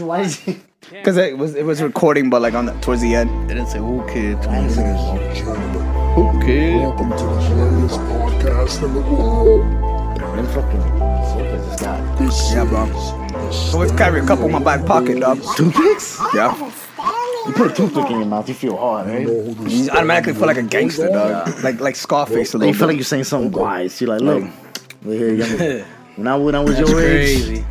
Why 0.00 0.20
is 0.22 0.36
he? 0.36 0.58
Because 0.90 1.16
it 1.16 1.36
was 1.36 1.54
it 1.54 1.64
was 1.64 1.82
recording, 1.82 2.30
but 2.30 2.40
like 2.42 2.54
on 2.54 2.66
the, 2.66 2.72
towards 2.80 3.02
the 3.02 3.14
end. 3.14 3.30
It 3.50 3.54
didn't 3.54 3.68
say 3.68 3.78
who 3.78 4.06
kid. 4.08 4.38
Ladies 4.46 4.78
and 4.78 5.36
gentlemen, 5.36 6.14
Who 6.14 6.40
kid? 6.44 6.76
welcome 6.80 7.10
to 7.10 7.16
the 7.16 7.54
greatest 7.54 8.00
podcast 8.00 8.84
in 8.84 8.94
the 8.94 9.00
world. 9.00 9.62
Them 10.36 10.46
fucking 10.46 10.82
slippers 11.32 11.74
is 11.74 11.82
not. 11.82 12.18
This 12.18 12.52
Yeah, 12.52 12.64
bro. 12.64 12.84
is 13.48 13.74
Always 13.74 13.92
carry 13.92 14.20
a 14.20 14.26
couple 14.26 14.46
in 14.46 14.52
my 14.52 14.62
back 14.62 14.86
pocket, 14.86 15.20
dog. 15.20 15.40
Toothpicks? 15.56 16.18
Yeah. 16.34 16.54
You 17.46 17.52
put 17.54 17.70
a 17.70 17.74
toothpick 17.74 18.06
in 18.10 18.18
your 18.18 18.24
mouth, 18.26 18.48
you 18.48 18.54
feel 18.54 18.76
hard, 18.76 19.06
right? 19.08 19.26
the 19.26 19.66
You 19.68 19.90
automatically 19.90 20.34
feel 20.34 20.46
like 20.46 20.58
a 20.58 20.62
gangster, 20.62 21.08
dog. 21.08 21.62
Like 21.64 21.80
like 21.80 21.96
Scarface 21.96 22.54
a 22.54 22.58
You 22.58 22.58
little 22.60 22.74
feel 22.74 22.86
like 22.86 22.94
bit. 22.94 22.98
you're 22.98 23.04
saying 23.04 23.24
something 23.24 23.50
wise. 23.52 24.00
You're 24.00 24.10
like, 24.10 24.20
look, 24.20 24.44
we're 25.04 25.34
here, 25.34 25.34
young. 25.34 25.84
When 26.18 26.26
I 26.26 26.36
when 26.36 26.54
I 26.56 26.60
was 26.60 26.76
That's 26.76 26.90
your 26.90 27.00
age, 27.00 27.44
crazy. 27.44 27.64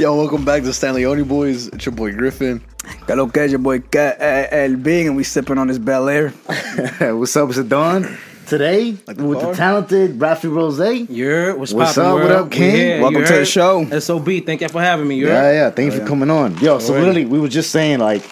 Yo, 0.00 0.16
welcome 0.16 0.46
back 0.46 0.62
to 0.62 0.70
StanleyOniBoyz. 0.70 1.74
It's 1.74 1.84
your 1.84 1.94
boy 1.94 2.12
Griffin. 2.12 2.62
Que 3.06 3.14
lo 3.14 3.26
que 3.26 3.46
your 3.46 3.58
boy 3.58 3.80
Ca- 3.80 4.16
El 4.18 4.76
Big, 4.76 5.06
and 5.06 5.14
we 5.14 5.24
sipping 5.24 5.58
on 5.58 5.66
this 5.66 5.76
Belaire. 5.78 6.30
what's 7.18 7.36
up, 7.36 7.50
it's 7.50 7.58
Dawn. 7.64 8.16
Today, 8.46 8.92
the 8.92 9.22
with 9.22 9.42
the 9.42 9.52
talented 9.52 10.18
Rauf 10.18 10.40
Rozay. 10.40 11.00
Yeah, 11.00 11.14
You're 11.14 11.58
what's, 11.58 11.74
What's 11.74 11.96
poppin', 11.96 12.12
up? 12.12 12.14
What 12.14 12.32
up, 12.32 12.50
King? 12.50 12.72
We 12.72 12.78
here, 12.78 13.02
Welcome 13.02 13.24
to 13.26 13.32
the 13.34 13.44
show. 13.44 14.00
SOB, 14.00 14.24
thank 14.46 14.62
you 14.62 14.70
for 14.70 14.80
having 14.80 15.06
me. 15.06 15.16
You 15.16 15.28
yeah, 15.28 15.68
thank 15.68 15.84
you 15.84 15.90
Thanks 15.90 16.02
for 16.02 16.08
coming 16.08 16.30
on. 16.30 16.56
Yo, 16.60 16.78
so 16.78 16.94
Alright. 16.94 17.06
really, 17.06 17.26
we 17.26 17.38
were 17.38 17.48
just 17.48 17.70
saying 17.70 17.98
like, 17.98 18.22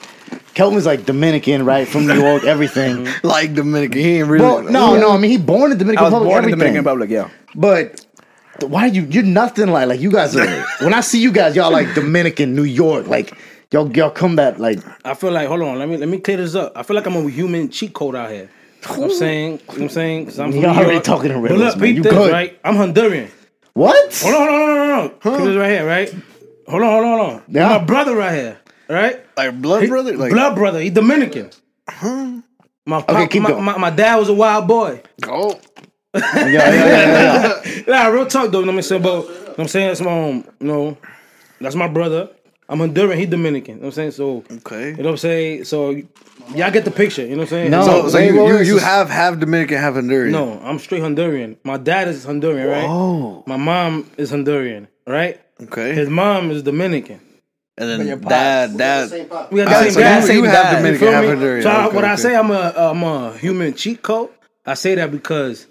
Kelvin's 0.55 0.87
like 0.87 1.05
Dominican, 1.05 1.67
right, 1.67 1.87
from 1.87 2.07
New 2.07 2.19
York, 2.19 2.45
everything. 2.45 3.07
Like 3.23 3.53
Dominican. 3.53 4.01
He 4.01 4.21
ain't 4.21 4.29
really. 4.29 4.43
Well, 4.43 4.63
no, 4.63 4.99
no. 4.99 5.11
I 5.13 5.19
mean, 5.19 5.33
he 5.33 5.37
born 5.37 5.71
in 5.73 5.77
Dominican 5.77 5.99
I 5.99 6.09
was 6.09 6.13
Republic. 6.15 6.31
born 6.31 6.45
in 6.45 6.51
everything. 6.53 6.59
Dominican 6.61 6.85
Republic, 6.87 7.11
yeah. 7.11 7.29
But 7.55 8.07
why 8.61 8.83
are 8.85 8.89
you 8.89 9.03
you're 9.11 9.23
nothing 9.23 9.69
like 9.69 9.89
like 9.89 10.01
you 10.01 10.11
guys 10.11 10.37
are 10.37 10.47
when 10.81 10.95
I 10.95 11.01
see 11.01 11.21
you 11.21 11.33
guys, 11.33 11.55
y'all 11.57 11.71
like 11.71 11.95
Dominican, 11.95 12.55
New 12.55 12.65
York, 12.65 13.07
like 13.07 13.33
y'all 13.71 13.91
y'all 13.97 14.11
come 14.11 14.37
that 14.37 14.59
like 14.59 14.79
I 15.05 15.15
feel 15.15 15.31
like 15.31 15.49
hold 15.49 15.63
on, 15.63 15.79
let 15.79 15.89
me 15.89 15.97
let 15.97 16.09
me 16.09 16.19
clear 16.19 16.37
this 16.39 16.55
up. 16.55 16.73
I 16.77 16.83
feel 16.83 16.97
like 16.97 17.07
I'm 17.07 17.17
a 17.17 17.29
human 17.31 17.71
cheat 17.71 17.93
code 17.95 18.15
out 18.17 18.31
here. 18.31 18.51
You 18.91 18.97
know 18.97 19.05
I'm 19.05 19.11
saying, 19.11 19.61
you 19.73 19.79
know 19.79 19.85
I'm 19.85 19.89
saying, 19.91 20.25
because 20.27 20.39
I'm 20.39 20.53
from 20.53 20.61
You're 20.61 20.71
New 20.73 20.77
already 20.79 20.93
York. 20.95 21.05
talking 21.05 21.31
in 21.33 21.37
But 21.43 21.51
riddles, 21.51 21.61
look, 21.75 21.79
man. 21.79 21.97
You 21.97 22.03
this, 22.03 22.13
good. 22.13 22.33
right? 22.33 22.59
I'm 22.65 22.75
Honduran. 22.77 23.29
what? 23.75 24.15
Hold 24.23 24.35
on, 24.35 24.41
hold 24.41 24.51
on, 24.51 24.59
hold 24.69 24.71
on, 24.71 24.89
hold 24.89 25.35
on. 25.35 25.39
Keep 25.41 25.47
this 25.49 25.57
right 25.57 25.71
here, 25.71 25.87
right? 25.87 26.15
Hold 26.69 26.83
on, 26.83 26.89
hold 26.91 27.05
on, 27.05 27.19
hold 27.19 27.31
on. 27.33 27.43
Yeah. 27.49 27.69
My 27.69 27.79
brother 27.85 28.15
right 28.17 28.35
here, 28.35 28.59
right? 28.89 29.21
like 29.37 29.61
blood 29.61 29.83
He- 29.83 29.89
brother. 29.89 30.17
Like 30.17 30.31
blood 30.33 30.55
brother. 30.55 30.81
He 30.81 30.91
Dominican. 30.91 31.51
My, 32.87 33.03
pop, 33.03 33.31
keep 33.31 33.43
my, 33.43 33.51
going. 33.51 33.65
my, 33.65 33.77
my 33.77 33.91
dad 33.91 34.17
was 34.17 34.29
a 34.31 34.35
wild 34.35 34.67
boy. 34.67 35.03
oh, 35.27 35.61
Yeah, 36.19 36.47
yeah, 36.47 36.75
yeah, 36.75 37.63
yeah. 37.67 37.83
Nah, 37.87 38.07
real 38.09 38.27
talk 38.27 38.51
though. 38.51 38.61
You 38.61 38.67
know 38.67 38.73
what 38.73 38.79
I'm 38.79 38.83
saying? 38.83 39.03
But 39.03 39.25
you 39.25 39.29
know 39.31 39.45
what 39.47 39.59
I'm 39.61 39.69
saying 39.69 39.87
that's 39.89 40.01
my 40.01 40.29
um, 40.29 40.45
you 40.61 40.67
know, 40.67 40.99
that's 41.61 41.75
my 41.75 41.89
brother. 41.89 42.31
I'm 42.69 42.81
Honduran. 42.81 43.17
He 43.17 43.25
Dominican. 43.27 43.77
You 43.77 43.81
know 43.81 43.87
what 43.87 43.87
I'm 43.89 43.93
saying? 43.93 44.11
So 44.13 44.45
okay. 44.59 44.91
you 44.91 44.97
know 44.99 45.05
what 45.05 45.11
I'm 45.13 45.17
saying? 45.17 45.65
So 45.65 45.91
y'all 46.55 46.71
get 46.71 46.85
the 46.85 46.91
picture. 46.91 47.23
You 47.23 47.31
know 47.31 47.37
what 47.39 47.43
I'm 47.45 47.49
saying? 47.49 47.71
No. 47.71 47.83
So, 47.85 48.09
so 48.11 48.19
you, 48.19 48.37
wait, 48.43 48.49
you, 48.49 48.55
wait, 48.57 48.67
you 48.67 48.79
have 48.79 49.09
half 49.09 49.39
Dominican, 49.39 49.79
half 49.79 49.95
Honduran. 49.95 50.31
No, 50.31 50.61
I'm 50.61 50.79
straight 50.79 51.03
Honduran. 51.03 51.57
My 51.65 51.79
dad 51.79 52.09
is 52.09 52.27
Honduran, 52.27 52.71
right? 52.71 52.85
Oh, 52.87 53.43
My 53.47 53.57
mom 53.57 54.11
is 54.19 54.31
Honduran, 54.33 54.89
right? 55.07 55.41
Okay. 55.63 55.95
His 55.95 56.09
mom 56.11 56.51
is 56.51 56.63
Dominican. 56.63 57.21
and 57.79 57.89
then 57.89 58.07
your 58.07 58.17
dad, 58.17 58.77
dad. 58.77 59.11
We 59.11 59.25
got 59.25 59.41
Alright, 59.51 59.51
the 59.51 59.91
so 59.91 59.91
same 59.91 60.03
dad. 60.03 60.21
you, 60.21 60.27
same 60.27 60.37
you 60.37 60.45
have 60.45 60.53
dad. 60.53 60.71
You 60.71 60.77
Dominican, 60.77 61.09
half? 61.09 61.25
Honduran. 61.25 61.63
So 61.63 61.71
I, 61.71 61.87
Okay, 61.87 61.97
when 61.97 62.05
I 62.05 62.15
say 62.17 62.37
I'm 62.37 62.51
a 62.51 62.73
I'm 62.77 63.03
a 63.03 63.37
human 63.39 63.75
cheat 63.75 64.03
code, 64.03 64.31
I 64.67 64.75
say 64.75 64.95
that 64.97 65.11
because, 65.11 65.67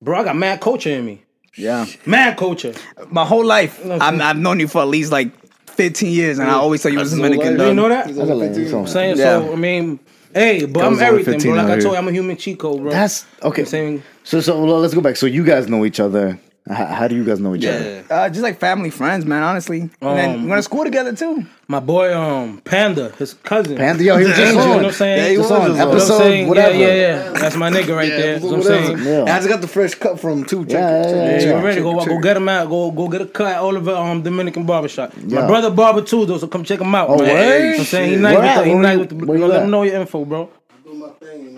bro, 0.00 0.20
I 0.20 0.24
got 0.24 0.36
mad 0.36 0.60
culture 0.60 0.90
in 0.90 1.04
me. 1.06 1.22
Yeah. 1.56 1.86
Mad 2.06 2.36
culture. 2.36 2.74
My 3.10 3.24
whole 3.24 3.44
life, 3.44 3.84
No, 3.84 3.98
I'm, 4.00 4.20
I've 4.20 4.36
known 4.36 4.60
you 4.60 4.68
for 4.68 4.80
at 4.82 4.88
least 4.88 5.10
like 5.10 5.30
15 5.70 6.10
years, 6.12 6.38
and 6.38 6.48
I 6.50 6.54
always 6.54 6.82
thought 6.82 6.92
you 6.92 6.98
was 6.98 7.10
That's 7.10 7.20
no 7.20 7.28
Dominican, 7.28 7.58
lie. 7.58 7.68
You 7.68 7.74
know 7.74 7.88
that? 7.88 8.06
I 8.06 8.12
gotta 8.12 8.34
let 8.34 8.56
you 8.56 8.70
know. 8.70 8.80
I'm 8.80 8.86
saying 8.86 9.16
Yeah. 9.16 9.40
so. 9.40 9.52
I 9.52 9.56
mean, 9.56 9.98
hey, 10.34 10.66
but 10.66 10.84
I'm 10.84 10.98
everything, 11.00 11.40
bro. 11.40 11.52
Like 11.54 11.66
I 11.66 11.80
told 11.80 11.92
you, 11.92 11.96
I'm 11.96 12.08
a 12.08 12.12
human 12.12 12.36
Chico, 12.36 12.78
bro. 12.78 12.90
That's 12.90 13.26
okay. 13.42 13.62
I'm 13.62 13.66
saying 13.66 14.02
So 14.24 14.40
so 14.40 14.64
well, 14.64 14.80
let's 14.80 14.94
go 14.94 15.00
back. 15.00 15.16
So 15.16 15.26
you 15.26 15.44
guys 15.44 15.68
know 15.68 15.84
each 15.84 16.00
other. 16.00 16.38
How, 16.68 16.84
how 16.86 17.08
do 17.08 17.14
you 17.16 17.24
guys 17.24 17.40
know 17.40 17.54
each 17.54 17.64
other? 17.64 18.04
Yeah. 18.10 18.14
Uh, 18.16 18.28
just 18.28 18.42
like 18.42 18.58
family, 18.60 18.90
friends, 18.90 19.24
man, 19.24 19.42
honestly. 19.42 19.80
And 20.00 20.18
then 20.18 20.30
Um, 20.34 20.42
we 20.44 20.48
went 20.50 20.58
to 20.58 20.62
school 20.62 20.84
together, 20.84 21.14
too. 21.14 21.46
my 21.66 21.80
boy, 21.80 22.14
um, 22.14 22.60
Panda, 22.64 23.10
his 23.18 23.32
cousin. 23.34 23.76
Panda, 23.76 24.02
yo, 24.04 24.16
he 24.18 24.24
was 24.26 24.36
just 24.36 24.52
You 24.52 24.58
know 24.58 24.62
on. 24.72 24.76
what 24.76 24.84
I'm 24.86 24.92
saying? 24.92 25.18
Yeah, 25.18 25.28
he 25.30 25.36
Just 25.36 25.50
was 25.50 25.60
on 25.60 25.68
just 25.68 25.70
on. 25.70 25.70
You 25.70 25.78
know 25.78 25.84
what 25.86 25.94
I'm 25.94 25.96
episode 25.98 26.18
saying? 26.18 26.48
whatever. 26.48 26.74
Yeah, 26.74 26.86
yeah, 26.86 26.94
yeah. 27.24 27.32
That's 27.32 27.56
my 27.56 27.70
nigga 27.70 27.96
right 27.96 28.08
there. 28.10 28.34
You 28.38 28.40
know 28.40 28.46
what 28.48 28.56
I'm 28.56 28.62
saying? 28.62 28.98
Yeah. 28.98 29.22
I 29.34 29.38
just 29.38 29.48
got 29.48 29.60
the 29.62 29.68
fresh 29.68 29.94
cut 29.94 30.20
from 30.20 30.44
two. 30.44 30.64
Check 30.66 30.72
Yeah, 30.74 31.00
it, 31.00 31.04
check 31.04 31.14
yeah, 31.14 31.16
it, 31.16 31.24
yeah, 31.24 31.30
Yeah, 31.32 31.38
check 31.38 31.46
you 31.48 31.64
ready? 31.66 31.76
check 31.76 31.82
Go 31.84 31.90
it, 31.90 31.94
go 32.06 32.14
check 32.14 32.22
get 32.22 32.36
him 32.36 32.48
out. 32.48 32.68
Go 32.68 32.90
go 32.90 33.08
get 33.08 33.20
a 33.22 33.26
cut 33.26 33.46
at 33.54 33.58
Oliver 33.60 33.94
um 33.94 34.22
Dominican 34.22 34.66
barbershop. 34.66 35.12
Yeah. 35.26 35.40
My 35.40 35.46
brother 35.46 35.70
barber 35.70 36.02
too 36.02 36.26
though, 36.26 36.38
so 36.38 36.46
come 36.48 36.64
check 36.64 36.80
him 36.80 36.94
out. 36.94 37.08
Oh, 37.08 37.16
man. 37.18 37.28
word? 37.28 37.34
You 37.34 37.64
know 37.64 37.70
what 37.70 37.78
I'm 37.78 37.84
saying 37.86 38.10
he 38.10 38.16
nice 38.16 38.34
Where 38.34 38.42
with 38.42 38.50
at? 38.50 38.58
the, 38.58 38.64
he 38.64 38.70
Where 38.74 38.82
nice 38.82 38.92
you- 38.94 38.98
with 39.00 39.08
the, 39.08 39.26
where 39.26 39.38
you 39.38 39.46
let 39.46 39.56
at? 39.56 39.64
him 39.64 39.70
know 39.70 39.82
your 39.84 40.00
info, 40.00 40.24
bro. 40.26 40.50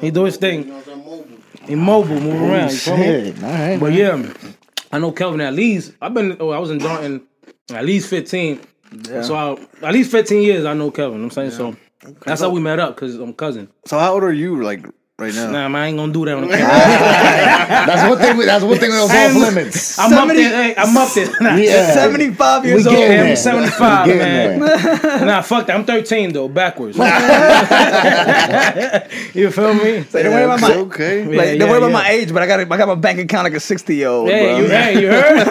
He 0.00 0.10
do 0.12 0.24
his 0.24 0.36
thing. 0.36 0.72
He 1.66 1.74
mobile, 1.74 2.18
move 2.20 2.40
around. 2.42 2.70
You 2.70 2.76
feel 2.76 2.96
me? 2.96 3.02
Shit, 3.04 3.44
all 3.44 3.50
right. 3.50 3.78
But 3.78 3.92
yeah, 3.92 4.22
I 4.92 4.98
know 4.98 5.12
Kelvin 5.12 5.40
at 5.40 5.54
least. 5.54 5.94
I've 6.00 6.14
been. 6.14 6.36
Oh, 6.40 6.50
I 6.50 6.58
was 6.58 6.70
in 6.70 6.78
Dalton 6.78 7.22
at 7.72 7.84
least 7.84 8.08
fifteen. 8.08 8.60
So 9.06 9.34
I, 9.34 9.86
at 9.86 9.92
least 9.92 10.10
fifteen 10.10 10.42
years. 10.42 10.64
I 10.64 10.74
know 10.74 10.90
Kelvin. 10.90 11.18
You 11.18 11.22
know 11.22 11.26
I'm 11.26 11.30
saying 11.30 11.52
so. 11.52 11.76
That's 12.24 12.40
how 12.40 12.50
we 12.50 12.60
met 12.60 12.78
up 12.78 12.96
because 12.96 13.16
I'm 13.16 13.34
cousin. 13.34 13.68
So 13.86 13.98
how 13.98 14.14
old 14.14 14.24
are 14.24 14.32
you, 14.32 14.62
like 14.62 14.86
right 15.20 15.34
now? 15.34 15.50
Nah, 15.50 15.68
man, 15.68 15.82
I 15.82 15.86
ain't 15.88 15.98
gonna 15.98 16.12
do 16.12 16.24
that 16.24 16.34
on 16.34 16.42
the 16.48 16.56
camera. 16.56 17.86
That's 17.86 18.08
one 18.08 18.18
thing. 18.18 18.38
That's 18.38 18.64
one 18.64 18.78
thing 18.78 18.90
that's 18.90 19.04
off 19.10 19.34
limits. 19.36 19.98
I'm 19.98 20.12
up 20.12 20.28
there. 20.28 20.62
Hey, 20.62 20.74
I'm 20.76 20.96
up 20.96 21.12
there. 21.12 21.30
Yeah. 21.60 21.92
75 21.94 22.64
years 22.64 22.86
old. 22.86 22.96
getting 22.96 23.30
I'm 23.30 23.36
75, 23.36 24.06
We 24.06 24.14
man. 24.14 24.60
there. 24.60 25.20
Nah, 25.26 25.42
fuck 25.42 25.66
that. 25.66 25.76
I'm 25.76 25.84
13 25.84 26.32
though, 26.32 26.48
backwards. 26.48 26.96
you 29.34 29.50
feel 29.50 29.74
me? 29.74 29.98
Like, 29.98 30.12
don't 30.12 30.32
worry 30.32 30.44
about 30.44 30.60
my, 30.60 30.74
okay. 30.74 31.24
like, 31.24 31.34
Yeah, 31.36 31.44
don't 31.44 31.58
yeah, 31.60 31.64
worry 31.68 31.78
about 31.78 31.86
yeah. 31.88 31.92
my 31.92 32.08
age, 32.10 32.32
but 32.32 32.42
I 32.42 32.46
got 32.46 32.60
a, 32.60 32.62
I 32.62 32.76
got 32.76 32.88
my 32.88 32.94
bank 32.94 33.18
account 33.20 33.44
like 33.44 33.54
a 33.54 33.60
60 33.60 33.94
year 33.94 34.08
old. 34.08 34.28
Hey, 34.28 34.46
bro. 34.46 34.58
you, 34.58 34.68
hey, 34.68 35.00
you 35.00 35.08
heard? 35.08 35.46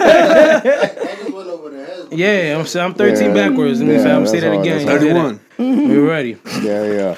yeah, 2.12 2.54
I'm 2.58 2.66
I'm 2.80 2.94
13 2.94 3.28
Yeah. 3.28 3.34
backwards. 3.48 3.80
Let 3.80 3.88
me 3.88 3.94
Yeah, 3.94 4.02
say, 4.02 4.10
I'm 4.12 4.26
say 4.26 4.40
that 4.40 4.52
again. 4.52 4.84
that's 4.86 5.02
You 5.02 5.12
Thirty-one. 5.12 5.40
We 5.58 5.98
ready? 5.98 6.36
Yeah, 6.62 6.84
yeah. 6.84 7.14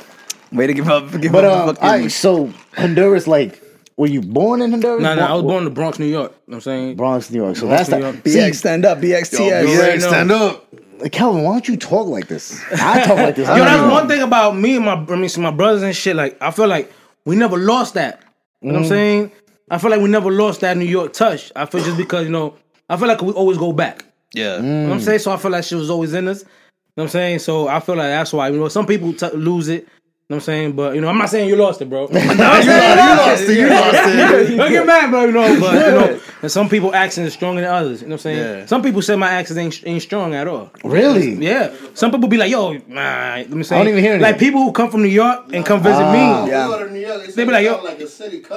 Way 0.53 0.67
to 0.67 0.75
give 0.75 0.89
up. 0.89 1.11
Give 1.21 1.33
But 1.33 1.45
up 1.45 1.69
um, 1.69 1.77
all 1.81 1.91
right. 1.91 2.11
So 2.11 2.53
Honduras, 2.77 3.27
like, 3.27 3.63
were 3.97 4.07
you 4.07 4.21
born 4.21 4.61
in 4.63 4.71
Honduras? 4.71 5.03
No, 5.03 5.15
no, 5.15 5.23
I 5.23 5.33
was 5.33 5.43
born 5.43 5.59
in 5.59 5.65
the 5.65 5.71
Bronx, 5.71 5.99
New 5.99 6.07
York. 6.07 6.33
You 6.33 6.37
know 6.37 6.43
what 6.47 6.55
I'm 6.57 6.61
saying? 6.61 6.97
Bronx, 6.97 7.31
New 7.31 7.43
York. 7.43 7.57
So 7.57 7.67
Bronx, 7.67 7.89
that's 7.89 7.91
New 7.91 8.03
that. 8.03 8.15
York. 8.15 8.29
See, 8.29 8.39
BX, 8.39 8.55
stand 8.57 8.85
up. 8.85 8.99
BXTS. 8.99 9.63
you 9.63 9.69
Yeah, 9.75 9.99
stand 9.99 10.31
up. 10.33 10.69
Calvin, 11.11 11.43
why 11.43 11.53
don't 11.53 11.67
you 11.69 11.77
talk 11.77 12.07
like 12.07 12.29
this? 12.29 12.63
I 12.73 13.03
talk 13.07 13.17
like 13.17 13.35
this. 13.35 13.49
Yo, 13.49 13.57
that's 13.57 13.91
one 13.91 14.07
thing 14.09 14.23
about 14.23 14.57
me 14.57 14.77
and 14.77 14.85
my, 14.85 14.95
I 14.95 15.17
mean, 15.17 15.29
my 15.39 15.51
brothers 15.51 15.83
and 15.83 15.97
shit. 15.97 16.15
Like, 16.15 16.41
I 16.41 16.51
feel 16.51 16.69
like 16.69 16.93
we 17.25 17.35
never 17.35 17.57
lost 17.57 17.95
that. 17.95 18.23
You 18.61 18.69
know 18.69 18.75
what 18.75 18.83
I'm 18.85 18.89
saying? 18.89 19.33
I 19.71 19.79
feel 19.79 19.91
like 19.91 20.01
we 20.01 20.09
never 20.09 20.31
lost 20.31 20.61
that 20.61 20.77
New 20.77 20.85
York 20.85 21.13
touch. 21.13 21.51
I 21.57 21.67
feel 21.67 21.83
just 21.83 21.97
because, 21.97 22.25
you 22.27 22.31
know, 22.31 22.55
I 22.89 22.97
feel 22.97 23.09
like 23.09 23.23
we 23.23 23.33
always 23.33 23.59
go 23.59 23.73
back. 23.73 24.05
Yeah. 24.35 24.57
You 24.57 24.63
know 24.63 24.89
what 24.89 24.95
I'm 24.95 25.01
saying? 25.01 25.21
So 25.21 25.33
I 25.33 25.37
feel 25.39 25.51
like 25.51 25.65
she 25.65 25.75
was 25.75 25.91
always 25.91 26.13
in 26.15 26.29
us. 26.29 26.43
You 26.43 26.47
know 26.47 26.51
what 26.95 27.03
I'm 27.05 27.09
saying? 27.11 27.39
So 27.41 27.69
I 27.69 27.81
feel 27.81 27.97
like 27.97 28.09
that's 28.09 28.33
why, 28.33 28.49
you 28.49 28.59
know, 28.59 28.69
some 28.69 28.87
people 28.87 29.13
t- 29.13 29.31
lose 29.31 29.69
it. 29.69 29.89
You 30.33 30.37
know 30.37 30.39
what 30.39 30.45
I'm 30.45 30.55
saying? 30.55 30.73
But, 30.73 30.95
you 30.95 31.03
know, 31.03 31.09
I'm 31.09 31.19
not 31.19 31.29
saying 31.29 31.47
you 31.47 31.57
lost 31.57 31.83
it, 31.83 31.91
bro. 31.91 32.09
You 32.11 32.17
lost 32.17 32.67
it. 32.67 33.59
You 33.59 33.69
lost 33.69 33.99
it. 33.99 34.57
Don't 34.57 34.73
get 34.73 34.87
mad, 34.87 35.11
bro. 35.11 35.27
You 35.27 35.33
know, 35.33 35.61
but, 35.61 35.75
you 35.75 35.93
know, 35.93 36.21
and 36.43 36.51
some 36.51 36.69
people 36.69 36.95
accent 36.95 37.27
is 37.27 37.33
stronger 37.33 37.61
than 37.63 37.71
others. 37.73 38.03
You 38.03 38.09
know 38.09 38.13
what 38.15 38.27
I'm 38.27 38.35
saying? 38.35 38.59
Yeah. 38.61 38.67
Some 38.67 38.83
people 38.83 39.01
say 39.03 39.17
my 39.17 39.29
accent 39.31 39.59
ain't, 39.61 39.87
ain't 39.87 40.03
strong 40.03 40.35
at 40.35 40.47
all. 40.49 40.71
Really? 40.85 41.35
Yeah. 41.35 41.73
Some 41.95 42.11
people 42.11 42.29
be 42.29 42.37
like, 42.37 42.51
yo, 42.51 42.73
nah, 42.89 43.37
let 43.37 43.51
me 43.51 43.63
say. 43.63 43.77
I 43.77 43.79
don't 43.79 43.89
even 43.89 44.03
hear 44.05 44.15
Like 44.19 44.35
anything. 44.35 44.49
people 44.49 44.63
who 44.65 44.73
come 44.73 44.91
from 44.91 45.03
New 45.03 45.09
York 45.09 45.47
and 45.53 45.65
come 45.65 45.81
visit 45.83 46.03
Ah. 46.03 46.13
me. 46.45 46.51
Yeah. 46.51 47.29
They 47.35 47.45
be 47.45 47.53
like, 47.53 47.65
yo, 47.65 47.83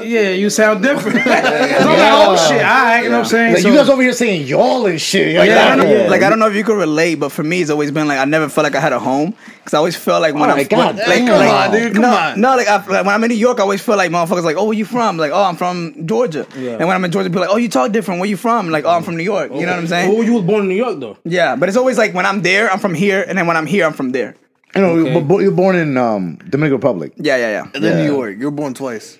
yeah, 0.04 0.30
you 0.32 0.50
sound 0.50 0.84
different. 0.84 1.18
so 1.24 1.32
I'm 1.32 1.38
like, 1.38 2.14
oh 2.14 2.48
shit, 2.50 2.58
all 2.58 2.84
right, 2.86 3.02
you 3.04 3.10
know 3.10 3.18
what 3.20 3.26
I'm 3.26 3.30
saying? 3.30 3.54
Like, 3.54 3.62
so, 3.62 3.70
you 3.70 3.76
guys 3.76 3.90
over 3.90 4.02
here 4.02 4.14
saying 4.14 4.48
y'all 4.48 4.86
and 4.86 5.00
shit. 5.00 5.36
Like, 5.38 5.50
Yeah, 5.50 5.66
I 5.66 5.76
don't 5.76 5.86
know, 5.86 5.92
Yeah. 6.04 6.10
Like 6.10 6.22
I 6.24 6.30
don't 6.30 6.40
know 6.40 6.48
if 6.48 6.56
you 6.56 6.64
could 6.64 6.78
relate, 6.78 7.16
but 7.16 7.32
for 7.32 7.44
me, 7.44 7.62
it's 7.62 7.70
always 7.72 7.92
been 7.92 8.08
like 8.08 8.20
I 8.20 8.26
never 8.26 8.50
felt 8.50 8.64
like 8.64 8.76
I 8.76 8.80
had 8.80 8.94
a 8.94 9.00
home 9.00 9.34
because 9.58 9.74
I 9.74 9.78
always 9.78 9.96
felt 9.96 10.22
like 10.22 10.34
when 10.34 10.44
Oh 10.44 10.54
I'm 10.54 10.58
my 10.58 10.64
God, 10.64 10.96
when- 10.98 11.08
damn. 11.08 11.10
like, 11.10 11.28
Come 11.28 11.40
like 11.40 11.50
on, 11.50 11.72
dude, 11.72 11.94
come 11.94 12.02
no, 12.02 12.16
on. 12.16 12.42
no, 12.42 12.56
like, 12.56 12.68
I, 12.68 12.76
like 12.78 13.06
when 13.06 13.10
I'm 13.16 13.24
in 13.24 13.30
New 13.30 13.36
York, 13.38 13.60
I 13.60 13.64
always 13.64 13.82
feel 13.82 13.98
like 13.98 14.12
motherfuckers 14.12 14.44
like, 14.44 14.58
oh, 14.58 14.66
where 14.66 14.78
you 14.78 14.86
from? 14.86 15.18
Like, 15.18 15.32
oh, 15.32 15.44
I'm 15.44 15.56
from 15.56 16.06
Georgia. 16.06 16.46
Yeah. 16.58 16.72
And 16.72 16.88
when 16.88 16.92
I'm 16.96 17.04
in 17.06 17.12
Georgia, 17.12 17.30
people 17.30 17.42
like, 17.42 17.50
oh, 17.52 17.58
you 17.58 17.70
talk 17.76 17.92
different. 17.92 18.20
Where 18.22 18.30
you 18.30 18.38
from? 18.38 18.70
Like, 18.76 18.86
oh, 18.86 18.90
I'm 18.98 19.04
from 19.04 19.18
New 19.18 19.24
York. 19.36 19.52
You 19.54 19.66
know 19.66 19.74
what 19.74 19.80
I'm 19.84 19.88
saying? 19.88 20.10
Oh, 20.12 20.22
you 20.22 20.34
was 20.34 20.44
born 20.44 20.64
in 20.64 20.70
New 20.74 20.82
York 20.86 21.00
though. 21.00 21.18
Yeah, 21.26 21.56
but 21.56 21.70
it's 21.70 21.78
always 21.78 21.98
like 21.98 22.14
when 22.18 22.26
I'm 22.26 22.42
there, 22.42 22.66
I'm 22.72 22.80
from 22.80 22.94
here, 22.96 23.24
and 23.28 23.38
then 23.38 23.46
when 23.48 23.58
I'm 23.58 23.68
here, 23.68 23.86
I'm 23.86 23.94
from 23.94 24.10
there. 24.18 24.32
You 24.76 24.82
know, 24.82 24.90
Okay. 24.92 25.14
you 25.14 25.20
were- 25.26 25.42
you 25.44 25.50
were 25.52 25.56
born 25.64 25.76
in 25.84 25.96
um, 25.98 26.24
Dominican 26.50 26.78
Republic. 26.82 27.14
Yeah, 27.18 27.38
yeah, 27.38 27.52
yeah. 27.58 27.66
And 27.74 27.82
then 27.84 27.92
Yeah. 27.98 28.04
New 28.06 28.12
York. 28.16 28.34
You 28.40 28.46
were 28.50 28.58
born 28.62 28.74
twice. 28.74 29.18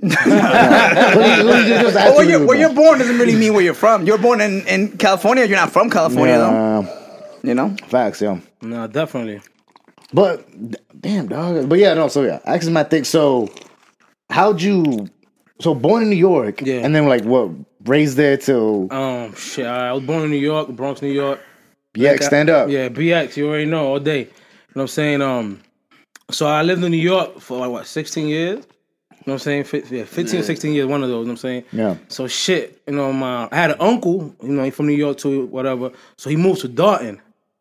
Let 0.02 0.26
me- 0.26 1.42
let 1.44 1.56
me 1.62 1.68
just 1.84 1.96
ask 1.96 2.08
But 2.08 2.16
where 2.16 2.24
you 2.24 2.30
you're, 2.30 2.38
where 2.40 2.46
where 2.48 2.56
you 2.56 2.66
you're 2.66 2.74
born 2.82 2.98
doesn't 2.98 3.18
really 3.18 3.34
mean 3.36 3.52
where 3.54 3.62
you're 3.62 3.74
from. 3.84 4.06
You're 4.06 4.18
born 4.18 4.40
in, 4.40 4.66
in 4.66 4.96
California. 4.96 5.44
You're 5.44 5.58
not 5.64 5.72
from 5.72 5.90
California, 5.90 6.38
though. 6.38 6.86
You 7.42 7.54
know? 7.54 7.74
facts, 7.88 8.20
yeah. 8.22 8.38
Nah, 8.62 8.86
definitely. 8.86 9.40
But 10.12 10.44
d- 10.70 10.78
damn, 11.00 11.28
dog. 11.28 11.68
But 11.68 11.78
yeah, 11.78 11.94
no. 11.94 12.08
So 12.08 12.22
yeah, 12.22 12.40
asking 12.44 12.72
my 12.72 12.84
thing. 12.84 13.04
So, 13.04 13.48
how'd 14.30 14.60
you 14.62 15.08
so 15.60 15.74
born 15.74 16.02
in 16.02 16.10
New 16.10 16.16
York, 16.16 16.60
Yeah. 16.62 16.80
and 16.84 16.94
then 16.94 17.06
like 17.06 17.24
what 17.24 17.50
raised 17.84 18.16
there 18.16 18.36
till 18.36 18.92
Um, 18.92 19.34
shit. 19.34 19.66
I 19.66 19.92
was 19.92 20.02
born 20.02 20.24
in 20.24 20.30
New 20.30 20.36
York, 20.36 20.68
Bronx, 20.68 21.00
New 21.02 21.12
York. 21.12 21.40
yeah, 21.94 22.16
stand 22.20 22.50
up. 22.50 22.68
Yeah, 22.68 22.88
BX. 22.88 23.36
You 23.36 23.48
already 23.48 23.66
know 23.66 23.86
all 23.86 23.98
day. 24.00 24.20
You 24.20 24.24
know 24.24 24.30
what 24.74 24.82
I'm 24.82 24.88
saying? 24.88 25.22
Um, 25.22 25.60
so 26.30 26.46
I 26.46 26.62
lived 26.62 26.82
in 26.84 26.90
New 26.90 26.96
York 26.98 27.40
for 27.40 27.58
like 27.58 27.70
what 27.70 27.86
16 27.86 28.26
years. 28.28 28.58
You 29.12 29.24
know 29.26 29.32
what 29.32 29.32
I'm 29.34 29.38
saying? 29.40 29.64
Fif- 29.64 29.90
Yeah, 29.92 30.04
15, 30.04 30.42
16 30.42 30.72
years, 30.72 30.86
one 30.86 31.02
of 31.02 31.08
those. 31.10 31.18
You 31.18 31.24
know 31.24 31.24
what 31.24 31.30
I'm 31.32 31.36
saying? 31.36 31.64
Yeah. 31.72 31.96
So 32.08 32.26
shit, 32.26 32.80
you 32.86 32.94
know, 32.94 33.12
my 33.12 33.48
I 33.52 33.56
had 33.56 33.70
an 33.72 33.76
uncle, 33.80 34.34
you 34.42 34.48
know, 34.48 34.64
he 34.64 34.70
from 34.70 34.86
New 34.86 34.94
York 34.94 35.18
too, 35.18 35.46
whatever. 35.46 35.90
So 36.16 36.30
he 36.30 36.36
moved 36.36 36.62
to 36.62 36.68
Dalton. 36.68 37.20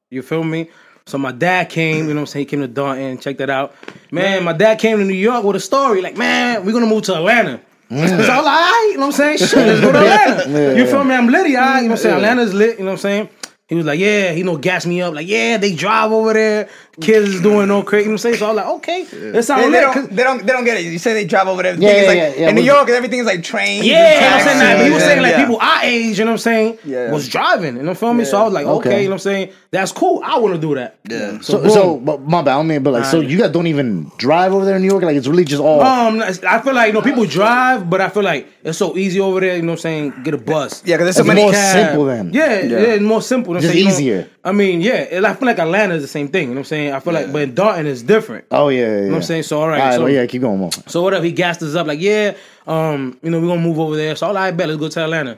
You 0.09 0.21
feel 0.21 0.43
me? 0.43 0.69
So 1.05 1.17
my 1.17 1.31
dad 1.31 1.69
came, 1.69 2.07
you 2.07 2.13
know 2.13 2.15
what 2.15 2.19
I'm 2.21 2.25
saying? 2.27 2.45
He 2.45 2.49
came 2.49 2.61
to 2.61 2.67
Dalton, 2.67 3.17
check 3.17 3.37
that 3.39 3.49
out. 3.49 3.73
Man, 4.11 4.43
my 4.43 4.53
dad 4.53 4.79
came 4.79 4.99
to 4.99 5.03
New 5.03 5.13
York 5.13 5.43
with 5.43 5.55
a 5.55 5.59
story, 5.59 6.01
like, 6.01 6.15
man, 6.17 6.63
we're 6.65 6.71
gonna 6.71 6.85
move 6.85 7.03
to 7.03 7.15
Atlanta. 7.15 7.59
Mm. 7.89 8.07
So 8.07 8.13
I 8.13 8.17
was 8.17 8.27
like, 8.27 8.37
all 8.37 8.43
right, 8.45 8.89
you 8.91 8.97
know 8.97 8.99
what 8.99 9.05
I'm 9.07 9.11
saying? 9.13 9.37
Shit, 9.39 9.67
let's 9.67 9.81
go 9.81 9.91
to 9.91 9.99
Atlanta. 9.99 10.75
you 10.77 10.85
feel 10.85 11.03
me? 11.03 11.15
I'm 11.15 11.27
litty, 11.27 11.55
all 11.55 11.63
right, 11.63 11.81
you 11.81 11.87
know 11.87 11.93
what 11.93 11.99
I'm 11.99 12.03
saying? 12.03 12.15
Atlanta's 12.15 12.53
lit, 12.53 12.77
you 12.77 12.85
know 12.85 12.91
what 12.91 12.91
I'm 12.91 12.97
saying? 12.97 13.29
He 13.67 13.75
was 13.75 13.85
like, 13.85 13.99
yeah, 13.99 14.31
he 14.31 14.43
know, 14.43 14.57
gas 14.57 14.85
me 14.85 15.01
up, 15.01 15.13
like, 15.13 15.27
yeah, 15.27 15.57
they 15.57 15.73
drive 15.73 16.11
over 16.11 16.33
there, 16.33 16.69
kids 17.01 17.29
is 17.35 17.41
doing 17.41 17.67
no 17.67 17.83
crazy, 17.83 18.03
you 18.03 18.09
know 18.09 18.13
what 18.13 18.13
I'm 18.13 18.17
saying? 18.19 18.35
So 18.35 18.45
I 18.45 18.49
was 18.49 18.57
like, 18.57 18.65
okay, 18.77 19.03
that 19.31 19.43
sounds 19.43 19.63
They, 19.63 19.69
lit. 19.69 19.79
they 19.81 19.85
'cause- 19.85 19.95
don't, 20.07 20.15
they 20.15 20.23
don't, 20.23 20.45
they 20.45 20.53
don't 20.53 20.65
get 20.65 20.77
it. 20.77 20.83
You 20.83 20.99
say 20.99 21.13
they 21.13 21.25
drive 21.25 21.47
over 21.47 21.63
there. 21.63 21.75
Yeah, 21.75 21.89
Yeah, 21.89 22.01
yeah, 22.01 22.07
like, 22.07 22.17
yeah, 22.17 22.33
yeah. 22.41 22.49
In 22.49 22.55
New 22.55 22.61
Was- 22.61 22.67
York, 22.67 22.89
everything's 22.89 23.25
like 23.25 23.43
trains. 23.43 23.85
Yeah, 23.85 23.97
and 23.97 24.15
you 24.15 24.21
know 24.21 24.31
what 24.31 24.39
I'm 24.41 24.47
saying? 24.47 24.77
Like, 24.77 24.85
he 24.85 24.91
was 24.93 25.03
saying 25.03 25.21
like 25.21 25.31
yeah. 25.31 25.45
people 25.45 25.59
our 25.61 25.83
age, 25.83 26.19
you 26.19 26.25
know 26.25 26.31
what 26.31 26.35
I'm 26.35 26.37
saying, 26.39 26.77
Yeah. 26.85 27.11
was 27.11 27.27
driving, 27.27 27.77
you 27.77 27.83
know 27.83 27.93
feel 27.93 28.13
me? 28.13 28.25
So 28.25 28.39
I 28.39 28.43
was 28.43 28.53
like, 28.53 28.65
okay. 28.65 28.89
Okay. 28.89 29.01
you 29.03 29.09
know 29.09 29.13
what 29.15 29.15
I'm 29.15 29.19
saying? 29.19 29.51
That's 29.71 29.91
cool. 29.91 30.21
I 30.25 30.37
want 30.39 30.55
to 30.55 30.59
do 30.61 30.73
that. 30.75 30.97
Yeah. 31.09 31.39
So, 31.41 31.59
boom. 31.61 31.69
so, 31.69 31.97
but 31.97 32.21
my 32.21 32.41
bad, 32.41 32.57
I 32.57 32.63
mean, 32.63 32.81
but 32.81 32.91
like, 32.93 33.05
so 33.05 33.19
you 33.19 33.37
guys 33.37 33.51
don't 33.51 33.67
even 33.67 34.11
drive 34.17 34.53
over 34.53 34.65
there 34.65 34.75
in 34.77 34.81
New 34.81 34.87
York? 34.89 35.03
Like, 35.03 35.15
it's 35.15 35.27
really 35.27 35.45
just 35.45 35.61
all. 35.61 35.81
Um, 35.81 36.21
I 36.21 36.59
feel 36.61 36.73
like 36.73 36.87
you 36.87 36.93
know 36.93 37.01
people 37.01 37.25
drive, 37.25 37.89
but 37.89 38.01
I 38.01 38.09
feel 38.09 38.23
like 38.23 38.47
it's 38.63 38.77
so 38.77 38.97
easy 38.97 39.19
over 39.19 39.39
there. 39.39 39.55
You 39.55 39.61
know 39.61 39.73
what 39.73 39.79
I'm 39.79 40.11
saying? 40.11 40.23
Get 40.23 40.33
a 40.33 40.37
bus. 40.37 40.81
Yeah, 40.85 40.95
because 40.97 41.05
there's 41.07 41.15
so 41.17 41.21
It's 41.21 41.27
many. 41.27 41.41
more 41.43 41.51
Cab. 41.51 41.75
simple 41.87 42.05
then. 42.05 42.33
Yeah, 42.33 42.61
yeah, 42.61 42.77
it's 42.77 43.03
more 43.03 43.21
simple. 43.21 43.53
You 43.53 43.55
know 43.55 43.61
Just 43.61 43.73
saying? 43.73 43.85
You 43.85 43.89
know, 43.91 43.95
easier. 43.95 44.29
I 44.43 44.51
mean, 44.53 44.81
yeah, 44.81 45.21
I 45.23 45.33
feel 45.35 45.45
like 45.45 45.59
Atlanta 45.59 45.93
is 45.95 46.01
the 46.01 46.07
same 46.07 46.29
thing. 46.29 46.43
You 46.43 46.49
know 46.49 46.53
what 46.55 46.59
I'm 46.61 46.65
saying? 46.65 46.88
I 46.93 46.99
feel 46.99 47.13
like, 47.13 47.31
but 47.31 47.41
in 47.41 47.55
Dalton 47.55 47.85
is 47.85 48.03
different. 48.03 48.45
oh 48.51 48.69
yeah, 48.69 48.79
yeah, 48.79 48.85
yeah. 48.87 48.95
You 48.95 49.01
know 49.03 49.09
what 49.11 49.15
I'm 49.17 49.23
saying? 49.23 49.43
So 49.43 49.61
all 49.61 49.67
right, 49.67 49.79
All 49.81 49.87
right, 49.87 49.95
so, 49.95 50.03
well, 50.03 50.13
yeah, 50.13 50.25
keep 50.25 50.41
going 50.41 50.59
more. 50.59 50.71
so 50.87 51.01
whatever. 51.01 51.25
He 51.25 51.31
gassed 51.31 51.61
us 51.61 51.75
up 51.75 51.87
like, 51.87 51.99
yeah, 51.99 52.35
um, 52.67 53.17
you 53.21 53.29
know, 53.29 53.39
we're 53.39 53.47
gonna 53.47 53.61
move 53.61 53.79
over 53.79 53.95
there. 53.95 54.15
So 54.15 54.27
all 54.27 54.33
right, 54.33 54.51
bet 54.51 54.67
let's 54.67 54.79
go 54.79 54.89
to 54.89 55.03
Atlanta. 55.03 55.37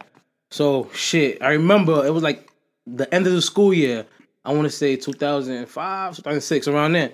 So 0.50 0.90
shit, 0.94 1.42
I 1.42 1.52
remember 1.52 2.06
it 2.06 2.12
was 2.12 2.24
like 2.24 2.50
the 2.86 3.12
end 3.14 3.28
of 3.28 3.34
the 3.34 3.42
school 3.42 3.74
year. 3.74 4.06
I 4.44 4.52
want 4.54 4.64
to 4.64 4.72
say 4.72 4.96
2005, 4.96 6.16
2006, 6.16 6.68
around 6.68 6.94
then. 6.94 7.12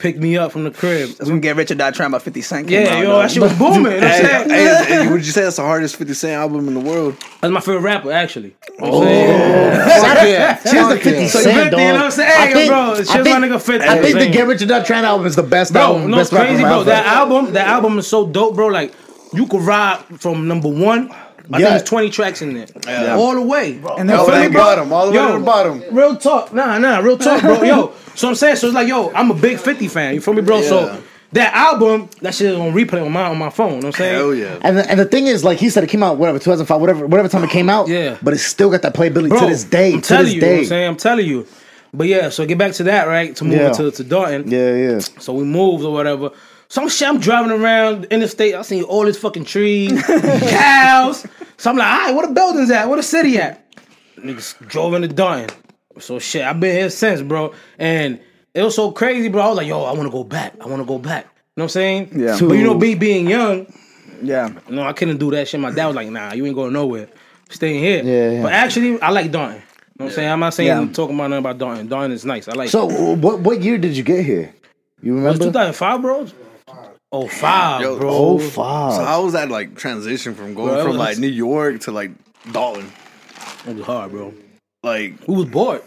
Picked 0.00 0.18
me 0.18 0.38
up 0.38 0.50
from 0.50 0.64
the 0.64 0.70
crib. 0.70 1.10
That's 1.10 1.28
when 1.28 1.40
Get 1.40 1.56
Rich 1.56 1.70
or 1.70 1.74
Die 1.74 1.90
Trying 1.90 2.10
by 2.10 2.18
50 2.20 2.40
Cent 2.40 2.68
came 2.68 2.86
Yeah, 2.86 2.94
out, 2.94 3.02
yo, 3.02 3.08
dog. 3.10 3.22
that 3.22 3.30
shit 3.32 3.42
was 3.42 3.52
booming. 3.58 3.92
You 3.92 4.00
know 4.00 4.06
what 4.08 4.24
I'm 4.24 4.48
saying? 4.48 4.50
hey, 4.50 4.84
hey, 5.04 5.12
would 5.12 5.26
you 5.26 5.30
say 5.32 5.42
that's 5.42 5.56
the 5.56 5.62
hardest 5.62 5.96
50 5.96 6.14
Cent 6.14 6.32
album 6.32 6.68
in 6.68 6.74
the 6.74 6.80
world? 6.80 7.16
That's 7.42 7.52
my 7.52 7.60
favorite 7.60 7.82
rapper, 7.82 8.10
actually. 8.10 8.56
You 8.78 8.86
know 8.86 8.90
what 8.92 9.02
I'm 9.02 9.02
oh. 9.02 9.04
saying? 9.04 10.00
Fuck 10.00 10.28
yeah. 10.28 10.54
Cheers 10.72 10.88
to 10.88 10.96
50 10.96 11.28
So 11.28 11.38
Cent, 11.40 11.54
50, 11.54 11.70
dog. 11.70 11.80
you 11.80 11.86
know 11.86 11.92
what 11.94 12.02
I'm 12.06 12.10
saying? 12.10 12.30
I 12.30 12.46
Hey, 12.46 12.52
think- 12.54 12.68
bro, 12.70 12.80
I 12.80 12.94
cheers 12.94 13.08
think- 13.10 13.24
my 13.26 13.48
nigga 13.48 13.60
50. 13.62 13.88
I 13.88 14.02
think 14.02 14.18
the 14.18 14.30
Get 14.30 14.46
Rich 14.46 14.62
or 14.62 14.66
Die 14.66 14.82
Trying 14.84 15.04
album 15.04 15.26
is 15.26 15.36
the 15.36 15.42
best 15.42 15.72
Bro, 15.74 15.82
album. 15.82 16.10
no, 16.10 16.16
best 16.16 16.32
it's 16.32 16.40
crazy, 16.42 16.62
bro. 16.62 16.74
ever. 16.76 16.84
That 16.84 17.06
album, 17.06 17.52
that 17.52 17.66
album 17.66 17.98
is 17.98 18.06
so 18.06 18.26
dope, 18.26 18.54
bro. 18.54 18.68
Like, 18.68 18.94
you 19.34 19.46
could 19.46 19.60
ride 19.60 19.98
from 20.18 20.48
number 20.48 20.68
one. 20.68 21.14
I 21.52 21.58
Yeah. 21.58 21.64
think 21.66 21.78
there's 21.78 21.88
20 21.88 22.10
tracks 22.10 22.42
in 22.42 22.54
there. 22.54 23.14
All 23.16 23.34
the 23.34 23.42
way. 23.42 23.78
And 23.98 24.08
then 24.08 24.18
All 24.18 24.26
the 24.26 24.32
way 24.32 24.42
to 24.44 24.48
the 24.50 24.54
bottom, 24.58 24.92
all 24.92 25.06
the 25.10 25.18
way 25.18 25.26
to 25.26 25.32
the 25.38 25.44
bottom. 25.44 25.82
Real 25.90 26.16
talk. 26.16 26.52
Nah, 26.54 26.78
nah, 26.78 26.98
real 26.98 27.18
talk, 27.18 27.40
bro. 27.42 27.62
Yo, 27.62 27.92
so 28.14 28.28
I'm 28.28 28.34
saying, 28.34 28.56
so 28.56 28.66
it's 28.68 28.74
like, 28.74 28.88
yo, 28.88 29.10
I'm 29.12 29.30
a 29.30 29.34
big 29.34 29.58
50 29.58 29.88
fan. 29.88 30.14
You 30.14 30.20
feel 30.20 30.34
me, 30.34 30.42
bro? 30.42 30.60
Yeah. 30.60 30.68
So 30.68 31.02
that 31.32 31.54
album, 31.54 32.08
that 32.22 32.34
shit 32.34 32.50
is 32.52 32.56
on 32.58 32.72
replay 32.72 33.04
on 33.04 33.12
my 33.12 33.22
on 33.24 33.38
my 33.38 33.50
phone. 33.50 33.74
You 33.76 33.80
know 33.82 33.86
what 33.86 33.86
I'm 33.86 33.92
saying? 33.92 34.14
Hell 34.16 34.34
yeah. 34.34 34.58
And 34.62 34.78
the, 34.78 34.90
and 34.90 34.98
the 35.00 35.04
thing 35.06 35.26
is, 35.26 35.44
like 35.44 35.58
he 35.58 35.70
said, 35.70 35.84
it 35.84 35.88
came 35.90 36.02
out 36.02 36.18
whatever 36.18 36.38
2005, 36.38 36.80
whatever 36.80 37.06
whatever 37.06 37.28
time 37.28 37.44
it 37.44 37.50
came 37.50 37.68
out. 37.68 37.88
Yeah. 37.88 38.16
But 38.22 38.34
it's 38.34 38.44
still 38.44 38.70
got 38.70 38.82
that 38.82 38.94
playability 38.94 39.28
Bro, 39.30 39.40
to 39.40 39.46
this 39.46 39.64
day. 39.64 39.92
I'm 39.94 40.00
to 40.00 40.08
telling 40.08 40.24
this 40.26 40.34
you, 40.34 40.40
you 40.40 40.40
know 40.42 40.46
what 40.48 40.54
day. 40.54 40.60
I'm 40.60 40.66
saying? 40.66 40.88
I'm 40.88 40.96
telling 40.96 41.26
you. 41.26 41.46
But 41.92 42.06
yeah, 42.06 42.28
so 42.28 42.46
get 42.46 42.56
back 42.58 42.72
to 42.74 42.84
that, 42.84 43.08
right? 43.08 43.34
To 43.36 43.44
move 43.44 43.58
Yeah. 43.58 43.70
to, 43.72 43.90
to 43.90 44.04
Dalton. 44.04 44.48
yeah, 44.48 44.74
yeah. 44.76 44.98
So 45.18 45.32
we 45.32 45.42
moved 45.44 45.84
or 45.84 45.92
whatever. 45.92 46.30
Some 46.68 46.88
shit 46.88 47.08
I'm 47.08 47.18
driving 47.18 47.50
around 47.50 47.94
in 47.94 48.00
the 48.02 48.14
interstate. 48.14 48.54
I 48.54 48.62
seen 48.62 48.84
all 48.84 49.04
these 49.04 49.18
fucking 49.18 49.44
trees, 49.44 50.00
cows. 50.48 51.26
So 51.60 51.68
I'm 51.68 51.76
like, 51.76 51.86
all 51.92 51.98
right, 52.06 52.14
where 52.14 52.26
the 52.26 52.32
buildings 52.32 52.70
at? 52.70 52.88
Where 52.88 52.96
the 52.96 53.02
city 53.02 53.36
at? 53.36 53.62
Niggas 54.16 54.66
drove 54.66 54.94
into 54.94 55.08
Dalton. 55.08 55.50
So 55.98 56.18
shit, 56.18 56.42
I've 56.42 56.58
been 56.58 56.74
here 56.74 56.88
since, 56.88 57.20
bro. 57.20 57.52
And 57.78 58.18
it 58.54 58.62
was 58.62 58.74
so 58.74 58.90
crazy, 58.92 59.28
bro. 59.28 59.42
I 59.42 59.48
was 59.48 59.56
like, 59.58 59.66
yo, 59.66 59.84
I 59.84 59.92
want 59.92 60.04
to 60.04 60.10
go 60.10 60.24
back. 60.24 60.54
I 60.58 60.66
want 60.66 60.80
to 60.80 60.86
go 60.86 60.98
back. 60.98 61.24
You 61.24 61.30
know 61.58 61.64
what 61.64 61.64
I'm 61.64 61.68
saying? 61.68 62.12
Yeah. 62.16 62.38
But 62.40 62.54
you 62.54 62.62
know, 62.64 62.72
me 62.72 62.94
being 62.94 63.28
young, 63.28 63.66
Yeah. 64.22 64.48
you 64.70 64.74
know, 64.76 64.84
I 64.84 64.94
couldn't 64.94 65.18
do 65.18 65.30
that 65.32 65.48
shit. 65.48 65.60
My 65.60 65.70
dad 65.70 65.88
was 65.88 65.96
like, 65.96 66.08
nah, 66.08 66.32
you 66.32 66.46
ain't 66.46 66.54
going 66.54 66.72
nowhere. 66.72 67.10
Staying 67.50 67.82
here. 67.84 68.02
Yeah, 68.04 68.30
yeah. 68.36 68.42
But 68.42 68.52
actually, 68.54 68.98
I 69.02 69.10
like 69.10 69.30
Dalton. 69.30 69.56
You 69.56 69.60
know 69.60 69.64
what 69.96 70.04
I'm 70.06 70.10
saying? 70.12 70.30
I'm 70.30 70.40
not 70.40 70.54
saying 70.54 70.68
Yeah. 70.68 70.78
I'm 70.78 70.92
talking 70.94 71.14
about 71.14 71.28
nothing 71.28 71.44
about 71.44 71.58
Dalton. 71.58 71.88
Dalton 71.88 72.12
is 72.12 72.24
nice. 72.24 72.48
I 72.48 72.52
like 72.52 72.70
So 72.70 72.86
what 73.16 73.40
what 73.40 73.60
year 73.60 73.76
did 73.76 73.94
you 73.94 74.02
get 74.02 74.24
here? 74.24 74.54
You 75.02 75.18
it. 75.18 75.22
Was 75.24 75.38
remember? 75.38 75.44
2005, 75.44 76.00
bro? 76.00 76.26
Oh, 77.12 77.26
five, 77.26 77.80
Yo, 77.80 77.98
bro. 77.98 78.08
Oh 78.10 78.38
So 78.38 78.62
how 78.62 79.24
was 79.24 79.32
that 79.32 79.50
like 79.50 79.74
transition 79.76 80.34
from 80.34 80.54
going 80.54 80.68
Bro, 80.68 80.82
from 80.82 80.88
was- 80.90 80.98
like 80.98 81.18
New 81.18 81.26
York 81.28 81.80
to 81.80 81.92
like 81.92 82.12
Dalton? 82.52 82.90
It 83.66 83.76
was 83.76 83.84
hard, 83.84 84.12
bro. 84.12 84.32
Like 84.82 85.22
Who 85.24 85.34
was 85.34 85.46
bored? 85.46 85.82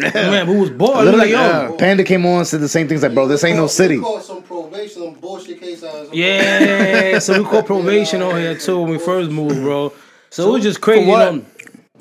Man, 0.00 0.46
who 0.46 0.60
was 0.60 0.70
bored? 0.70 1.06
It 1.06 1.10
was 1.10 1.18
like, 1.18 1.28
yo, 1.30 1.36
yeah. 1.36 1.72
Panda 1.76 2.04
came 2.04 2.24
on 2.24 2.44
said 2.46 2.60
the 2.60 2.68
same 2.68 2.88
things 2.88 3.02
like, 3.02 3.12
bro, 3.12 3.26
this 3.28 3.44
ain't 3.44 3.56
no 3.58 3.66
city. 3.66 3.98
Caught 4.00 4.22
some 4.22 4.42
probation, 4.42 5.02
some 5.02 5.14
bullshit 5.14 5.60
case. 5.60 5.82
on 5.82 6.06
some- 6.06 6.14
yeah. 6.14 7.18
So 7.18 7.36
we 7.38 7.44
called 7.44 7.66
probation 7.66 8.22
on 8.22 8.36
here 8.36 8.56
too 8.56 8.80
when 8.80 8.90
we 8.90 8.98
first 8.98 9.30
moved, 9.30 9.56
bro. 9.56 9.92
So, 10.30 10.48
it 10.48 10.52
was 10.52 10.62
just 10.62 10.80
crazy. 10.80 11.06
what? 11.08 11.34
You 11.34 11.44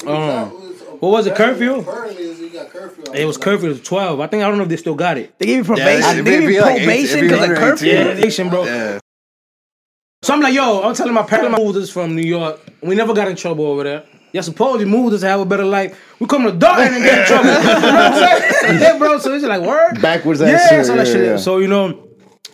know, 0.06 0.16
um, 0.16 0.50
what 1.00 1.10
was 1.10 1.28
it, 1.28 1.36
curfew? 1.36 1.80
Apparently, 1.80 2.24
it's- 2.24 2.40
you 2.40 2.43
got 2.54 2.70
curfew. 2.70 3.04
it 3.14 3.26
was 3.26 3.38
curfew. 3.38 3.70
It 3.70 3.74
was 3.74 3.82
twelve. 3.82 4.20
I 4.20 4.28
think 4.28 4.44
I 4.44 4.48
don't 4.48 4.58
know 4.58 4.64
if 4.64 4.70
they 4.70 4.78
still 4.78 4.96
got 4.96 5.18
it. 5.18 5.38
They 5.40 5.46
gave 5.46 5.58
you 5.58 5.64
probation. 5.64 6.20
if 6.20 6.26
they 6.26 6.32
gave 6.40 6.48
be 6.48 6.54
you 6.56 6.62
like 6.62 6.78
probation 6.78 7.20
if 7.20 7.24
it 7.26 7.28
because 7.28 7.44
of 7.44 7.50
under 7.50 7.56
curfew. 7.56 7.92
18. 7.92 8.08
Yeah, 8.08 8.14
nation, 8.14 8.50
bro. 8.50 8.66
yeah. 8.66 9.00
So 10.22 10.34
I'm 10.34 10.40
like, 10.40 10.54
yo, 10.54 10.82
I'm 10.84 10.96
telling 10.96 11.14
my 11.14 11.24
parents 11.24 11.58
moved 11.58 11.78
us 11.78 11.90
from 11.90 12.16
New 12.16 12.22
York. 12.22 12.62
We 12.82 12.96
never 12.96 13.14
got 13.14 13.28
in 13.28 13.36
trouble 13.36 13.66
over 13.66 13.84
there. 13.84 14.06
Yeah, 14.32 14.42
suppose 14.42 14.80
you 14.80 14.88
moved 14.88 15.14
us 15.14 15.22
to 15.22 15.28
have 15.28 15.42
a 15.42 15.46
better 15.46 15.66
life. 15.66 16.16
We 16.20 16.28
come 16.28 16.44
to 16.44 16.52
Dalton 16.52 16.94
and 16.94 17.04
get 17.04 17.20
in 17.20 17.26
trouble. 17.26 17.50
you 17.50 17.54
know 17.54 17.64
what 17.64 18.14
I'm 18.14 18.54
saying? 18.54 18.82
yeah, 18.82 18.98
bro. 18.98 19.20
So 19.20 19.34
it's 19.34 19.44
like 19.44 19.62
word. 19.62 20.02
Backwards 20.02 20.42
ass 20.42 20.50
yeah, 20.50 20.70
shit, 20.70 20.86
so 20.86 20.96
yeah, 20.96 21.04
shit. 21.04 21.26
yeah. 21.26 21.38
So 21.38 21.60
you 21.60 21.68
know, 21.68 22.08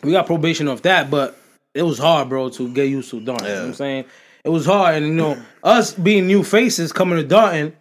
we 0.03 0.11
got 0.11 0.25
probation 0.25 0.67
off 0.67 0.81
that, 0.81 1.11
but 1.11 1.37
it 1.73 1.83
was 1.83 1.97
hard, 1.97 2.27
bro, 2.27 2.49
to 2.49 2.73
get 2.73 2.89
used 2.89 3.11
to 3.11 3.21
Dalton. 3.21 3.45
You 3.45 3.53
know 3.53 3.59
what 3.61 3.67
I'm 3.67 3.73
saying? 3.75 4.05
It 4.43 4.49
was 4.49 4.65
hard, 4.65 4.95
and 4.95 5.07
you 5.07 5.13
know, 5.13 5.41
us 5.63 5.93
being 5.93 6.27
new 6.27 6.43
faces 6.43 6.91
coming 6.91 7.17
to 7.17 7.23
Dalton, 7.23 7.75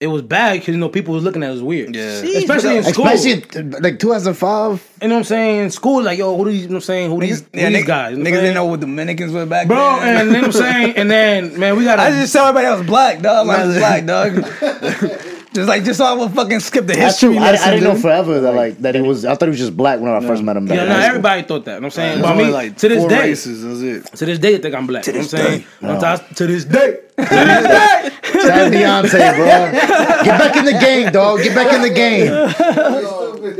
it 0.00 0.06
was 0.06 0.22
bad 0.22 0.54
because 0.54 0.68
you 0.74 0.78
know 0.80 0.88
people 0.88 1.12
was 1.12 1.22
looking 1.22 1.42
at 1.42 1.50
us 1.50 1.60
weird. 1.60 1.94
Yeah. 1.94 2.02
especially 2.02 2.78
in 2.78 2.84
school. 2.84 3.06
Especially 3.06 3.62
like 3.80 3.98
2005. 3.98 4.88
you 5.02 5.08
know 5.08 5.14
what 5.14 5.18
I'm 5.18 5.24
saying? 5.24 5.64
In 5.64 5.70
school, 5.70 6.02
like 6.02 6.18
yo, 6.18 6.36
who 6.36 6.46
these? 6.46 6.62
You 6.62 6.68
know 6.68 6.72
what 6.72 6.76
I'm 6.76 6.80
saying? 6.82 7.10
Who 7.10 7.20
these? 7.20 7.40
Who 7.40 7.46
these 7.52 7.62
nigg- 7.64 7.86
guys? 7.86 8.16
You 8.16 8.22
know 8.24 8.30
Niggas 8.30 8.32
what 8.34 8.40
didn't 8.40 8.54
know 8.54 8.64
what 8.64 8.80
Dominicans 8.80 9.32
were 9.32 9.44
back 9.46 9.68
Bro, 9.68 9.76
then. 10.00 10.16
and 10.16 10.26
you 10.28 10.32
know 10.32 10.38
what 10.40 10.46
I'm 10.46 10.52
saying? 10.62 10.96
And 10.96 11.10
then, 11.10 11.58
man, 11.60 11.76
we 11.76 11.84
got 11.90 11.98
I 12.00 12.10
just 12.12 12.32
tell 12.32 12.46
everybody 12.46 12.66
I 12.66 12.74
was 12.76 12.86
black, 12.86 13.20
dog. 13.20 13.46
I 13.48 13.66
was 13.66 13.76
black, 13.76 14.06
dog. 14.06 15.20
just 15.52 15.68
like, 15.68 15.84
just 15.84 15.98
so 15.98 16.04
I 16.04 16.12
would 16.12 16.32
fucking 16.32 16.60
skip 16.60 16.86
the 16.86 16.92
That's 16.94 17.20
history 17.20 17.34
true. 17.34 17.38
I, 17.42 17.48
I 17.48 17.50
lesson. 17.52 17.70
didn't 17.72 17.84
know 17.94 18.00
forever 18.00 18.40
that 18.40 18.54
like 18.54 18.78
that 18.78 18.94
he 18.94 19.00
was. 19.02 19.24
I 19.24 19.34
thought 19.34 19.46
he 19.46 19.50
was 19.50 19.58
just 19.58 19.76
black 19.76 19.98
when 20.00 20.10
I 20.12 20.20
first 20.20 20.42
met 20.42 20.56
him. 20.56 20.66
Back 20.66 20.76
Yeah, 20.76 20.82
in 20.84 20.88
no, 20.88 20.94
high 20.94 21.00
school. 21.02 21.08
everybody 21.10 21.42
thought 21.42 21.64
that. 21.64 21.74
You 21.74 21.80
know 21.80 21.84
what 21.84 21.84
I'm 21.86 21.90
saying? 21.90 22.10
There's 22.10 22.22
But 22.22 22.28
I 22.28 22.32
only 22.32 22.44
mean, 22.44 22.52
like 22.52 22.76
to 22.78 22.88
this 22.88 22.98
four 23.00 23.08
day, 23.08 23.20
races. 23.20 23.62
That's 23.64 24.12
it. 24.12 24.16
to 24.18 24.26
this 24.26 24.38
day, 24.38 24.54
I 24.54 24.58
think 24.58 24.74
I'm 24.74 24.86
black. 24.86 25.06
you 25.06 25.12
know 25.12 25.18
what 25.20 25.34
I'm 25.34 25.38
saying? 25.40 25.64
No. 25.80 25.88
Sometimes- 26.00 26.36
To 26.36 26.46
this 26.46 26.64
day. 26.64 27.00
To 27.20 27.24
this 27.26 27.62
day. 27.66 28.10
Shout 28.40 28.50
out 28.50 28.72
Beyonce, 28.72 29.36
bro. 29.36 29.46
Get 30.24 30.38
back 30.38 30.56
in 30.56 30.64
the 30.64 30.72
game, 30.72 31.12
dog. 31.12 31.42
Get 31.42 31.54
back 31.54 31.72
in 31.74 31.82
the 31.82 31.90
game. 31.90 32.30
We 32.30 33.04
all, 33.06 33.32
we 33.38 33.50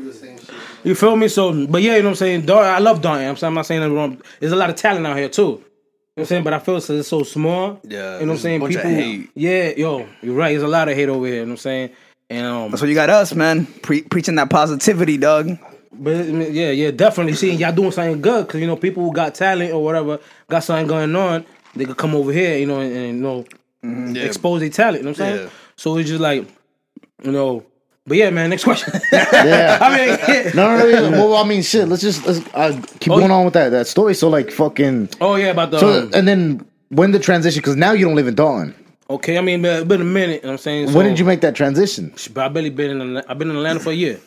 the 0.00 0.12
same 0.12 0.38
shit. 0.38 0.50
You 0.84 0.94
feel 0.94 1.16
me? 1.16 1.28
So, 1.28 1.66
but 1.66 1.80
yeah, 1.82 1.96
you 1.96 2.02
know 2.02 2.08
what 2.08 2.10
I'm 2.10 2.16
saying? 2.16 2.46
Dar- 2.46 2.64
I 2.64 2.78
love 2.80 3.00
Darn. 3.00 3.20
I'm, 3.26 3.36
saying, 3.36 3.48
I'm 3.48 3.54
not 3.54 3.64
saying 3.66 3.80
that 3.80 3.90
wrong. 3.90 4.20
There's 4.40 4.52
a 4.52 4.56
lot 4.56 4.68
of 4.70 4.76
talent 4.76 5.06
out 5.06 5.16
here 5.16 5.28
too. 5.30 5.62
You 6.14 6.20
know 6.20 6.24
what 6.24 6.24
I'm 6.24 6.28
saying? 6.28 6.44
But 6.44 6.52
I 6.52 6.58
feel 6.58 6.80
so- 6.82 6.94
it's 6.94 7.08
so 7.08 7.22
small. 7.22 7.80
Yeah, 7.84 8.18
You 8.20 8.26
know 8.26 8.32
what 8.32 8.36
I'm 8.36 8.42
saying? 8.42 8.66
People. 8.66 8.82
hate. 8.82 9.30
Yeah, 9.34 9.70
yo, 9.74 10.06
you're 10.20 10.34
right. 10.34 10.50
There's 10.50 10.62
a 10.62 10.68
lot 10.68 10.88
of 10.88 10.94
hate 10.94 11.08
over 11.08 11.24
here. 11.26 11.36
You 11.36 11.40
know 11.42 11.46
what 11.46 11.50
I'm 11.52 11.56
saying? 11.56 11.90
And 12.28 12.46
um, 12.46 12.70
That's 12.70 12.82
what 12.82 12.88
you 12.88 12.94
got 12.94 13.08
us, 13.08 13.34
man. 13.34 13.64
Pre- 13.80 14.02
preaching 14.02 14.34
that 14.34 14.50
positivity, 14.50 15.16
dog. 15.16 15.56
But 15.90 16.26
yeah, 16.26 16.70
yeah, 16.70 16.90
definitely. 16.90 17.32
See, 17.34 17.52
y'all 17.54 17.72
doing 17.72 17.92
something 17.92 18.20
good 18.20 18.46
because 18.46 18.60
you 18.60 18.66
know 18.66 18.76
people 18.76 19.02
who 19.04 19.12
got 19.12 19.34
talent 19.34 19.72
or 19.72 19.82
whatever 19.82 20.18
got 20.48 20.64
something 20.64 20.86
going 20.86 21.16
on. 21.16 21.46
They 21.74 21.86
could 21.86 21.96
come 21.96 22.14
over 22.14 22.30
here, 22.30 22.58
you 22.58 22.66
know, 22.66 22.80
and, 22.80 22.94
and 22.94 23.06
you 23.16 23.22
know, 23.22 23.44
Yeah. 24.12 24.24
expose 24.26 24.60
their 24.60 24.68
talent. 24.68 24.98
You 24.98 25.02
know 25.04 25.10
what 25.12 25.20
I'm 25.20 25.26
saying? 25.26 25.44
Yeah. 25.44 25.50
So 25.76 25.96
it's 25.96 26.08
just 26.10 26.20
like, 26.20 26.46
you 27.22 27.32
know. 27.32 27.64
But 28.06 28.16
yeah, 28.16 28.30
man. 28.30 28.50
Next 28.50 28.64
question. 28.64 28.92
Yeah. 29.12 29.78
I 29.80 29.96
mean, 29.96 30.18
yeah. 30.28 30.50
No, 30.54 30.76
no, 30.76 30.78
no. 30.78 30.86
yeah. 30.88 31.10
Well, 31.10 31.36
I 31.36 31.44
mean, 31.44 31.62
shit. 31.62 31.88
Let's 31.88 32.02
just 32.02 32.26
let's 32.26 32.40
uh, 32.54 32.80
keep 33.00 33.12
Oh, 33.12 33.18
going 33.18 33.30
on 33.30 33.44
with 33.44 33.54
that 33.54 33.68
that 33.70 33.86
story. 33.86 34.14
So, 34.14 34.28
like, 34.28 34.50
fucking. 34.50 35.10
oh 35.20 35.36
yeah, 35.36 35.48
about 35.50 35.70
the. 35.70 35.78
So, 35.78 36.02
um, 36.02 36.10
and 36.14 36.26
then 36.26 36.66
when 36.88 37.12
the 37.12 37.18
transition? 37.18 37.60
Because 37.60 37.76
now 37.76 37.92
you 37.92 38.04
don't 38.06 38.16
live 38.16 38.26
in 38.26 38.34
Dalton. 38.34 38.74
okay, 39.08 39.38
I 39.38 39.40
mean, 39.40 39.64
it's 39.64 39.86
been 39.86 40.00
a 40.00 40.04
minute. 40.04 40.36
You 40.36 40.42
know 40.42 40.48
what 40.48 40.52
I'm 40.52 40.58
saying. 40.58 40.88
So, 40.88 40.96
when 40.96 41.06
did 41.06 41.18
you 41.18 41.24
make 41.24 41.40
that 41.42 41.54
transition? 41.54 42.12
I've 42.36 42.52
barely 42.52 42.70
been 42.70 43.00
in. 43.00 43.16
I've 43.28 43.38
been 43.38 43.50
in 43.50 43.56
Atlanta 43.56 43.80
for 43.80 43.90
a 43.90 43.94
year. 43.94 44.18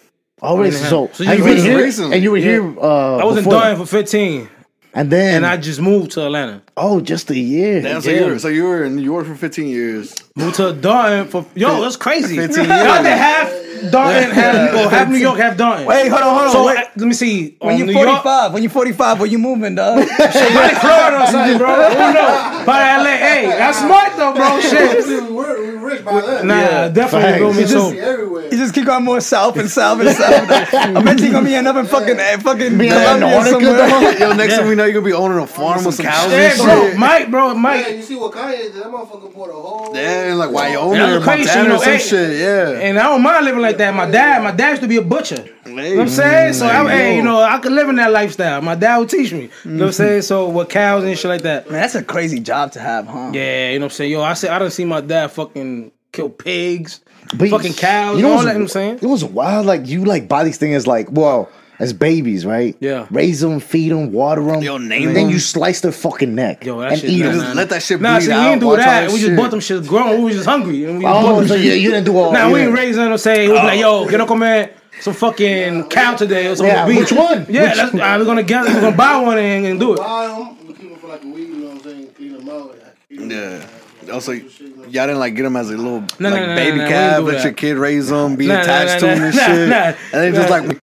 Already. 0.41 0.75
Yeah. 0.75 0.87
So, 0.89 1.09
So 1.13 1.23
and 1.25 1.37
you 1.39 1.43
were 1.45 1.55
here, 1.55 1.77
recently. 1.83 2.13
and 2.15 2.23
you 2.23 2.31
were 2.31 2.37
Yeah. 2.37 2.43
here. 2.43 2.79
Uh, 2.79 3.17
I 3.17 3.23
was 3.25 3.37
in 3.37 3.43
Dalton 3.45 3.77
for 3.77 3.85
15. 3.85 4.49
And 4.97 5.11
then 5.11 5.35
and 5.35 5.45
I 5.45 5.57
just 5.57 5.81
moved 5.81 6.11
to 6.11 6.25
Atlanta. 6.25 6.61
oh, 6.77 7.01
just 7.01 7.29
a 7.29 7.37
year. 7.37 7.81
Damn, 7.81 8.01
so, 8.01 8.09
Yeah. 8.09 8.19
you 8.21 8.25
were, 8.31 8.39
so 8.39 8.47
you 8.47 8.63
were 8.63 8.85
in 8.85 8.95
New 8.95 9.01
York 9.03 9.25
for 9.27 9.35
15 9.35 9.67
years. 9.67 10.15
Moved 10.37 10.55
to 10.55 10.71
Dalton 10.71 11.27
for 11.27 11.45
yo, 11.53 11.81
that's 11.81 11.97
crazy. 11.97 12.37
15 12.37 12.63
Y'all 12.65 12.77
years. 12.77 12.97
did 13.03 13.17
half 13.17 13.51
Dalton, 13.91 14.31
half, 14.31 14.73
or 14.73 14.89
half 14.89 15.09
New 15.09 15.17
York, 15.17 15.37
half 15.37 15.57
Dalton. 15.57 15.85
Wait, 15.85 16.07
hold 16.07 16.21
on, 16.21 16.29
hold 16.33 16.47
on. 16.47 16.51
So 16.53 16.65
Wait. 16.65 16.77
let 16.95 17.07
me 17.07 17.13
see. 17.13 17.57
when 17.59 17.77
you're 17.77 17.87
New 17.87 17.91
York, 17.93 18.23
45, 18.23 18.53
when 18.53 18.63
you're 18.63 18.69
45, 18.71 19.19
where 19.19 19.27
you 19.27 19.37
moving, 19.37 19.75
dog? 19.75 20.07
Probably 20.07 20.31
Florida 20.79 21.23
or 21.23 21.27
something, 21.27 21.57
bro. 21.57 21.75
Who 21.89 22.13
knows? 22.15 22.63
Probably 22.63 23.03
LA. 23.03 23.15
Hey, 23.19 23.45
that's 23.47 23.77
smart 23.79 24.13
though, 24.15 24.33
bro. 24.33 24.61
Shit. 24.61 25.74
We 25.85 25.91
were, 25.91 25.97
we 25.97 26.03
were 26.03 26.03
rich 26.03 26.05
by 26.05 26.21
then. 26.21 26.47
Nah, 26.47 26.87
definitely 26.89 27.39
feel 27.39 27.53
me. 27.53 27.59
Facts. 27.59 27.71
So 27.71 27.91
See 27.91 27.99
everywhere. 27.99 28.43
You 28.45 28.57
just 28.57 28.73
keep 28.73 28.85
going 28.85 29.03
more 29.03 29.21
south 29.21 29.57
and 29.57 29.69
south 29.69 29.99
and 29.99 30.09
south. 30.15 30.73
Eventually, 30.73 31.31
gonna 31.31 31.45
be 31.45 31.55
another 31.55 31.83
fucking, 31.83 32.19
uh, 32.19 32.37
fucking 32.39 32.77
Be 32.77 32.87
in 32.87 32.93
Colombia 32.93 33.27
Antarctica, 33.27 33.89
somewhere. 33.89 34.19
Yo, 34.19 34.33
next 34.33 34.51
Yeah. 34.51 34.57
thing 34.59 34.67
we 34.69 34.75
know, 34.75 34.85
you're 34.85 34.93
gonna 34.93 35.05
be 35.05 35.13
owning 35.13 35.39
a 35.39 35.47
farm 35.47 35.83
with 35.83 35.95
some 35.95 36.05
cows 36.05 36.31
yeah, 36.31 36.37
and 36.37 36.57
bro, 36.61 36.89
shit. 36.89 36.97
Mike, 36.97 37.31
bro, 37.31 37.47
Yeah, 37.47 37.53
Mike. 37.53 37.89
you 37.89 38.01
see 38.03 38.15
what 38.15 38.31
Kanye 38.33 38.57
did? 38.57 38.73
That 38.75 38.85
motherfucker 38.85 39.33
bought 39.33 39.49
a 39.49 39.53
whole. 39.53 39.95
Yeah, 39.95 40.33
like 40.35 40.51
Wyoming 40.51 41.01
or 41.01 41.19
Montana 41.19 41.63
you 41.63 41.67
know, 41.69 41.75
or 41.75 41.79
some 41.79 41.93
hey, 41.93 41.97
shit. 41.99 42.39
Yeah. 42.39 42.79
And 42.79 42.99
I 42.99 43.03
don't 43.03 43.21
mind 43.21 43.45
living 43.45 43.61
like 43.61 43.77
that. 43.77 43.93
My 43.93 44.09
dad, 44.09 44.43
my 44.43 44.51
dad 44.51 44.69
used 44.71 44.81
to 44.83 44.87
be 44.87 44.97
a 44.97 45.01
butcher. 45.01 45.45
You 45.65 45.73
know 45.73 45.95
what 45.95 45.99
I'm 46.01 46.09
saying? 46.09 46.53
So, 46.53 46.67
I, 46.67 46.87
hey, 46.89 47.15
you 47.17 47.23
know, 47.23 47.41
I 47.41 47.57
could 47.59 47.71
live 47.71 47.89
in 47.89 47.95
that 47.95 48.11
lifestyle. 48.11 48.61
My 48.61 48.75
dad 48.75 48.97
would 48.99 49.09
teach 49.09 49.33
me. 49.33 49.49
You 49.63 49.71
know 49.71 49.77
what 49.79 49.87
I'm 49.87 49.93
saying? 49.93 50.21
So, 50.21 50.47
with 50.49 50.69
cows 50.69 51.03
and 51.03 51.17
shit 51.17 51.27
like 51.27 51.41
that. 51.41 51.69
Man, 51.69 51.81
that's 51.81 51.95
a 51.95 52.03
crazy 52.03 52.39
job 52.39 52.71
to 52.73 52.79
have, 52.79 53.07
huh? 53.07 53.31
Yeah, 53.33 53.71
you 53.71 53.79
know 53.79 53.85
what 53.85 53.91
I'm 53.91 53.95
saying? 53.95 54.11
Yo, 54.11 54.21
I 54.21 54.33
said 54.35 54.51
I 54.51 54.59
done 54.59 54.69
see 54.71 54.85
my 54.85 55.01
dad 55.01 55.31
fucking 55.31 55.74
kill 56.15 56.29
pigs, 56.29 57.01
But 57.37 57.49
fucking 57.49 57.73
cows, 57.73 58.17
you 58.17 58.23
know 58.23 58.31
all 58.33 58.37
that, 58.43 58.53
what 58.53 58.61
I'm 58.61 58.67
saying? 58.67 58.99
It 59.01 59.05
was 59.07 59.23
wild. 59.23 59.65
Like 59.65 59.87
you 59.87 60.05
like 60.05 60.27
buy 60.27 60.43
these 60.43 60.57
things 60.57 60.87
like 60.87 61.11
well 61.11 61.49
as 61.77 61.91
babies, 61.91 62.45
right? 62.45 62.75
Yeah. 62.79 63.05
Raise 63.11 63.41
them, 63.41 63.59
feed 63.59 63.91
them, 63.91 64.11
water 64.13 64.41
them. 64.43 64.61
Yo, 64.63 64.77
name 64.77 65.07
and 65.09 65.15
then 65.15 65.23
them. 65.25 65.33
you 65.33 65.39
slice 65.39 65.81
their 65.81 65.91
fucking 65.91 66.33
neck 66.33 66.63
Yo, 66.65 66.79
that 66.79 66.93
and 66.93 67.01
shit, 67.01 67.09
eat 67.09 67.19
nah, 67.23 67.27
them. 67.31 67.37
nah, 67.37 67.43
Just 67.43 67.55
let 67.57 67.69
that 67.69 67.83
shit 67.83 67.99
Nah, 68.01 68.15
bleed 68.17 68.21
see, 68.25 68.27
we 68.29 68.33
out, 68.35 68.43
didn't 68.49 68.59
do 68.61 68.65
watch 68.67 68.79
all 68.79 68.85
that. 68.85 69.01
that 69.01 69.07
We 69.11 69.17
just 69.19 69.25
shit. 69.29 69.37
bought 69.37 69.51
them 69.51 69.59
shit 69.59 69.87
grown. 69.87 70.17
We 70.19 70.23
was 70.25 70.35
just 70.35 70.45
hungry. 70.47 70.85
And 70.85 70.99
we 70.99 71.03
just 71.03 71.13
bought 71.13 71.25
Oh, 71.25 71.39
them 71.39 71.47
so 71.49 71.55
shit. 71.57 71.65
you, 71.65 71.71
you 71.73 71.89
didn't 71.91 72.05
do 72.05 72.17
all. 72.17 72.31
That. 72.31 72.47
Nah, 72.47 72.53
we 72.53 72.59
yeah. 72.61 72.65
ain't 72.67 72.75
raising 72.77 73.03
them. 73.03 73.17
Say, 73.17 73.47
we 73.47 73.53
was 73.53 73.63
like, 73.63 73.79
yo, 73.79 74.07
quiero 74.07 74.25
comer 74.25 74.69
some 75.01 75.13
fucking 75.13 75.89
cow 75.89 76.15
today 76.15 76.47
or 76.47 76.55
some 76.55 76.67
Yeah, 76.67 76.85
beef. 76.87 76.99
which 76.99 77.11
one? 77.11 77.45
Yeah, 77.49 77.63
Which- 77.63 77.77
let's, 77.77 77.93
uh, 77.93 78.15
we're 78.19 78.23
gonna 78.25 78.43
get, 78.43 78.63
we're 78.63 78.79
gonna 78.81 78.95
buy 78.95 79.17
one 79.17 79.37
and, 79.37 79.65
and 79.65 79.77
do 79.79 79.93
it. 79.95 79.97
Buy 79.97 80.27
them, 80.27 80.67
we 80.67 80.73
keep 80.73 80.89
them 80.91 80.97
for 80.99 81.07
like 81.07 81.23
a 81.23 81.27
week, 81.27 81.47
you 81.49 81.55
know 81.57 81.67
what 81.67 81.75
I'm 81.75 81.83
saying? 81.83 82.07
Clean 82.15 82.37
them 82.37 82.47
out. 82.49 82.77
eat 83.11 83.19
'em, 83.19 83.29
Yeah. 83.31 84.13
Also, 84.13 84.31
y'all 84.89 85.07
didn't 85.07 85.19
like 85.19 85.35
get 85.35 85.43
them 85.43 85.55
as 85.55 85.69
a 85.69 85.77
little 85.77 86.01
No, 86.19 86.29
like 86.29 86.41
no, 86.41 86.47
no, 86.47 86.55
baby 86.55 86.77
no, 86.77 86.83
no, 86.83 86.89
calf, 86.89 87.15
didn't 87.17 87.25
do 87.25 87.31
let 87.33 87.43
your 87.43 87.53
kid 87.53 87.77
raise 87.77 88.09
them, 88.09 88.35
be 88.35 88.47
Nah, 88.47 88.53
nah, 88.55 88.61
attached 88.61 88.93
nah, 88.93 88.99
to 88.99 89.05
them 89.05 89.23
and 89.23 89.35
nah, 89.35 89.45
shit. 89.45 89.69
nah, 89.69 89.75
and 89.85 89.95
then 90.11 90.33
just 90.35 90.49
nah. 90.49 90.57
like, 90.67 90.79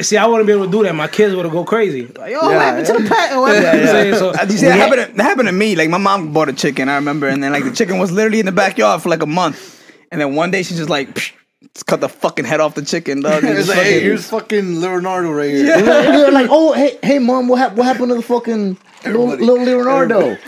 See, 0.00 0.16
I 0.16 0.24
wouldn't 0.24 0.46
be 0.46 0.54
able 0.54 0.64
to 0.64 0.70
do 0.70 0.82
that. 0.84 0.94
My 0.94 1.06
kids 1.06 1.34
would 1.34 1.44
have 1.44 1.52
go 1.52 1.64
crazy. 1.64 2.06
Like, 2.06 2.32
yo, 2.32 2.40
what 2.40 2.50
Yeah, 2.52 2.58
happened 2.64 2.86
to 2.86 2.92
the 2.94 3.08
pet? 3.10 3.36
What 3.36 3.54
happened? 3.54 3.62
Yeah, 3.62 3.74
You 3.74 3.86
what 3.92 4.06
yeah. 4.06 4.18
So, 4.18 4.28
Uh, 4.30 4.46
you 4.48 4.56
see, 4.56 4.66
that 4.66 4.78
happened, 4.78 5.06
to, 5.10 5.16
that 5.18 5.22
happened 5.22 5.48
to 5.48 5.52
me. 5.52 5.76
Like, 5.76 5.90
my 5.90 5.98
mom 5.98 6.32
bought 6.32 6.48
a 6.48 6.54
chicken, 6.54 6.88
I 6.88 6.94
remember, 6.94 7.28
and 7.28 7.42
then, 7.44 7.52
like, 7.52 7.64
the 7.64 7.72
chicken 7.72 7.98
was 7.98 8.10
literally 8.10 8.40
in 8.40 8.46
the 8.46 8.52
backyard 8.52 9.02
for, 9.02 9.10
like, 9.10 9.20
a 9.22 9.26
month. 9.26 9.82
And 10.10 10.18
then 10.18 10.34
one 10.34 10.50
day, 10.50 10.62
she 10.62 10.74
just, 10.76 10.88
like, 10.88 11.12
psh, 11.14 11.32
just 11.74 11.86
cut 11.86 12.00
the 12.00 12.08
fucking 12.08 12.46
head 12.46 12.60
off 12.60 12.74
the 12.74 12.80
chicken, 12.82 13.20
dog. 13.20 13.44
and 13.44 13.52
it's 13.58 13.68
like, 13.68 13.76
fucking- 13.76 13.92
hey, 13.92 14.00
here's 14.00 14.26
fucking 14.30 14.80
Leonardo 14.80 15.30
right 15.30 15.50
here. 15.50 15.64
They're 15.76 16.30
like, 16.32 16.48
oh, 16.50 16.72
hey, 16.72 16.98
hey, 17.02 17.18
mom, 17.18 17.48
what, 17.48 17.58
hap- 17.58 17.74
what 17.74 17.84
happened 17.84 18.08
to 18.08 18.14
the 18.14 18.22
fucking 18.22 18.78
little, 19.04 19.26
little 19.26 19.62
Leonardo? 19.62 20.38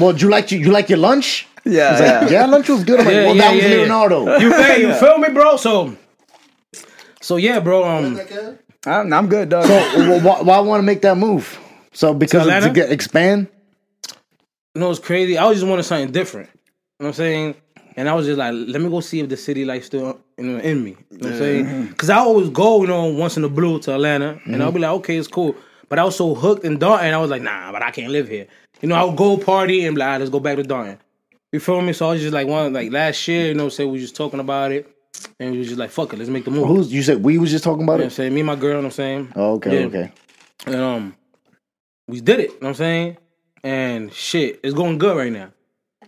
Well, 0.00 0.14
do 0.14 0.24
you 0.26 0.30
like 0.32 0.50
your, 0.50 0.60
you 0.62 0.72
like 0.72 0.88
your 0.88 0.98
lunch? 0.98 1.46
Yeah, 1.64 1.90
He's 1.92 2.00
like, 2.00 2.08
yeah. 2.08 2.28
yeah, 2.30 2.46
lunch 2.46 2.68
was 2.68 2.84
good. 2.84 3.00
I'm 3.00 3.06
like, 3.06 3.14
Yeah, 3.14 3.24
well, 3.26 3.36
yeah, 3.36 3.42
that 3.42 3.54
was 3.54 3.64
yeah. 3.64 3.70
Leonardo. 3.70 4.38
you, 4.38 4.50
hey, 4.62 4.80
you 4.80 4.94
feel 4.94 5.18
me, 5.18 5.28
bro? 5.28 5.56
So, 5.56 5.96
so 7.20 7.36
yeah, 7.36 7.60
bro. 7.60 7.84
Um, 7.84 8.20
I'm, 8.86 9.12
I'm 9.12 9.28
good, 9.28 9.50
dog. 9.50 9.64
So 9.64 9.74
well, 9.98 10.20
why, 10.20 10.42
why 10.42 10.58
want 10.60 10.80
to 10.80 10.86
make 10.86 11.02
that 11.02 11.16
move? 11.16 11.58
So 11.92 12.14
because 12.14 12.46
of, 12.46 12.62
to 12.64 12.70
get 12.70 12.90
expand. 12.90 13.48
you 14.74 14.80
know, 14.80 14.90
it's 14.90 15.00
crazy. 15.00 15.36
I 15.36 15.44
was 15.46 15.58
just 15.58 15.68
wanting 15.68 15.82
something 15.82 16.12
different. 16.12 16.48
You 16.48 17.04
know 17.04 17.06
what 17.06 17.06
I'm 17.08 17.12
saying? 17.14 17.54
And 17.96 18.08
I 18.08 18.14
was 18.14 18.24
just 18.24 18.38
like, 18.38 18.54
let 18.54 18.80
me 18.80 18.88
go 18.88 19.00
see 19.00 19.20
if 19.20 19.28
the 19.28 19.36
city 19.36 19.64
life 19.64 19.84
still 19.84 20.18
you 20.38 20.44
know 20.44 20.58
in 20.60 20.82
me. 20.82 20.96
You 21.10 21.18
know 21.18 21.26
what 21.26 21.32
I'm 21.32 21.38
saying? 21.38 21.86
Because 21.88 22.08
I 22.08 22.18
always 22.18 22.48
go, 22.48 22.80
you 22.80 22.86
know, 22.88 23.06
once 23.06 23.36
in 23.36 23.42
the 23.42 23.48
blue 23.48 23.78
to 23.80 23.94
Atlanta, 23.94 24.40
and 24.46 24.62
I'll 24.62 24.72
be 24.72 24.78
like, 24.80 24.92
okay, 24.92 25.16
it's 25.16 25.28
cool. 25.28 25.54
But 25.88 25.98
I 25.98 26.04
was 26.04 26.16
so 26.16 26.34
hooked 26.34 26.64
in 26.64 26.78
Dalton, 26.78 27.12
I 27.12 27.18
was 27.18 27.30
like, 27.30 27.42
nah, 27.42 27.72
but 27.72 27.82
I 27.82 27.90
can't 27.90 28.12
live 28.12 28.28
here. 28.28 28.46
You 28.80 28.88
know, 28.88 28.94
I 28.94 29.02
would 29.02 29.16
go 29.16 29.36
party 29.36 29.84
and 29.84 29.94
be 29.96 29.98
like, 30.00 30.08
"Ah, 30.08 30.16
let's 30.18 30.30
go 30.30 30.40
back 30.40 30.56
to 30.56 30.62
Dalton. 30.62 30.98
You 31.52 31.60
feel 31.60 31.80
me? 31.82 31.92
So 31.92 32.08
I 32.08 32.12
was 32.12 32.20
just 32.22 32.32
like, 32.34 32.46
one 32.46 32.72
like 32.72 32.92
last 32.92 33.26
year, 33.28 33.48
you 33.48 33.54
know, 33.54 33.68
say 33.68 33.84
we 33.84 33.92
was 33.92 34.02
just 34.02 34.16
talking 34.16 34.40
about 34.40 34.70
it, 34.72 34.88
and 35.40 35.50
we 35.52 35.58
was 35.58 35.66
just 35.68 35.78
like, 35.80 35.90
fuck 35.90 36.12
it, 36.12 36.18
let's 36.18 36.30
make 36.30 36.44
the 36.44 36.50
move. 36.50 36.66
Who's 36.68 36.92
you 36.92 37.02
said 37.02 37.22
we 37.24 37.38
was 37.38 37.50
just 37.50 37.64
talking 37.64 37.82
about 37.82 37.94
You 37.94 37.98
know 37.98 38.04
what 38.04 38.06
I'm 38.06 38.12
it? 38.12 38.14
saying? 38.14 38.34
Me 38.34 38.40
and 38.40 38.46
my 38.46 38.54
girl, 38.56 38.68
you 38.70 38.74
know 38.74 38.78
what 38.80 38.84
I'm 38.86 38.90
saying? 38.92 39.32
Oh, 39.34 39.52
okay, 39.54 39.80
Yeah. 39.80 39.86
okay. 39.86 40.12
And 40.66 40.74
um, 40.76 41.16
we 42.06 42.20
did 42.20 42.40
it. 42.40 42.50
You 42.50 42.54
know 42.54 42.58
what 42.60 42.68
I'm 42.68 42.74
saying? 42.74 43.16
And 43.64 44.12
shit, 44.12 44.60
it's 44.62 44.74
going 44.74 44.98
good 44.98 45.16
right 45.16 45.32
now. 45.32 45.50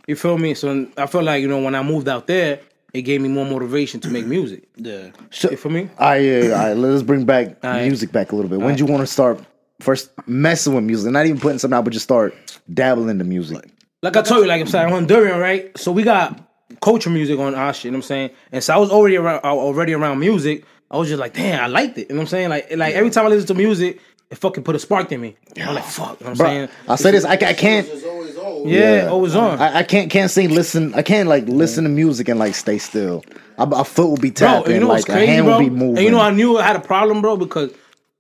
You 0.07 0.17
feel 0.17 0.39
me? 0.39 0.55
So 0.55 0.87
I 0.97 1.07
feel 1.07 1.23
like 1.23 1.43
you 1.43 1.49
know 1.49 1.61
when 1.61 1.75
I 1.75 1.83
moved 1.83 2.09
out 2.09 2.27
there, 2.27 2.61
it 2.95 3.03
gave 3.03 3.21
me 3.21 3.29
more 3.29 3.45
motivation 3.45 3.99
to 4.01 4.11
make 4.11 4.27
music. 4.27 4.69
Yeah. 4.77 5.11
So, 5.31 5.51
You 5.51 5.57
feel 5.57 5.73
me? 5.73 5.89
all 5.99 6.09
right, 6.11 6.17
yeah, 6.23 6.43
yeah, 6.45 6.51
all 6.53 6.67
right, 6.69 6.77
let's 6.77 7.03
bring 7.03 7.25
back 7.25 7.63
right. 7.65 7.87
music 7.87 8.13
back 8.13 8.31
a 8.33 8.37
little 8.37 8.49
bit. 8.51 8.61
When 8.61 8.71
did 8.75 8.81
you 8.81 8.87
want 8.87 9.01
to 9.01 9.07
start 9.07 9.41
first 9.81 10.11
messing 10.29 10.75
with 10.75 10.85
music? 10.85 11.11
Not 11.13 11.27
even 11.27 11.41
putting 11.41 11.59
something 11.59 11.77
out, 11.77 11.85
but 11.85 11.93
just 11.93 12.05
start 12.05 12.35
dabbling 12.73 13.09
into 13.11 13.25
music. 13.25 13.65
Like 14.03 14.17
I 14.17 14.23
told 14.23 14.43
you, 14.43 14.49
like 14.49 14.61
I'm 14.61 14.67
saying, 14.67 14.93
I'm 14.93 15.07
Honduran, 15.07 15.41
right? 15.41 15.77
So 15.79 15.93
we 15.93 16.03
got 16.03 16.39
culture 16.81 17.09
music 17.09 17.39
on 17.39 17.55
our 17.55 17.73
shit. 17.73 17.85
You 17.87 17.91
know 17.93 17.99
what 17.99 18.05
I'm 18.05 18.09
saying? 18.09 18.31
And 18.51 18.65
so 18.65 18.75
I 18.75 18.77
was 18.77 18.91
already 18.91 19.17
around, 19.17 19.41
already 19.45 19.93
around 19.95 20.19
music. 20.19 20.65
I 20.91 20.97
was 20.97 21.09
just 21.09 21.21
like, 21.21 21.35
damn, 21.35 21.63
I 21.63 21.69
liked 21.69 21.97
it. 21.99 22.09
You 22.09 22.09
know 22.09 22.17
what 22.17 22.21
I'm 22.23 22.27
saying? 22.27 22.49
Like, 22.49 22.77
like 22.77 22.95
every 22.95 23.11
time 23.11 23.27
I 23.27 23.29
listen 23.29 23.47
to 23.47 23.55
music, 23.55 24.01
it 24.29 24.39
fucking 24.39 24.65
put 24.65 24.75
a 24.75 24.81
spark 24.81 25.13
in 25.13 25.21
me. 25.21 25.37
I'm 25.57 25.75
like, 25.77 25.85
fuck. 25.85 26.19
You 26.19 26.27
know 26.27 26.31
what 26.31 26.31
I'm 26.31 26.37
Bro, 26.37 26.47
saying? 26.47 26.69
I 26.89 26.97
say 26.97 27.11
this, 27.13 27.25
I, 27.25 27.35
I 27.35 27.53
can't. 27.55 27.87
It's. 27.89 28.03
Yeah, 28.65 29.09
always 29.11 29.35
on. 29.35 29.59
I, 29.61 29.79
I 29.79 29.83
can't 29.83 30.11
can't 30.11 30.31
sing 30.31 30.51
listen. 30.51 30.95
I 30.95 31.03
can't 31.03 31.29
like 31.29 31.47
listen 31.47 31.85
to 31.85 31.91
music 31.91 32.29
and 32.29 32.39
like 32.39 32.55
stay 32.55 32.79
still. 32.79 33.25
I, 33.59 33.65
my 33.65 33.83
foot 33.83 34.09
will 34.09 34.17
be 34.17 34.31
bro, 34.31 34.47
tapping, 34.47 34.65
and 34.67 34.75
you 34.75 34.81
know 34.81 34.87
like 34.87 34.99
what's 34.99 35.09
a 35.09 35.13
crazy, 35.13 35.33
hand 35.33 35.47
bro? 35.47 35.59
will 35.59 35.65
be 35.65 35.71
moving. 35.71 35.97
And 35.99 36.05
you 36.05 36.11
know, 36.11 36.21
I 36.21 36.31
knew 36.31 36.59
I 36.59 36.63
had 36.63 36.77
a 36.77 36.81
problem, 36.81 37.23
bro, 37.23 37.37
because 37.37 37.73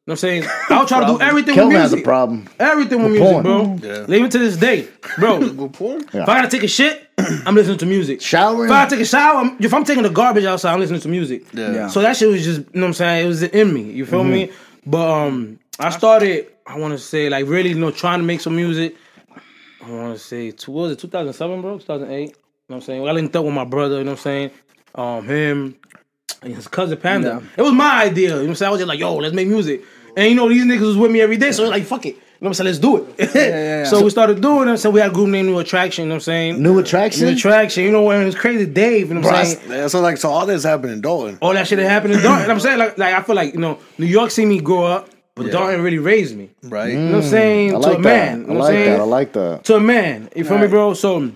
you 0.04 0.10
know 0.10 0.14
what 0.14 0.24
I'm 0.24 0.42
saying? 0.42 0.44
I 0.68 0.80
was 0.80 0.88
trying 0.88 1.06
to 1.06 1.12
do 1.12 1.20
everything 1.20 1.54
Kelvin 1.54 1.74
with 1.74 1.80
has 1.82 1.90
music. 1.92 2.04
a 2.04 2.08
problem. 2.08 2.48
Everything 2.58 3.02
with 3.04 3.12
With 3.12 3.20
music, 3.20 3.42
porn. 3.44 4.04
bro. 4.06 4.14
Even 4.16 4.30
to 4.30 4.38
this 4.38 4.56
day, 4.56 4.88
bro. 5.16 5.36
If 5.42 6.14
I 6.14 6.24
gotta 6.26 6.48
take 6.48 6.64
a 6.64 6.68
shit, 6.68 7.08
I'm 7.46 7.54
listening 7.54 7.78
to 7.78 7.86
music. 7.86 8.20
Showering? 8.32 8.68
If 8.68 8.74
I 8.74 8.86
take 8.88 8.98
a 8.98 9.04
shower, 9.04 9.36
I'm, 9.36 9.56
if 9.60 9.72
I'm 9.72 9.84
taking 9.84 10.02
the 10.02 10.10
garbage 10.10 10.44
outside, 10.44 10.72
I'm 10.74 10.80
listening 10.80 11.02
to 11.02 11.08
music. 11.08 11.44
Yeah. 11.52 11.86
So 11.86 12.00
that 12.02 12.16
shit 12.16 12.28
was 12.28 12.42
just, 12.42 12.58
you 12.60 12.66
know 12.74 12.80
what 12.80 12.86
I'm 12.88 12.92
saying? 12.94 13.24
It 13.24 13.28
was 13.28 13.42
in 13.44 13.72
me. 13.72 13.92
You 13.92 14.04
feel 14.04 14.24
me? 14.24 14.50
But 14.84 15.08
um, 15.08 15.60
I 15.78 15.90
started. 15.90 16.48
I 16.66 16.78
want 16.80 16.92
to 16.94 16.98
say 16.98 17.28
like 17.28 17.46
really, 17.46 17.68
you 17.70 17.78
know, 17.78 17.92
trying 17.92 18.18
to 18.18 18.24
make 18.24 18.40
some 18.40 18.56
music. 18.56 18.96
I 19.84 19.90
want 19.90 20.14
to 20.16 20.18
say, 20.18 20.50
two, 20.50 20.72
what 20.72 20.82
was 20.82 20.92
it 20.92 20.98
2007, 20.98 21.60
bro? 21.60 21.78
2008. 21.78 22.20
You 22.20 22.26
know 22.26 22.32
what 22.66 22.74
I'm 22.76 22.80
saying? 22.82 23.02
Well, 23.02 23.10
I 23.10 23.14
linked 23.14 23.36
up 23.36 23.44
with 23.44 23.54
my 23.54 23.64
brother. 23.64 23.98
You 23.98 24.04
know 24.04 24.12
what 24.12 24.18
I'm 24.18 24.22
saying? 24.22 24.50
Um, 24.96 25.26
him 25.28 25.76
and 26.42 26.54
his 26.54 26.68
cousin 26.68 26.98
Panda. 26.98 27.42
It 27.56 27.62
was 27.62 27.72
my 27.72 28.04
idea. 28.04 28.28
You 28.28 28.34
know 28.34 28.40
what 28.42 28.48
I'm 28.48 28.54
saying? 28.54 28.68
I 28.68 28.70
was 28.72 28.80
just 28.80 28.88
like, 28.88 28.98
yo, 28.98 29.16
let's 29.16 29.34
make 29.34 29.48
music. 29.48 29.82
And 30.16 30.28
you 30.28 30.34
know, 30.34 30.48
these 30.48 30.64
niggas 30.64 30.80
was 30.86 30.96
with 30.96 31.10
me 31.10 31.20
every 31.20 31.36
day, 31.38 31.52
so 31.52 31.68
like, 31.68 31.84
fuck 31.84 32.04
it. 32.06 32.16
You 32.16 32.46
know 32.46 32.50
what 32.50 32.60
I'm 32.60 32.66
saying? 32.66 32.66
Let's 32.66 32.78
do 32.80 32.96
it. 33.28 33.34
yeah. 33.36 33.84
so 33.88 34.02
we 34.02 34.10
started 34.10 34.40
doing 34.42 34.68
it. 34.68 34.78
So 34.78 34.90
we 34.90 35.00
had 35.00 35.12
a 35.12 35.14
group 35.14 35.28
named 35.28 35.48
New 35.48 35.58
Attraction. 35.60 36.04
You 36.04 36.08
know 36.08 36.14
what 36.14 36.22
I'm 36.22 36.22
saying? 36.22 36.62
New 36.62 36.78
attraction. 36.80 37.26
New 37.26 37.34
Attraction. 37.34 37.84
You 37.84 37.92
know, 37.92 38.02
when 38.02 38.20
it 38.20 38.24
was 38.24 38.34
crazy, 38.34 38.66
Dave. 38.66 39.08
You 39.08 39.14
know 39.14 39.20
what 39.20 39.32
I'm 39.32 39.40
I 39.40 39.44
saying? 39.44 39.70
Yeah, 39.70 39.86
so 39.86 40.00
like, 40.00 40.16
so 40.16 40.28
all 40.28 40.44
this 40.44 40.64
happened 40.64 40.92
in 40.92 41.00
Dalton. 41.00 41.38
All 41.40 41.52
that 41.54 41.68
shit 41.68 41.78
that 41.78 41.88
happened 41.88 42.14
in 42.14 42.20
Dalton. 42.20 42.50
I'm 42.50 42.58
saying, 42.58 42.78
like, 42.78 42.98
like 42.98 43.14
I 43.14 43.22
feel 43.22 43.36
like 43.36 43.54
you 43.54 43.60
know, 43.60 43.78
New 43.96 44.06
York 44.06 44.32
see 44.32 44.44
me 44.44 44.60
grow 44.60 44.84
up, 44.84 45.08
but 45.36 45.52
Dalton 45.52 45.82
really 45.82 45.98
raised 46.00 46.36
me. 46.36 46.50
Right. 46.64 46.90
You 46.92 46.98
know 46.98 47.16
what 47.18 47.24
I'm 47.24 47.30
saying? 47.30 47.68
I 47.70 47.72
to 47.74 47.78
like 47.78 47.98
a 47.98 48.00
man. 48.00 48.38
You 48.40 48.44
I 48.44 48.46
know 48.48 48.52
I'm 48.54 48.58
like 48.58 48.72
saying? 48.72 48.90
that. 48.90 49.00
I 49.00 49.04
like 49.04 49.32
that. 49.34 49.64
to 49.64 49.74
a 49.76 49.80
man. 49.80 50.28
You 50.34 50.44
feel 50.44 50.58
me, 50.58 50.66
bro? 50.66 50.94
So, 50.94 51.30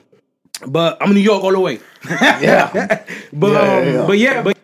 but 0.67 0.99
I'm 1.01 1.11
in 1.11 1.15
New 1.15 1.21
York 1.21 1.43
all 1.45 1.53
the 1.53 1.61
way. 1.61 1.79
Yeah. 2.11 3.05
But 3.33 3.53
Yeah, 3.53 3.61
um, 3.61 3.87
yeah. 3.95 4.07
but 4.07 4.19
yeah, 4.19 4.43
but 4.43 4.56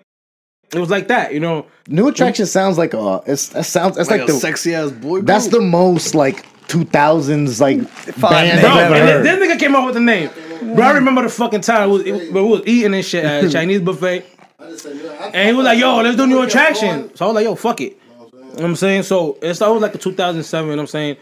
it 0.74 0.78
was 0.78 0.90
like 0.90 1.08
that, 1.08 1.32
you 1.34 1.40
know. 1.40 1.66
New 1.88 2.08
attraction 2.08 2.46
sounds 2.46 2.78
like 2.78 2.94
a. 2.94 3.22
It's 3.26 3.48
that 3.50 3.64
sounds. 3.64 3.98
It's 3.98 4.10
Like, 4.10 4.20
like, 4.20 4.28
a 4.30 4.32
the. 4.32 4.38
sexy 4.38 4.74
ass 4.74 4.90
boy. 4.90 5.16
Group. 5.18 5.26
That's 5.26 5.48
the 5.48 5.60
most 5.60 6.14
like 6.14 6.46
2000s 6.68 7.60
like 7.60 7.78
band 7.78 8.20
Bro, 8.20 8.30
I've 8.30 8.60
ever 8.62 8.94
and 8.94 9.08
heard. 9.08 9.24
this, 9.24 9.38
this 9.38 9.48
nigga 9.56 9.58
came 9.58 9.74
up 9.74 9.84
with 9.84 9.94
the 9.94 10.00
name. 10.00 10.30
Bro, 10.74 10.84
I 10.86 10.92
remember 10.92 11.22
the 11.22 11.28
fucking 11.28 11.60
time 11.62 11.88
it 11.88 11.92
was, 11.92 12.02
it, 12.06 12.32
we 12.32 12.40
was 12.40 12.62
eating 12.66 12.94
and 12.94 13.04
shit 13.04 13.24
at 13.24 13.44
a 13.44 13.50
Chinese 13.56 13.80
buffet. 13.80 14.24
I 14.58 14.70
just 14.70 14.84
said, 14.84 14.96
yeah, 14.96 15.10
I- 15.20 15.26
And 15.34 15.48
he 15.48 15.54
was 15.54 15.64
like, 15.64 15.78
yo, 15.78 16.00
let's 16.00 16.16
do 16.16 16.26
new 16.26 16.40
attraction. 16.42 17.14
So 17.16 17.24
I 17.24 17.28
was 17.28 17.34
like, 17.34 17.44
yo, 17.44 17.54
fuck 17.56 17.80
it. 17.80 17.98
You 18.16 18.38
know 18.38 18.48
what 18.54 18.64
I'm 18.64 18.76
saying? 18.76 19.02
So 19.02 19.38
it 19.42 19.54
started 19.54 19.80
like 19.80 19.92
the 19.92 19.98
2007, 19.98 20.66
you 20.68 20.70
know 20.70 20.76
what 20.76 20.82
I'm 20.82 20.86
saying? 20.86 21.16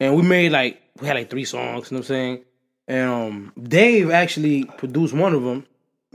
And 0.00 0.16
we 0.16 0.22
made 0.22 0.52
like, 0.52 0.80
we 1.00 1.06
had 1.06 1.16
like 1.16 1.28
three 1.30 1.44
songs, 1.44 1.90
you 1.90 1.96
know 1.96 1.98
what 2.00 2.04
I'm 2.04 2.08
saying? 2.08 2.44
And 2.86 3.10
um, 3.10 3.52
Dave 3.60 4.10
actually 4.10 4.64
produced 4.64 5.12
one 5.14 5.34
of 5.34 5.42
them. 5.42 5.66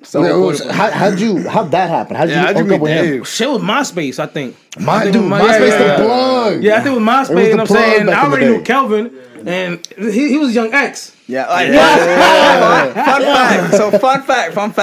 So 0.03 0.23
it 0.23 0.35
was- 0.45 0.63
how, 0.65 0.89
how'd 0.91 1.19
you? 1.19 1.47
How'd 1.47 1.71
that 1.71 1.89
happen? 1.89 2.15
How'd 2.15 2.29
Yeah, 2.29 2.41
you 2.41 2.45
how'd 2.47 2.57
you 2.57 2.63
hook 2.63 2.65
up 2.65 2.69
meet 2.71 2.81
with 2.81 2.91
him? 2.91 3.05
Dave? 3.05 3.27
Shit 3.27 3.49
was 3.49 3.61
MySpace, 3.61 4.19
I 4.19 4.25
think. 4.27 4.55
My 4.79 4.93
I 4.95 4.99
think 5.03 5.13
dude, 5.13 5.25
it 5.25 5.29
was- 5.29 5.41
MySpace 5.41 5.59
yeah, 5.59 5.79
yeah, 5.79 5.97
the 5.97 6.03
plug. 6.05 6.63
Yeah, 6.63 6.73
I 6.75 6.81
think 6.81 6.95
it 6.95 6.99
was 6.99 7.07
MySpace, 7.07 7.29
It 7.29 7.35
was 7.35 7.43
you 7.45 7.49
the 7.51 7.55
know 7.55 7.55
what 7.55 7.59
I'm 7.59 7.67
plug 7.67 7.77
saying? 7.77 8.05
back 8.07 8.15
I 8.17 8.25
already 8.27 8.45
knew 8.45 8.61
Kelvin, 8.61 9.11
and 9.45 9.87
he, 10.13 10.29
he 10.29 10.37
was 10.37 10.55
Young 10.55 10.73
X. 10.73 11.15
Yeah, 11.27 11.47
like, 11.47 11.67
fun 12.93 13.21
fact. 13.21 13.73
So 13.75 13.91
fun 13.99 14.23
fact. 14.23 14.53
Fun 14.53 14.73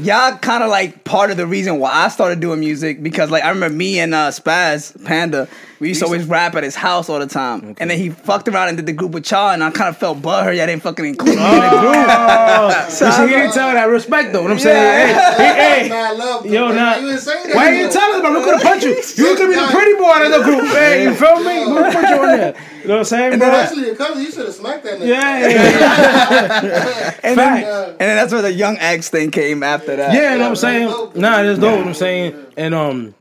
y'all 0.00 0.36
kind 0.38 0.62
of 0.64 0.70
like 0.70 1.04
part 1.04 1.30
of 1.30 1.36
the 1.36 1.46
reason 1.46 1.78
why 1.78 1.92
I 1.92 2.08
started 2.08 2.40
doing 2.40 2.60
music 2.60 3.02
because 3.02 3.30
like 3.30 3.44
I 3.44 3.50
remember 3.50 3.76
me 3.76 3.98
and 4.00 4.14
uh, 4.14 4.28
Spaz 4.30 5.02
Panda, 5.04 5.48
we 5.82 5.88
used 5.88 5.98
to 6.00 6.06
always 6.06 6.24
rap 6.26 6.54
at 6.54 6.62
his 6.62 6.76
house 6.76 7.08
all 7.08 7.18
the 7.18 7.26
time, 7.26 7.74
and 7.80 7.90
then 7.90 7.98
he 7.98 8.10
fucked 8.10 8.46
around 8.46 8.68
and 8.68 8.76
did 8.76 8.86
the 8.86 8.92
group 8.92 9.10
with 9.10 9.28
y'all, 9.28 9.50
and 9.50 9.64
I 9.64 9.70
kind 9.72 9.88
of 9.88 9.96
felt 9.96 10.22
butthurt. 10.22 10.56
Y'all 10.56 10.66
didn't 10.66 10.82
fucking 10.84 11.04
include 11.04 11.36
me 11.36 11.42
in 11.42 11.60
the 11.60 11.68
group. 11.80 12.06
Oh, 12.54 12.86
so 12.88 13.10
he 13.26 13.32
didn't 13.32 13.52
tell 13.52 13.72
that 13.72 13.84
respect 13.88 14.32
though. 14.32 14.42
What 14.42 14.52
I'm 14.52 14.58
saying, 14.58 14.76
hey, 15.08 15.14
hey, 15.36 15.82
hey, 15.82 15.88
Mad 15.88 16.16
love, 16.16 16.46
Yo, 16.46 16.68
though, 16.68 16.74
nah. 16.74 16.96
You 16.96 17.06
didn't 17.08 17.20
say 17.20 17.42
that. 17.46 17.54
Why 17.56 17.70
you 17.70 17.78
didn't 17.78 17.92
tell 17.92 18.12
us, 18.12 18.20
bro? 18.20 18.38
We 18.38 18.44
could 18.44 18.62
have 18.62 18.72
put 18.74 18.82
you. 18.84 18.90
You 19.24 19.36
could 19.36 19.48
be 19.48 19.54
the 19.56 19.68
pretty 19.72 19.94
boy 19.94 20.24
in 20.24 20.30
the 20.30 20.42
group. 20.44 20.68
Hey, 20.72 21.02
you 21.04 21.14
feel 21.14 21.36
me? 21.42 21.66
We 21.66 21.82
could 21.82 21.92
put 21.92 22.08
you 22.08 22.16
on 22.22 22.38
there. 22.38 22.54
You 22.82 22.88
know 22.88 22.94
what 22.94 22.98
I'm 22.98 23.04
saying, 23.04 23.32
And 23.32 23.40
bro? 23.40 23.48
Actually, 23.50 23.86
your 23.86 23.96
cousin, 23.96 24.22
you 24.22 24.30
should 24.30 24.46
have 24.46 24.54
smacked 24.54 24.84
that 24.84 24.98
nigga. 25.00 25.06
Yeah, 25.08 25.48
yeah, 25.48 27.14
And 27.24 27.38
then, 27.38 27.62
Fact. 27.62 27.66
and 27.90 27.98
then 28.00 28.16
that's 28.16 28.32
where 28.32 28.42
the 28.42 28.52
Young 28.52 28.76
X 28.78 29.08
thing 29.08 29.30
came 29.30 29.62
after 29.62 29.96
that. 29.96 30.12
yeah. 30.14 30.32
You 30.32 30.38
know 30.38 30.44
what 30.44 30.50
I'm 30.50 30.56
saying? 30.56 30.88
Nah, 31.20 31.42
that's 31.42 31.58
dope. 31.58 31.78
What 31.78 31.86
I'm 31.88 31.94
saying, 31.94 32.46
and 32.56 32.74
um, 32.74 33.14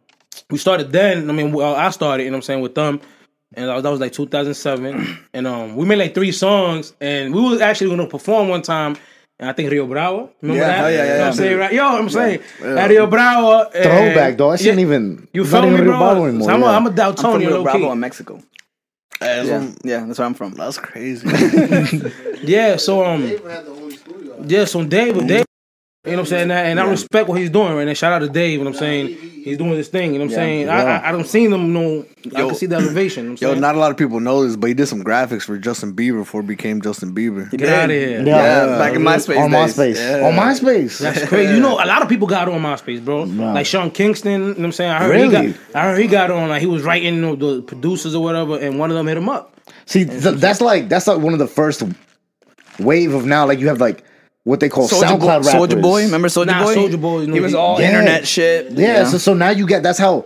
we 0.51 0.57
started 0.57 0.91
then. 0.91 1.29
I 1.29 1.33
mean, 1.33 1.51
well, 1.51 1.75
I 1.75 1.89
started. 1.89 2.23
You 2.23 2.29
know 2.29 2.35
what 2.35 2.39
I'm 2.39 2.43
saying 2.43 2.61
with 2.61 2.75
them. 2.75 3.01
And 3.53 3.67
that 3.67 3.73
was- 3.73 3.83
that 3.83 3.89
was 3.89 3.99
like 3.99 4.13
2007, 4.13 5.17
and 5.33 5.45
um, 5.47 5.75
we 5.75 5.85
made 5.85 5.97
like 5.97 6.13
three 6.13 6.31
songs, 6.31 6.93
and 7.01 7.33
we 7.35 7.41
was 7.41 7.59
actually 7.59 7.89
gonna 7.89 8.07
perform 8.07 8.47
one 8.47 8.61
time, 8.61 8.95
and 9.39 9.49
I 9.49 9.53
think 9.53 9.69
Rio 9.69 9.85
Bravo. 9.87 10.29
Remember 10.41 10.61
Yeah, 10.61 10.67
that? 10.69 10.77
hell 10.77 10.91
yeah, 10.91 10.97
yeah, 10.97 11.03
You 11.03 11.07
know 11.09 11.13
what 11.17 11.19
I'm 11.19 11.25
yeah. 11.25 11.31
saying, 11.31 11.57
right? 11.59 11.73
Yo, 11.73 11.85
I'm 11.85 12.09
saying 12.09 12.39
at 12.63 12.89
Rio 12.89 13.07
Bravo. 13.07 13.69
and- 13.71 13.83
Throwback, 13.83 14.37
though. 14.37 14.51
I 14.51 14.55
shouldn't 14.55 14.77
Yeah. 14.79 14.85
even. 14.85 15.27
You 15.33 15.41
not 15.43 15.49
feel 15.51 15.61
me, 15.63 15.71
Rio 15.75 15.83
bro? 15.83 15.97
Bravo 15.97 16.25
anymore, 16.27 16.47
So 16.47 16.53
I'm, 16.53 16.63
a, 16.63 16.65
yeah. 16.65 16.71
I'm 16.77 16.87
a 16.87 17.01
I'm 17.01 17.15
from 17.17 17.39
Rio 17.39 17.63
Bravo 17.63 17.77
key. 17.79 17.87
in 17.91 17.99
Mexico. 17.99 18.39
That's, 19.19 19.47
Yeah, 19.49 19.67
yeah, 19.83 20.05
that's 20.05 20.17
where 20.19 20.25
I'm 20.27 20.33
from. 20.33 20.53
that's 20.53 20.77
crazy. 20.77 21.27
Yeah, 22.43 22.77
so 22.77 23.03
um, 23.05 23.21
Dave 23.21 23.43
had 23.45 23.65
the 23.65 23.71
only 23.71 23.95
studio. 23.97 24.43
yeah, 24.47 24.65
so 24.65 24.83
Dave, 24.83 25.27
Dave, 25.27 25.45
you 26.03 26.11
know 26.13 26.17
what 26.17 26.19
I'm 26.21 26.25
saying, 26.25 26.49
and 26.51 26.79
I 26.79 26.89
respect 26.89 27.29
what 27.29 27.39
he's 27.39 27.51
doing 27.51 27.75
right 27.75 27.85
now. 27.85 27.93
Shout 27.93 28.11
out 28.11 28.19
to 28.19 28.29
Dave, 28.29 28.53
you 28.53 28.57
know 28.59 28.71
what 28.71 28.75
I'm 28.77 28.79
saying. 28.79 29.07
He's 29.43 29.57
doing 29.57 29.71
his 29.71 29.87
thing, 29.87 30.13
you 30.13 30.19
know 30.19 30.25
what 30.25 30.31
I'm 30.31 30.35
saying. 30.35 30.69
I, 30.69 30.81
I 30.97 31.09
I 31.09 31.11
don't 31.11 31.27
see 31.27 31.45
them 31.45 31.73
no, 31.73 32.05
I 32.35 32.41
can 32.41 32.55
see 32.55 32.65
the 32.65 32.77
elevation. 32.77 33.23
You 33.23 33.29
know 33.29 33.33
what 33.33 33.41
I'm 33.41 33.43
Yo, 33.43 33.49
saying? 33.51 33.61
not 33.61 33.75
a 33.75 33.77
lot 33.77 33.91
of 33.91 33.97
people 33.97 34.19
know 34.19 34.43
this, 34.43 34.55
but 34.55 34.67
he 34.67 34.73
did 34.73 34.87
some 34.87 35.03
graphics 35.03 35.43
for 35.43 35.59
Justin 35.59 35.93
Bieber 35.95 36.19
before 36.21 36.41
he 36.41 36.47
became 36.47 36.81
Justin 36.81 37.13
Bieber. 37.13 37.51
Get 37.51 37.69
out 37.69 37.85
of 37.85 37.91
here. 37.91 38.23
Yeah, 38.23 38.25
Yeah, 38.25 38.77
back 38.79 38.95
in 38.95 39.01
MySpace 39.03 39.37
on 39.39 39.51
days. 39.51 39.75
MySpace. 39.77 39.95
Yeah. 39.95 40.27
On 40.27 40.33
MySpace. 40.33 40.99
That's 40.99 41.25
crazy. 41.27 41.53
You 41.53 41.59
know, 41.59 41.73
a 41.75 41.85
lot 41.85 42.01
of 42.01 42.09
people 42.09 42.27
got 42.27 42.49
on 42.49 42.61
MySpace, 42.61 43.05
bro. 43.05 43.23
Like 43.23 43.67
Sean 43.67 43.91
Kingston, 43.91 44.31
you 44.31 44.39
know 44.39 44.53
what 44.53 44.59
I'm 44.65 44.71
saying. 44.71 44.91
I 44.91 45.03
heard 45.03 45.21
he 45.21 45.29
got, 45.29 45.59
I 45.75 45.81
heard 45.83 45.99
he 45.99 46.07
got 46.07 46.31
on. 46.31 46.49
Like 46.49 46.61
he 46.61 46.67
was 46.67 46.81
writing 46.81 47.13
you 47.15 47.21
know, 47.21 47.35
the 47.35 47.61
producers 47.61 48.15
or 48.15 48.23
whatever, 48.23 48.57
and 48.59 48.79
one 48.79 48.89
of 48.89 48.97
them 48.97 49.05
hit 49.05 49.17
him 49.17 49.29
up. 49.29 49.55
See, 49.85 50.05
th- 50.05 50.35
that's 50.37 50.61
like 50.61 50.89
that's 50.89 51.05
like 51.05 51.19
one 51.19 51.33
of 51.33 51.39
the 51.39 51.47
first 51.47 51.83
wave 52.79 53.13
of 53.13 53.25
now. 53.27 53.45
Like 53.45 53.59
you 53.59 53.67
have 53.67 53.79
like 53.79 54.03
what 54.43 54.59
they 54.59 54.69
call 54.69 54.87
Soldier 54.87 55.07
SoundCloud 55.07 55.19
Boy, 55.19 55.27
rappers. 55.27 55.47
Soulja 55.53 55.81
Boy, 55.81 56.03
remember 56.03 56.29
Soldier 56.29 56.51
Nah, 56.51 56.63
Boy? 56.63 56.75
Soulja 56.75 57.01
Boy, 57.01 57.21
you 57.21 57.33
he 57.33 57.39
was 57.39 57.51
he- 57.51 57.57
all 57.57 57.79
Yeah. 57.79 57.87
internet 57.89 58.27
shit. 58.27 58.71
Yeah, 58.71 59.05
so 59.05 59.17
so 59.17 59.33
now 59.33 59.49
you 59.49 59.67
get 59.67 59.83
that's 59.83 59.99
how 59.99 60.25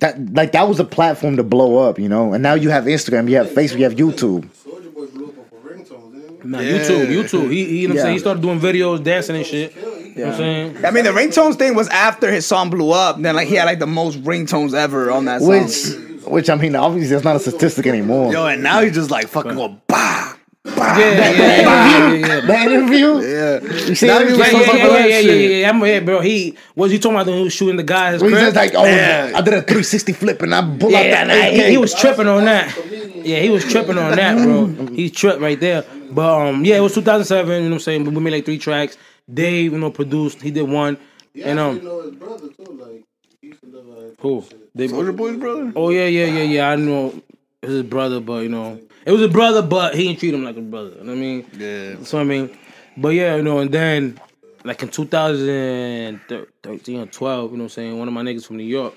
that 0.00 0.34
like 0.34 0.52
that 0.52 0.68
was 0.68 0.80
a 0.80 0.84
platform 0.84 1.36
to 1.36 1.42
blow 1.42 1.78
up, 1.88 1.98
you 1.98 2.08
know. 2.08 2.32
And 2.32 2.42
now 2.42 2.54
you 2.54 2.70
have 2.70 2.84
Instagram, 2.84 3.28
you 3.28 3.36
have 3.36 3.48
Facebook, 3.48 3.78
you 3.78 3.84
have 3.84 3.94
YouTube. 3.94 4.48
Soulja 4.66 4.92
Boy 4.94 5.06
blew 5.06 5.26
up 5.26 5.34
for 5.50 5.68
ringtones, 5.68 6.12
didn't 6.14 6.42
he? 6.42 6.48
Nah, 6.48 6.58
YouTube, 6.58 7.06
YouTube. 7.08 7.50
He, 7.50 7.64
he 7.64 7.78
you 7.80 7.88
know 7.88 7.94
what 7.94 7.94
I'm 7.94 7.96
Yeah. 7.96 8.02
saying. 8.02 8.12
He 8.14 8.18
started 8.20 8.42
doing 8.42 8.60
videos, 8.60 9.02
dancing 9.02 9.36
and 9.36 9.46
shit. 9.46 9.74
You 9.74 9.80
know 9.82 10.26
what 10.26 10.28
I'm 10.34 10.36
saying. 10.38 10.76
I 10.84 10.90
mean, 10.92 11.02
the 11.04 11.10
ringtones 11.10 11.56
thing 11.56 11.74
was 11.74 11.88
after 11.88 12.30
his 12.30 12.46
song 12.46 12.70
blew 12.70 12.92
up. 12.92 13.20
Then, 13.20 13.34
like, 13.34 13.48
he 13.48 13.56
had 13.56 13.64
like 13.64 13.80
the 13.80 13.86
most 13.88 14.22
ringtones 14.22 14.72
ever 14.74 15.10
on 15.10 15.24
that 15.24 15.40
song. 15.40 15.48
Which 15.48 15.86
which 16.26 16.48
I 16.50 16.54
mean 16.54 16.74
obviously 16.76 17.10
that's 17.10 17.24
not 17.24 17.36
a 17.36 17.40
statistic 17.40 17.86
anymore. 17.86 18.32
Yo, 18.32 18.46
and 18.46 18.62
now 18.62 18.80
he's 18.80 18.94
just 18.94 19.10
like 19.10 19.26
fucking 19.28 19.54
going 19.56 19.80
bah. 19.88 20.33
Yeah, 20.64 20.98
yeah, 20.98 21.30
yeah, 21.30 21.30
yeah, 21.30 22.14
yeah, 22.14 22.14
yeah. 22.14 22.40
that 22.40 22.72
interview? 22.72 23.20
Yeah. 23.20 23.60
You 23.86 23.94
see 23.94 24.06
Now 24.06 24.18
that 24.18 24.28
interview? 24.28 24.44
Yeah, 24.44 24.52
yeah, 24.52 24.64
yeah, 24.64 24.86
yeah, 24.86 25.06
yeah, 25.06 25.18
yeah, 25.18 25.32
yeah, 25.32 25.56
yeah. 25.58 25.68
I'm 25.68 25.80
here, 25.82 26.00
bro. 26.00 26.20
He 26.20 26.56
was 26.74 26.90
he 26.90 26.98
talking 26.98 27.16
about 27.16 27.26
when 27.26 27.36
he 27.36 27.44
was 27.44 27.52
shooting 27.52 27.76
the 27.76 27.82
guy 27.82 28.12
his 28.12 28.22
Where 28.22 28.30
he's 28.30 28.40
just 28.40 28.56
like, 28.56 28.72
oh, 28.74 28.84
Yeah. 28.84 29.32
I 29.34 29.42
did 29.42 29.52
a 29.54 29.60
360 29.60 30.12
flip 30.14 30.40
and 30.40 30.54
I 30.54 30.62
pull 30.78 30.90
yeah, 30.90 30.98
out 30.98 31.02
that 31.02 31.26
nah, 31.26 31.64
he, 31.64 31.70
he 31.72 31.76
was 31.76 31.94
tripping 31.94 32.28
on 32.28 32.46
that. 32.46 32.74
Yeah, 33.16 33.40
he 33.40 33.50
was 33.50 33.64
tripping 33.64 33.98
on 33.98 34.16
that, 34.16 34.38
bro. 34.38 34.86
He 34.94 35.10
tripped 35.10 35.40
right 35.40 35.60
there. 35.60 35.84
But 36.10 36.48
um, 36.48 36.64
yeah, 36.64 36.76
it 36.76 36.80
was 36.80 36.94
2007. 36.94 37.46
You 37.50 37.60
know 37.60 37.66
what 37.68 37.74
I'm 37.74 37.80
saying? 37.80 38.04
We 38.04 38.20
made 38.20 38.32
like 38.32 38.44
three 38.46 38.58
tracks. 38.58 38.96
Dave, 39.32 39.72
you 39.72 39.78
know, 39.78 39.90
produced. 39.90 40.40
He 40.40 40.50
did 40.50 40.62
one. 40.62 40.96
You 41.34 41.44
And 41.44 41.58
actually 41.58 41.80
um, 41.80 41.84
know 41.84 42.02
his 42.02 42.12
brother 42.12 42.48
too. 42.48 42.72
Like 42.72 43.04
he 43.40 43.48
used 43.48 43.60
to 43.60 43.66
live 43.66 43.86
like 43.86 44.18
cool. 44.18 44.46
Dave, 44.74 44.92
Soulja 44.92 45.14
Boy's 45.14 45.36
brother? 45.36 45.72
Oh 45.76 45.90
yeah, 45.90 46.06
yeah, 46.06 46.26
yeah, 46.26 46.42
yeah. 46.42 46.70
I 46.70 46.76
know 46.76 47.20
his 47.60 47.82
brother, 47.82 48.20
but 48.20 48.42
you 48.44 48.48
know, 48.48 48.80
it 49.06 49.12
was 49.12 49.22
a 49.22 49.28
brother, 49.28 49.62
but 49.62 49.94
he 49.94 50.08
didn't 50.08 50.18
treat 50.20 50.34
him 50.34 50.44
like 50.44 50.56
a 50.56 50.60
brother. 50.60 50.90
You 50.98 51.04
know 51.04 51.12
what 51.12 51.18
I 51.18 51.20
mean? 51.20 51.46
Yeah. 51.58 51.96
So 52.04 52.18
I 52.18 52.24
mean, 52.24 52.50
but 52.96 53.10
yeah, 53.10 53.36
you 53.36 53.42
know, 53.42 53.58
and 53.58 53.70
then 53.72 54.18
like 54.64 54.82
in 54.82 54.88
2013 54.88 57.00
or 57.00 57.06
12, 57.06 57.50
you 57.50 57.56
know 57.56 57.62
what 57.62 57.64
I'm 57.64 57.68
saying, 57.68 57.98
one 57.98 58.08
of 58.08 58.14
my 58.14 58.22
niggas 58.22 58.46
from 58.46 58.56
New 58.56 58.64
York, 58.64 58.94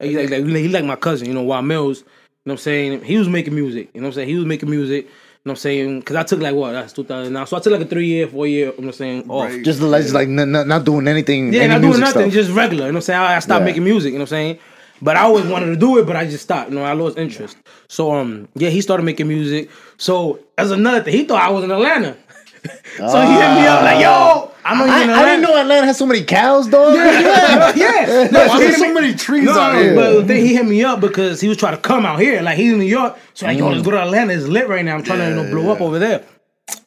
he 0.00 0.16
like, 0.16 0.30
like 0.30 0.44
he 0.46 0.68
like 0.68 0.84
my 0.84 0.96
cousin, 0.96 1.26
you 1.28 1.34
know, 1.34 1.42
Wild 1.42 1.66
Mills, 1.66 2.00
you 2.00 2.04
know 2.46 2.52
what 2.52 2.52
I'm 2.54 2.58
saying? 2.58 3.02
He 3.04 3.18
was 3.18 3.28
making 3.28 3.54
music, 3.54 3.90
you 3.94 4.00
know 4.00 4.06
what 4.06 4.12
I'm 4.12 4.14
saying? 4.14 4.28
He 4.28 4.36
was 4.36 4.46
making 4.46 4.70
music, 4.70 5.04
you 5.06 5.10
know 5.44 5.50
what 5.50 5.52
I'm 5.52 5.56
saying? 5.56 6.02
Cause 6.02 6.16
I 6.16 6.22
took 6.22 6.40
like 6.40 6.54
what, 6.54 6.72
that's 6.72 6.92
2009. 6.92 7.46
So 7.46 7.56
I 7.56 7.60
took 7.60 7.72
like 7.72 7.82
a 7.82 7.86
three 7.86 8.06
year, 8.06 8.28
four 8.28 8.46
year, 8.46 8.66
you 8.66 8.72
know 8.72 8.72
what 8.76 8.84
I'm 8.86 8.92
saying, 8.92 9.28
off. 9.30 9.50
Right. 9.50 9.64
just 9.64 9.80
like, 9.80 10.02
just 10.02 10.14
like 10.14 10.28
n- 10.28 10.54
n- 10.54 10.68
not 10.68 10.84
doing 10.84 11.08
anything. 11.08 11.52
Yeah, 11.52 11.62
any 11.62 11.72
not 11.74 11.82
doing 11.82 12.00
nothing, 12.00 12.30
stuff. 12.30 12.32
just 12.32 12.50
regular. 12.52 12.86
You 12.86 12.92
know 12.92 12.98
what 12.98 12.98
I'm 12.98 13.02
saying? 13.02 13.20
I, 13.20 13.36
I 13.36 13.38
stopped 13.40 13.60
Yeah. 13.60 13.64
making 13.64 13.84
music, 13.84 14.12
you 14.12 14.18
know 14.18 14.22
what 14.22 14.32
I'm 14.32 14.36
saying? 14.36 14.58
But 15.00 15.16
I 15.16 15.22
always 15.22 15.46
wanted 15.46 15.66
to 15.66 15.76
do 15.76 15.98
it, 15.98 16.06
but 16.06 16.16
I 16.16 16.24
just 16.24 16.44
stopped. 16.44 16.70
You 16.70 16.76
know, 16.76 16.84
I 16.84 16.92
lost 16.92 17.18
interest. 17.18 17.56
So 17.88 18.12
um, 18.12 18.48
yeah, 18.54 18.70
he 18.70 18.80
started 18.80 19.04
making 19.04 19.28
music. 19.28 19.70
So 19.96 20.40
as 20.56 20.70
another 20.70 21.02
thing, 21.02 21.14
he 21.14 21.24
thought 21.24 21.42
I 21.42 21.50
was 21.50 21.64
in 21.64 21.70
Atlanta. 21.70 22.16
so 22.96 23.20
he 23.20 23.32
hit 23.32 23.54
me 23.54 23.66
up 23.66 23.82
like, 23.82 24.00
yo, 24.00 24.50
I'm 24.64 24.78
not 24.78 24.88
I, 24.88 25.04
in 25.04 25.10
I 25.10 25.24
didn't 25.24 25.42
know 25.42 25.56
Atlanta 25.56 25.86
has 25.86 25.96
so 25.96 26.06
many 26.06 26.24
cows, 26.24 26.66
dog. 26.66 26.94
yeah, 26.94 27.72
yeah. 27.74 28.28
No, 28.32 28.46
Why 28.48 28.58
there's 28.58 28.76
so 28.76 28.92
many 28.92 29.14
trees 29.14 29.44
no, 29.44 29.58
out 29.58 29.76
here? 29.76 29.94
but 29.94 30.26
then 30.26 30.44
he 30.44 30.54
hit 30.54 30.66
me 30.66 30.82
up 30.82 31.00
because 31.00 31.40
he 31.40 31.48
was 31.48 31.56
trying 31.56 31.76
to 31.76 31.80
come 31.80 32.04
out 32.04 32.20
here. 32.20 32.42
Like 32.42 32.58
he's 32.58 32.72
in 32.72 32.78
New 32.78 32.84
York, 32.84 33.16
so 33.34 33.46
like, 33.46 33.58
yo, 33.58 33.68
let's 33.68 33.82
go 33.82 33.92
to 33.92 34.02
Atlanta. 34.02 34.32
It's 34.32 34.46
lit 34.46 34.68
right 34.68 34.84
now. 34.84 34.96
I'm 34.96 35.02
trying 35.04 35.20
to 35.20 35.28
you 35.28 35.34
know 35.36 35.50
blow 35.50 35.72
up 35.72 35.80
over 35.80 35.98
there. 35.98 36.24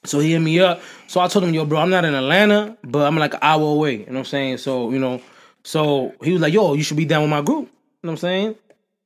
So 0.03 0.19
he 0.19 0.33
hit 0.33 0.39
me 0.39 0.59
up. 0.59 0.81
So 1.07 1.19
I 1.21 1.27
told 1.27 1.45
him, 1.45 1.53
yo, 1.53 1.65
bro, 1.65 1.79
I'm 1.79 1.89
not 1.89 2.05
in 2.05 2.13
Atlanta, 2.13 2.77
but 2.83 3.07
I'm 3.07 3.17
like 3.17 3.33
an 3.33 3.39
hour 3.41 3.63
away. 3.63 3.93
You 3.93 4.05
know 4.07 4.13
what 4.13 4.19
I'm 4.19 4.25
saying? 4.25 4.57
So 4.57 4.91
you 4.91 4.99
know, 4.99 5.21
so 5.63 6.13
he 6.23 6.33
was 6.33 6.41
like, 6.41 6.53
yo, 6.53 6.73
you 6.73 6.83
should 6.83 6.97
be 6.97 7.05
down 7.05 7.21
with 7.21 7.31
my 7.31 7.41
group. 7.41 7.69
You 8.01 8.07
know 8.07 8.13
what 8.13 8.13
I'm 8.13 8.17
saying? 8.17 8.55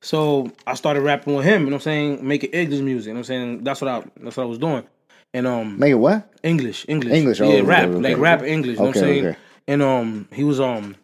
So 0.00 0.50
I 0.66 0.74
started 0.74 1.02
rapping 1.02 1.34
with 1.34 1.44
him. 1.44 1.62
You 1.62 1.66
know 1.66 1.72
what 1.72 1.74
I'm 1.74 1.80
saying? 1.82 2.26
Making 2.26 2.50
English 2.50 2.80
music. 2.80 3.08
You 3.08 3.14
know 3.14 3.18
what 3.18 3.20
I'm 3.20 3.24
saying? 3.24 3.64
That's 3.64 3.80
what 3.80 3.88
I 3.88 4.04
that's 4.20 4.36
what 4.36 4.44
I 4.44 4.46
was 4.46 4.58
doing. 4.58 4.84
And 5.34 5.46
um, 5.46 5.78
Make 5.78 5.90
it 5.90 5.94
what? 5.96 6.32
English, 6.42 6.86
English, 6.88 7.12
English, 7.12 7.40
oh, 7.40 7.44
yeah, 7.44 7.54
okay, 7.56 7.62
rap, 7.62 7.88
okay, 7.88 7.94
like 7.96 8.12
okay. 8.12 8.20
rap 8.20 8.42
English. 8.42 8.74
You 8.74 8.78
know 8.78 8.86
what 8.86 8.96
I'm 8.96 9.02
saying? 9.02 9.26
okay. 9.26 9.38
And 9.68 9.82
um, 9.82 10.28
he 10.32 10.44
was 10.44 10.60
um, 10.60 10.96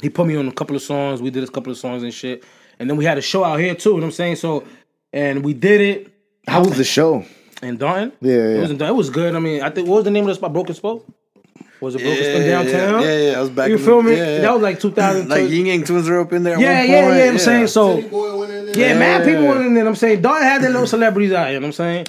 he 0.00 0.08
put 0.10 0.26
me 0.26 0.36
on 0.36 0.46
a 0.46 0.52
couple 0.52 0.76
of 0.76 0.82
songs. 0.82 1.20
We 1.20 1.30
did 1.30 1.42
a 1.42 1.48
couple 1.48 1.72
of 1.72 1.78
songs 1.78 2.02
and 2.02 2.14
shit. 2.14 2.44
And 2.78 2.88
then 2.88 2.96
we 2.96 3.04
had 3.04 3.18
a 3.18 3.22
show 3.22 3.42
out 3.42 3.58
here 3.58 3.74
too. 3.74 3.90
You 3.90 3.94
know 3.96 4.02
what 4.02 4.06
I'm 4.06 4.12
saying? 4.12 4.36
So, 4.36 4.64
and 5.12 5.44
we 5.44 5.52
did 5.52 5.80
it 5.80 6.12
How 6.46 6.60
was 6.62 6.76
the 6.76 6.84
show? 6.84 7.24
in 7.62 7.76
Dalton. 7.76 8.12
Yeah, 8.20 8.34
yeah. 8.34 8.40
It 8.56 8.60
was 8.60 8.70
in 8.70 8.78
Dalton. 8.78 8.94
It 8.94 8.98
was 8.98 9.10
good. 9.10 9.34
I 9.34 9.38
mean, 9.38 9.62
I 9.62 9.70
think 9.70 9.88
what 9.88 9.96
was 9.96 10.04
the 10.04 10.10
name 10.10 10.24
of 10.24 10.28
the 10.28 10.34
spot? 10.34 10.52
Broken 10.52 10.74
Spoke. 10.74 11.06
Was 11.80 11.94
it 11.94 12.02
Broken 12.02 12.24
Spoke 12.24 12.44
downtown? 12.46 13.02
Yeah, 13.02 13.16
yeah, 13.30 13.38
I 13.38 13.40
was 13.40 13.50
back. 13.50 13.68
You 13.68 13.76
in 13.76 13.82
feel 13.82 14.02
the- 14.02 14.10
me? 14.10 14.16
Yeah, 14.16 14.30
yeah. 14.36 14.40
That 14.42 14.52
was 14.52 14.62
like 14.62 14.80
2000. 14.80 15.28
like 15.28 15.48
Ying 15.50 15.66
Yang 15.66 15.84
Twins 15.84 16.08
are 16.08 16.20
up 16.20 16.32
in 16.32 16.42
there. 16.42 16.54
At 16.54 16.60
yeah, 16.60 16.80
one 16.80 16.88
yeah, 16.90 17.04
point. 17.06 17.16
yeah. 17.16 17.24
I'm 17.30 17.38
saying 17.38 17.66
so. 17.68 17.96
City 17.96 18.08
boy 18.08 18.36
went 18.38 18.52
in 18.52 18.66
there. 18.66 18.76
Yeah, 18.78 18.98
mad 18.98 19.24
people 19.24 19.42
Yeah. 19.44 19.48
went 19.50 19.66
in 19.66 19.74
there. 19.74 19.86
I'm 19.86 19.94
saying 19.94 20.20
Dalton 20.22 20.42
had 20.42 20.62
their 20.62 20.70
little 20.70 20.86
celebrities 20.86 21.32
out. 21.32 21.48
You 21.48 21.54
know 21.54 21.60
what 21.60 21.66
I'm 21.68 21.72
saying? 21.72 22.06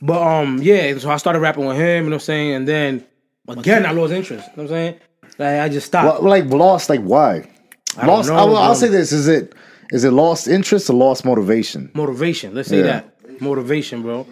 But 0.00 0.20
um, 0.22 0.58
yeah. 0.60 0.98
So 0.98 1.10
I 1.10 1.16
started 1.18 1.38
rapping 1.38 1.64
with 1.64 1.76
him. 1.76 2.04
You 2.04 2.10
know 2.10 2.16
what 2.16 2.22
I'm 2.22 2.26
saying? 2.32 2.52
And 2.54 2.68
then 2.68 3.04
again, 3.48 3.86
I 3.86 3.92
lost 3.92 4.12
interest. 4.12 4.48
You 4.56 4.62
know 4.64 4.68
what 4.68 4.76
I'm 4.76 4.76
saying? 4.76 4.94
Like 5.38 5.60
I 5.60 5.68
just 5.68 5.86
stopped. 5.86 6.22
Well, 6.22 6.28
like 6.30 6.46
lost, 6.46 6.88
like 6.90 7.00
why? 7.00 7.48
don't 7.96 8.06
Lost. 8.06 8.28
know, 8.28 8.36
I 8.36 8.44
will, 8.44 8.56
I'll 8.56 8.74
say 8.74 8.88
this: 8.88 9.12
is 9.12 9.28
it 9.28 9.54
is 9.92 10.02
it 10.02 10.10
lost 10.10 10.48
interest 10.48 10.90
or 10.90 10.94
lost 10.94 11.24
motivation? 11.24 11.90
motivation. 11.94 12.54
Let's 12.56 12.68
say 12.70 12.78
Yeah. 12.78 13.02
that 13.28 13.40
motivation, 13.40 14.02
bro. 14.02 14.26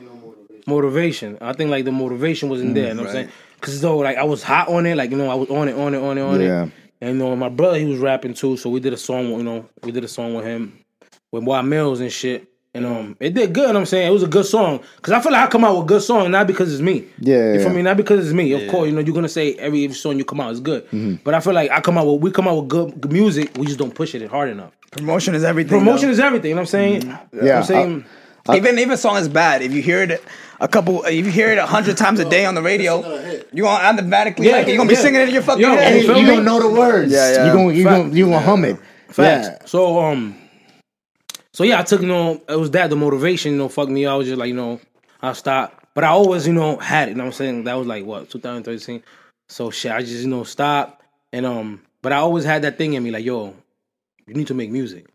Motivation. 0.66 1.38
I 1.40 1.52
think 1.52 1.70
like 1.70 1.84
the 1.84 1.92
motivation 1.92 2.48
wasn't 2.48 2.74
there. 2.74 2.88
You 2.88 2.94
know 2.94 3.02
what 3.02 3.08
I'm 3.10 3.14
saying? 3.14 3.28
Because 3.60 3.80
though, 3.80 3.98
like 3.98 4.16
I 4.16 4.24
was 4.24 4.42
hot 4.42 4.68
on 4.68 4.86
it. 4.86 4.96
Like 4.96 5.10
you 5.10 5.16
know, 5.16 5.30
I 5.30 5.34
was 5.34 5.50
on 5.50 5.68
it, 5.68 5.76
on 5.76 5.94
it, 5.94 5.98
on 6.02 6.18
it, 6.18 6.22
on 6.22 6.40
Yeah. 6.40 6.64
it. 6.64 6.70
And 7.02 7.10
you 7.12 7.16
know, 7.18 7.34
my 7.36 7.48
brother 7.48 7.78
he 7.78 7.84
was 7.86 7.98
rapping 7.98 8.34
too, 8.34 8.56
so 8.56 8.68
we 8.70 8.80
did 8.80 8.92
a 8.92 8.96
song. 8.96 9.28
You 9.28 9.42
know, 9.42 9.66
we 9.84 9.92
did 9.92 10.04
a 10.04 10.08
song 10.08 10.34
with 10.34 10.44
him, 10.44 10.78
with 11.32 11.44
Wild 11.44 11.66
Mills 11.66 12.00
and 12.00 12.12
shit. 12.12 12.46
And 12.72 12.86
um, 12.86 13.16
it 13.18 13.34
did 13.34 13.52
good. 13.52 13.62
You 13.62 13.66
know 13.68 13.72
what 13.72 13.80
I'm 13.80 13.86
saying 13.86 14.06
it 14.06 14.10
was 14.12 14.22
a 14.22 14.28
good 14.28 14.46
song 14.46 14.78
because 14.94 15.12
I 15.12 15.20
feel 15.20 15.32
like 15.32 15.44
I 15.48 15.50
come 15.50 15.64
out 15.64 15.76
with 15.76 15.88
good 15.88 16.02
song 16.02 16.30
not 16.30 16.46
because 16.46 16.72
it's 16.72 16.80
me. 16.80 17.04
Yeah, 17.18 17.54
you 17.54 17.58
feel 17.60 17.70
me? 17.70 17.82
Not 17.82 17.96
because 17.96 18.24
it's 18.24 18.32
me. 18.32 18.52
Of 18.52 18.70
course, 18.70 18.86
you 18.88 18.94
know 18.94 19.00
you're 19.00 19.12
gonna 19.14 19.28
say 19.28 19.54
every 19.54 19.92
song 19.92 20.18
you 20.18 20.24
come 20.24 20.40
out 20.40 20.52
is 20.52 20.60
good, 20.60 20.84
Mm-hmm. 20.86 21.14
but 21.24 21.34
I 21.34 21.40
feel 21.40 21.52
like 21.52 21.68
I 21.72 21.80
come 21.80 21.98
out 21.98 22.06
with 22.06 22.20
we 22.22 22.30
come 22.30 22.46
out 22.46 22.56
with 22.60 22.68
good, 22.68 23.00
good 23.00 23.10
music. 23.12 23.50
We 23.58 23.66
just 23.66 23.78
don't 23.80 23.92
push 23.92 24.14
it 24.14 24.24
hard 24.30 24.50
enough. 24.50 24.70
Promotion 24.92 25.34
is 25.34 25.42
everything. 25.42 25.80
Promotion 25.80 26.08
though. 26.10 26.12
is 26.12 26.20
everything. 26.20 26.50
You 26.50 26.54
know 26.54 26.60
what 26.60 26.74
I'm 26.74 27.02
saying? 27.02 27.18
Yeah, 27.42 27.58
I'm 27.58 27.64
saying. 27.64 28.04
even 28.54 28.78
if 28.78 28.88
a 28.90 28.96
song 28.96 29.16
is 29.16 29.28
bad, 29.28 29.62
if 29.62 29.72
you 29.72 29.82
hear 29.82 30.02
it 30.04 30.22
a 30.60 30.68
couple, 30.68 31.02
if 31.04 31.14
you 31.26 31.30
hear 31.32 31.50
it 31.50 31.58
a 31.58 31.66
hundred 31.66 31.96
times 31.96 32.20
a 32.20 32.28
day 32.28 32.44
on 32.44 32.54
the 32.54 32.62
radio, 32.62 32.98
you 33.52 33.62
gonna 33.64 33.82
automatically 33.84 34.46
Yeah, 34.46 34.56
like 34.58 34.66
you're 34.68 34.76
gonna 34.76 34.88
be 34.88 34.94
yeah. 34.94 35.00
singing 35.00 35.20
it 35.22 35.28
in 35.28 35.34
your 35.34 35.42
fucking 35.42 35.62
Yo, 35.62 35.70
head. 35.74 35.96
you 36.00 36.06
feel 36.06 36.16
you 36.18 36.22
me? 36.26 36.30
gonna 36.34 36.42
know 36.44 36.60
the 36.60 36.70
words. 36.78 37.12
Yeah, 37.12 37.32
yeah. 37.32 37.46
You 37.46 37.52
gonna 37.52 37.72
you 37.72 37.84
Fact. 37.84 38.02
gonna 38.04 38.14
you 38.14 38.24
gonna 38.26 38.40
hum 38.40 38.64
it. 38.64 38.76
Facts. 39.08 39.48
Yeah. 39.48 39.58
So 39.66 39.98
um, 40.00 40.36
so 41.52 41.64
yeah, 41.64 41.80
I 41.80 41.82
took 41.82 42.02
you 42.02 42.08
know 42.08 42.40
it 42.48 42.56
was 42.56 42.70
that 42.72 42.90
the 42.90 42.96
motivation 42.96 43.52
you 43.52 43.58
know 43.58 43.68
fuck 43.68 43.88
me. 43.88 44.06
I 44.06 44.14
was 44.14 44.26
just 44.26 44.38
like 44.38 44.48
you 44.48 44.54
know 44.54 44.80
I 45.22 45.32
stopped, 45.32 45.84
but 45.94 46.04
I 46.04 46.08
always 46.08 46.46
you 46.46 46.52
know 46.52 46.76
had 46.76 47.08
it. 47.08 47.12
You 47.12 47.16
know 47.16 47.24
what 47.24 47.28
I'm 47.28 47.32
saying 47.32 47.64
that 47.64 47.74
was 47.74 47.86
like 47.86 48.04
what 48.04 48.30
2013. 48.30 49.02
So 49.48 49.70
shit, 49.70 49.92
I 49.92 50.00
just 50.00 50.22
you 50.22 50.28
know 50.28 50.44
stopped 50.44 51.02
and 51.32 51.46
um 51.46 51.82
but 52.02 52.12
I 52.12 52.16
always 52.16 52.44
had 52.44 52.62
that 52.62 52.78
thing 52.78 52.94
in 52.94 53.02
me, 53.02 53.10
like, 53.10 53.24
yo, 53.26 53.54
you 54.26 54.32
need 54.34 54.46
to 54.46 54.54
make 54.54 54.70
music. 54.70 55.06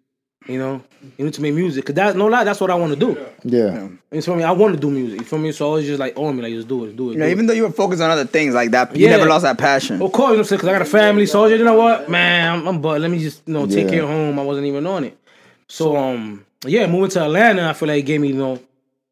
You 0.47 0.60
know, 0.60 0.81
you 1.17 1.25
need 1.25 1.34
to 1.34 1.41
make 1.41 1.55
music. 1.55 1.86
Cause 1.86 1.95
that 1.95 2.15
no 2.15 2.27
lie, 2.27 2.43
that's 2.43 2.62
what 2.62 2.69
I 2.69 2.75
want 2.75 2.93
to 2.93 2.99
do. 2.99 3.17
Yeah. 3.43 3.88
You 4.12 4.21
feel 4.21 4.36
me? 4.36 4.43
I 4.43 4.51
want 4.51 4.75
to 4.75 4.79
do 4.79 4.91
music. 4.91 5.19
You 5.21 5.25
feel 5.25 5.39
me? 5.39 5.51
So 5.51 5.75
it's 5.75 5.88
just 5.88 5.99
like 5.99 6.15
on 6.17 6.36
me, 6.36 6.43
like 6.43 6.53
just 6.53 6.67
do 6.67 6.86
it, 6.86 6.95
do 6.95 7.10
it. 7.10 7.13
You 7.13 7.19
know, 7.19 7.25
do 7.25 7.29
it. 7.29 7.31
even 7.31 7.45
though 7.47 7.53
you 7.53 7.63
were 7.63 7.71
focused 7.71 8.01
on 8.01 8.12
other 8.12 8.25
things 8.25 8.53
like 8.53 8.69
that, 8.71 8.95
you 8.95 9.05
Yeah. 9.05 9.12
never 9.17 9.25
lost 9.27 9.41
that 9.43 9.58
passion. 9.58 10.01
Of 10.01 10.12
course, 10.12 10.17
you 10.17 10.21
know 10.21 10.27
what 10.27 10.38
I'm 10.39 10.43
saying? 10.45 10.58
Because 10.58 10.69
I 10.69 10.73
got 10.73 10.81
a 10.84 10.86
family, 10.86 11.25
so 11.25 11.39
I 11.39 11.41
was 11.43 11.51
just, 11.51 11.60
you 11.60 11.65
know 11.65 11.73
what, 11.77 12.10
man, 12.10 12.53
I'm, 12.60 12.67
I'm 12.67 12.81
but 12.81 13.01
let 13.01 13.10
me 13.10 13.17
just, 13.19 13.41
you 13.47 13.53
know, 13.53 13.65
take 13.65 13.86
Yeah. 13.86 13.89
care 13.91 14.03
of 14.03 14.10
home. 14.10 14.38
I 14.39 14.43
wasn't 14.43 14.67
even 14.67 14.86
on 14.86 15.03
it. 15.05 15.17
So, 15.67 15.97
um, 15.97 16.45
yeah, 16.65 16.86
moving 16.86 17.10
to 17.12 17.23
Atlanta, 17.23 17.69
I 17.69 17.73
feel 17.73 17.88
like 17.88 17.99
it 17.99 18.03
gave 18.03 18.21
me, 18.21 18.27
you 18.29 18.36
know, 18.36 18.60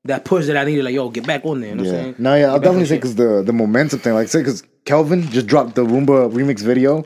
that 0.06 0.26
push 0.26 0.46
that 0.48 0.58
I 0.58 0.66
needed. 0.66 0.84
Like, 0.86 0.94
yo, 0.94 1.10
get 1.10 1.26
back 1.26 1.44
on 1.46 1.62
there. 1.62 1.70
You 1.72 1.76
know 1.78 1.84
what 1.84 1.90
I'm 1.90 1.96
Yeah. 1.96 2.02
saying? 2.04 2.16
No, 2.20 2.36
yeah, 2.36 2.46
I'll 2.48 2.54
Get 2.60 2.62
back 2.62 2.70
on 2.70 2.76
definitely 2.80 2.86
say 2.86 2.96
because 2.98 3.16
the 3.16 3.42
the 3.44 3.54
momentum 3.54 4.00
thing, 4.00 4.14
like, 4.14 4.28
say, 4.28 4.40
because 4.40 4.62
Kelvin 4.86 5.24
just 5.30 5.48
dropped 5.48 5.74
the 5.76 5.84
Rumba 5.86 6.30
remix 6.32 6.60
video. 6.62 7.04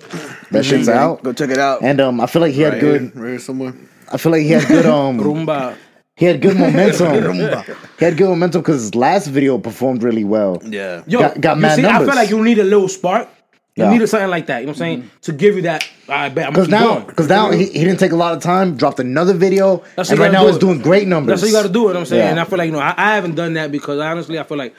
That 0.51 0.65
shit's 0.65 0.89
out, 0.89 1.23
Go 1.23 1.31
check 1.33 1.49
it 1.51 1.59
out. 1.59 1.81
and 1.81 2.01
um, 2.01 2.19
I 2.19 2.25
feel 2.25 2.41
like 2.41 2.53
he 2.53 2.61
had 2.61 2.73
Right 2.73 2.81
good. 2.81 3.01
here, 3.01 3.11
right 3.15 3.29
here 3.31 3.39
somewhere. 3.39 3.73
I 4.11 4.17
feel 4.17 4.31
like 4.31 4.41
he 4.41 4.49
had 4.49 4.67
good 4.67 4.85
um. 4.85 5.19
Rumba. 5.27 5.75
He 6.15 6.25
had 6.25 6.41
good 6.41 6.57
momentum. 6.57 7.33
he 7.99 8.05
had 8.05 8.17
good 8.17 8.27
momentum 8.29 8.61
because 8.61 8.81
his 8.81 8.95
last 8.95 9.27
video 9.27 9.59
performed 9.59 10.01
really 10.01 10.23
well. 10.23 10.59
Yeah. 10.65 11.03
Yo, 11.05 11.19
Got- 11.19 11.41
got 11.41 11.55
you 11.57 11.61
mad 11.61 11.75
see, 11.75 11.85
I 11.85 11.99
feel 11.99 12.07
like 12.07 12.29
you 12.29 12.43
need 12.43 12.57
a 12.57 12.63
little 12.63 12.87
spark. 12.87 13.29
You 13.75 13.83
Yeah. 13.83 13.91
needed 13.91 14.07
something 14.07 14.29
like 14.31 14.47
that. 14.47 14.61
You 14.61 14.65
know 14.65 14.71
what 14.71 14.77
I'm 14.77 15.01
saying? 15.01 15.11
To 15.21 15.31
give 15.33 15.55
you 15.55 15.61
that. 15.63 15.87
I 16.09 16.29
bet 16.29 16.47
I'm 16.47 16.53
Because 16.53 16.69
now, 16.69 17.01
because 17.01 17.29
now 17.29 17.51
he, 17.51 17.65
he 17.65 17.83
didn't 17.85 17.99
take 17.99 18.11
a 18.13 18.15
lot 18.15 18.33
of 18.33 18.41
time. 18.41 18.75
Dropped 18.75 18.99
another 18.99 19.33
video, 19.33 19.83
That's 19.95 20.09
and 20.09 20.17
right 20.17 20.31
now 20.31 20.39
gotta 20.39 20.53
he's 20.53 20.59
doing 20.59 20.81
great 20.81 21.07
numbers. 21.07 21.33
That's 21.33 21.41
what 21.43 21.47
you 21.49 21.53
got 21.53 21.67
to 21.67 21.73
do. 21.73 21.81
You 21.81 21.85
know 21.89 21.93
what 21.93 21.97
I'm 21.99 22.05
saying? 22.07 22.23
Yeah. 22.23 22.29
And 22.31 22.39
I 22.39 22.45
feel 22.45 22.57
like 22.57 22.65
you 22.65 22.71
know 22.71 22.79
I, 22.79 22.95
I 22.97 23.13
haven't 23.13 23.35
done 23.35 23.53
that 23.53 23.71
because 23.71 23.99
honestly 23.99 24.39
I 24.39 24.43
feel 24.43 24.57
like 24.57 24.73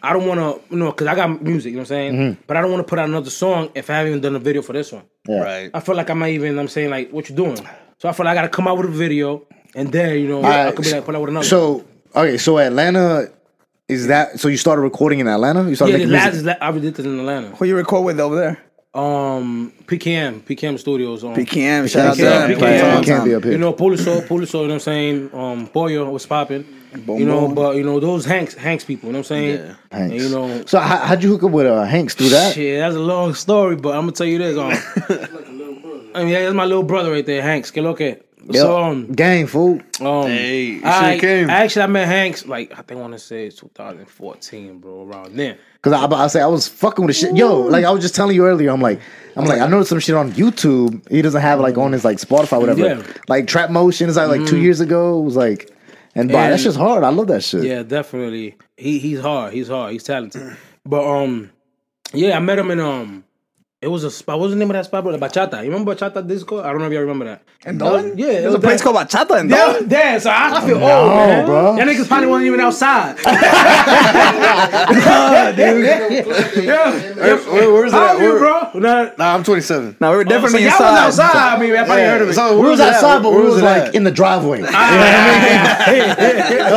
I 0.00 0.12
don't 0.12 0.26
want 0.28 0.38
to 0.38 0.72
you 0.72 0.78
know 0.78 0.92
because 0.92 1.08
I 1.08 1.16
got 1.16 1.42
music. 1.42 1.70
You 1.70 1.78
know 1.78 1.80
what 1.80 1.82
I'm 1.82 1.86
saying? 1.88 2.12
Mm-hmm. 2.14 2.42
But 2.46 2.56
I 2.56 2.60
don't 2.60 2.70
want 2.70 2.86
to 2.86 2.88
put 2.88 3.00
out 3.00 3.08
another 3.08 3.30
song 3.30 3.70
if 3.74 3.90
I 3.90 3.94
haven't 3.94 4.12
even 4.12 4.22
done 4.22 4.36
a 4.36 4.38
video 4.38 4.62
for 4.62 4.72
this 4.74 4.92
one. 4.92 5.02
Yeah. 5.28 5.40
Right. 5.42 5.70
I 5.74 5.80
feel 5.80 5.96
like 5.96 6.10
I 6.10 6.14
might 6.14 6.34
even 6.34 6.56
I'm 6.60 6.68
saying 6.68 6.90
like 6.90 7.10
what 7.10 7.28
you 7.28 7.34
doing. 7.34 7.58
So 7.98 8.08
I 8.08 8.12
feel 8.12 8.26
like 8.26 8.32
I 8.32 8.42
got 8.42 8.42
to 8.42 8.48
come 8.48 8.68
out 8.68 8.76
with 8.76 8.86
a 8.86 8.92
video 8.92 9.46
and 9.74 9.90
then 9.92 10.18
you 10.18 10.28
know 10.28 10.42
I 10.42 10.58
Alright, 10.60 10.76
could 10.76 10.84
be 10.84 10.92
like 10.92 11.04
put 11.04 11.14
out 11.14 11.20
with 11.22 11.30
another. 11.30 11.46
So 11.46 11.84
okay, 12.14 12.38
so 12.38 12.58
Atlanta 12.58 13.30
is 13.88 14.08
that? 14.08 14.40
So 14.40 14.48
you 14.48 14.56
started 14.56 14.82
recording 14.82 15.20
in 15.20 15.28
Atlanta? 15.28 15.68
You 15.68 15.76
started 15.76 15.92
yeah, 15.92 15.98
making 15.98 16.12
last 16.12 16.32
music? 16.34 16.58
I 16.60 16.70
did 16.72 16.94
this 16.94 17.06
in 17.06 17.18
Atlanta. 17.18 17.56
Who 17.56 17.64
you 17.64 17.76
record 17.76 18.04
with 18.04 18.20
over 18.20 18.36
there? 18.36 18.62
Um, 18.94 19.74
PKM, 19.84 20.40
PKM 20.40 20.78
Studios. 20.78 21.22
Um, 21.22 21.34
PKM, 21.34 21.88
shout 21.90 22.06
out 22.06 22.16
to 22.16 22.22
PKM, 22.22 22.24
them. 22.24 22.50
PKM. 22.50 22.58
Play 22.58 22.80
all 22.80 23.00
the 23.00 23.06
Can't 23.06 23.24
be 23.26 23.34
up 23.34 23.44
here. 23.44 23.52
You 23.52 23.58
know, 23.58 23.74
Poliso, 23.74 24.26
Poliso, 24.26 24.54
you 24.54 24.60
know 24.60 24.68
what 24.68 24.72
I'm 24.72 24.80
saying? 24.80 25.34
Um, 25.34 25.66
Pollo 25.66 26.10
was 26.10 26.24
popping. 26.24 26.64
You 27.06 27.26
know, 27.26 27.42
boom. 27.42 27.54
but 27.54 27.76
you 27.76 27.84
know, 27.84 28.00
those 28.00 28.24
Hanks 28.24 28.54
Hanks 28.54 28.84
people, 28.84 29.08
you 29.08 29.12
know 29.12 29.18
what 29.18 29.26
I'm 29.30 29.36
saying? 29.36 29.58
Yeah. 29.58 29.74
And, 29.90 30.12
you 30.14 30.30
know, 30.30 30.64
So 30.64 30.78
how, 30.78 30.96
how'd 30.96 31.22
you 31.22 31.28
hook 31.28 31.42
up 31.42 31.50
with 31.50 31.66
uh, 31.66 31.84
Hanks 31.84 32.14
through 32.14 32.30
that? 32.30 32.54
shit, 32.54 32.78
that's 32.78 32.96
a 32.96 33.00
long 33.00 33.34
story, 33.34 33.76
but 33.76 33.94
I'm 33.94 34.02
gonna 34.02 34.12
tell 34.12 34.26
you 34.26 34.38
this. 34.38 34.56
Um, 34.56 34.70
I 36.16 36.20
mean, 36.20 36.28
yeah, 36.28 36.42
that's 36.42 36.54
my 36.54 36.64
little 36.64 36.82
brother 36.82 37.12
right 37.12 37.24
there, 37.26 37.42
Hanks. 37.42 37.70
Que 37.70 37.82
lo 37.82 37.94
que? 37.94 38.16
So, 38.52 38.78
um, 38.80 39.10
Gang 39.12 39.46
fool. 39.48 39.80
um, 40.00 40.28
Hey, 40.28 40.62
you 40.64 40.80
I, 40.84 41.18
came. 41.18 41.50
actually, 41.50 41.82
I 41.82 41.86
met 41.88 42.06
Hanks 42.06 42.46
like 42.46 42.70
I 42.72 42.82
think 42.82 42.98
I 42.98 43.02
want 43.02 43.12
to 43.14 43.18
say 43.18 43.46
it's 43.46 43.56
2014, 43.56 44.78
bro, 44.78 45.02
around 45.04 45.36
then. 45.36 45.58
Cause 45.82 45.92
I, 45.92 46.04
I 46.06 46.26
say 46.28 46.40
I 46.40 46.46
was 46.46 46.66
fucking 46.68 47.04
with 47.04 47.14
the 47.16 47.20
shit. 47.26 47.36
Yo, 47.36 47.60
like 47.62 47.84
I 47.84 47.90
was 47.90 48.02
just 48.02 48.14
telling 48.14 48.34
you 48.36 48.46
earlier, 48.46 48.70
I'm 48.70 48.80
like, 48.80 49.00
I'm 49.36 49.44
like, 49.46 49.60
I 49.60 49.66
noticed 49.66 49.90
some 49.90 50.00
shit 50.00 50.14
on 50.16 50.32
YouTube. 50.32 51.08
He 51.10 51.22
doesn't 51.22 51.40
have 51.42 51.60
like 51.60 51.76
on 51.78 51.92
his 51.92 52.04
like 52.04 52.18
Spotify, 52.18 52.60
whatever. 52.60 52.80
Yeah. 52.80 53.02
Like 53.28 53.46
Trap 53.46 53.70
Motion 53.70 54.08
is 54.08 54.16
like 54.16 54.28
like 54.28 54.46
two 54.46 54.58
years 54.60 54.80
ago. 54.80 55.18
It 55.20 55.22
was 55.24 55.36
like, 55.36 55.70
and, 56.14 56.28
but 56.30 56.38
And- 56.38 56.52
that's 56.52 56.62
just 56.62 56.76
hard. 56.78 57.04
I 57.04 57.10
love 57.10 57.26
that 57.28 57.42
shit. 57.44 57.64
Yeah, 57.64 57.82
definitely. 57.82 58.56
He 58.76 58.98
he's 58.98 59.20
hard. 59.20 59.52
He's 59.54 59.68
hard. 59.68 59.92
He's 59.92 60.02
talented. 60.04 60.56
But 60.84 61.04
um, 61.04 61.50
yeah, 62.12 62.36
I 62.36 62.40
met 62.40 62.58
him 62.58 62.70
in 62.70 62.80
um, 62.80 63.24
it 63.82 63.88
was 63.88 64.04
a 64.04 64.10
spot. 64.10 64.38
What 64.38 64.44
was 64.44 64.52
the 64.52 64.58
name 64.58 64.70
of 64.70 64.74
that 64.74 64.86
spot? 64.86 65.02
Bro? 65.04 65.12
The 65.16 65.18
Bachata. 65.18 65.58
You 65.62 65.70
remember 65.70 65.94
Bachata 65.94 66.26
Disco? 66.26 66.60
I 66.62 66.70
don't 66.70 66.78
know 66.78 66.86
if 66.86 66.92
y'all 66.92 67.02
remember 67.02 67.26
that. 67.26 67.42
And 67.66 67.78
Dalton? 67.78 68.16
Yeah, 68.16 68.26
it 68.26 68.32
There's 68.40 68.46
was 68.46 68.54
a 68.54 68.58
place 68.60 68.80
that- 68.82 68.84
called 68.92 68.96
Bachata 69.08 69.40
in 69.40 69.48
Yeah, 69.50 69.56
Dalton. 69.56 69.88
damn. 69.88 70.20
So 70.20 70.30
I, 70.30 70.56
I 70.56 70.60
feel 70.66 70.76
old, 70.76 70.82
man. 70.82 71.44
bro. 71.46 71.76
That 71.76 71.86
niggas 71.86 72.08
probably 72.08 72.26
wasn't 72.28 72.46
even 72.46 72.60
outside. 72.60 73.18
yeah. 76.56 77.36
Where, 77.50 77.72
where's 77.72 77.92
How 77.92 78.00
that? 78.00 78.14
old 78.14 78.22
you, 78.22 78.38
bro? 78.38 78.70
Nah, 78.80 79.10
Nah, 79.18 79.34
I'm 79.34 79.44
27. 79.44 79.96
No, 80.00 80.10
we 80.10 80.16
were 80.16 80.22
so 80.24 80.28
definitely 80.28 80.62
y'all 80.62 80.72
inside. 80.72 81.06
was 81.06 81.18
outside. 81.20 81.56
I 81.56 81.58
mean, 81.60 81.72
I 81.76 81.84
probably 81.84 82.02
heard 82.04 82.22
of 82.22 82.28
it. 82.30 82.34
So 82.34 82.54
We 82.56 82.60
where 82.62 82.70
was 82.70 82.80
it 82.80 82.84
at? 82.84 82.94
outside, 82.94 83.22
but 83.22 83.30
Where 83.32 83.40
we 83.42 83.46
was 83.48 83.58
it 83.58 83.62
like 83.64 83.82
at? 83.88 83.94
in 83.94 84.04
the 84.04 84.10
driveway. 84.10 84.62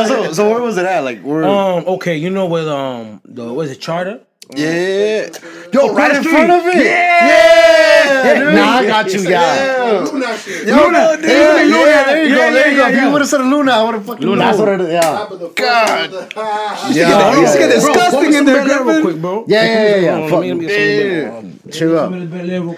so, 0.06 0.32
so 0.32 0.50
where 0.50 0.62
was 0.62 0.76
it 0.76 0.84
at? 0.86 1.00
Like 1.00 1.22
where? 1.22 1.44
um, 1.44 1.84
okay, 1.86 2.16
you 2.16 2.30
know 2.30 2.46
where 2.46 2.68
um 2.68 3.20
the 3.24 3.52
was 3.52 3.70
it 3.70 3.80
Charter? 3.80 4.20
Yeah. 4.56 5.28
Yo, 5.72 5.94
right 5.94 6.10
in 6.16 6.22
street. 6.22 6.32
front 6.32 6.50
of 6.50 6.66
it. 6.66 6.84
Yeah. 6.84 8.50
nah, 8.54 8.78
I 8.78 8.86
got 8.86 9.12
you, 9.12 9.20
yeah. 9.20 10.04
Luna 10.10 10.36
shit. 10.38 10.66
Yo, 10.66 10.76
Luna, 10.76 11.16
dude, 11.16 11.24
yeah, 11.24 11.30
yeah, 11.30 11.62
Luna. 11.62 11.70
there 11.70 12.24
you 12.24 12.30
Yeah, 12.30 12.36
go, 12.36 12.54
there 12.54 12.66
yeah, 12.66 12.70
you 12.70 12.76
go. 12.76 12.86
If 12.88 12.94
yeah. 12.96 13.04
you 13.06 13.12
would 13.12 13.20
have 13.20 13.30
said 13.30 13.40
Luna, 13.42 13.70
I 13.72 13.82
would 13.84 13.94
have 13.94 14.06
fucking 14.06 14.26
Luna. 14.26 14.38
That's 14.40 14.58
known. 14.58 14.66
what 14.68 14.80
it 14.80 14.84
is. 14.86 14.92
Yeah. 14.92 15.00
Top 15.00 15.30
of 15.30 15.38
the 15.40 15.48
God. 15.48 16.10
God. 16.34 16.94
Yeah, 16.94 17.34
This 17.36 17.54
yeah, 17.54 17.58
get 17.58 17.70
disgusting 17.74 18.32
in 18.34 18.44
there, 18.44 18.64
Bel 18.66 18.84
real 18.84 19.02
quick, 19.02 19.20
bro. 19.20 19.44
Yeah, 19.46 19.62
yeah, 19.64 19.72
yeah, 19.72 19.96
yeah. 19.96 20.10
Hold 20.12 20.24
on, 20.24 20.30
Fuck. 20.30 20.40
let 20.40 20.42
me- 20.42 20.48
let 20.50 20.58
me 20.58 20.66
get 20.66 20.72
some 20.72 21.32
Bel 21.32 21.46
Air. 21.66 21.72
Chill 21.72 21.98
up. 21.98 22.04
Some 22.10 22.14
of 22.22 22.30
the 22.30 22.36
Belaire 22.36 22.62
real 22.64 22.74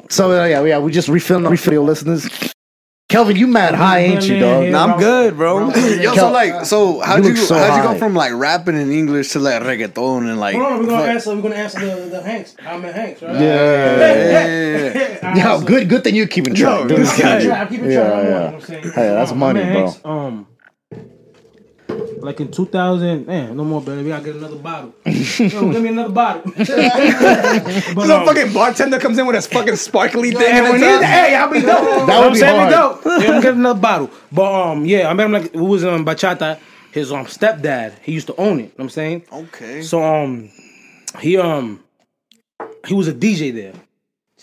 quick. 0.00 0.12
So 0.12 0.32
yeah, 0.44 0.62
yeah, 0.64 0.78
we 0.78 0.90
just 0.92 1.08
refilling 1.08 1.44
refill 1.46 1.82
listeners. 1.84 2.28
Kelvin, 3.12 3.36
you 3.36 3.46
mad 3.46 3.74
high, 3.74 3.98
ain't 3.98 4.26
you, 4.26 4.38
dog? 4.40 4.68
Nah, 4.70 4.86
I'm 4.94 4.98
good, 4.98 5.36
bro. 5.36 5.68
Yo, 5.74 6.14
so 6.14 6.30
like, 6.32 6.64
so 6.64 7.00
how'd 7.00 7.22
You 7.24 7.30
you, 7.32 7.36
so 7.36 7.54
how'd 7.54 7.76
you 7.76 7.82
high. 7.86 7.92
go 7.92 7.98
from 7.98 8.14
like 8.14 8.32
rapping 8.32 8.74
in 8.74 8.90
English 8.90 9.32
to 9.32 9.38
like 9.38 9.62
reggaeton 9.62 10.30
and 10.30 10.40
like? 10.40 10.54
Hold 10.54 10.66
on, 10.66 10.78
we're 10.80 10.86
gonna 10.86 10.98
fuck- 11.02 11.08
answer. 11.10 11.34
We're 11.36 11.42
gonna 11.42 11.54
answer 11.56 11.80
the, 11.80 12.08
the 12.08 12.22
Hanks. 12.22 12.56
I 12.66 12.76
met 12.78 12.94
Hanks, 12.94 13.20
right? 13.22 13.34
Yeah. 13.38 13.92
Yeah. 15.22 15.34
yeah. 15.36 15.58
Yo, 15.58 15.60
good, 15.64 15.88
good 15.90 16.02
thing 16.04 16.14
you're 16.14 16.26
keeping 16.26 16.54
track. 16.54 16.80
Yo, 16.82 16.88
Good 16.88 16.98
this 17.00 17.18
guy- 17.20 17.60
I'm 17.60 17.68
keeping 17.68 17.90
Yeah, 17.90 18.04
track. 18.08 18.12
I'm 18.14 18.18
yeah. 18.18 18.18
on, 18.18 18.24
you 18.24 18.30
know 18.30 18.44
what 18.44 18.54
I'm 18.54 18.60
saying? 18.62 18.82
Hey, 18.84 19.08
that's 19.14 19.32
Um, 19.32 19.38
money, 19.38 19.60
I 19.60 19.64
met 19.64 19.72
bro. 19.72 19.80
Hanks, 19.82 20.00
um, 20.04 20.46
like 22.22 22.40
in 22.40 22.50
2000, 22.50 23.26
man, 23.26 23.56
no 23.56 23.64
more, 23.64 23.80
baby. 23.80 24.02
We 24.02 24.08
gotta 24.08 24.24
get 24.24 24.36
another 24.36 24.56
bottle. 24.56 24.94
Yo, 25.06 25.72
give 25.72 25.82
me 25.82 25.88
another 25.88 26.12
bottle. 26.12 26.42
but, 26.56 26.66
Some 26.66 28.10
um, 28.10 28.26
fucking 28.26 28.52
bartender 28.52 28.98
comes 28.98 29.18
in 29.18 29.26
with 29.26 29.36
a 29.36 29.42
fucking 29.42 29.76
sparkly 29.76 30.30
thing. 30.30 30.42
and 30.42 30.66
at 30.66 30.70
when 30.72 30.80
the 30.80 30.98
he, 30.98 31.04
hey, 31.04 31.34
I'll 31.34 31.50
be 31.50 31.60
dope. 31.60 31.66
That 31.68 31.82
You 31.82 32.00
would 32.00 32.06
what 32.08 32.26
I'm 32.26 32.32
be 32.32 32.38
saying? 32.38 32.56
hard. 32.72 32.72
Dope. 32.72 33.04
Yeah, 33.04 33.32
I'm 33.32 33.40
getting 33.42 33.60
another 33.60 33.80
bottle. 33.80 34.10
But 34.30 34.70
um, 34.70 34.84
yeah, 34.84 35.08
I 35.08 35.14
met 35.14 35.26
him 35.26 35.32
like 35.32 35.44
it 35.46 35.56
was 35.56 35.84
um 35.84 36.04
bachata. 36.04 36.58
His 36.92 37.10
um 37.10 37.24
stepdad, 37.24 37.98
he 38.02 38.12
used 38.12 38.26
to 38.26 38.36
own 38.36 38.58
it. 38.60 38.62
You 38.62 38.66
know 38.66 38.72
what 38.76 38.84
I'm 38.84 38.90
saying. 38.90 39.24
Okay. 39.32 39.82
So 39.82 40.02
um, 40.02 40.50
he 41.20 41.38
um, 41.38 41.82
he 42.86 42.94
was 42.94 43.08
a 43.08 43.14
DJ 43.14 43.52
there. 43.54 43.72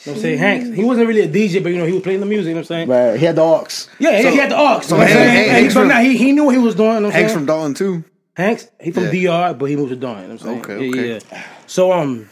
You 0.05 0.11
know 0.11 0.13
what 0.13 0.17
I'm 0.17 0.21
saying? 0.21 0.37
Hanks. 0.39 0.75
He 0.77 0.83
wasn't 0.83 1.07
really 1.07 1.21
a 1.21 1.27
DJ, 1.27 1.61
but 1.61 1.69
you 1.73 1.77
know, 1.77 1.85
he 1.85 1.91
was 1.93 2.03
playing 2.03 2.21
the 2.21 2.25
music, 2.25 2.49
you 2.49 2.53
know 2.55 2.59
what 2.61 2.71
I'm 2.71 2.87
saying? 2.87 2.89
Right, 2.89 3.19
he 3.19 3.25
had 3.25 3.35
the 3.35 3.41
aux. 3.43 3.67
Yeah, 3.99 4.11
yeah, 4.21 4.29
he 4.31 4.37
had 4.37 4.51
the 4.51 4.57
aux. 4.57 4.79
So 4.81 4.95
Hank- 4.95 5.09
Hanks, 5.09 5.19
Hank- 5.19 5.35
Hanks, 5.35 5.51
Hanks 5.51 5.73
from, 5.73 5.89
from- 5.89 6.01
he, 6.05 6.17
he 6.17 6.31
knew 6.31 6.45
what 6.45 6.55
he 6.55 6.61
was 6.61 6.75
doing. 6.75 6.93
You 6.93 6.99
know 7.01 7.09
Hanks 7.09 7.31
saying? 7.33 7.37
from 7.39 7.45
Dalton 7.45 7.73
too. 7.73 8.03
Hanks, 8.35 8.69
he 8.79 8.91
from 8.91 9.13
Yeah. 9.13 9.49
DR, 9.49 9.53
but 9.59 9.65
he 9.65 9.75
moved 9.75 9.89
to 9.89 9.97
Darn. 9.97 10.21
You 10.21 10.27
know 10.29 10.33
what 10.35 10.41
I'm 10.43 10.47
saying? 10.47 10.59
Okay, 10.61 10.85
Yeah, 10.85 10.89
okay. 10.89 11.13
yeah. 11.31 11.43
So 11.67 11.91
um, 11.91 12.29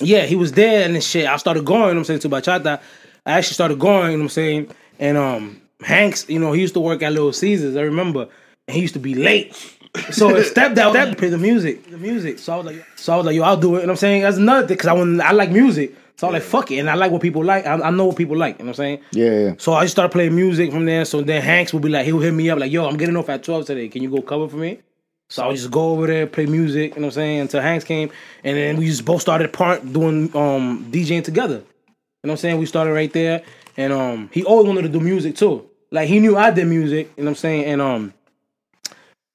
yeah, 0.00 0.26
he 0.26 0.34
was 0.34 0.52
there 0.52 0.84
and 0.84 0.94
then 0.94 1.02
shit. 1.02 1.26
I 1.26 1.36
started 1.36 1.64
going. 1.64 1.80
You 1.80 1.86
know 1.86 1.90
what 1.90 1.98
I'm 1.98 2.04
saying 2.04 2.20
to 2.20 2.28
bachata. 2.28 2.80
I 3.24 3.32
actually 3.38 3.54
started 3.54 3.78
going. 3.78 4.10
You 4.10 4.16
know 4.18 4.24
what 4.24 4.24
I'm 4.24 4.28
saying? 4.30 4.70
And 4.98 5.16
um, 5.16 5.62
Hanks, 5.84 6.28
you 6.28 6.40
know, 6.40 6.52
he 6.52 6.60
used 6.60 6.74
to 6.74 6.80
work 6.80 7.02
at 7.02 7.12
Little 7.12 7.32
Caesars. 7.32 7.76
I 7.76 7.82
remember, 7.82 8.28
and 8.66 8.74
he 8.74 8.80
used 8.80 8.94
to 8.94 9.00
be 9.00 9.14
late. 9.14 9.54
So 10.10 10.34
his 10.34 10.50
stepdad, 10.54 10.90
step 10.90 11.16
play 11.18 11.28
the 11.28 11.38
music, 11.38 11.88
the 11.90 11.98
music. 11.98 12.40
So 12.40 12.54
I 12.54 12.56
was 12.56 12.66
like, 12.66 12.84
so 12.96 13.12
I 13.12 13.16
was 13.16 13.26
like, 13.26 13.36
yo, 13.36 13.42
I'll 13.44 13.56
do 13.56 13.68
it. 13.76 13.80
You 13.82 13.82
know 13.82 13.86
what 13.86 13.90
I'm 13.90 13.96
saying? 13.98 14.22
That's 14.22 14.38
another 14.38 14.66
thing 14.66 14.76
because 14.76 14.88
I 14.88 14.94
want, 14.94 15.20
I 15.20 15.30
like 15.30 15.50
music. 15.52 15.94
So 16.16 16.28
I 16.28 16.32
like, 16.32 16.42
fuck 16.42 16.70
it, 16.70 16.78
and 16.78 16.88
I 16.88 16.94
like 16.94 17.10
what 17.10 17.20
people 17.20 17.44
like. 17.44 17.66
I, 17.66 17.74
I 17.74 17.90
know 17.90 18.06
what 18.06 18.16
people 18.16 18.36
like. 18.36 18.58
You 18.58 18.64
know 18.64 18.70
what 18.70 18.78
I'm 18.78 18.84
saying? 18.84 19.00
Yeah, 19.12 19.30
yeah. 19.30 19.54
So 19.58 19.72
I 19.72 19.82
just 19.82 19.92
started 19.92 20.12
playing 20.12 20.36
music 20.36 20.70
from 20.70 20.84
there. 20.84 21.04
So 21.04 21.20
then 21.20 21.42
Hanks 21.42 21.72
would 21.72 21.82
be 21.82 21.88
like, 21.88 22.04
he'll 22.04 22.20
hit 22.20 22.32
me 22.32 22.48
up 22.50 22.58
like, 22.58 22.70
yo, 22.70 22.86
I'm 22.86 22.96
getting 22.96 23.16
off 23.16 23.28
at 23.28 23.42
12 23.42 23.66
today. 23.66 23.88
Can 23.88 24.02
you 24.02 24.10
go 24.10 24.22
cover 24.22 24.48
for 24.48 24.56
me? 24.56 24.78
So 25.32 25.42
I 25.42 25.46
would 25.46 25.56
just 25.56 25.70
go 25.70 25.92
over 25.92 26.06
there, 26.06 26.26
play 26.26 26.44
music, 26.44 26.94
you 26.94 27.00
know 27.00 27.06
what 27.06 27.14
I'm 27.14 27.22
saying, 27.22 27.40
until 27.40 27.62
Hanks 27.62 27.86
came. 27.86 28.10
And 28.44 28.54
then 28.54 28.76
we 28.76 28.86
just 28.86 29.04
both 29.04 29.22
started 29.22 29.50
part 29.52 29.90
doing 29.90 30.24
um 30.36 30.86
DJing 30.92 31.24
together. 31.24 31.54
You 31.54 31.60
know 31.60 31.64
what 32.20 32.30
I'm 32.32 32.36
saying? 32.36 32.58
We 32.58 32.66
started 32.66 32.92
right 32.92 33.10
there. 33.12 33.42
And 33.78 33.94
um 33.94 34.28
he 34.30 34.44
always 34.44 34.66
wanted 34.66 34.82
to 34.82 34.90
do 34.90 35.00
music 35.00 35.34
too. 35.36 35.68
Like 35.90 36.08
he 36.08 36.20
knew 36.20 36.36
I 36.36 36.50
did 36.50 36.66
music, 36.66 37.10
you 37.16 37.24
know 37.24 37.30
what 37.30 37.30
I'm 37.30 37.36
saying? 37.36 37.64
And 37.64 37.80
um 37.80 38.14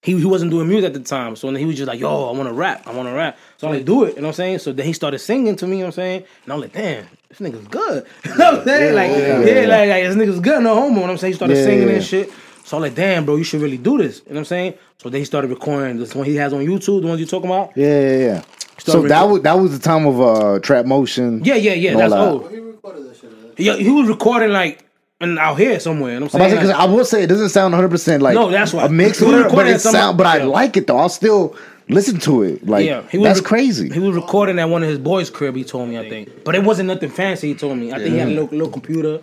he, 0.03 0.17
he 0.17 0.25
wasn't 0.25 0.51
doing 0.51 0.69
music 0.69 0.89
at 0.89 0.93
the 0.93 0.99
time. 0.99 1.35
So 1.35 1.47
then 1.47 1.55
he 1.55 1.65
was 1.65 1.75
just 1.75 1.87
like, 1.87 1.99
yo, 1.99 2.29
I 2.29 2.37
wanna 2.37 2.53
rap. 2.53 2.85
I 2.85 2.93
wanna 2.93 3.13
rap. 3.15 3.35
So 3.57 3.67
I'm 3.67 3.73
like, 3.73 3.85
do 3.85 4.03
it, 4.03 4.09
you 4.09 4.15
know 4.17 4.21
what 4.21 4.27
I'm 4.29 4.33
saying? 4.33 4.59
So 4.59 4.71
then 4.71 4.85
he 4.85 4.93
started 4.93 5.17
singing 5.19 5.55
to 5.55 5.65
me, 5.65 5.77
you 5.77 5.83
know 5.83 5.87
what 5.87 5.87
I'm 5.87 5.91
saying? 5.93 6.23
And 6.43 6.53
I'm 6.53 6.61
like, 6.61 6.73
damn, 6.73 7.07
this 7.29 7.39
nigga's 7.39 7.67
good. 7.67 8.05
you 8.25 8.35
know 8.37 8.51
what 8.51 8.59
I'm 8.59 8.65
saying? 8.65 8.95
like, 8.95 9.11
yeah, 9.47 9.61
like, 9.61 9.89
like 9.89 10.03
this 10.03 10.15
nigga's 10.15 10.39
good, 10.39 10.61
no 10.63 10.75
homo. 10.75 10.87
You 10.87 10.95
know 10.95 11.01
what 11.01 11.09
I'm 11.11 11.17
saying? 11.17 11.33
He 11.33 11.35
started 11.37 11.57
Yeah, 11.57 11.63
singing 11.63 11.87
yeah. 11.87 11.95
and 11.95 12.03
shit. 12.03 12.31
So 12.63 12.77
I'm 12.77 12.83
like, 12.83 12.95
damn, 12.95 13.25
bro, 13.25 13.37
you 13.37 13.43
should 13.43 13.61
really 13.61 13.77
do 13.77 13.97
this. 13.97 14.19
You 14.19 14.25
know 14.25 14.33
what 14.33 14.39
I'm 14.39 14.45
saying? 14.45 14.73
So 14.99 15.09
then 15.09 15.21
he 15.21 15.25
started 15.25 15.49
recording 15.49 15.97
this 15.97 16.13
one 16.13 16.25
he 16.25 16.35
has 16.35 16.53
on 16.53 16.59
YouTube, 16.65 17.01
the 17.01 17.07
ones 17.07 17.19
you're 17.19 17.27
talking 17.27 17.49
about. 17.49 17.71
Yeah, 17.75 17.99
yeah, 17.99 18.17
yeah. 18.17 18.41
So 18.79 19.01
that 19.03 19.23
was 19.23 19.41
that 19.41 19.53
was 19.53 19.71
the 19.71 19.79
time 19.79 20.05
of 20.05 20.21
uh 20.21 20.59
trap 20.59 20.85
motion. 20.85 21.43
Yeah, 21.43 21.55
yeah, 21.55 21.73
yeah. 21.73 21.95
That's 21.95 22.13
old. 22.13 22.51
He 22.51 22.59
recorded 22.59 23.09
that 23.09 23.17
shit. 23.17 23.31
Yeah, 23.57 23.75
he 23.75 23.89
was 23.89 24.07
recording 24.07 24.51
like 24.51 24.83
and 25.19 25.39
out 25.39 25.55
here 25.57 25.79
somewhere. 25.79 26.13
You 26.13 26.19
know 26.19 26.25
what 26.27 26.35
I'm 26.35 26.41
saying? 26.49 26.55
because 26.55 26.69
I 26.69 26.85
will 26.85 27.05
say 27.05 27.23
it 27.23 27.27
doesn't 27.27 27.49
sound 27.49 27.71
100 27.73 27.89
percent 27.89 28.21
like 28.21 28.35
No, 28.35 28.51
that's 28.51 28.73
why. 28.73 28.85
a 28.85 28.89
mix 28.89 29.19
whatever, 29.21 29.49
but 29.49 29.67
it 29.67 29.79
sound. 29.79 30.17
But 30.17 30.27
I 30.27 30.37
yeah. 30.37 30.45
like 30.45 30.77
it 30.77 30.87
though. 30.87 30.97
I'll 30.97 31.09
still 31.09 31.55
listen 31.89 32.19
to 32.21 32.43
it. 32.43 32.65
Like 32.67 32.85
Yeah, 32.85 33.03
he 33.09 33.17
was 33.17 33.27
that's 33.27 33.39
rec- 33.39 33.47
crazy. 33.47 33.89
He 33.89 33.99
was 33.99 34.15
recording 34.15 34.59
at 34.59 34.69
one 34.69 34.83
of 34.83 34.89
his 34.89 34.99
boys' 34.99 35.29
crib. 35.29 35.55
He 35.55 35.63
told 35.63 35.89
me, 35.89 35.97
I 35.97 36.07
think, 36.09 36.43
but 36.43 36.55
it 36.55 36.63
wasn't 36.63 36.87
nothing 36.87 37.09
fancy. 37.09 37.49
He 37.49 37.55
told 37.55 37.77
me. 37.77 37.91
I 37.91 37.97
think 37.99 38.13
he 38.13 38.17
had 38.17 38.27
a 38.27 38.31
little, 38.31 38.49
little 38.49 38.69
computer, 38.71 39.21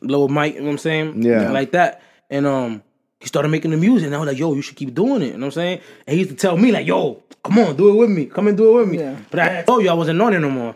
little 0.00 0.28
mic. 0.28 0.54
You 0.54 0.60
know 0.60 0.66
what 0.66 0.72
I'm 0.72 0.78
saying? 0.78 1.22
Yeah. 1.22 1.50
like 1.50 1.72
that. 1.72 2.02
And 2.30 2.46
um, 2.46 2.82
he 3.20 3.26
started 3.26 3.48
making 3.48 3.70
the 3.70 3.76
music, 3.76 4.06
and 4.06 4.14
I 4.14 4.18
was 4.18 4.26
like, 4.26 4.38
"Yo, 4.38 4.54
you 4.54 4.62
should 4.62 4.76
keep 4.76 4.94
doing 4.94 5.22
it." 5.22 5.26
You 5.26 5.32
know 5.34 5.38
what 5.38 5.44
I'm 5.46 5.50
saying? 5.52 5.80
And 6.06 6.14
he 6.14 6.18
used 6.20 6.30
to 6.30 6.36
tell 6.36 6.56
me 6.56 6.72
like, 6.72 6.86
"Yo, 6.86 7.22
come 7.44 7.58
on, 7.60 7.76
do 7.76 7.88
it 7.90 7.96
with 7.96 8.10
me. 8.10 8.26
Come 8.26 8.48
and 8.48 8.56
do 8.56 8.70
it 8.70 8.80
with 8.80 8.88
me." 8.90 8.98
Yeah. 8.98 9.16
But 9.30 9.40
I 9.40 9.62
told 9.62 9.82
you 9.84 9.90
I 9.90 9.94
wasn't 9.94 10.20
on 10.20 10.34
it 10.34 10.40
no 10.40 10.50
more. 10.50 10.74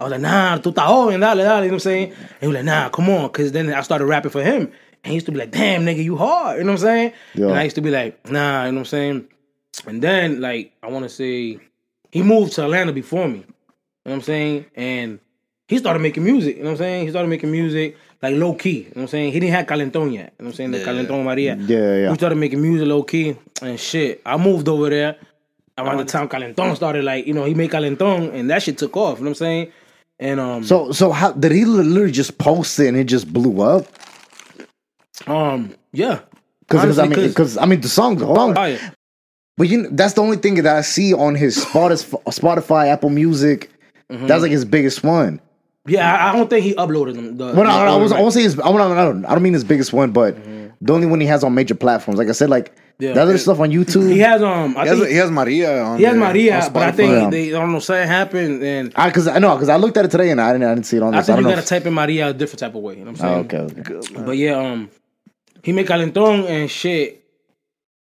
I 0.00 0.04
was 0.04 0.10
like, 0.12 0.20
"Nah, 0.20 0.58
tú 0.58 0.72
estás 0.72 0.86
joven, 0.86 1.20
dale, 1.20 1.36
dale." 1.36 1.44
You 1.44 1.46
know 1.46 1.60
what 1.60 1.72
I'm 1.74 1.80
saying? 1.80 2.12
And 2.12 2.40
he 2.40 2.46
was 2.48 2.54
like, 2.56 2.64
"Nah, 2.64 2.88
come 2.90 3.08
on," 3.10 3.28
because 3.28 3.52
then 3.52 3.72
I 3.72 3.80
started 3.82 4.06
rapping 4.06 4.30
for 4.30 4.42
him, 4.42 4.62
and 5.04 5.06
he 5.06 5.14
used 5.14 5.26
to 5.26 5.32
be 5.32 5.38
like, 5.38 5.50
"Damn, 5.52 5.84
nigga, 5.84 6.02
you 6.02 6.16
hard." 6.16 6.58
You 6.58 6.64
know 6.64 6.72
what 6.72 6.80
I'm 6.80 6.86
saying? 6.86 7.12
Yeah. 7.34 7.46
And 7.46 7.54
I 7.58 7.62
used 7.64 7.76
to 7.76 7.82
be 7.82 7.90
like, 7.90 8.30
"Nah," 8.30 8.64
you 8.66 8.72
know 8.72 8.78
what 8.78 8.80
I'm 8.80 8.84
saying? 8.86 9.28
And 9.86 10.02
then, 10.02 10.40
like, 10.40 10.72
I 10.82 10.88
want 10.88 11.04
to 11.04 11.08
say, 11.08 11.58
he 12.10 12.22
moved 12.22 12.52
to 12.54 12.64
Atlanta 12.64 12.92
before 12.92 13.28
me. 13.28 13.38
You 13.38 13.44
know 13.44 13.46
what 14.04 14.12
I'm 14.14 14.22
saying? 14.22 14.66
And 14.74 15.18
he 15.68 15.78
started 15.78 16.00
making 16.00 16.24
music. 16.24 16.56
You 16.56 16.62
know 16.62 16.70
what 16.70 16.72
I'm 16.72 16.78
saying? 16.78 17.04
He 17.04 17.10
started 17.10 17.28
making 17.28 17.50
music 17.50 17.96
like 18.22 18.34
low 18.34 18.54
key. 18.54 18.70
You 18.70 18.84
know 18.84 18.90
what 18.94 19.02
I'm 19.02 19.08
saying? 19.08 19.32
He 19.32 19.40
didn't 19.40 19.54
have 19.54 19.66
Calentón 19.66 20.12
yet. 20.12 20.32
You 20.38 20.44
know 20.44 20.46
what 20.46 20.46
I'm 20.46 20.52
saying? 20.54 20.70
The 20.72 20.78
Calentón 20.78 21.24
Maria. 21.24 21.56
Yeah, 21.56 21.96
yeah. 21.96 22.10
We 22.10 22.16
started 22.16 22.36
making 22.36 22.60
music 22.62 22.88
low 22.88 23.02
key 23.02 23.36
and 23.62 23.78
shit. 23.78 24.22
I 24.24 24.36
moved 24.38 24.68
over 24.68 24.88
there 24.88 25.16
around 25.76 25.98
the 25.98 26.04
time 26.06 26.28
Calentón 26.28 26.74
started. 26.74 27.04
Like, 27.04 27.26
you 27.26 27.34
know, 27.34 27.44
he 27.44 27.54
made 27.54 27.70
Calentón 27.70 28.32
and 28.34 28.50
that 28.50 28.62
shit 28.62 28.78
took 28.78 28.96
off. 28.96 29.18
You 29.18 29.24
know 29.24 29.30
what 29.30 29.36
I'm 29.36 29.46
saying? 29.46 29.72
And 30.18 30.40
um, 30.40 30.64
So 30.64 30.90
so 30.90 31.12
how 31.12 31.32
did 31.32 31.52
he 31.52 31.64
literally 31.64 32.10
just 32.10 32.38
post 32.38 32.80
it 32.80 32.88
and 32.88 32.96
it 32.96 33.04
just 33.04 33.32
blew 33.32 33.60
up? 33.60 33.86
um, 35.26 35.74
yeah. 35.92 36.20
Because 36.60 36.98
I 36.98 37.06
mean, 37.06 37.28
because 37.28 37.56
I 37.56 37.64
mean, 37.66 37.80
the 37.80 37.88
song's 37.88 38.22
long. 38.22 38.54
Fire. 39.58 39.66
But 39.66 39.68
you 39.68 39.82
know, 39.82 39.88
that's 39.92 40.14
the 40.14 40.22
only 40.22 40.36
thing 40.36 40.54
that 40.54 40.66
I 40.66 40.80
see 40.82 41.12
on 41.14 41.34
his 41.34 41.56
Spotify, 41.64 42.22
Spotify 42.24 42.88
Apple 42.88 43.10
Music. 43.10 43.70
Mm-hmm. 44.10 44.26
That's 44.26 44.42
like 44.42 44.50
his 44.50 44.64
biggest 44.64 45.04
one. 45.04 45.40
Yeah, 45.86 46.14
I, 46.14 46.30
I 46.30 46.36
don't 46.36 46.48
think 46.50 46.64
he 46.64 46.74
uploaded 46.74 47.14
them. 47.14 47.36
The, 47.38 47.46
Well, 47.46 47.64
no, 47.64 47.70
I, 47.70 47.86
I, 47.86 47.96
was, 47.96 48.12
I 48.12 48.16
right. 48.16 48.22
won't 48.22 48.34
say 48.34 48.42
his. 48.42 48.58
I 48.58 48.62
don't, 48.62 48.80
I 48.80 49.04
don't, 49.04 49.24
I 49.24 49.32
don't 49.32 49.42
mean 49.42 49.54
his 49.54 49.64
biggest 49.64 49.92
one, 49.92 50.10
but 50.12 50.36
the 50.80 50.92
only 50.92 51.06
one 51.06 51.20
he 51.20 51.26
has 51.26 51.42
on 51.44 51.54
major 51.54 51.74
platforms. 51.74 52.18
Like 52.18 52.28
I 52.28 52.32
said, 52.32 52.50
like 52.50 52.74
Yeah. 52.98 53.12
the 53.14 53.22
other 53.22 53.38
stuff 53.38 53.60
on 53.60 53.70
YouTube. 53.70 54.10
He 54.10 54.18
has 54.20 54.42
um, 54.42 54.76
I 54.76 54.82
He 54.82 54.88
has, 54.88 55.08
he 55.08 55.14
has 55.16 55.30
Maria 55.30 55.82
on 55.82 55.98
he 55.98 56.04
has 56.04 56.14
there, 56.14 56.20
Maria, 56.20 56.64
on 56.64 56.72
but 56.72 56.82
I 56.82 56.92
think 56.92 57.12
Yeah. 57.12 57.30
they 57.30 57.48
I 57.48 57.58
don't 57.58 57.72
know 57.72 57.78
something 57.80 58.06
happened 58.08 58.62
and 58.62 58.92
I 58.96 59.08
because 59.08 59.26
I 59.28 59.38
know 59.38 59.54
because 59.54 59.68
I 59.68 59.76
looked 59.76 59.96
at 59.96 60.04
it 60.04 60.10
today 60.10 60.30
and 60.30 60.40
I 60.40 60.52
didn't 60.52 60.68
I 60.68 60.74
didn't 60.74 60.86
see 60.86 60.96
it 60.98 61.02
on 61.02 61.14
I 61.14 61.18
this. 61.18 61.28
I, 61.28 61.34
think 61.34 61.44
don't 61.44 61.50
you 61.50 61.56
gotta 61.56 61.66
type 61.66 61.86
in 61.86 61.94
Maria 61.94 62.28
a 62.28 62.32
different 62.32 62.60
type 62.60 62.74
of 62.74 62.82
way. 62.82 62.98
You 62.98 63.04
know 63.04 63.12
what 63.12 63.20
oh, 63.22 63.26
I'm 63.26 63.48
saying? 63.50 63.70
okay, 63.80 63.94
okay. 63.94 64.24
But 64.24 64.36
yeah, 64.36 64.58
um, 64.58 64.90
he 65.62 65.72
made 65.72 65.86
Calentón 65.86 66.48
and 66.48 66.70
shit. 66.70 67.24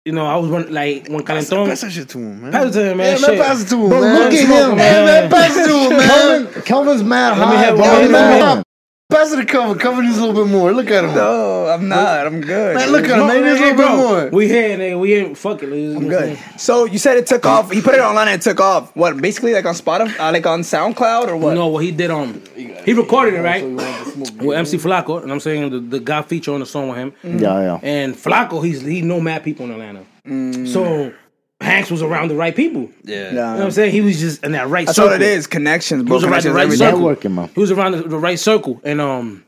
You 0.07 0.13
know, 0.13 0.25
I 0.25 0.37
was 0.37 0.49
one 0.49 0.71
like 0.71 1.09
when 1.09 1.19
Calentón. 1.25 1.67
Pass 1.67 1.81
that 1.81 1.91
shit 1.91 2.07
to 2.07 2.17
him, 2.17 2.41
man. 2.43 2.51
Pass 2.53 2.67
it 2.67 2.79
to 2.79 2.91
him, 2.91 2.97
man. 2.97 3.19
Yeah, 3.19 3.27
man, 3.27 3.37
pass 3.43 3.61
it 3.61 3.67
to 3.71 3.75
him, 3.75 3.89
Bro, 3.89 3.99
man. 3.99 4.15
look 4.15 4.33
at 4.33 4.39
him, 4.39 4.69
him, 4.71 4.77
man. 4.77 5.05
man. 5.05 5.29
Pass 5.29 5.57
it 5.57 5.67
to 5.67 5.77
him, 5.77 5.89
man. 5.97 6.07
Kelvin, 6.07 6.61
Kelvin's 6.63 7.03
mad 7.03 7.37
me 7.37 7.43
high, 7.43 7.55
have- 7.57 7.75
bro. 7.75 7.85
let 7.85 8.09
me 8.09 8.13
have- 8.17 8.57
mad. 8.57 8.63
Pass 9.09 9.31
it 9.31 9.37
to 9.37 9.45
cover. 9.45 9.73
Cover 9.79 10.01
these 10.01 10.17
a 10.17 10.25
little 10.25 10.43
bit 10.43 10.51
more. 10.51 10.73
Look 10.73 10.91
at 10.91 11.05
him. 11.05 11.15
No, 11.15 11.67
I'm 11.67 11.87
not. 11.87 12.27
I'm 12.27 12.41
good. 12.41 12.75
Man, 12.75 12.91
look 12.91 13.05
at 13.05 13.17
him, 13.17 13.25
man. 13.27 13.41
There's 13.41 13.57
a 13.57 13.63
Hey, 13.63 13.71
little 13.71 13.77
bit 13.77 13.87
bro, 13.87 13.95
more. 13.95 14.29
We 14.31 14.47
here, 14.49 14.77
nigga. 14.77 14.99
We 14.99 15.13
ain't 15.13 15.37
fuck 15.37 15.63
it. 15.63 15.67
I'm 15.71 15.97
I'm 16.03 16.09
good. 16.09 16.37
So 16.57 16.83
you 16.83 16.97
said 16.97 17.15
it 17.15 17.25
took 17.25 17.45
off. 17.45 17.71
He 17.71 17.81
put 17.81 17.95
it 17.95 18.01
online 18.01 18.27
and 18.27 18.41
it 18.41 18.43
took 18.43 18.59
off. 18.59 18.93
What? 18.97 19.15
Basically, 19.21 19.53
like 19.53 19.63
on 19.65 19.75
Spotify, 19.75 20.19
uh, 20.19 20.33
like 20.33 20.45
on 20.45 20.59
SoundCloud 20.59 21.29
or 21.29 21.37
what? 21.37 21.53
No, 21.53 21.67
what 21.67 21.85
he 21.85 21.91
did 21.91 22.11
on. 22.11 22.41
he 22.57 22.91
recorded 22.91 23.35
it 23.35 23.41
right 23.43 23.63
with 23.65 24.57
MC 24.57 24.75
Flacco, 24.77 25.23
and 25.23 25.31
I'm 25.31 25.39
saying 25.39 25.69
the, 25.69 25.79
the 25.79 25.99
guy 26.01 26.21
feature 26.21 26.51
on 26.51 26.59
the 26.59 26.65
song 26.65 26.89
with 26.89 26.97
him. 26.97 27.13
Yeah, 27.23 27.61
yeah. 27.61 27.79
And 27.83 28.13
Flacco, 28.13 28.61
he's 28.65 28.81
he 28.81 29.01
know 29.03 29.21
mad 29.21 29.41
people 29.41 29.65
in 29.67 29.71
Atlanta, 29.71 30.67
so 30.69 31.13
Hanks 31.59 31.89
was 31.89 32.03
around 32.03 32.27
the 32.27 32.35
right 32.35 32.55
people. 32.55 32.89
Yeah. 33.03 33.15
Yeah. 33.15 33.29
You 33.29 33.33
know 33.33 33.51
what 33.53 33.61
I'm 33.63 33.71
saying? 33.71 33.91
He 33.91 34.01
was 34.01 34.19
just 34.19 34.43
in 34.43 34.51
that 34.51 34.67
right 34.67 34.85
That's 34.85 34.95
circle. 34.95 35.09
all 35.09 35.15
it 35.15 35.23
is. 35.23 35.47
Connections, 35.47 36.03
bro. 36.03 36.19
He 36.19 36.25
was 36.25 36.31
around 36.31 36.43
the 36.43 36.53
right 36.53 36.71
circle. 36.71 36.99
day. 36.99 37.15
Networking, 37.15 37.31
man. 37.33 37.49
He 37.55 37.59
was 37.59 37.71
around 37.71 37.91
the, 37.93 38.03
the 38.03 38.17
right 38.17 38.37
circle, 38.39 38.79
and 38.83 39.01
um, 39.01 39.43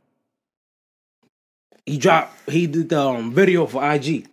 he 1.85 1.97
dropped. 1.97 2.49
He 2.49 2.65
did 2.65 2.89
the 2.89 2.99
um, 2.99 3.31
video 3.33 3.67
for 3.67 3.87
IG, 3.87 4.27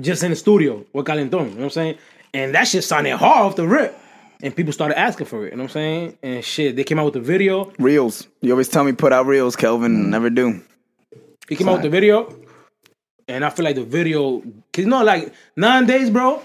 just 0.00 0.22
in 0.22 0.30
the 0.30 0.36
studio 0.36 0.86
with 0.92 1.06
Calentón. 1.06 1.32
You 1.32 1.38
know 1.38 1.44
what 1.44 1.64
I'm 1.64 1.70
saying? 1.70 1.98
And 2.32 2.54
that 2.54 2.66
shit 2.66 2.84
sounded 2.84 3.16
hard 3.16 3.46
off 3.46 3.56
the 3.56 3.66
rip, 3.66 3.98
and 4.42 4.56
people 4.56 4.72
started 4.72 4.98
asking 4.98 5.26
for 5.26 5.46
it. 5.46 5.50
You 5.50 5.58
know 5.58 5.64
what 5.64 5.70
I'm 5.70 5.74
saying? 5.74 6.18
And 6.22 6.44
shit, 6.44 6.76
they 6.76 6.84
came 6.84 6.98
out 6.98 7.06
with 7.06 7.14
the 7.14 7.20
video. 7.20 7.72
Reels. 7.78 8.26
You 8.40 8.52
always 8.52 8.68
tell 8.68 8.84
me 8.84 8.92
put 8.92 9.12
out 9.12 9.26
reels, 9.26 9.54
Kelvin. 9.54 10.08
Never 10.08 10.30
do. 10.30 10.62
He 11.46 11.56
came 11.56 11.68
out 11.68 11.74
with 11.74 11.82
the 11.82 11.90
video, 11.90 12.34
and 13.26 13.44
I 13.44 13.50
feel 13.50 13.64
like 13.64 13.76
the 13.76 13.84
video, 13.84 14.40
cause 14.40 14.84
you 14.84 14.86
know, 14.86 15.02
like 15.04 15.32
nowadays, 15.56 16.10
bro, 16.10 16.42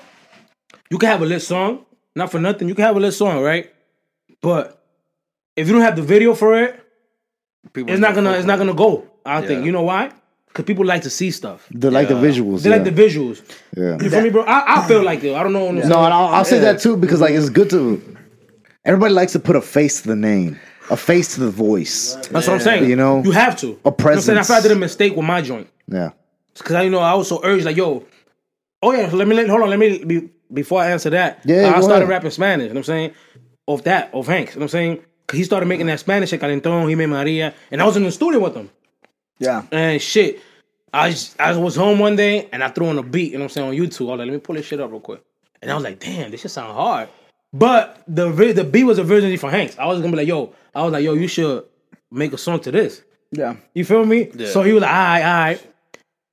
you 0.93 0.99
can 0.99 1.09
have 1.09 1.23
a 1.23 1.25
lit 1.25 1.41
song, 1.41 1.87
not 2.15 2.29
for 2.31 2.39
nothing. 2.39 2.69
You 2.69 2.75
can 2.75 2.85
have 2.85 2.95
a 2.95 2.99
lit 2.99 3.15
song, 3.15 3.41
right? 3.41 3.73
But 4.41 4.79
if 5.55 5.65
you 5.65 5.73
don't 5.73 5.81
have 5.81 5.95
the 5.95 6.03
video 6.03 6.35
for 6.35 6.61
it, 6.61 6.79
people 7.73 7.91
it's 7.91 7.99
not 7.99 8.13
gonna, 8.13 8.33
it's 8.33 8.45
not 8.45 8.59
gonna 8.59 8.75
go. 8.75 9.09
I 9.25 9.39
don't 9.39 9.47
think. 9.47 9.65
You 9.65 9.71
know 9.71 9.81
why? 9.81 10.11
Because 10.45 10.65
people 10.65 10.85
like 10.85 11.01
to 11.01 11.09
see 11.09 11.31
stuff. 11.31 11.67
They 11.71 11.89
like 11.89 12.09
the 12.09 12.13
visuals. 12.13 12.61
They 12.61 12.69
yeah. 12.69 12.75
like 12.75 12.85
the 12.85 12.91
visuals. 12.91 13.41
yeah. 13.75 13.97
You 13.99 14.07
feel 14.11 14.21
me, 14.21 14.29
bro? 14.29 14.43
I, 14.43 14.83
I 14.83 14.87
feel 14.87 15.01
like 15.01 15.23
it. 15.23 15.33
I 15.33 15.41
don't 15.41 15.53
know. 15.53 15.71
No, 15.71 15.81
and 15.81 16.13
I'll, 16.13 16.27
I'll 16.27 16.45
say 16.45 16.59
that 16.59 16.79
too 16.79 16.95
because 16.95 17.19
like 17.19 17.33
it's 17.33 17.49
good 17.49 17.71
to. 17.71 18.17
Everybody 18.85 19.15
likes 19.15 19.31
to 19.31 19.39
put 19.39 19.55
a 19.55 19.61
face 19.61 20.03
to 20.03 20.09
the 20.09 20.15
name, 20.15 20.59
a 20.91 20.97
face 20.97 21.33
to 21.33 21.39
the 21.39 21.49
voice. 21.49 22.13
That's 22.29 22.45
what 22.45 22.53
I'm 22.53 22.59
saying. 22.59 22.87
You 22.87 22.97
know, 22.97 23.23
you 23.23 23.31
have 23.31 23.57
to. 23.61 23.65
a 23.65 23.69
You 23.69 23.73
know 23.73 23.81
what 23.81 24.03
I'm 24.03 24.21
saying? 24.21 24.35
presence. 24.35 24.49
I 24.49 24.53
feel 24.53 24.55
I 24.57 24.61
did 24.61 24.71
a 24.77 24.79
mistake 24.79 25.15
with 25.15 25.25
my 25.25 25.41
joint. 25.41 25.67
Yeah. 25.87 26.11
Cause 26.59 26.75
I 26.75 26.83
you 26.83 26.91
know 26.91 26.99
I 26.99 27.15
was 27.15 27.27
so 27.27 27.41
urged 27.43 27.65
like 27.65 27.77
yo, 27.77 28.05
oh 28.83 28.91
yeah, 28.91 29.09
so 29.09 29.15
let 29.15 29.27
me 29.27 29.35
let, 29.35 29.49
hold 29.49 29.63
on, 29.63 29.71
let 29.71 29.79
me 29.79 30.03
be, 30.03 30.29
before 30.53 30.81
I 30.81 30.91
answer 30.91 31.09
that. 31.11 31.41
Yeah, 31.45 31.73
I 31.75 31.81
started 31.81 32.03
ahead. 32.03 32.09
rapping 32.09 32.31
Spanish. 32.31 32.63
You 32.63 32.69
know 32.69 32.73
what 32.75 32.79
I'm 32.79 32.83
saying? 32.83 33.13
Off 33.65 33.83
that, 33.83 34.13
off 34.13 34.27
Hanks. 34.27 34.53
You 34.53 34.59
know 34.59 34.63
what 34.63 34.65
I'm 34.65 34.69
saying? 34.69 35.03
He 35.31 35.43
started 35.43 35.65
making 35.67 35.87
that 35.87 35.99
Spanish 35.99 36.29
shit, 36.29 36.41
Calentón, 36.41 36.89
he 36.89 36.95
made 36.95 37.07
Maria, 37.07 37.53
and 37.71 37.81
I 37.81 37.85
was 37.85 37.95
in 37.95 38.03
the 38.03 38.11
studio 38.11 38.39
with 38.39 38.55
him. 38.55 38.69
Yeah. 39.39 39.63
And 39.71 40.01
shit, 40.01 40.41
I 40.93 41.09
just, 41.09 41.39
I 41.39 41.57
was 41.57 41.75
home 41.75 41.99
one 41.99 42.15
day 42.15 42.49
and 42.51 42.63
I 42.63 42.69
threw 42.69 42.87
on 42.87 42.97
a 42.97 43.03
beat. 43.03 43.31
You 43.31 43.37
know 43.37 43.45
what 43.45 43.45
I'm 43.45 43.49
saying 43.49 43.67
on 43.69 43.73
YouTube. 43.73 44.07
I 44.07 44.11
was 44.11 44.19
like, 44.19 44.27
let 44.27 44.33
me 44.33 44.39
pull 44.39 44.55
this 44.55 44.65
shit 44.65 44.79
up 44.79 44.91
real 44.91 44.99
quick. 44.99 45.23
And 45.61 45.71
I 45.71 45.75
was 45.75 45.83
like, 45.83 45.99
damn, 45.99 46.29
this 46.29 46.41
shit 46.41 46.51
sound 46.51 46.73
hard. 46.73 47.09
But 47.53 48.03
the 48.07 48.29
vi- 48.29 48.51
the 48.51 48.63
beat 48.63 48.83
was 48.83 48.99
a 48.99 49.03
originally 49.03 49.37
for 49.37 49.49
Hanks. 49.49 49.77
I 49.77 49.85
was 49.85 49.99
gonna 50.01 50.11
be 50.11 50.17
like, 50.17 50.27
yo, 50.27 50.53
I 50.75 50.83
was 50.83 50.91
like, 50.91 51.03
yo, 51.03 51.13
you 51.13 51.27
should 51.27 51.65
make 52.11 52.33
a 52.33 52.37
song 52.37 52.59
to 52.61 52.71
this. 52.71 53.01
Yeah. 53.31 53.55
You 53.73 53.85
feel 53.85 54.05
me? 54.05 54.29
Yeah. 54.35 54.49
So 54.49 54.63
he 54.63 54.73
was 54.73 54.81
like, 54.81 54.91
all 54.91 54.97
right, 54.97 55.23
all 55.23 55.33
right. 55.33 55.72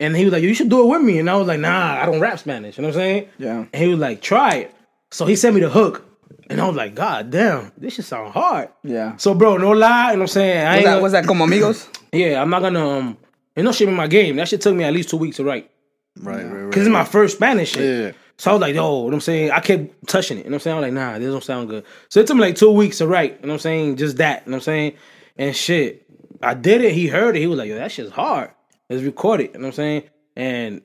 And 0.00 0.16
he 0.16 0.24
was 0.24 0.32
like, 0.32 0.42
you 0.42 0.54
should 0.54 0.70
do 0.70 0.82
it 0.82 0.86
with 0.86 1.02
me. 1.02 1.18
And 1.18 1.28
I 1.30 1.36
was 1.36 1.46
like, 1.46 1.60
nah, 1.60 2.00
I 2.02 2.06
don't 2.06 2.20
rap 2.20 2.38
Spanish. 2.38 2.78
You 2.78 2.82
know 2.82 2.88
what 2.88 2.96
I'm 2.96 3.00
saying? 3.00 3.28
Yeah. 3.38 3.66
And 3.72 3.82
he 3.82 3.88
was 3.88 3.98
like, 3.98 4.22
try 4.22 4.54
it. 4.54 4.74
So 5.10 5.26
he 5.26 5.36
sent 5.36 5.54
me 5.54 5.60
the 5.60 5.68
hook. 5.68 6.06
And 6.48 6.60
I 6.60 6.66
was 6.66 6.74
like, 6.74 6.94
God 6.96 7.30
damn, 7.30 7.70
this 7.76 7.94
shit 7.94 8.04
sound 8.06 8.32
hard. 8.32 8.70
Yeah. 8.82 9.16
So 9.18 9.34
bro, 9.34 9.56
no 9.58 9.70
lie, 9.70 10.12
you 10.12 10.16
know 10.16 10.22
what 10.22 10.22
I'm 10.22 10.26
saying? 10.28 10.66
I 10.66 10.70
Was 10.70 10.76
ain't 10.78 10.84
that 10.86 10.90
gonna- 10.92 11.02
was 11.02 11.12
that 11.12 11.26
como 11.26 11.44
amigos? 11.44 11.88
Yeah, 12.12 12.42
I'm 12.42 12.50
not 12.50 12.60
gonna 12.62 12.88
um 12.88 13.16
ain't 13.56 13.64
no 13.64 13.70
shit 13.70 13.88
in 13.88 13.94
my 13.94 14.08
game. 14.08 14.34
That 14.34 14.48
shit 14.48 14.60
took 14.60 14.74
me 14.74 14.82
at 14.82 14.92
least 14.92 15.10
two 15.10 15.16
weeks 15.16 15.36
to 15.36 15.44
write. 15.44 15.70
Right, 16.18 16.44
right, 16.44 16.52
right. 16.64 16.72
Cause 16.72 16.82
it's 16.82 16.92
my 16.92 17.04
first 17.04 17.36
Spanish 17.36 17.70
shit. 17.70 18.06
Yeah. 18.06 18.12
So 18.36 18.50
I 18.50 18.54
was 18.54 18.60
like, 18.62 18.74
yo, 18.74 18.82
you 18.82 18.98
know 18.98 19.04
what 19.04 19.14
I'm 19.14 19.20
saying? 19.20 19.50
I 19.52 19.60
kept 19.60 20.08
touching 20.08 20.38
it. 20.38 20.44
You 20.44 20.50
know 20.50 20.54
what 20.54 20.56
I'm 20.56 20.60
saying? 20.62 20.76
I 20.76 20.80
was 20.80 20.86
like, 20.86 20.92
nah, 20.94 21.18
this 21.20 21.28
don't 21.30 21.44
sound 21.44 21.68
good. 21.68 21.84
So 22.08 22.18
it 22.18 22.26
took 22.26 22.34
me 22.36 22.40
like 22.42 22.56
two 22.56 22.70
weeks 22.72 22.98
to 22.98 23.06
write. 23.06 23.34
You 23.42 23.46
know 23.46 23.52
what 23.52 23.54
I'm 23.54 23.58
saying? 23.60 23.96
Just 23.96 24.16
that. 24.16 24.42
You 24.46 24.50
know 24.50 24.56
what 24.56 24.62
I'm 24.62 24.64
saying? 24.64 24.92
And 25.38 25.54
shit. 25.54 26.04
I 26.42 26.54
did 26.54 26.80
it. 26.80 26.94
He 26.94 27.06
heard 27.06 27.36
it. 27.36 27.40
He 27.40 27.46
was 27.46 27.58
like, 27.58 27.68
yo, 27.68 27.76
that 27.76 27.92
shit's 27.92 28.10
hard. 28.10 28.50
Let's 28.90 29.02
record 29.02 29.40
it. 29.40 29.52
You 29.54 29.60
know 29.60 29.66
what 29.66 29.66
I'm 29.68 29.72
saying? 29.72 30.02
And 30.36 30.82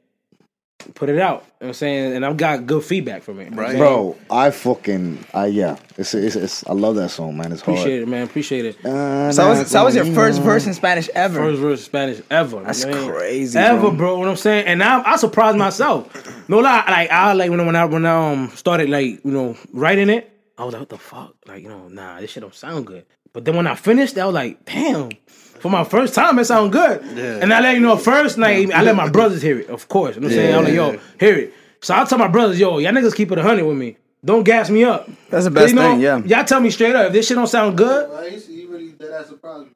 put 0.93 1.09
it 1.09 1.19
out. 1.19 1.39
You 1.41 1.45
know 1.45 1.45
what 1.59 1.67
I'm 1.69 1.73
saying? 1.73 2.15
And 2.15 2.25
I've 2.25 2.37
got 2.37 2.67
good 2.67 2.83
feedback 2.83 3.23
from 3.23 3.39
it. 3.39 3.45
You 3.45 3.49
know 3.51 3.57
what 3.57 3.65
I'm 3.65 3.71
saying? 3.71 3.79
Bro, 3.79 4.15
I 4.29 4.51
fucking, 4.51 5.25
I 5.33 5.47
yeah, 5.47 5.77
it's, 5.97 6.13
it's, 6.13 6.35
it's 6.35 6.67
I 6.67 6.73
love 6.73 6.95
that 6.97 7.09
song, 7.09 7.35
man. 7.35 7.51
It's 7.51 7.61
hard. 7.61 7.79
Appreciate 7.79 8.01
it, 8.03 8.07
man. 8.07 8.23
Appreciate 8.23 8.65
it. 8.65 8.85
Uh, 8.85 9.31
So 9.31 9.41
that 9.43 9.49
was, 9.59 9.71
so 9.71 9.83
was 9.83 9.95
your 9.95 10.05
first 10.13 10.41
verse 10.41 10.67
in 10.67 10.73
Spanish 10.75 11.09
ever. 11.15 11.39
First 11.39 11.59
verse 11.61 11.79
of 11.79 11.85
Spanish 11.85 12.21
ever. 12.29 12.61
That's 12.61 12.85
man. 12.85 13.09
crazy, 13.09 13.57
Ever, 13.57 13.79
bro. 13.81 13.91
bro. 13.91 14.19
What 14.19 14.27
I'm 14.27 14.35
saying, 14.35 14.67
and 14.67 14.83
I, 14.83 15.13
I 15.13 15.15
surprised 15.15 15.57
myself. 15.57 16.47
No 16.47 16.59
lie, 16.59 16.83
like 16.87 17.09
I 17.09 17.33
like 17.33 17.49
when 17.49 17.59
I- 17.59 17.65
when 17.65 17.75
I 17.75 17.85
when 17.85 18.05
I 18.05 18.31
um 18.33 18.49
started 18.49 18.89
like 18.89 19.25
you 19.25 19.31
know 19.31 19.57
writing 19.73 20.09
it, 20.09 20.31
I 20.59 20.65
was 20.65 20.73
like, 20.73 20.81
what 20.81 20.89
the 20.89 20.97
fuck, 20.99 21.33
like 21.47 21.63
you 21.63 21.69
know, 21.69 21.87
nah, 21.87 22.19
this 22.21 22.29
shit 22.29 22.41
don't 22.41 22.53
sound 22.53 22.85
good. 22.85 23.05
But 23.33 23.43
then 23.43 23.55
when 23.55 23.65
I 23.67 23.73
finished, 23.75 24.17
I 24.17 24.25
was 24.25 24.35
like, 24.35 24.63
damn. 24.65 25.09
For 25.59 25.69
my 25.69 25.83
first 25.83 26.13
time, 26.13 26.37
it 26.39 26.45
sound 26.45 26.71
good. 26.71 27.01
And 27.17 27.53
I 27.53 27.59
let 27.59 27.75
you 27.75 27.81
know 27.81 27.97
first, 27.97 28.37
like 28.37 28.71
I 28.71 28.81
let 28.83 28.95
my 28.95 29.09
brothers 29.09 29.41
hear 29.41 29.59
it, 29.59 29.69
of 29.69 29.87
course. 29.87 30.15
You 30.15 30.21
know 30.21 30.27
what 30.27 30.33
I'm 30.33 30.37
saying? 30.37 30.53
I 30.55 30.57
was 30.57 30.67
like, 30.67 30.75
yo, 30.75 30.99
hear 31.19 31.35
it. 31.39 31.53
So 31.81 31.95
I 31.95 32.03
tell 32.05 32.17
my 32.17 32.27
brothers, 32.27 32.59
yo, 32.59 32.77
y'all 32.79 32.91
niggas 32.91 33.15
keep 33.15 33.31
it 33.31 33.37
100 33.37 33.65
with 33.65 33.77
me. 33.77 33.97
Don't 34.23 34.43
gas 34.43 34.69
me 34.71 34.83
up. 34.83 35.07
That's 35.29 35.45
the 35.45 35.51
best 35.51 35.69
You 35.69 35.75
know, 35.75 35.91
thing, 35.91 35.99
yeah. 36.01 36.17
Y'all 36.25 36.45
tell 36.45 36.59
me 36.59 36.71
straight 36.71 36.95
up, 36.95 37.07
if 37.07 37.13
this 37.13 37.27
shit 37.27 37.35
don't 37.35 37.45
sound 37.47 37.77
good, 37.77 38.09
Well, 38.09 38.23
he, 38.27 38.39
he 38.39 38.65
really 38.65 38.89
did 38.89 39.11
that 39.11 39.27
surprise 39.27 39.67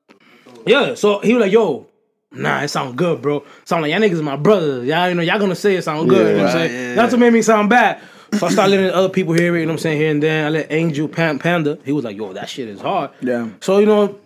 yeah, 0.66 0.94
so 0.96 1.20
he 1.20 1.34
was 1.34 1.42
like, 1.42 1.52
yo, 1.52 1.88
nah, 2.32 2.62
it 2.62 2.68
sound 2.68 2.98
good, 2.98 3.22
bro. 3.22 3.46
Sound 3.66 3.84
like 3.84 3.92
y'all 3.92 4.02
niggas 4.02 4.22
my 4.22 4.36
brothers. 4.36 4.86
Y'all, 4.88 5.08
you 5.08 5.16
know, 5.16 5.22
y'all 5.22 5.40
gonna 5.40 5.56
say 5.56 5.76
it 5.76 5.84
sound 5.84 6.10
good. 6.10 6.32
you 6.32 6.38
know 6.38 6.44
what 6.44 6.56
I'm 6.56 6.62
right, 6.62 6.70
saying? 6.70 6.90
yeah, 6.90 6.96
That's 6.96 7.14
what 7.14 7.20
made 7.20 7.34
me 7.34 7.42
sound 7.42 7.70
bad. 7.70 8.02
So 8.38 8.46
I 8.48 8.52
started 8.52 8.72
letting 8.72 8.92
other 8.92 9.10
people 9.10 9.34
hear 9.34 9.56
it, 9.56 9.62
you 9.62 9.66
know 9.66 9.72
what 9.74 9.80
I'm 9.80 9.80
saying, 9.80 9.98
here 10.00 10.12
and 10.12 10.22
then. 10.22 10.46
I 10.46 10.50
let 10.50 10.72
Angel 10.72 11.08
Panda, 11.08 11.80
he 11.86 11.92
was 11.92 12.04
like, 12.06 12.18
yo, 12.18 12.34
that 12.34 12.50
shit 12.50 12.68
is 12.68 12.82
hard. 12.82 13.12
Yeah. 13.22 13.50
So, 13.62 13.80
you 13.80 13.86
know, 13.88 14.20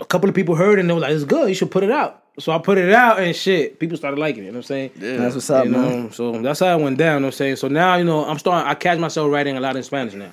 a 0.00 0.04
couple 0.04 0.28
of 0.28 0.34
people 0.34 0.54
heard 0.54 0.78
and 0.78 0.88
they 0.88 0.94
were 0.94 1.00
like, 1.00 1.12
it's 1.12 1.24
good, 1.24 1.48
you 1.48 1.54
should 1.54 1.70
put 1.70 1.82
it 1.84 1.90
out. 1.90 2.22
So 2.38 2.52
I 2.52 2.58
put 2.58 2.78
it 2.78 2.92
out 2.92 3.18
and 3.18 3.34
shit, 3.34 3.80
people 3.80 3.96
started 3.96 4.18
liking 4.18 4.44
it. 4.44 4.46
You 4.46 4.52
know 4.52 4.58
what 4.58 4.64
I'm 4.66 4.68
saying? 4.68 4.90
Yeah. 4.96 5.16
That's 5.16 5.34
what's 5.34 5.50
up, 5.50 5.64
you 5.64 5.72
know, 5.72 5.88
man. 5.88 6.12
so 6.12 6.40
that's 6.40 6.60
how 6.60 6.78
it 6.78 6.82
went 6.82 6.98
down. 6.98 7.14
You 7.14 7.20
know 7.20 7.26
what 7.26 7.34
I'm 7.34 7.36
saying? 7.36 7.56
So 7.56 7.68
now, 7.68 7.96
you 7.96 8.04
know, 8.04 8.24
I'm 8.24 8.38
starting, 8.38 8.68
I 8.68 8.74
catch 8.74 8.98
myself 8.98 9.30
writing 9.32 9.56
a 9.56 9.60
lot 9.60 9.76
in 9.76 9.82
Spanish 9.82 10.14
now. 10.14 10.20
You 10.20 10.24
know 10.26 10.32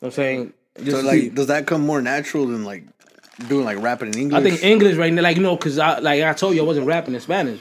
what 0.00 0.06
I'm 0.08 0.12
saying? 0.12 0.52
So 0.78 0.84
Just- 0.84 1.04
like, 1.04 1.34
does 1.34 1.46
that 1.46 1.66
come 1.66 1.82
more 1.86 2.02
natural 2.02 2.46
than 2.46 2.64
like 2.64 2.84
doing 3.48 3.64
like 3.64 3.80
rapping 3.80 4.08
in 4.12 4.18
English? 4.18 4.40
I 4.40 4.42
think 4.42 4.62
English 4.64 4.96
right 4.96 5.12
now, 5.12 5.22
like 5.22 5.36
you 5.36 5.42
know, 5.42 5.56
cause 5.56 5.78
I 5.78 5.98
like 6.00 6.22
I 6.22 6.32
told 6.32 6.54
you 6.54 6.62
I 6.62 6.66
wasn't 6.66 6.86
rapping 6.86 7.14
in 7.14 7.20
Spanish, 7.20 7.60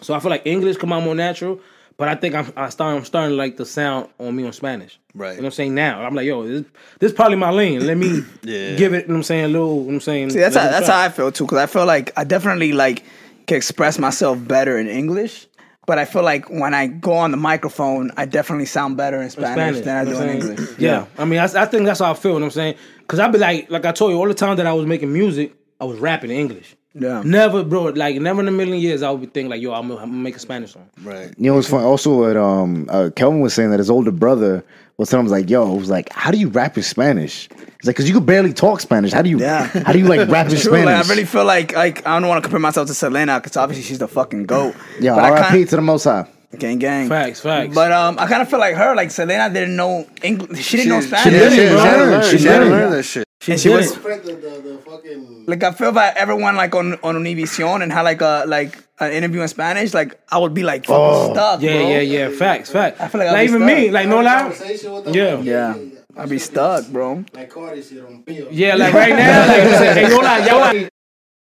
so 0.00 0.14
I 0.14 0.20
feel 0.20 0.30
like 0.30 0.42
English 0.46 0.76
come 0.76 0.92
out 0.92 1.02
more 1.02 1.14
natural. 1.14 1.60
But 1.98 2.08
I 2.08 2.14
think 2.14 2.34
I'm 2.36 2.52
I 2.56 2.68
start, 2.68 2.96
I'm 2.96 3.04
starting 3.04 3.30
to 3.32 3.36
like 3.36 3.56
the 3.56 3.66
sound 3.66 4.08
on 4.20 4.34
me 4.34 4.46
on 4.46 4.52
Spanish. 4.52 5.00
Right. 5.14 5.30
You 5.32 5.36
know 5.38 5.42
what 5.42 5.46
I'm 5.46 5.52
saying? 5.52 5.74
Now 5.74 6.00
I'm 6.02 6.14
like, 6.14 6.26
yo, 6.26 6.46
this 6.46 6.64
this 7.00 7.12
probably 7.12 7.36
my 7.36 7.50
lane. 7.50 7.84
Let 7.86 7.96
me 7.98 8.22
Yeah. 8.42 8.76
give 8.76 8.94
it. 8.94 9.02
You 9.02 9.08
know 9.08 9.14
what 9.14 9.16
I'm 9.16 9.22
saying? 9.24 9.44
A 9.46 9.48
little. 9.48 9.68
You 9.74 9.80
know 9.80 9.84
what 9.86 9.94
I'm 9.94 10.00
saying? 10.00 10.30
See, 10.30 10.38
that's 10.38 10.54
how, 10.56 10.68
that's 10.68 10.86
how 10.86 11.00
I 11.00 11.08
feel 11.08 11.32
too. 11.32 11.44
Because 11.44 11.58
I 11.58 11.66
feel 11.66 11.86
like 11.86 12.12
I 12.16 12.22
definitely 12.22 12.72
like 12.72 13.02
can 13.48 13.56
express 13.56 13.98
myself 13.98 14.38
better 14.46 14.78
in 14.78 14.86
English. 14.86 15.48
But 15.86 15.98
I 15.98 16.04
feel 16.04 16.22
like 16.22 16.48
when 16.50 16.72
I 16.74 16.86
go 16.86 17.14
on 17.14 17.30
the 17.32 17.36
microphone, 17.38 18.12
I 18.16 18.26
definitely 18.26 18.66
sound 18.66 18.96
better 18.96 19.20
in 19.22 19.30
Spanish, 19.30 19.80
than 19.84 19.96
I 19.96 20.04
do 20.04 20.10
in 20.10 20.16
what 20.18 20.28
I'm 20.28 20.40
saying? 20.40 20.50
English. 20.58 20.78
Yeah. 20.78 21.06
I 21.16 21.24
mean, 21.24 21.38
I, 21.40 21.44
I 21.44 21.64
think 21.64 21.86
that's 21.86 22.00
how 22.00 22.10
I 22.12 22.14
feel. 22.14 22.32
You 22.34 22.40
know 22.40 22.44
what 22.44 22.46
I'm 22.48 22.50
saying? 22.52 22.74
Because 22.98 23.18
I'd 23.18 23.32
be 23.32 23.38
like, 23.38 23.70
like 23.70 23.86
I 23.86 23.92
told 23.92 24.12
you, 24.12 24.18
all 24.18 24.28
the 24.28 24.34
time 24.34 24.56
that 24.58 24.66
I 24.66 24.72
was 24.74 24.86
making 24.86 25.12
music, 25.12 25.54
I 25.80 25.84
was 25.84 25.98
rapping 25.98 26.30
in 26.30 26.36
English. 26.36 26.76
Yeah. 26.94 27.22
Never, 27.24 27.62
bro. 27.64 27.84
Like 27.84 28.16
never 28.16 28.40
in 28.40 28.48
a 28.48 28.52
million 28.52 28.78
years, 28.78 29.02
I 29.02 29.10
would 29.10 29.20
be 29.20 29.26
thinking 29.26 29.50
like, 29.50 29.60
yo, 29.62 29.72
I'm 29.72 29.88
gonna, 29.88 30.00
I'm 30.00 30.10
gonna 30.10 30.22
make 30.22 30.36
a 30.36 30.40
Spanish 30.40 30.72
song. 30.72 30.88
right. 31.02 31.32
You 31.38 31.52
know, 31.52 31.58
it's 31.58 31.68
funny? 31.68 31.84
Also, 31.84 32.14
what 32.18 32.36
um, 32.36 32.86
uh, 32.90 33.10
Kelvin 33.14 33.40
was 33.40 33.54
saying 33.54 33.70
that 33.70 33.78
his 33.78 33.90
older 33.90 34.10
brother 34.10 34.64
was 34.96 35.08
telling 35.10 35.26
him 35.26 35.30
like, 35.30 35.48
"Yo, 35.48 35.74
it 35.74 35.78
was 35.78 35.90
like, 35.90 36.12
how 36.12 36.32
do 36.32 36.38
you 36.38 36.48
rap 36.48 36.76
in 36.76 36.82
Spanish?" 36.82 37.48
He's 37.56 37.86
like, 37.86 37.94
"Cause 37.94 38.08
you 38.08 38.14
could 38.14 38.26
barely 38.26 38.52
talk 38.52 38.80
Spanish. 38.80 39.12
How 39.12 39.22
do 39.22 39.30
you? 39.30 39.38
Yeah. 39.38 39.66
How 39.66 39.92
do 39.92 39.98
you 40.00 40.06
like 40.06 40.28
rap 40.28 40.46
in 40.46 40.50
True, 40.56 40.58
Spanish?" 40.58 40.86
like, 40.86 41.04
I 41.06 41.08
really 41.08 41.24
feel 41.24 41.44
like 41.44 41.72
like 41.76 42.04
I 42.06 42.18
don't 42.18 42.28
want 42.28 42.42
to 42.42 42.48
compare 42.48 42.58
myself 42.58 42.88
to 42.88 42.94
Selena 42.94 43.38
because 43.38 43.56
obviously 43.56 43.84
she's 43.84 43.98
the 44.00 44.08
fucking 44.08 44.46
goat. 44.46 44.74
yeah, 44.98 45.14
but 45.14 45.24
I 45.24 45.30
R.I.P. 45.30 45.66
to 45.66 45.76
the 45.76 45.82
Most 45.82 46.02
High. 46.04 46.26
gang 46.58 46.78
gang. 46.78 47.08
Facts, 47.08 47.40
facts. 47.42 47.74
But 47.76 47.92
um, 47.92 48.16
I 48.18 48.26
kind 48.26 48.42
of 48.42 48.48
feel 48.50 48.58
like 48.58 48.74
her, 48.74 48.96
like 48.96 49.12
Selena 49.12 49.52
didn't 49.52 49.76
know 49.76 50.04
English. 50.22 50.64
She 50.64 50.78
didn't 50.78 50.88
know 50.90 51.00
She- 51.02 51.06
Spanish. 51.08 51.24
She 51.24 51.30
didn't, 51.38 51.56
didn't 51.58 51.76
learn. 51.76 52.22
She 52.24 52.30
She 52.30 52.36
didn't 52.38 52.52
didn't. 52.60 52.70
learn 52.70 52.90
that 52.90 53.02
shit. 53.04 53.27
And 53.46 53.60
she 53.60 53.68
was 53.68 53.96
it. 53.96 54.02
The, 54.02 54.32
the, 54.32 54.60
the 54.60 54.78
fucking. 54.84 55.44
like 55.46 55.62
I 55.62 55.72
feel 55.72 55.92
like 55.92 56.16
everyone 56.16 56.56
like 56.56 56.74
on 56.74 56.94
on 57.04 57.14
Univision 57.16 57.82
and 57.82 57.92
had 57.92 58.02
like 58.02 58.20
a 58.20 58.44
like 58.46 58.76
an 58.98 59.12
interview 59.12 59.42
in 59.42 59.48
Spanish, 59.48 59.94
like 59.94 60.20
I 60.28 60.38
would 60.38 60.54
be 60.54 60.64
like 60.64 60.84
fucking 60.86 60.96
Oh, 61.00 61.32
stuck. 61.32 61.62
Yeah, 61.62 61.74
bro. 61.74 61.88
yeah, 61.88 62.00
yeah. 62.00 62.28
Facts, 62.30 62.70
facts. 62.70 63.00
I 63.00 63.08
feel 63.08 63.20
like 63.20 63.28
I'll 63.28 63.34
like 63.34 63.48
be 63.48 63.54
even 63.54 63.68
stuck. 63.68 63.78
me, 63.78 63.90
like 63.90 64.08
no 64.08 64.20
lie. 64.20 64.40
Conversation 64.40 64.92
with 64.92 65.14
Yeah. 65.14 65.38
Yeah. 65.40 65.74
I'd 66.16 66.28
be 66.28 66.38
stuck, 66.40 66.88
bro. 66.88 67.24
Like 67.32 67.48
Cardi 67.50 67.80
shit 67.80 68.04
on 68.04 68.24
Yeah, 68.50 68.74
like 68.74 68.92
right 68.92 69.14
now, 69.14 69.46
like 69.46 69.62
you 69.62 70.02
hey, 70.02 70.08
no 70.08 70.16
lie, 70.18 70.46
y'all 70.46 70.58
like 70.58 70.90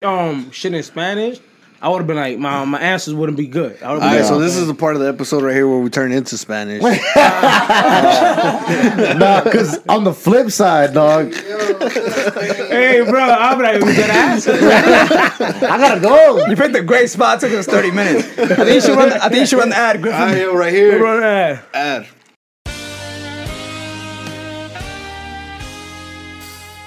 um 0.03 0.51
shit 0.51 0.73
in 0.75 0.83
Spanish. 0.83 1.39
I 1.79 1.89
would 1.89 1.99
have 1.99 2.07
been 2.07 2.15
like 2.17 2.39
my 2.39 2.65
my 2.65 2.79
answers 2.79 3.13
wouldn't 3.13 3.37
be 3.37 3.45
good. 3.47 3.77
I 3.83 3.85
All 3.85 3.93
have 3.99 4.01
right, 4.03 4.17
been 4.17 4.25
so 4.25 4.37
like, 4.37 4.45
this 4.45 4.55
is 4.55 4.65
the 4.67 4.73
part 4.73 4.95
of 4.95 5.01
the 5.01 5.07
episode 5.07 5.43
right 5.43 5.53
here 5.53 5.67
where 5.67 5.79
we 5.79 5.89
turn 5.89 6.11
into 6.11 6.37
Spanish. 6.37 6.81
Nah, 9.17 9.41
cause 9.43 9.79
on 9.87 10.03
the 10.03 10.13
flip 10.13 10.51
side, 10.51 10.93
dog, 10.93 11.33
hey, 11.33 13.03
bro, 13.07 13.19
I'm 13.21 13.59
like, 13.61 13.81
we 13.81 13.95
better 13.95 14.11
answer. 14.11 14.51
I 14.53 15.77
gotta 15.77 15.99
go. 16.01 16.45
You 16.47 16.55
picked 16.55 16.75
a 16.75 16.83
great 16.83 17.09
spot. 17.09 17.39
Took 17.39 17.51
us 17.53 17.65
thirty 17.65 17.91
minutes. 17.91 18.27
I 18.37 18.45
think 18.55 18.69
you 18.69 18.81
should 18.81 18.97
run. 18.97 19.09
The, 19.09 19.23
I 19.23 19.29
think 19.29 19.39
you 19.41 19.45
should 19.45 19.59
run 19.59 19.69
the 19.69 19.77
ad, 19.77 20.01
Griffin. 20.01 20.19
All 20.19 20.27
right, 20.27 20.37
yo, 20.37 20.55
right 20.55 20.73
here. 20.73 20.97
Bro, 20.97 21.23
uh, 21.23 21.59
Ad. 21.73 22.07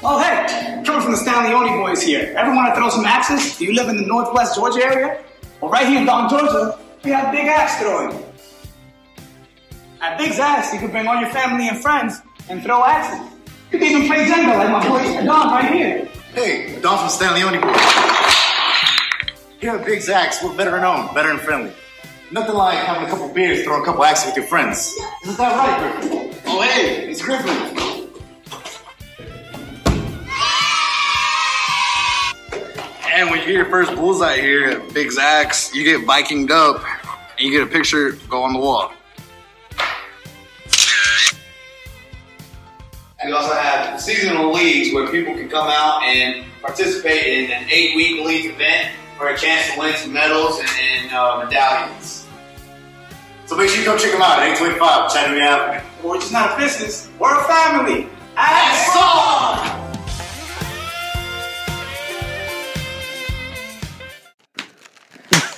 Oh, 0.03 0.19
hey, 0.19 0.83
coming 0.87 1.03
from 1.03 1.13
the 1.13 1.19
StanleyOniBoyz 1.19 2.03
here. 2.03 2.35
Ever 2.37 2.55
want 2.55 2.69
to 2.69 2.75
throw 2.75 2.89
some 2.89 3.05
axes? 3.05 3.59
Do 3.59 3.67
you 3.67 3.75
live 3.75 3.89
in 3.91 3.97
the 3.99 4.07
Northwest 4.07 4.55
Georgia 4.55 4.83
area? 4.83 5.23
Well, 5.61 5.71
right 5.71 5.87
here 5.87 5.99
in 6.01 6.07
Dalton, 6.07 6.39
Georgia, 6.39 6.79
we 7.05 7.11
have 7.11 7.31
Big 7.33 7.45
Axe 7.45 7.77
Throwing. 7.83 8.25
At 10.01 10.17
Big's 10.17 10.39
Axe, 10.39 10.73
you 10.73 10.79
can 10.79 10.91
bring 10.91 11.07
all 11.07 11.21
your 11.21 11.29
family 11.29 11.69
and 11.69 11.79
friends 11.83 12.23
and 12.49 12.63
throw 12.63 12.83
axes. 12.83 13.21
You 13.71 13.79
can 13.79 13.89
even 13.89 14.07
play 14.07 14.25
Jenga 14.25 14.57
like 14.57 14.71
my 14.71 14.89
boy 14.89 15.25
Don 15.27 15.49
right 15.49 15.71
here. 15.71 16.09
Hey, 16.33 16.81
Don 16.81 16.99
from 16.99 17.11
Stanley 17.11 17.43
Oni 17.43 17.59
Boy. 17.59 17.77
Here 19.61 19.77
at 19.77 19.85
Big 19.85 19.99
Zax, 19.99 20.43
we're 20.43 20.55
veteran 20.55 20.83
owned, 20.83 21.13
veteran 21.13 21.37
friendly. 21.37 21.73
Nothing 22.31 22.55
like 22.55 22.79
having 22.79 23.07
a 23.07 23.11
couple 23.11 23.29
beers, 23.29 23.65
throwing 23.65 23.83
a 23.83 23.85
couple 23.85 24.03
axes 24.05 24.27
with 24.29 24.37
your 24.37 24.47
friends. 24.47 24.97
Isn't 25.25 25.37
that 25.37 25.57
right, 25.59 26.01
Griffin? 26.01 26.35
Oh, 26.47 26.63
hey, 26.63 27.11
it's 27.11 27.21
Griffin. 27.21 27.90
And 33.21 33.29
when 33.29 33.41
you 33.41 33.47
get 33.49 33.55
your 33.55 33.67
first 33.67 33.95
bullseye 33.97 34.41
here 34.41 34.65
at 34.65 34.95
Big 34.95 35.09
Zax, 35.09 35.75
you 35.75 35.85
get 35.85 36.09
Vikinged 36.09 36.51
up 36.51 36.83
and 37.37 37.41
you 37.41 37.51
get 37.51 37.63
a 37.63 37.71
picture 37.71 38.13
go 38.31 38.43
on 38.45 38.55
the 38.55 38.59
wall. 38.59 38.95
We 43.23 43.31
also 43.31 43.53
have 43.53 44.01
seasonal 44.01 44.51
leagues 44.55 44.95
where 44.95 45.11
people 45.11 45.35
can 45.35 45.51
come 45.51 45.69
out 45.69 46.03
and 46.03 46.47
participate 46.63 47.45
in 47.45 47.51
an 47.51 47.69
eight-week 47.71 48.25
league 48.25 48.47
event 48.47 48.97
for 49.19 49.29
a 49.29 49.37
chance 49.37 49.71
to 49.75 49.79
win 49.79 49.95
some 49.97 50.15
medals 50.15 50.59
and, 50.59 50.69
and 50.81 51.13
uh, 51.13 51.45
medallions. 51.45 52.27
So 53.45 53.55
make 53.55 53.69
sure 53.69 53.81
you 53.81 53.85
go 53.85 53.99
check 53.99 54.13
them 54.13 54.23
out 54.23 54.39
at 54.39 54.49
825 54.59 55.13
Chattanooga 55.13 55.45
Avenue. 55.45 56.09
We're 56.09 56.21
just 56.21 56.33
not 56.33 56.55
a 56.55 56.57
business, 56.57 57.11
we're 57.19 57.39
a 57.39 57.45
family. 57.45 58.09
Axe 58.39 58.97
on! 58.97 59.90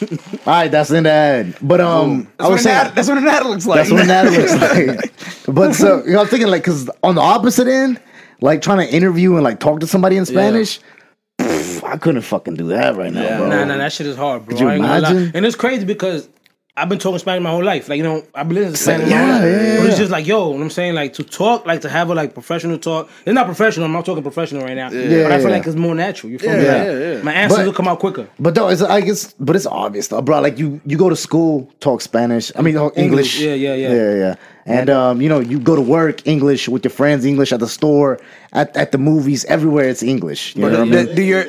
All 0.46 0.52
right, 0.54 0.68
that's 0.70 0.90
in 0.90 1.04
the 1.04 1.10
ad. 1.10 1.56
But 1.62 1.80
um, 1.80 2.28
I 2.38 2.48
That's 2.48 2.48
what, 2.48 2.50
was 2.50 2.60
an 2.60 2.64
saying 2.64 2.76
ad, 2.86 2.94
that's 2.94 3.08
what 3.08 3.18
an 3.18 3.28
ad 3.28 3.46
looks 3.46 3.66
like. 3.66 3.76
that's 3.78 3.90
what 3.90 4.02
an 4.02 4.10
ad 4.10 4.32
looks 4.32 4.54
like. 4.54 5.12
But 5.54 5.74
so 5.74 6.04
you 6.04 6.12
know, 6.12 6.20
I'm 6.20 6.26
thinking 6.28 6.48
like, 6.48 6.64
cause 6.64 6.88
on 7.02 7.14
the 7.16 7.20
opposite 7.20 7.66
end, 7.66 8.00
like 8.40 8.62
trying 8.62 8.78
to 8.78 8.94
interview 8.94 9.34
and 9.34 9.44
like 9.44 9.58
talk 9.60 9.80
to 9.80 9.86
somebody 9.86 10.16
in 10.16 10.24
Spanish, 10.24 10.80
pff, 11.40 11.82
I 11.84 11.96
couldn't 11.96 12.22
fucking 12.22 12.54
do 12.54 12.68
that 12.68 12.94
right 12.96 13.12
now, 13.12 13.38
bro. 13.38 13.48
Nah, 13.48 13.64
nah, 13.64 13.76
that 13.76 13.92
shit 13.92 14.06
is 14.06 14.16
hard, 14.16 14.44
bro. 14.46 14.50
Could 14.56 14.60
you 14.60 14.68
I 14.68 14.74
ain't 14.74 14.82
gonna 14.82 15.00
lie. 15.00 15.10
imagine? 15.10 15.32
And 15.34 15.44
it's 15.46 15.56
crazy 15.56 15.84
because 15.84 16.28
I've 16.74 16.88
been 16.88 16.98
talking 16.98 17.18
Spanish 17.18 17.42
my 17.42 17.50
whole 17.50 17.62
life. 17.62 17.90
Like, 17.90 17.98
you 17.98 18.02
know, 18.02 18.24
I've 18.34 18.48
been 18.48 18.54
listening 18.54 18.72
to 18.72 18.78
Spanish 18.78 19.10
my 19.10 19.12
Yeah, 19.14 19.32
whole 19.38 19.42
life. 19.50 19.62
yeah, 19.62 19.76
But 19.76 19.86
it's 19.90 19.98
just 19.98 20.10
like, 20.10 20.26
yo, 20.26 20.38
you 20.38 20.44
know 20.44 20.56
what 20.56 20.62
I'm 20.64 20.70
saying? 20.70 20.94
Like, 20.94 21.12
to 21.14 21.22
talk, 21.22 21.66
like, 21.66 21.82
to 21.82 21.90
have 21.90 22.08
a, 22.08 22.14
like, 22.14 22.32
professional 22.32 22.78
talk. 22.78 23.10
It's 23.26 23.34
not 23.34 23.44
professional. 23.44 23.84
I'm 23.84 23.92
not 23.92 24.06
talking 24.06 24.22
professional 24.22 24.62
right 24.62 24.74
now. 24.74 24.90
Yeah, 24.90 25.24
but 25.24 25.32
I 25.32 25.38
feel 25.38 25.50
yeah. 25.50 25.56
like 25.56 25.66
it's 25.66 25.76
more 25.76 25.94
natural. 25.94 26.32
You 26.32 26.38
feel 26.38 26.56
me? 26.56 26.64
Yeah, 26.64 26.84
yeah, 26.90 27.12
yeah. 27.16 27.22
My 27.22 27.34
answers 27.34 27.58
But- 27.58 27.66
will 27.66 27.74
come 27.74 27.88
out 27.88 27.98
quicker. 27.98 28.26
But 28.40 28.54
though, 28.54 28.68
it's 28.68 28.80
I 28.80 29.02
guess, 29.02 29.34
but 29.38 29.54
it's 29.54 29.66
obvious 29.66 30.08
though, 30.08 30.22
bro. 30.22 30.40
Like 30.40 30.58
you, 30.58 30.80
you 30.86 30.96
go 30.96 31.10
to 31.10 31.16
school, 31.16 31.70
talk 31.80 32.00
Spanish. 32.00 32.50
I 32.56 32.62
mean, 32.62 32.74
English. 32.76 32.96
English, 32.96 33.40
yeah, 33.40 33.52
yeah, 33.52 33.74
yeah. 33.74 33.92
yeah, 33.92 34.14
yeah. 34.14 34.34
And 34.64 34.88
um, 34.88 35.20
you 35.20 35.28
know, 35.28 35.40
you 35.40 35.58
go 35.58 35.76
to 35.76 35.82
work, 35.82 36.26
English 36.26 36.70
with 36.70 36.84
your 36.84 36.90
friends, 36.92 37.26
English 37.26 37.52
at 37.52 37.60
the 37.60 37.68
store, 37.68 38.18
at, 38.54 38.74
at 38.76 38.92
the 38.92 38.98
movies, 38.98 39.44
everywhere 39.44 39.88
it's 39.90 40.02
English. 40.02 40.56
You 40.56 40.62
know 40.62 40.70
what 40.70 40.80
I 40.80 40.84
mean? 40.84 41.06
do, 41.06 41.14
do 41.16 41.22
your 41.22 41.44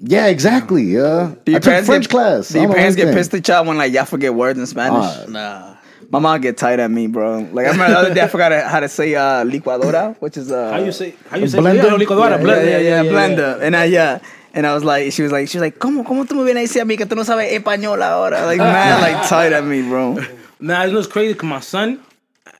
Yeah, 0.00 0.26
exactly. 0.26 0.82
Yeah. 0.84 1.34
do 1.44 1.52
I 1.52 1.52
your 1.52 1.60
took 1.60 1.64
parents 1.64 1.88
French 1.88 2.04
get, 2.04 2.10
class. 2.10 2.48
Do 2.50 2.60
your 2.60 2.72
parents 2.72 2.96
get 2.96 3.14
pissed 3.14 3.34
at 3.34 3.46
y'all 3.48 3.64
when 3.64 3.76
like 3.76 3.92
y'all 3.92 4.04
forget 4.04 4.32
words 4.34 4.58
in 4.58 4.66
Spanish? 4.66 5.04
Uh, 5.04 5.26
Nah. 5.28 5.74
My 6.10 6.20
mom 6.20 6.40
get 6.40 6.56
tight 6.56 6.78
at 6.80 6.90
me, 6.90 7.06
bro. 7.06 7.40
Like 7.52 7.66
I 7.66 7.70
remember 7.72 7.92
the 7.92 7.98
other 7.98 8.14
day 8.14 8.22
I 8.22 8.28
forgot 8.28 8.50
how 8.70 8.80
to 8.80 8.88
say 8.88 9.14
uh, 9.14 9.44
licuadora, 9.44 10.16
which 10.20 10.38
is 10.38 10.50
uh, 10.50 10.70
How 10.72 10.78
you 10.78 10.90
say, 10.90 11.14
how 11.28 11.36
you 11.36 11.46
say, 11.48 11.58
Blender? 11.58 11.84
Yeah, 11.84 12.06
licuadora, 12.06 12.30
yeah, 12.30 12.38
blender. 12.38 12.64
yeah, 12.66 13.02
yeah, 13.02 13.02
blender. 13.04 13.60
And 13.60 13.76
I 13.76 13.84
yeah. 13.84 14.18
And 14.54 14.66
I 14.66 14.72
was 14.72 14.82
like, 14.84 15.12
she 15.12 15.22
was 15.22 15.30
like, 15.32 15.48
she 15.48 15.58
was 15.58 15.62
like, 15.62 15.78
¿Cómo, 15.78 16.04
cómo 16.06 16.26
tú 16.26 16.34
me 16.34 16.44
vienes 16.50 16.56
a 16.56 16.80
decir 16.80 16.82
a 16.82 16.84
mí 16.86 16.96
que 16.96 17.04
tú 17.04 17.14
no 17.14 17.22
sabes 17.24 17.52
español 17.52 18.00
ahora? 18.02 18.46
Like, 18.46 18.58
man, 18.58 19.02
like, 19.02 19.28
tight 19.28 19.52
at 19.52 19.64
me, 19.64 19.82
bro. 19.82 20.16
Nah, 20.60 20.84
you 20.84 20.92
know 20.92 20.98
it's 20.98 21.06
crazy 21.06 21.34
because 21.34 21.48
my 21.48 21.60
son, 21.60 22.00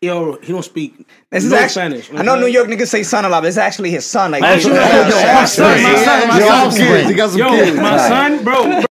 yo, 0.03 0.39
he 0.43 0.53
don't 0.53 0.65
speak 0.65 1.07
This 1.31 1.45
is 1.45 1.51
no 1.51 1.57
actually, 1.59 2.01
Spanish. 2.03 2.21
I 2.21 2.23
know 2.23 2.39
New 2.39 2.47
York 2.47 2.69
niggas 2.69 2.89
say 2.89 3.03
son 3.03 3.25
a 3.25 3.29
lot, 3.29 3.43
but 3.43 3.49
it's 3.49 3.57
actually 3.57 3.91
his 3.91 4.07
son. 4.07 4.31
Like, 4.33 4.43
Actually, 4.43 4.75
he- 4.75 4.81
yo, 4.81 5.35
my 5.35 5.45
son, 5.45 5.83
my 5.83 5.95
son, 6.05 6.29
my 6.29 6.41
son. 6.41 6.67
offspring. 6.67 7.07
He 7.09 7.15
got 7.15 7.31
some 7.31 7.39
Yo, 7.39 7.51
kids. 7.51 7.77
my 7.77 7.97
son, 7.99 8.45
bro, 8.45 8.65
bro. 8.65 8.85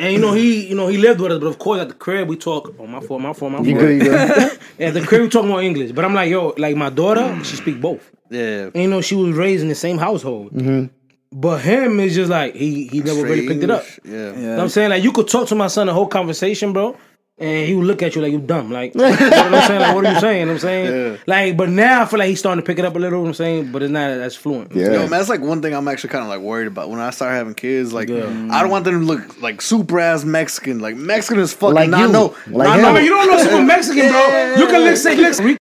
And 0.00 0.12
you 0.12 0.20
know 0.20 0.32
he, 0.32 0.68
you 0.68 0.76
know 0.76 0.86
he 0.86 0.96
lived 0.96 1.20
with 1.20 1.32
us, 1.32 1.40
but 1.40 1.48
of 1.48 1.58
course 1.58 1.80
at 1.80 1.88
the 1.88 1.94
crib 1.94 2.28
we 2.28 2.36
talk. 2.36 2.72
Oh 2.78 2.86
my 2.86 3.00
fault, 3.00 3.20
my 3.20 3.32
fault, 3.32 3.50
my 3.50 3.58
fault. 3.58 3.66
You 3.68 3.74
good? 3.78 4.02
You 4.02 4.08
good? 4.10 4.58
Yeah, 4.78 4.88
at 4.88 4.94
the 4.94 5.00
crib 5.04 5.22
we 5.22 5.28
talk 5.28 5.44
more 5.44 5.60
English. 5.60 5.90
But 5.90 6.04
I'm 6.04 6.14
like, 6.14 6.30
yo, 6.30 6.54
like 6.56 6.76
my 6.76 6.88
daughter, 6.88 7.36
she 7.42 7.56
speak 7.56 7.80
both. 7.80 8.08
Yeah. 8.30 8.70
And 8.72 8.76
you 8.76 8.88
know 8.88 9.00
she 9.00 9.16
was 9.16 9.34
raised 9.36 9.62
in 9.62 9.68
the 9.68 9.74
same 9.74 9.98
household. 9.98 10.52
Mm-hmm. 10.52 10.94
But 11.32 11.58
him 11.62 11.98
is 11.98 12.14
just 12.14 12.30
like 12.30 12.54
he 12.54 12.86
he 12.86 13.00
never 13.00 13.22
really 13.22 13.48
picked 13.48 13.64
it 13.64 13.70
up. 13.72 13.84
Yeah. 14.04 14.12
You 14.12 14.32
know 14.42 14.50
what 14.50 14.60
I'm 14.60 14.68
saying? 14.68 14.90
Like 14.90 15.02
you 15.02 15.10
could 15.10 15.26
talk 15.26 15.48
to 15.48 15.56
my 15.56 15.66
son 15.66 15.88
a 15.88 15.92
whole 15.92 16.06
conversation, 16.06 16.72
bro. 16.72 16.96
And 17.40 17.68
he 17.68 17.74
would 17.74 17.86
look 17.86 18.02
at 18.02 18.16
you 18.16 18.20
like 18.22 18.32
you 18.32 18.40
dumb. 18.40 18.72
Like, 18.72 18.94
you 18.96 19.00
know 19.00 19.10
what 19.10 19.22
I'm 19.22 19.66
saying? 19.68 19.80
Like, 19.80 19.94
what 19.94 20.04
are 20.06 20.12
you 20.12 20.18
saying? 20.20 20.40
You 20.40 20.46
know 20.46 20.52
what 20.54 20.64
I'm 20.64 20.86
saying? 20.86 21.18
Like, 21.26 21.56
but 21.56 21.68
now 21.68 22.02
I 22.02 22.06
feel 22.06 22.18
like 22.18 22.30
he's 22.30 22.40
starting 22.40 22.60
to 22.60 22.66
pick 22.66 22.80
it 22.80 22.84
up 22.84 22.96
a 22.96 22.98
little, 22.98 23.18
you 23.18 23.22
know 23.22 23.22
what 23.22 23.28
I'm 23.28 23.34
saying? 23.34 23.70
But 23.70 23.84
it's 23.84 23.92
not 23.92 24.10
as 24.10 24.34
fluent. 24.34 24.74
Yeah. 24.74 24.90
Yo, 24.90 24.98
man, 25.02 25.10
that's 25.10 25.28
like 25.28 25.40
one 25.40 25.62
thing 25.62 25.72
I'm 25.72 25.86
actually 25.86 26.10
kind 26.10 26.24
of 26.24 26.28
like 26.30 26.40
worried 26.40 26.66
about 26.66 26.90
when 26.90 26.98
I 26.98 27.10
start 27.10 27.32
having 27.34 27.54
kids. 27.54 27.92
Like, 27.92 28.10
I 28.10 28.60
don't 28.60 28.70
want 28.70 28.84
them 28.86 29.00
to 29.00 29.06
look 29.06 29.40
like 29.40 29.62
super 29.62 30.00
ass 30.00 30.24
Mexican. 30.24 30.80
Like 30.80 30.96
Mexican 30.96 31.38
is 31.40 31.52
fucking 31.52 31.76
Like 31.76 31.90
not 31.90 32.00
you. 32.06 32.12
no. 32.12 32.36
Like 32.48 32.68
I 32.70 32.76
him. 32.78 32.82
know, 32.94 32.98
you 33.00 33.10
don't 33.10 33.30
know 33.30 33.38
super 33.38 33.62
Mexican, 33.74 34.08
bro. 34.10 34.54
You 34.56 34.66
can 34.66 34.80
look 34.82 34.96
say 34.96 35.16
Mexican. 35.16 35.58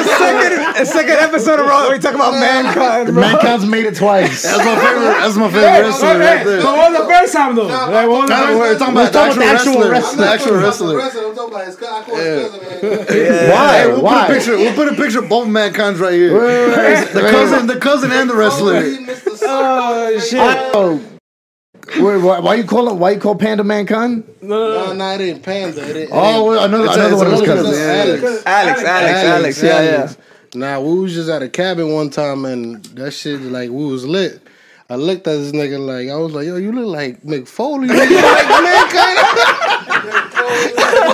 second, 0.04 0.74
the 0.78 0.84
second 0.84 1.04
second 1.04 1.28
episode 1.28 1.60
of 1.60 1.66
Raw 1.66 1.82
where 1.82 1.96
we 1.96 2.02
talk 2.02 2.14
about 2.14 2.32
mankind, 2.34 3.12
bro. 3.12 3.20
Mankind's 3.20 3.66
made 3.66 3.86
it 3.86 3.96
twice. 3.96 4.42
That's 4.42 4.58
my 4.58 4.74
favorite. 4.76 5.14
That's 5.20 5.36
my 5.36 5.48
favorite 5.50 5.80
wrestler 5.88 6.18
right 6.18 6.44
there. 6.44 6.60
So 6.60 6.72
what 6.76 6.90
was 6.92 7.00
the 7.00 7.06
first 7.06 7.32
time 7.34 7.54
though? 7.56 7.66
Like, 7.66 8.08
what 8.08 8.20
was 8.22 8.28
the 8.30 8.36
No, 8.36 8.46
first 8.46 8.58
we're 8.58 8.78
talking 8.78 8.94
about 8.94 9.12
the 9.12 9.18
talking 9.18 9.42
actual 9.42 9.82
about 9.82 10.16
the 10.16 10.24
actual 10.24 10.24
wrestler. 10.24 10.24
The 10.24 10.30
actual 10.30 10.56
wrestler. 10.56 11.00
I'm 11.00 11.34
talking 11.34 11.54
about 11.54 11.66
his 11.66 11.76
cousin. 11.76 11.94
I 11.94 12.02
call 12.04 12.16
his 12.16 12.50
cousin, 12.50 12.90
man. 12.90 13.50
Why? 13.50 13.72
Hey, 13.78 13.86
we'll 13.88 14.02
Why? 14.02 14.26
put 14.26 14.30
a 14.30 14.34
picture. 14.34 14.56
We'll 14.56 14.74
put 14.74 14.88
a 14.88 14.94
picture 14.94 15.18
of 15.20 15.28
both 15.28 15.48
mankind's 15.48 16.00
right 16.00 16.12
here. 16.14 16.32
wait, 16.38 17.12
The 17.12 17.22
wait. 17.22 17.30
cousin, 17.30 17.66
the 17.66 17.76
cousin, 17.76 18.12
and 18.12 18.28
the 18.30 18.34
oh, 18.34 18.38
wrestler. 18.38 18.82
He 18.82 18.98
missed 19.00 19.24
the 19.24 19.34
Oh 19.46 20.18
shit! 20.18 20.33
Oh, 20.36 21.00
wait, 21.98 22.16
why, 22.22 22.38
why 22.40 22.54
you 22.54 22.64
call 22.64 22.88
it? 22.88 22.94
Why 22.94 23.10
you 23.12 23.20
call 23.20 23.34
Panda 23.36 23.64
mankind? 23.64 24.24
No, 24.42 24.92
no, 24.92 25.10
it 25.14 25.20
ain't 25.20 25.42
Panda. 25.42 25.82
It 25.88 25.96
ain't, 25.96 26.10
Oh, 26.12 26.44
well, 26.44 26.64
another 26.64 26.84
It's 26.86 26.96
a- 26.96 27.00
another 27.00 27.12
it's 27.14 27.18
one 27.22 27.26
of 27.26 27.32
his 27.32 27.40
another 27.40 27.62
cousins. 27.62 27.76
cousin. 27.76 28.42
Alex. 28.46 28.46
Alex, 28.46 28.80
Alex, 28.84 29.18
Alex, 29.24 29.62
yeah, 29.62 29.82
yeah. 29.82 30.12
Nah, 30.54 30.80
we 30.80 30.98
was 31.00 31.12
just 31.14 31.28
at 31.28 31.42
a 31.42 31.48
cabin 31.48 31.92
one 31.92 32.10
time 32.10 32.44
and 32.44 32.84
that 32.96 33.10
shit 33.12 33.40
like 33.42 33.70
we 33.70 33.84
was 33.86 34.04
lit. 34.06 34.40
I 34.88 34.96
looked 34.96 35.26
at 35.26 35.36
this 35.38 35.52
nigga 35.52 35.78
like 35.84 36.08
I 36.10 36.16
was 36.16 36.32
like, 36.32 36.46
yo, 36.46 36.56
you 36.56 36.70
look 36.70 36.86
like 36.86 37.22
Mick 37.22 37.48
Foley. 37.48 37.88
nigga. 37.88 38.10
You 38.10 38.22
like 38.22 38.48
mankind. 38.62 39.18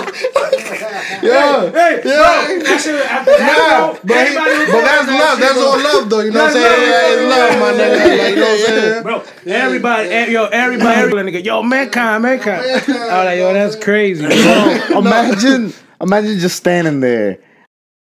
yeah, 1.23 1.71
Hey, 1.71 2.01
bro, 2.03 2.63
that 2.63 2.81
shit 2.81 2.95
after 3.05 3.31
that, 3.31 3.99
but, 4.03 4.27
he- 4.27 4.35
but 4.35 4.81
that's 4.83 5.07
love. 5.07 5.39
That's 5.39 5.57
all 5.59 5.77
love, 5.81 6.09
though. 6.09 6.19
You 6.21 6.31
know 6.31 6.43
what 6.45 6.47
I'm 6.47 6.53
saying? 6.53 6.65
love, 6.65 6.81
Yeah, 6.81 7.07
it's 7.07 7.21
bro. 7.21 7.29
love, 7.29 7.59
my 7.59 7.71
nigga. 7.83 8.17
Like, 8.17 8.29
you 8.29 8.35
know 8.35 8.51
what 8.51 8.59
I'm 8.59 8.65
saying? 8.65 9.03
Bro, 9.03 9.23
everybody, 9.53 10.09
eh, 10.09 10.25
yo, 10.29 10.45
everybody, 10.45 10.95
everybody, 10.99 11.31
nigga, 11.31 11.45
yo, 11.45 11.63
mankind, 11.63 12.23
mankind. 12.23 12.61
I 12.61 12.73
was 12.75 13.09
like, 13.25 13.37
yo, 13.37 13.53
that's 13.53 13.75
crazy. 13.75 14.23
Imagine, 14.95 15.73
imagine 16.01 16.39
just 16.39 16.57
standing 16.57 16.99
there 16.99 17.37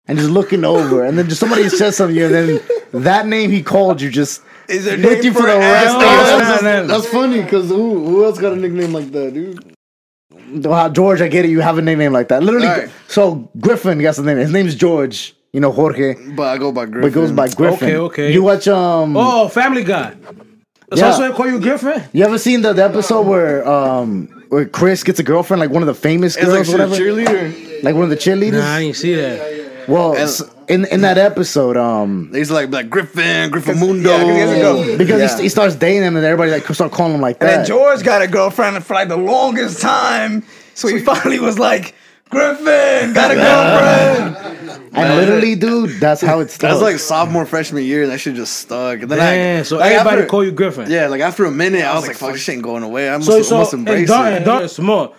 and 0.07 0.17
just 0.17 0.29
looking 0.29 0.63
over, 0.63 1.03
and 1.03 1.17
then 1.17 1.27
just 1.27 1.39
somebody 1.39 1.67
says 1.69 1.95
something, 1.97 2.15
to 2.15 2.19
you, 2.21 2.25
and 2.27 2.61
then 2.93 3.03
that 3.03 3.27
name 3.27 3.51
he 3.51 3.61
called 3.63 4.01
you 4.01 4.09
just 4.09 4.41
Is 4.69 4.85
with 4.85 5.23
you 5.25 5.33
for 5.33 5.41
the 5.43 5.57
rest 5.57 5.95
Oh, 5.95 6.05
of 6.05 6.11
your 6.13 6.39
nah, 6.39 6.61
nah, 6.61 6.81
nah. 6.81 6.87
That's 6.87 7.07
funny 7.07 7.41
because 7.41 7.67
who 7.69 8.05
who 8.05 8.23
else 8.25 8.39
got 8.39 8.53
a 8.53 8.55
nickname 8.55 8.93
like 8.93 9.11
that, 9.11 9.33
dude? 9.33 9.73
Wow, 10.49 10.89
George, 10.89 11.21
I 11.21 11.27
get 11.27 11.45
it. 11.45 11.49
You 11.51 11.59
have 11.61 11.77
a 11.77 11.81
nickname 11.81 12.13
like 12.13 12.29
that. 12.29 12.41
Literally. 12.43 12.67
Alright. 12.67 12.89
So 13.07 13.49
Griffin 13.59 13.99
got 13.99 14.15
the 14.15 14.23
name. 14.23 14.37
His 14.37 14.51
name's 14.51 14.75
George. 14.75 15.33
You 15.53 15.61
know 15.61 15.71
Jorge, 15.71 16.13
But 16.35 16.47
I 16.49 16.57
go 16.57 16.71
by 16.71 16.85
Griffin. 16.85 17.01
but 17.01 17.13
goes 17.13 17.31
by 17.31 17.47
Griffin. 17.47 17.87
Okay, 17.89 17.97
okay. 17.97 18.33
You 18.33 18.43
watch 18.43 18.67
um. 18.67 19.15
Oh, 19.17 19.47
Family 19.47 19.83
Guy. 19.83 20.11
So 20.13 20.35
Yeah. 20.93 21.01
that's 21.07 21.19
why 21.19 21.29
I 21.29 21.31
call 21.31 21.47
you 21.47 21.59
Griffin? 21.59 22.03
You 22.13 22.23
ever 22.25 22.37
seen 22.37 22.61
the, 22.61 22.73
the 22.73 22.83
episode 22.83 23.25
where 23.25 23.67
um 23.67 24.27
where 24.49 24.65
Chris 24.65 25.03
gets 25.03 25.19
a 25.19 25.23
girlfriend, 25.23 25.59
like 25.61 25.71
one 25.71 25.81
of 25.81 25.87
the 25.87 25.93
famous 25.95 26.35
It's 26.35 26.45
girls, 26.45 26.69
like 26.69 26.79
or 26.79 26.83
whatever, 26.89 26.95
cheerleader. 26.95 27.83
like 27.83 27.95
one 27.95 28.03
of 28.03 28.09
the 28.09 28.17
cheerleaders? 28.17 28.59
Nah, 28.59 28.73
I 28.75 28.81
didn't 28.83 28.95
see 28.97 29.15
that. 29.15 29.87
well, 29.87 30.15
s- 30.15 30.43
in 30.67 30.85
in 30.85 31.01
that 31.01 31.17
episode, 31.17 31.77
um, 31.77 32.29
They 32.31 32.39
used 32.39 32.49
to 32.51 32.55
like 32.55 32.71
like 32.71 32.89
Griffin, 32.89 33.49
Griffin 33.51 33.79
Mundo. 33.79 34.09
yeah, 34.09 34.17
'cause 34.17 34.27
he 34.33 34.39
has 34.39 34.51
a 34.51 34.61
girl. 34.61 34.97
because 34.97 35.19
Yeah. 35.31 35.37
he, 35.37 35.43
he 35.43 35.49
starts 35.49 35.75
dating 35.75 36.03
him, 36.03 36.15
and 36.15 36.25
everybody 36.25 36.51
like 36.51 36.65
start 36.73 36.91
calling 36.91 37.13
him 37.15 37.21
like 37.21 37.39
that. 37.39 37.49
And 37.49 37.59
then. 37.59 37.65
George 37.67 38.03
got 38.03 38.21
a 38.21 38.27
girlfriend 38.27 38.83
for 38.85 38.93
like 38.93 39.07
the 39.07 39.17
longest 39.17 39.81
time. 39.81 40.43
So 40.73 40.87
he 40.87 40.99
finally 40.99 41.39
was 41.39 41.57
like, 41.57 41.95
Griffin, 42.29 43.13
got 43.13 43.31
a 43.31 43.35
girlfriend. 44.35 44.91
and 44.93 45.15
literally, 45.15 45.55
dude, 45.55 45.99
that's 45.99 46.21
how 46.21 46.39
it 46.41 46.51
starts. 46.51 46.79
That's 46.79 46.81
like 46.81 46.99
sophomore 46.99 47.45
freshman 47.45 47.83
year. 47.83 48.03
And 48.03 48.11
that 48.11 48.19
shit 48.19 48.35
just 48.35 48.57
stuck. 48.57 49.01
And 49.01 49.09
then 49.09 49.17
Damn, 49.17 49.59
I, 49.61 49.63
so 49.63 49.77
like, 49.77 49.93
everybody 49.93 50.17
after- 50.17 50.29
call 50.29 50.43
you 50.43 50.51
Griffin. 50.51 50.89
Yeah, 50.91 51.07
like 51.07 51.21
after 51.21 51.45
a 51.45 51.51
minute, 51.51 51.83
I 51.85 51.95
was 51.95 52.05
like, 52.07 52.17
"Fuck, 52.17 52.33
this 52.33 52.41
shit 52.41 52.55
ain't 52.55 52.63
going 52.63 52.83
away." 52.83 53.09
I 53.09 53.17
must, 53.17 53.27
So, 53.27 53.41
so 53.41 53.57
must 53.59 53.73
and 53.73 53.87
embrace 53.87 54.09
Don, 54.09 54.27
and 54.27 54.35
it. 54.41 54.45
Don, 54.45 54.67
some 54.69 54.85
more. 54.85 55.13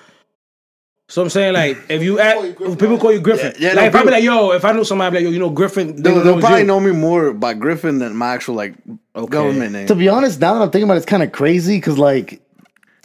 So 1.11 1.23
I'm 1.23 1.31
saying 1.31 1.55
like 1.55 1.79
if 1.89 2.03
you 2.03 2.21
act, 2.21 2.61
if 2.61 2.79
people 2.79 2.99
call 2.99 3.13
you 3.13 3.21
Griffin. 3.21 3.55
Yeah, 3.59 3.69
yeah, 3.69 3.81
like 3.81 3.93
no, 3.93 3.99
if 4.01 4.03
I 4.03 4.05
be 4.05 4.11
like, 4.11 4.23
yo, 4.23 4.53
if 4.53 4.65
I 4.65 4.73
knew 4.73 4.85
somebody, 4.85 5.07
I'd 5.07 5.11
be 5.11 5.17
like, 5.17 5.25
yo, 5.25 5.31
you 5.31 5.39
know 5.39 5.49
Griffin. 5.49 5.97
they 5.97 6.03
They'll, 6.03 6.23
they'll 6.23 6.35
it's 6.37 6.45
probably 6.45 6.61
you. 6.61 6.67
know 6.67 6.81
me 6.81 6.93
more 6.93 7.33
by 7.33 7.55
Griffin 7.55 7.99
than 7.99 8.15
my 8.15 8.35
actual 8.35 8.57
like 8.57 8.75
government 9.15 9.73
name. 9.73 9.87
to 9.87 9.95
be 9.95 10.09
honest, 10.11 10.39
now 10.39 10.53
that 10.55 10.61
I'm 10.63 10.71
thinking 10.71 10.85
about 10.85 10.95
it, 10.95 10.99
it's 10.99 11.07
kind 11.07 11.23
of 11.23 11.33
crazy 11.33 11.79
because 11.79 11.99
like, 11.99 12.43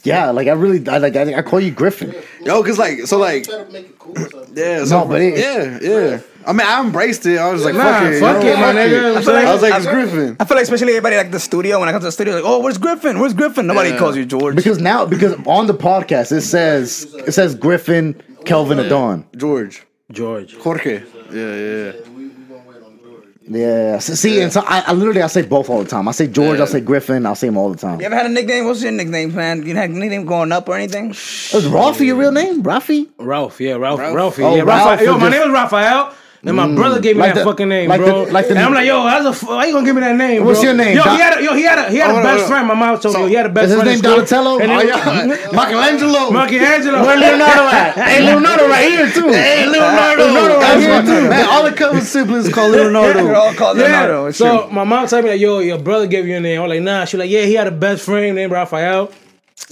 yeah, 0.04 0.30
like 0.30 0.46
I 0.48 0.52
really, 0.52 0.86
I 0.88 0.98
like, 0.98 1.16
I, 1.16 1.34
I 1.38 1.42
call 1.42 1.60
you 1.60 1.70
Griffin. 1.72 2.14
Yo, 2.42 2.62
cause 2.62 2.78
like, 2.78 3.00
so 3.06 3.18
like, 3.18 3.44
Try 3.44 3.64
to 3.64 3.70
make 3.72 3.86
it 3.86 3.98
cool 3.98 4.16
or 4.18 4.46
yeah, 4.54 4.84
so, 4.84 5.00
No, 5.02 5.08
but 5.08 5.20
it- 5.20 5.38
yeah, 5.38 5.78
yeah. 5.82 6.20
I 6.46 6.52
mean, 6.52 6.66
I 6.66 6.78
embraced 6.82 7.24
it. 7.24 7.38
I 7.38 7.50
was 7.50 7.64
like, 7.64 7.74
Nah, 7.74 7.82
fuck 8.00 8.02
it, 8.12 8.20
fuck 8.20 8.42
you 8.44 8.50
it, 8.50 8.54
my 8.56 8.60
fuck 8.60 8.74
nigga. 8.76 9.12
it. 9.12 9.16
I 9.16 9.22
feel 9.22 9.32
like- 9.34 9.46
I 9.46 9.52
was 9.54 9.62
like, 9.62 9.74
it's 9.74 9.86
Griffin. 9.86 10.36
I 10.38 10.44
feel 10.44 10.56
like 10.58 10.64
especially 10.64 10.88
everybody 10.92 11.16
like 11.16 11.30
the 11.30 11.40
studio, 11.40 11.80
when 11.80 11.88
I 11.88 11.92
come 11.92 12.00
to 12.02 12.06
the 12.06 12.12
studio, 12.12 12.34
like, 12.34 12.44
oh, 12.44 12.60
where's 12.60 12.76
Griffin? 12.78 13.18
Where's 13.18 13.32
Griffin? 13.34 13.66
Nobody 13.66 13.90
Yeah. 13.90 13.98
calls 13.98 14.14
you 14.16 14.26
George. 14.26 14.54
Because 14.54 14.78
now, 14.78 15.06
because 15.06 15.34
on 15.46 15.66
the 15.66 15.74
podcast 15.74 16.32
it 16.32 16.42
says 16.42 17.14
it 17.26 17.32
says 17.32 17.54
Griffin, 17.54 18.20
Kelvin, 18.44 18.78
Adon. 18.78 19.26
George, 19.36 19.86
George. 20.12 20.54
Jorge. 20.56 21.02
Yeah, 21.32 21.32
yeah. 21.32 21.92
We, 22.14 22.26
we 22.26 22.28
gonna 22.44 22.62
wait 22.68 22.82
on 22.84 22.98
George. 23.02 23.24
Yeah. 23.46 23.98
So, 23.98 24.14
see, 24.14 24.40
and 24.40 24.52
so 24.52 24.62
I, 24.66 24.84
I 24.86 24.92
literally 24.94 25.20
I 25.22 25.26
say 25.26 25.42
both 25.42 25.68
all 25.68 25.82
the 25.82 25.88
time. 25.88 26.08
I 26.08 26.12
say 26.12 26.26
George, 26.26 26.60
I'll 26.60 26.66
say 26.66 26.80
Griffin, 26.80 27.26
I'll 27.26 27.34
say 27.34 27.48
him 27.48 27.56
all 27.58 27.70
the 27.70 27.76
time. 27.78 28.00
you 28.00 28.06
ever 28.06 28.14
had 28.14 28.26
a 28.26 28.30
nickname? 28.30 28.64
What's 28.64 28.82
your 28.82 28.92
nickname, 28.92 29.34
man? 29.34 29.66
You 29.66 29.76
had 29.76 29.90
a 29.90 29.92
nickname 29.92 30.24
growing 30.24 30.50
up 30.52 30.68
or 30.68 30.76
anything? 30.76 31.08
Was 31.08 31.66
Rafi 31.66 32.06
your 32.06 32.16
real 32.16 32.32
name? 32.32 32.62
Rafi? 32.62 33.08
Ralph, 33.18 33.60
yeah, 33.60 33.74
Ralph, 33.74 34.00
Ralph? 34.00 34.14
Ralphie, 34.16 34.42
Oh, 34.44 34.56
yeah, 34.56 34.62
Ralph 34.62 34.90
Raphael. 35.00 35.04
Yo, 35.06 35.18
my 35.18 35.28
name 35.30 35.42
is 35.42 35.50
Raphael. 35.50 36.14
And 36.46 36.58
my 36.58 36.66
mm. 36.66 36.76
brother 36.76 37.00
gave 37.00 37.16
me 37.16 37.22
Like 37.22 37.32
that 37.32 37.40
the- 37.40 37.44
fucking 37.50 37.70
name, 37.70 37.88
like 37.88 38.00
the- 38.02 38.06
bro. 38.06 38.22
like 38.24 38.44
the- 38.48 38.50
and 38.56 38.58
I'm 38.66 38.74
like, 38.74 38.84
yo, 38.86 39.02
that's 39.04 39.24
a. 39.24 39.28
f- 39.30 39.48
Why 39.48 39.64
you 39.64 39.72
gonna 39.72 39.86
give 39.86 39.94
me 39.96 40.02
that 40.02 40.14
name? 40.14 40.44
What's 40.44 40.60
bro? 40.60 40.68
your 40.68 40.76
name? 40.76 40.94
Yo, 40.94 41.02
he 41.02 41.16
had 41.16 41.38
a, 41.38 41.42
yo, 41.42 41.54
he 41.54 41.62
had 41.62 41.78
a, 41.78 41.90
he 41.90 41.96
had 41.96 42.10
Oh, 42.10 42.16
a 42.16 42.22
no, 42.22 42.22
best 42.22 42.40
no. 42.42 42.48
friend. 42.48 42.68
My 42.68 42.74
mom 42.74 43.00
told 43.00 43.14
me 43.14 43.20
So- 43.20 43.20
yo, 43.24 43.26
he 43.28 43.34
had 43.34 43.46
a 43.46 43.48
best 43.48 43.64
Is 43.64 43.72
his 43.72 43.80
friend. 43.80 44.02
name. 44.02 44.12
Donatello? 44.12 44.58
And 44.60 44.70
Oh, 44.72 44.80
yeah. 44.82 45.24
Michelangelo. 45.56 46.30
Michelangelo. 46.36 47.00
Where 47.00 47.16
Leonardo 47.16 47.62
at? 47.72 47.94
Hey, 47.96 48.20
Leonardo 48.26 48.68
right 48.68 48.90
here 48.92 49.08
too. 49.10 49.28
Hey, 49.32 49.64
Leonardo. 49.66 50.20
Leonardo 50.24 50.36
right 50.36 50.43
That's 50.80 51.06
here 51.06 51.16
what- 51.16 51.22
too. 51.22 51.28
Man, 51.28 51.48
all 51.48 51.62
the 51.64 51.72
cousin 51.76 52.00
siblings 52.02 52.52
call 52.52 52.70
They're 53.26 53.36
all 53.36 53.54
called 53.54 53.76
Yeah. 53.78 53.84
Leonardo. 53.84 54.26
It's 54.26 54.38
so 54.38 54.62
true. 54.66 54.70
my 54.72 54.84
mom 54.84 55.06
told 55.06 55.24
me 55.24 55.30
like, 55.30 55.40
yo, 55.40 55.58
your 55.60 55.78
brother 55.78 56.06
gave 56.06 56.26
you 56.26 56.36
a 56.36 56.40
name. 56.40 56.60
I 56.60 56.62
was 56.64 56.70
like, 56.70 56.82
nah. 56.82 57.04
She 57.04 57.16
like, 57.16 57.30
yeah, 57.30 57.42
he 57.42 57.54
had 57.54 57.66
a 57.66 57.70
best 57.72 58.04
friend 58.04 58.34
named 58.36 58.52
Raphael. 58.52 59.10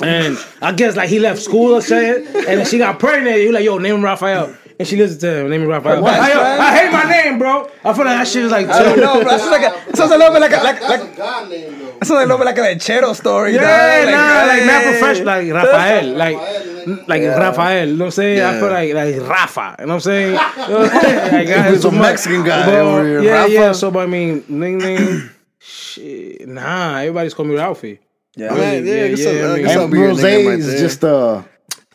And 0.01 0.39
I 0.63 0.73
guess 0.73 0.97
like 0.97 1.09
he 1.09 1.19
left 1.19 1.41
school 1.43 1.75
or 1.75 1.83
something, 1.83 2.27
and 2.49 2.67
she 2.67 2.79
got 2.79 2.99
pregnant. 2.99 3.37
He 3.37 3.47
was 3.47 3.55
like, 3.55 3.65
yo, 3.65 3.79
name 3.79 3.97
him 3.97 4.05
Raphael. 4.05 4.57
And 4.79 4.89
she 4.89 4.97
listened 4.97 5.21
to 5.21 5.41
him, 5.41 5.51
name 5.51 5.63
him 5.63 5.69
Raphael. 5.69 6.03
best 6.03 6.19
I. 6.19 6.59
I 6.59 6.77
hate 6.79 6.91
my 6.93 7.05
name, 7.05 7.39
bro. 7.39 7.69
I 7.85 7.93
feel 7.93 8.05
like 8.07 8.17
that 8.19 8.27
shit 8.29 8.45
is 8.45 8.51
like, 8.53 8.69
I 8.69 8.83
don't 8.83 8.99
know, 8.99 9.21
bro. 9.21 9.25
That 9.31 9.41
sounds 9.41 9.51
like 9.51 9.63
a, 9.63 9.91
it 9.91 9.97
sounds 9.97 10.11
a 10.13 10.17
little 10.17 10.33
bit 10.33 10.41
like 10.41 10.53
a, 10.53 10.57
like, 10.65 10.81
That's 10.81 11.03
like, 11.03 11.13
a 11.13 11.17
God 11.17 11.51
name 11.51 11.79
though. 11.79 11.89
it 12.01 12.05
sounds 12.07 12.11
a 12.11 12.15
little 12.27 12.39
bit 12.39 12.45
like 12.47 12.59
a 12.59 12.61
Lechero 12.61 13.15
story. 13.15 13.55
Yeah, 13.55 14.05
dog. 14.07 14.15
nah, 14.15 14.53
like 14.53 14.65
not 14.65 14.83
hey. 14.83 14.91
professional, 14.99 15.27
like 15.27 15.53
Rafael, 15.53 16.15
like 16.15 16.37
Raphael, 16.37 16.72
like 17.09 17.23
Rafael. 17.23 17.89
You 17.89 17.95
know 17.97 17.99
what 17.99 18.05
I'm 18.07 18.11
saying? 18.13 18.41
I 18.43 18.59
feel 18.61 18.71
like 18.71 18.95
like 18.95 19.29
Rafa. 19.29 19.77
You 19.79 19.87
know 19.87 19.95
what 19.95 19.95
I'm 19.95 20.01
saying? 20.01 20.29
You 20.57 20.69
know 20.69 20.79
what 20.81 20.93
I'm 20.95 21.01
saying? 21.01 21.49
Like, 21.49 21.57
I- 21.59 21.71
He's 21.71 21.83
so 21.83 21.89
a 21.89 21.93
much- 21.93 22.03
Mexican 22.03 22.45
guy 22.45 22.67
but, 22.67 22.75
over 22.75 23.07
here, 23.07 23.23
Yeah, 23.23 23.33
Rafa. 23.33 23.53
yeah. 23.53 23.73
So, 23.73 23.91
but 23.91 24.01
I 24.01 24.07
mean, 24.07 24.45
nickname, 24.49 25.31
shit, 25.59 26.49
nah. 26.49 26.99
Everybody's 26.99 27.35
call 27.35 27.45
me 27.47 27.55
Ralphie. 27.57 27.99
Yeah. 28.37 28.55
Man, 28.55 28.87
yeah, 28.87 28.95
Yeah, 28.95 29.01
it's 29.05 29.21
yeah, 29.23 29.31
a- 29.31 29.53
I 29.53 29.57
mean- 29.57 29.65
it's 29.67 29.75
a 29.75 29.83
And 29.85 29.93
Rose 29.93 30.23
right 30.23 30.33
is 30.59 30.67
there. 30.67 30.79
just 30.79 31.05
uh 31.05 31.43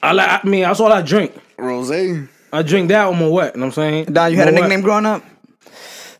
I 0.04 0.12
like. 0.12 0.30
I 0.46 0.48
mean, 0.48 0.62
that's 0.62 0.80
all 0.80 0.92
I 0.94 1.02
drink. 1.02 1.34
Rose. 1.58 1.92
I 1.92 2.62
drink 2.62 2.88
that 2.90 3.08
on 3.08 3.20
my 3.20 3.28
wet. 3.28 3.56
You 3.56 3.60
know 3.62 3.66
what 3.66 3.78
I'm 3.78 3.84
saying? 3.84 4.06
Don, 4.06 4.32
you 4.32 4.38
had 4.38 4.48
a 4.48 4.52
My 4.52 4.62
wet. 4.62 4.70
nickname 4.70 4.82
growing 4.84 5.06
up? 5.06 5.24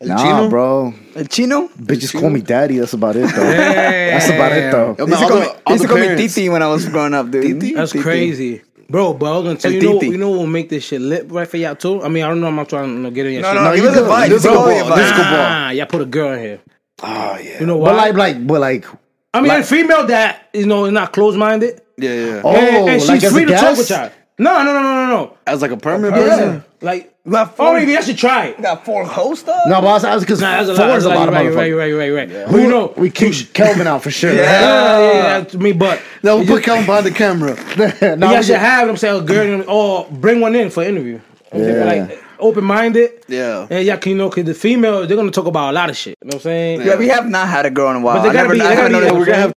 Nah, 0.06 0.16
Chino? 0.22 0.48
bro. 0.48 0.94
El 1.16 1.24
Chino? 1.26 1.68
Bitches 1.80 2.12
call 2.18 2.30
me 2.30 2.40
daddy. 2.40 2.78
That's 2.78 2.92
about 2.92 3.16
it 3.16 3.22
though. 3.34 3.42
Damn. 3.42 4.10
That's 4.18 4.28
about 4.28 4.52
it 4.52 4.70
though. 4.70 4.94
Yo, 4.98 5.06
They 5.06 5.10
man, 5.10 5.10
used 5.10 5.18
to 5.18 5.24
all 5.24 5.28
call 5.28 5.38
the- 5.38 5.44
me, 5.44 5.48
all 5.48 5.56
they 5.66 5.72
used 5.72 5.82
to 5.82 5.88
call 5.88 5.98
me 5.98 6.16
Titi 6.16 6.48
when 6.48 6.62
I 6.62 6.66
was 6.68 6.88
growing 6.88 7.14
up, 7.14 7.30
dude. 7.30 7.42
Titi? 7.60 7.74
That's 7.74 7.92
Titi. 7.92 8.02
crazy. 8.02 8.62
Bro, 8.90 9.14
but 9.14 9.26
I 9.26 9.36
was 9.36 9.44
gonna 9.44 9.58
tell 9.58 9.70
you, 9.72 9.80
you 9.80 9.86
know, 9.94 9.98
Titi. 10.00 10.12
you 10.12 10.16
know 10.18 10.30
what 10.30 10.38
will 10.38 10.46
make 10.46 10.68
this 10.70 10.82
shit 10.84 11.00
lit 11.00 11.30
right 11.30 11.46
for 11.46 11.56
y'all 11.58 11.74
too? 11.74 12.02
I 12.02 12.08
mean, 12.08 12.24
I 12.24 12.28
don't 12.28 12.40
know, 12.40 12.46
I'm 12.46 12.56
not 12.56 12.68
trying 12.70 13.02
to 13.02 13.10
get 13.10 13.26
in 13.26 13.32
your 13.34 13.42
No, 13.42 13.48
shit. 13.48 13.54
no, 13.56 13.62
no, 13.64 13.68
No, 13.70 13.74
give 13.76 13.84
you 13.84 13.90
us 13.90 13.94
good. 13.96 14.02
advice. 14.04 14.28
Disco 14.30 14.48
Give 14.50 14.58
us 14.58 14.64
ball, 14.64 14.80
advice. 14.92 14.98
disco 15.08 15.22
ball. 15.24 15.32
Nah, 15.32 15.70
y'all 15.70 15.86
put 15.86 16.00
a 16.00 16.04
girl 16.06 16.32
in 16.32 16.40
here. 16.40 16.60
Oh 17.02 17.38
yeah. 17.42 17.60
You 17.60 17.66
know 17.66 17.76
why? 17.76 17.88
But 17.90 17.96
like, 17.96 18.14
like, 18.14 18.46
but 18.46 18.60
like, 18.60 18.86
I 19.34 19.40
mean, 19.42 19.50
a 19.52 19.62
female 19.62 20.06
that 20.06 20.48
you 20.54 20.64
know 20.66 20.86
is 20.86 20.92
not 20.92 21.12
close 21.12 21.36
minded. 21.36 21.80
Yeah, 21.98 22.14
yeah. 22.14 22.40
oh, 22.44 22.54
and, 22.54 22.88
and 22.90 23.00
she's 23.02 23.08
like 23.22 23.32
free 23.32 23.44
to 23.44 23.52
talk 23.52 23.76
with 23.76 23.90
y'all. 23.90 24.10
No, 24.38 24.62
no, 24.62 24.72
no, 24.72 24.80
no, 24.82 24.94
no, 24.94 25.06
no. 25.08 25.36
As 25.46 25.60
like 25.62 25.70
a 25.72 25.76
permanent 25.76 26.14
person. 26.14 26.64
like 26.80 27.12
You 27.28 27.32
got 27.34 27.48
oh, 27.48 27.52
four, 27.56 27.72
maybe 27.74 27.94
I 27.94 28.00
should 28.00 28.16
try 28.16 28.46
it. 28.46 28.56
you 28.56 28.62
got 28.62 28.86
four 28.86 29.04
hosts, 29.04 29.44
dog? 29.44 29.60
No, 29.66 29.82
but 29.82 30.02
I 30.02 30.14
was 30.14 30.24
because 30.24 30.40
Nah, 30.40 30.56
that's 30.62 30.70
a 30.70 30.74
four 30.76 30.86
lot. 30.88 30.96
is 30.96 31.04
a 31.04 31.08
lot 31.10 31.28
of 31.28 31.34
right, 31.34 31.52
right, 31.52 31.74
right, 31.74 31.92
right, 31.92 32.10
right, 32.10 32.30
right. 32.30 32.46
But 32.50 32.56
you 32.62 32.68
know, 32.68 32.94
we 32.96 33.10
keep 33.10 33.52
Kelvin 33.52 33.86
out 33.86 34.02
for 34.02 34.10
sure. 34.10 34.32
Yeah. 34.32 34.40
yeah, 34.42 35.00
yeah, 35.12 35.38
yeah, 35.38 35.44
to 35.44 35.58
me, 35.58 35.72
but 35.72 36.00
No, 36.22 36.36
we'll 36.36 36.46
you 36.46 36.50
put 36.54 36.64
Kelvin 36.64 36.86
behind 36.86 37.04
the 37.04 37.10
camera. 37.10 37.54
no, 38.16 38.28
y'all 38.30 38.38
we 38.38 38.42
should 38.44 38.56
have 38.56 38.86
them 38.86 38.96
say 38.96 39.10
a 39.14 39.20
girl 39.20 39.62
or 39.68 40.08
bring 40.10 40.40
one 40.40 40.54
in 40.54 40.70
for 40.70 40.82
interview. 40.82 41.20
Yeah. 41.54 41.84
Like 41.84 42.24
open 42.38 42.64
minded. 42.64 43.10
Yeah. 43.28 43.66
And 43.68 43.84
yeah, 43.84 44.00
you 44.02 44.14
know, 44.14 44.30
cause 44.30 44.44
the 44.44 44.54
female 44.54 45.06
they're 45.06 45.14
gonna 45.16 45.30
talk 45.30 45.46
about 45.46 45.68
a 45.70 45.74
lot 45.74 45.90
of 45.90 45.98
shit. 45.98 46.16
You 46.22 46.28
know 46.30 46.36
what 46.36 46.46
I'm 46.46 46.50
saying? 46.50 46.80
Yeah, 46.80 46.96
we 46.96 47.08
have 47.08 47.28
not 47.28 47.46
had 47.48 47.66
a 47.66 47.70
girl 47.70 47.90
in 47.90 47.96
a 47.96 48.00
while. 48.00 48.16
But 48.16 48.22
they 48.22 48.28
I 48.30 48.32
gotta 48.32 48.48
never, 48.48 48.54
be- 48.54 48.60
they 48.60 48.74
gotta 48.74 48.88
be- 48.88 49.00
that- 49.04 49.14
We're 49.14 49.26
gonna 49.26 49.38
have 49.38 49.52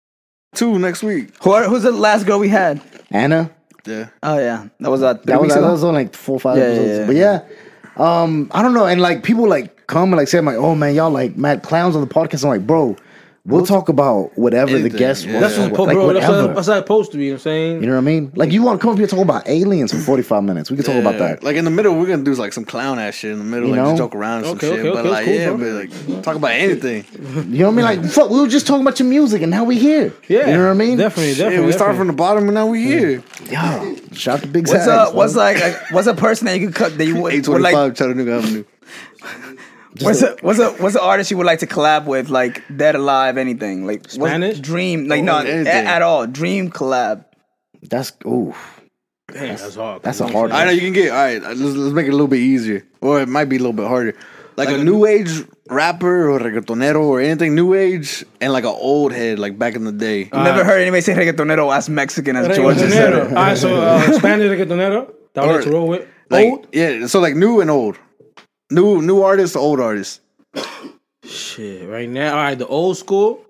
two 0.55 0.79
next 0.79 1.03
week. 1.03 1.33
Who 1.43 1.51
are- 1.51 1.65
who's 1.65 1.83
the 1.83 1.91
last 1.91 2.25
girl 2.25 2.39
we 2.39 2.49
had? 2.49 2.81
Anna. 3.11 3.51
Yeah. 3.89 4.09
Oh 4.23 4.37
yeah, 4.37 4.67
that 4.79 4.89
was 4.89 5.01
three 5.01 5.33
That 5.33 5.41
was 5.41 5.53
that 5.53 5.61
was 5.61 5.83
on 5.83 5.93
like 5.95 6.13
four 6.15 6.35
or 6.35 6.39
five 6.39 6.57
Yeah, 6.57 6.63
episodes. 6.65 6.99
yeah, 6.99 7.05
But 7.07 7.15
yeah, 7.15 7.41
um, 7.97 8.49
I 8.53 8.61
don't 8.61 8.73
know. 8.73 8.85
And 8.85 9.01
like 9.01 9.23
people 9.23 9.47
like 9.49 9.87
come 9.87 10.09
and 10.13 10.17
like 10.17 10.27
say, 10.27 10.37
I'm 10.37 10.45
like, 10.45 10.57
oh 10.57 10.75
man, 10.75 10.93
y'all 10.95 11.11
like 11.11 11.35
mad 11.37 11.63
clowns 11.63 11.95
on 11.95 12.01
the 12.01 12.13
podcast. 12.13 12.43
I'm 12.43 12.49
like, 12.49 12.65
bro, 12.67 12.95
we'll 13.49 13.65
talk 13.65 13.89
about 13.89 14.37
whatever 14.37 14.77
the 14.77 14.89
guest 14.89 15.25
yeah. 15.25 15.39
wants. 15.39 15.55
That's 15.57 15.71
what, 15.71 15.87
like 15.87 15.95
bro. 15.95 16.13
That's 16.13 16.25
how, 16.25 16.47
that's 16.47 16.67
how 16.67 16.73
it's 16.73 16.83
supposed 16.83 17.11
to 17.11 17.17
be. 17.17 17.25
You 17.25 17.31
know 17.31 17.33
what 17.35 17.39
I'm 17.39 17.43
saying? 17.43 17.81
You 17.81 17.87
know 17.87 17.93
what 17.93 17.97
I 17.97 18.01
mean? 18.01 18.31
Like 18.35 18.51
you 18.51 18.63
want 18.63 18.79
to 18.79 18.81
come 18.81 18.91
up 18.91 18.97
here 18.97 19.03
and 19.03 19.09
talk 19.09 19.19
about 19.19 19.47
aliens 19.47 19.91
for 19.91 19.99
45 19.99 20.43
minutes. 20.43 20.71
We 20.71 20.77
can 20.77 20.85
talk 20.85 20.95
about 20.95 21.17
that. 21.19 21.43
Like 21.43 21.55
in 21.55 21.65
the 21.65 21.71
middle, 21.71 21.97
we're 21.97 22.07
gonna 22.07 22.23
do 22.23 22.33
like 22.35 22.53
some 22.53 22.65
clown 22.65 22.99
ass 22.99 23.15
shit 23.15 23.31
in 23.31 23.39
the 23.39 23.45
middle, 23.45 23.69
You 23.69 23.75
like 23.75 23.83
know? 23.83 23.89
just 23.91 23.97
joke 23.97 24.15
around 24.15 24.45
and 24.45 24.47
some 24.47 24.57
Okay, 24.57 24.69
shit. 24.69 24.79
okay, 24.85 24.89
but 24.89 24.99
okay, 24.99 25.09
like, 25.09 25.25
cool, 25.25 25.33
yeah, 25.33 25.47
bro. 25.53 25.57
but 25.57 26.13
like 26.15 26.23
talk 26.23 26.35
about 26.35 26.51
anything. 26.51 27.05
You 27.49 27.65
know 27.65 27.71
what 27.71 27.83
I 27.83 27.93
mean? 27.95 28.03
Like 28.03 28.11
fuck, 28.11 28.29
we 28.29 28.39
were 28.39 28.47
just 28.47 28.67
talking 28.67 28.81
about 28.81 28.99
your 28.99 29.07
music 29.07 29.41
and 29.41 29.51
now 29.51 29.63
we're 29.63 29.79
here. 29.79 30.13
Yeah, 30.27 30.47
You 30.47 30.57
know 30.57 30.65
what 30.65 30.71
I 30.71 30.73
mean? 30.73 30.97
Definitely, 30.97 31.33
Yeah, 31.33 31.65
we 31.65 31.71
start 31.71 31.95
from 31.95 32.07
the 32.07 32.13
bottom 32.13 32.43
and 32.45 32.53
now 32.53 32.67
we're 32.67 32.85
here. 32.85 33.23
Yeah. 33.49 33.95
Shout 34.13 34.35
out 34.35 34.41
to 34.41 34.47
Big 34.47 34.67
What's 34.67 34.85
Zags, 34.85 35.09
a 35.09 35.11
bro. 35.11 35.17
what's 35.17 35.35
like 35.35 35.57
a, 35.57 35.73
what's 35.91 36.07
a 36.07 36.13
person 36.13 36.45
that 36.45 36.59
you 36.59 36.67
could 36.67 36.75
cut 36.75 36.97
that 36.97 37.05
you 37.05 37.21
would, 37.21 37.33
Eight 37.33 37.47
would 37.47 37.61
like 37.61 37.95
Chattanooga 37.95 38.33
Avenue. 38.33 38.63
What's 40.01 40.21
a 40.21 40.35
what's 40.41 40.59
a 40.59 40.71
what's 40.73 40.95
an 40.95 41.01
artist 41.01 41.31
you 41.31 41.37
would 41.37 41.45
like 41.45 41.59
to 41.59 41.67
collab 41.67 42.05
with, 42.05 42.29
like 42.29 42.63
dead 42.75 42.95
alive, 42.95 43.37
anything, 43.37 43.85
like 43.85 44.01
what's- 44.01 44.15
Spanish? 44.15 44.59
dream, 44.59 45.07
like 45.07 45.23
no, 45.23 45.37
anything. 45.37 45.67
a- 45.67 45.89
at 45.89 46.01
all, 46.01 46.25
dream 46.27 46.69
collab. 46.71 47.25
That's 47.89 48.11
ooh. 48.25 48.53
Damn, 49.31 49.57
that's 49.57 49.75
hard. 49.75 50.01
That's 50.01 50.19
a 50.21 50.27
hard 50.27 50.51
I 50.51 50.65
know 50.65 50.71
you 50.71 50.81
can 50.81 50.93
get. 50.93 51.11
All 51.11 51.17
right, 51.17 51.41
let's, 51.41 51.59
let's 51.59 51.93
make 51.93 52.05
it 52.07 52.09
a 52.09 52.13
little 52.13 52.27
bit 52.27 52.39
easier, 52.39 52.85
or 53.01 53.21
it 53.21 53.29
might 53.29 53.45
be 53.45 53.57
a 53.57 53.59
little 53.59 53.73
bit 53.73 53.87
harder. 53.87 54.15
Like, 54.57 54.69
a 54.69 54.77
new 54.77 55.05
age 55.05 55.29
rapper 55.69 56.29
or 56.29 56.37
reggaetonero 56.39 56.99
or 57.01 57.21
anything 57.21 57.55
new 57.55 57.73
age, 57.73 58.25
and 58.41 58.51
like 58.51 58.65
an 58.65 58.75
old 58.75 59.13
head, 59.13 59.39
like 59.39 59.57
back 59.57 59.75
in 59.75 59.85
the 59.85 59.91
day. 59.93 60.23
I've 60.33 60.43
never 60.43 60.65
heard 60.65 60.81
anybody 60.81 60.99
say 61.01 61.13
reggaetonero 61.13 61.73
as 61.73 61.89
Mexican 61.89 62.35
as 62.35 62.57
George 62.57 62.75
said 62.77 62.89
Reggaetonero. 63.13 63.25
it. 63.25 63.27
All 63.29 63.33
right, 63.35 63.57
so 63.57 63.75
uh, 63.81 64.11
Spanish 64.19 64.47
reggaetonero. 64.47 65.13
That 65.35 65.45
would 65.47 65.63
to 65.63 65.71
roll 65.71 65.87
with. 65.87 66.07
Like, 66.29 66.45
Old? 66.47 66.67
yeah. 66.73 67.07
So 67.07 67.19
like 67.21 67.35
new 67.35 67.61
and 67.61 67.69
old, 67.71 67.97
new 68.69 69.01
new 69.01 69.21
artists, 69.21 69.55
old 69.55 69.79
artists. 69.79 70.19
Shit, 71.25 71.87
right 71.87 72.09
now. 72.09 72.31
All 72.31 72.43
right, 72.43 72.57
the 72.57 72.67
old 72.67 72.97
school. 72.97 73.45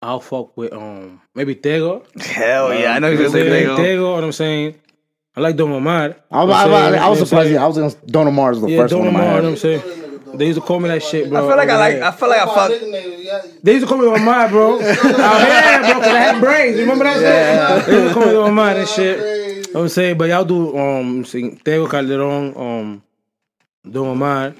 I'll 0.00 0.20
fuck 0.20 0.56
with 0.56 0.72
um 0.72 1.20
maybe 1.34 1.54
Tego. 1.56 2.04
Hell 2.22 2.72
yeah, 2.74 2.92
I 2.92 2.98
know 2.98 3.08
you're 3.08 3.16
gonna 3.18 3.30
say 3.30 3.48
saying? 3.48 3.66
Tego. 3.68 3.76
Tego, 3.78 4.14
what 4.14 4.24
I'm 4.24 4.32
saying. 4.32 4.74
I 5.36 5.40
like 5.40 5.56
Don 5.56 5.70
Omar. 5.72 6.16
I, 6.30 6.44
was- 6.44 6.56
I, 6.56 6.66
was- 6.66 6.94
I 7.00 7.08
was 7.08 7.18
surprised. 7.20 7.54
I 7.56 7.66
was 7.66 7.76
gonna 7.78 7.94
Don 8.06 8.26
Omar 8.28 8.50
was 8.50 8.60
the 8.60 8.68
Yeah, 8.70 8.78
first 8.82 8.90
Don 8.92 9.00
one 9.00 9.08
in 9.08 9.14
my 9.14 9.20
Omar, 9.20 9.36
you 9.36 9.42
know 9.42 9.42
head. 9.42 9.44
what 9.44 9.50
I'm 9.50 9.80
saying? 9.82 10.04
They 10.34 10.46
used 10.46 10.60
to 10.60 10.64
call 10.66 10.78
me 10.78 10.88
that 10.88 11.02
shit, 11.02 11.30
bro. 11.30 11.38
I 11.38 11.48
feel 11.48 11.56
like 11.56 11.68
I 11.70 11.76
like. 11.78 12.02
I 12.02 12.10
feel 12.12 12.28
like 12.28 12.40
I 12.40 12.46
fuck. 12.54 13.62
They 13.62 13.72
used 13.72 13.86
to 13.86 13.88
call 13.88 13.98
me 13.98 14.06
Omar, 14.06 14.48
bro. 14.50 14.74
Out 14.80 14.82
here, 14.82 14.94
bro, 15.80 15.94
because 15.94 16.14
I 16.14 16.18
had 16.20 16.40
brains. 16.40 16.74
You 16.76 16.82
remember 16.82 17.04
that 17.04 17.16
shit? 17.16 17.86
They 17.86 18.02
used 18.02 18.14
to 18.14 18.20
call 18.20 18.28
me 18.30 18.36
Omar 18.36 18.70
and 18.76 18.88
shit. 18.88 19.18
You 19.18 19.62
know 19.74 19.80
what 19.80 19.82
I'm 19.84 19.88
saying? 19.88 20.18
But 20.18 20.28
y'all 20.28 20.44
do 20.44 20.76
um 20.78 21.24
sing 21.24 21.56
Tego 21.64 21.88
Calderon, 21.90 22.54
um 22.56 23.02
Don 23.90 24.06
Omar, 24.08 24.54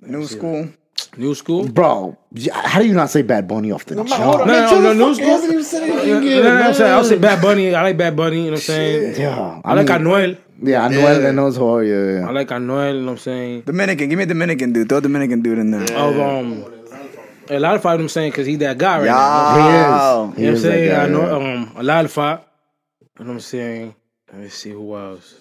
New 0.00 0.26
school. 0.26 0.68
New 1.16 1.34
School. 1.34 1.68
Bro, 1.68 2.16
how 2.54 2.80
do 2.80 2.86
you 2.86 2.94
not 2.94 3.10
say 3.10 3.20
Bad 3.22 3.46
Bunny 3.46 3.70
off 3.70 3.84
the 3.84 3.96
jump? 3.96 4.08
No, 4.08 4.44
no, 4.44 4.80
no, 4.80 4.92
New 4.94 5.14
School. 5.14 5.26
Hasn't 5.26 5.52
even 5.52 5.64
said 5.64 5.82
anything 5.82 6.08
Yeah, 6.08 6.20
yet, 6.20 6.42
no, 6.44 6.58
no, 6.58 6.62
I'm 6.68 6.74
saying 6.74 6.92
I'll 6.92 7.04
say 7.04 7.18
Bad 7.18 7.42
Bunny. 7.42 7.74
I 7.74 7.82
like 7.82 7.98
Bad 7.98 8.16
Bunny. 8.16 8.36
You 8.36 8.44
know 8.44 8.50
what 8.52 8.58
I'm 8.60 8.60
saying? 8.60 9.20
Yeah, 9.20 9.60
I 9.64 9.74
like 9.74 9.88
mean, 9.88 9.98
Anuel. 9.98 10.38
Yeah, 10.62 10.84
I 10.84 10.88
know 10.88 10.98
Yeah. 11.00 11.18
that 11.18 11.32
knows 11.34 11.56
horror. 11.56 11.84
Yeah, 11.84 12.20
yeah. 12.20 12.28
I 12.28 12.32
like 12.32 12.48
Anuel. 12.48 12.94
You 12.94 13.00
know 13.00 13.06
what 13.06 13.12
I'm 13.12 13.18
saying? 13.18 13.60
Dominican, 13.62 14.08
give 14.08 14.16
me 14.16 14.22
a 14.22 14.26
Dominican 14.26 14.72
dude. 14.72 14.88
Throw 14.88 14.98
a 14.98 15.00
Dominican 15.02 15.42
dude 15.42 15.58
in 15.58 15.70
there. 15.72 15.82
Of 15.98 16.18
um, 16.18 16.64
El 17.50 17.64
Alfa. 17.66 17.88
I'm 17.88 18.08
saying 18.08 18.30
because 18.30 18.46
he 18.46 18.56
that 18.56 18.78
guy 18.78 18.98
right 19.00 19.06
now. 19.06 19.12
Wow. 19.12 20.32
He 20.34 20.44
is. 20.44 20.44
You 20.44 20.44
know 20.46 20.52
what 20.52 20.56
I'm 20.56 20.62
saying? 20.62 20.92
I 20.98 21.06
know 21.08 21.36
um 21.36 21.72
El 21.76 21.90
Alfa. 21.90 22.44
You 23.18 23.24
know 23.24 23.28
what 23.28 23.34
I'm 23.34 23.40
saying? 23.40 23.94
Let 24.32 24.40
me 24.40 24.48
see 24.48 24.70
who 24.70 24.96
else. 24.96 25.34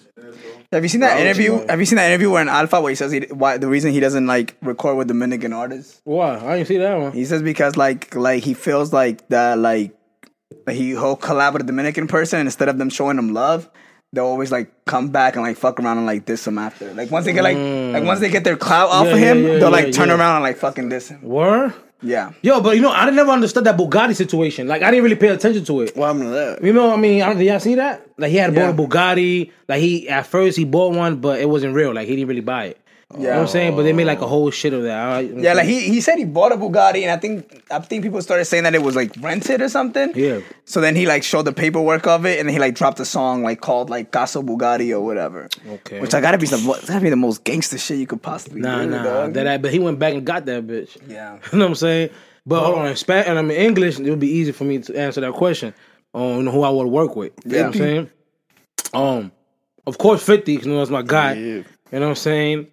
Have 0.71 0.83
you 0.83 0.89
seen 0.89 1.01
that 1.01 1.19
interview? 1.19 1.65
Have 1.67 1.79
you 1.79 1.85
seen 1.85 1.97
that 1.97 2.07
interview 2.07 2.29
where 2.31 2.41
in 2.41 2.49
Alpha 2.49 2.79
where 2.81 2.89
he 2.89 2.95
says 2.95 3.11
he, 3.11 3.21
why 3.31 3.57
the 3.57 3.67
reason 3.67 3.91
he 3.91 3.99
doesn't 3.99 4.25
like 4.25 4.55
record 4.61 4.97
with 4.97 5.07
Dominican 5.07 5.53
artists? 5.53 6.01
Why? 6.03 6.37
I 6.37 6.57
didn't 6.57 6.67
see 6.67 6.77
that 6.77 6.97
one. 6.99 7.11
He 7.11 7.25
says 7.25 7.41
because 7.41 7.75
like 7.75 8.15
like 8.15 8.43
he 8.43 8.53
feels 8.53 8.93
like 8.93 9.27
that 9.29 9.57
like 9.57 9.93
he 10.69 10.89
he'll 10.89 11.17
collab 11.17 11.53
with 11.53 11.63
a 11.63 11.65
Dominican 11.65 12.07
person 12.07 12.39
and 12.39 12.47
instead 12.47 12.69
of 12.69 12.77
them 12.77 12.89
showing 12.89 13.17
him 13.17 13.33
love, 13.33 13.69
they'll 14.13 14.25
always 14.25 14.51
like 14.51 14.85
come 14.85 15.09
back 15.09 15.35
and 15.35 15.43
like 15.43 15.57
fuck 15.57 15.79
around 15.79 15.97
and 15.97 16.05
like 16.05 16.25
diss 16.25 16.45
him 16.47 16.57
after. 16.57 16.93
Like 16.93 17.11
once 17.11 17.25
they 17.25 17.33
get 17.33 17.43
like 17.43 17.57
like 17.57 18.03
once 18.03 18.19
they 18.19 18.29
get 18.29 18.43
their 18.43 18.57
clout 18.57 18.89
off 18.89 19.07
Yeah, 19.07 19.13
of 19.13 19.17
him, 19.19 19.43
yeah, 19.43 19.49
yeah, 19.53 19.59
they'll 19.59 19.71
like 19.71 19.91
turn 19.91 20.09
around 20.09 20.35
and 20.37 20.43
like 20.43 20.57
fucking 20.57 20.89
diss 20.89 21.09
him. 21.09 21.21
Were? 21.21 21.73
Yeah. 22.03 22.31
Yo, 22.41 22.61
but 22.61 22.75
you 22.75 22.81
know, 22.81 22.91
I 22.91 23.09
never 23.11 23.31
understood 23.31 23.63
that 23.65 23.77
Bugatti 23.77 24.15
situation. 24.15 24.67
Like, 24.67 24.81
I 24.81 24.89
didn't 24.91 25.03
really 25.03 25.15
pay 25.15 25.27
attention 25.27 25.63
to 25.65 25.81
it. 25.81 25.95
What 25.95 26.07
happened 26.07 26.23
to 26.23 26.29
that? 26.29 26.63
You 26.63 26.73
know 26.73 26.87
what 26.87 26.97
I 26.97 27.01
mean? 27.01 27.21
I 27.21 27.27
don't, 27.27 27.37
did 27.37 27.45
y'all 27.45 27.59
see 27.59 27.75
that? 27.75 28.05
Like, 28.17 28.31
he 28.31 28.37
had 28.37 28.53
Yeah. 28.53 28.71
bought 28.71 28.79
a 28.79 28.87
Bugatti. 28.87 29.51
Like, 29.67 29.81
he, 29.81 30.09
at 30.09 30.25
first, 30.25 30.57
he 30.57 30.65
bought 30.65 30.95
one, 30.95 31.17
but 31.17 31.39
it 31.39 31.47
wasn't 31.47 31.75
real. 31.75 31.93
Like, 31.93 32.07
he 32.07 32.15
didn't 32.15 32.29
really 32.29 32.41
buy 32.41 32.65
it. 32.65 32.77
You 33.17 33.23
know 33.23 33.29
what 33.29 33.37
I'm 33.39 33.47
saying? 33.47 33.75
But 33.75 33.83
they 33.83 33.93
made 33.93 34.05
like 34.05 34.21
a 34.21 34.27
whole 34.27 34.49
shit 34.51 34.73
of 34.73 34.83
that. 34.83 35.25
Yeah, 35.25 35.53
like 35.53 35.65
he, 35.67 35.81
he 35.89 36.01
said 36.01 36.17
he 36.17 36.25
bought 36.25 36.51
a 36.51 36.55
Bugatti, 36.55 37.01
and 37.03 37.11
I 37.11 37.17
think 37.17 37.63
I 37.71 37.79
think 37.79 38.03
people 38.03 38.21
started 38.21 38.45
saying 38.45 38.63
that 38.63 38.73
it 38.75 38.81
was 38.81 38.95
like 38.95 39.11
rented 39.19 39.61
or 39.61 39.69
something. 39.69 40.11
Yeah. 40.15 40.39
So 40.65 40.81
then 40.81 40.95
he 40.95 41.05
like 41.05 41.23
showed 41.23 41.43
the 41.43 41.53
paperwork 41.53 42.07
of 42.07 42.25
it, 42.25 42.39
and 42.39 42.47
then 42.47 42.53
he 42.53 42.59
like 42.59 42.75
dropped 42.75 42.99
a 42.99 43.05
song 43.05 43.43
like 43.43 43.61
called 43.61 43.89
like 43.89 44.11
Caso 44.11 44.41
Bugatti 44.41 44.91
or 44.91 45.01
whatever. 45.01 45.49
Okay. 45.67 45.99
Which 45.99 46.13
I 46.13 46.21
gotta 46.21 46.37
be 46.37 46.45
some 46.45 46.65
gotta 46.65 46.99
be 47.01 47.09
the 47.09 47.15
most 47.15 47.43
gangster 47.43 47.77
shit 47.77 47.97
you 47.97 48.07
could 48.07 48.21
possibly 48.21 48.61
Nah, 48.61 48.83
do. 48.83 48.89
nah. 48.89 49.03
dog. 49.03 49.33
That, 49.33 49.61
but 49.61 49.71
he 49.71 49.79
went 49.79 49.99
back 49.99 50.13
and 50.13 50.25
got 50.25 50.45
that 50.45 50.65
bitch. 50.67 50.97
yeah. 51.07 51.37
You 51.51 51.59
know 51.59 51.65
what 51.65 51.69
I'm 51.71 51.75
saying? 51.75 52.09
But 52.45 52.63
hold 52.63 52.79
on, 52.79 52.87
in 52.87 52.95
Spanish 52.95 53.27
and 53.27 53.37
I'm 53.37 53.51
in 53.51 53.57
English, 53.57 53.99
it 53.99 54.09
would 54.09 54.19
be 54.19 54.31
easy 54.31 54.51
for 54.51 54.63
me 54.63 54.79
to 54.79 54.95
answer 54.97 55.21
that 55.21 55.33
question 55.33 55.73
on 56.13 56.47
who 56.47 56.63
I 56.63 56.69
would 56.69 56.87
work 56.87 57.15
with. 57.15 57.33
You 57.45 57.51
know 57.51 57.57
what 57.57 57.65
I'm 57.67 57.73
saying? 57.73 58.09
Um, 58.93 59.31
of 59.87 59.97
course, 59.97 60.23
50, 60.23 60.51
because 60.51 60.65
you 60.65 60.73
know 60.73 60.79
that's 60.79 60.89
my 60.89 61.01
guy. 61.03 61.33
Yeah. 61.33 61.41
You 61.43 61.63
know 61.91 61.99
what 62.01 62.07
I'm 62.09 62.15
saying? 62.15 62.67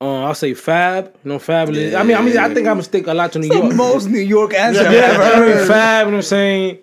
Uh, 0.00 0.24
I'll 0.24 0.34
say 0.34 0.54
Fab. 0.54 1.14
You 1.24 1.32
know, 1.32 1.38
Fabolous. 1.38 1.94
I 1.94 2.02
mean, 2.02 2.16
I 2.16 2.22
mean, 2.22 2.38
I 2.38 2.46
think 2.48 2.66
I'm 2.66 2.74
gonna 2.74 2.82
stick 2.82 3.06
a 3.06 3.12
lot 3.14 3.32
to 3.32 3.38
New 3.38 3.48
The 3.48 3.56
York. 3.58 3.74
most 3.74 4.06
New 4.08 4.18
York 4.20 4.54
answer 4.54 4.86
I've 4.86 4.92
Yeah, 4.92 4.98
ever 5.00 5.22
I 5.22 5.28
mean, 5.40 5.48
heard. 5.58 5.66
Fab. 5.68 6.06
You 6.06 6.10
know 6.12 6.16
what 6.16 6.16
I'm 6.16 6.22
saying? 6.22 6.78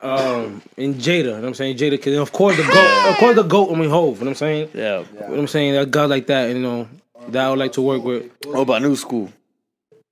Um, 0.00 0.62
and 0.76 0.94
Jada. 0.96 1.16
You 1.16 1.22
know 1.24 1.34
what 1.36 1.44
I'm 1.44 1.54
saying? 1.54 1.76
Jada, 1.78 1.90
because 1.92 2.18
of 2.18 2.32
course 2.32 2.56
the 2.56 2.62
goat. 2.62 3.10
Of 3.10 3.16
course 3.16 3.36
the 3.36 3.42
goat. 3.42 3.72
I 3.72 3.74
mean, 3.78 3.88
Hove. 3.88 4.18
You 4.18 4.24
know 4.24 4.26
what 4.26 4.28
I'm 4.28 4.34
saying? 4.34 4.70
Yeah. 4.74 4.98
You 5.00 5.20
know 5.20 5.26
what 5.30 5.38
I'm 5.38 5.46
saying? 5.48 5.72
That 5.74 5.90
guy 5.90 6.04
like 6.04 6.26
that. 6.26 6.48
You 6.50 6.58
know, 6.58 6.88
that 7.28 7.46
I 7.46 7.50
would 7.50 7.58
like 7.58 7.72
to 7.72 7.82
work 7.82 8.04
with. 8.04 8.30
What 8.44 8.60
about 8.60 8.82
new 8.82 8.96
school? 8.96 9.32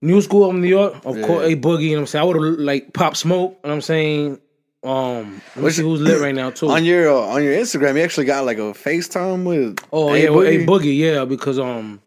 New 0.01 0.21
school 0.21 0.49
of 0.51 0.57
New 0.57 0.69
York, 0.69 0.95
of 1.05 1.21
course, 1.23 1.47
a 1.51 1.57
boogie. 1.57 1.85
You 1.85 1.91
know 1.91 1.97
what 1.97 2.01
I'm 2.01 2.07
saying? 2.07 2.23
I 2.23 2.27
would 2.27 2.37
have 2.43 2.59
like 2.59 2.93
pop 2.93 3.17
smoke. 3.17 3.53
You 3.53 3.69
know 3.69 3.71
what 3.71 3.75
I'm 3.75 3.81
saying? 3.83 4.39
Um, 4.83 5.41
let 5.57 5.65
me 5.65 5.71
see 5.71 5.83
who's 5.83 6.01
lit 6.03 6.21
right 6.21 6.35
now 6.35 6.51
too. 6.51 6.69
On 6.71 6.85
your 6.85 7.11
uh, 7.11 7.15
on 7.35 7.43
your 7.43 7.55
Instagram, 7.55 7.97
you 7.97 8.03
actually 8.03 8.27
got 8.27 8.45
like 8.45 8.59
a 8.59 8.73
FaceTime 8.73 9.45
with. 9.45 9.79
oh 9.93 10.13
A 10.13 10.19
yeah, 10.23 10.29
well, 10.31 10.47
a 10.47 10.59
Boogie? 10.59 10.67
boogie, 10.67 10.99
yeah, 10.99 11.25
because 11.25 11.59
um, 11.59 12.03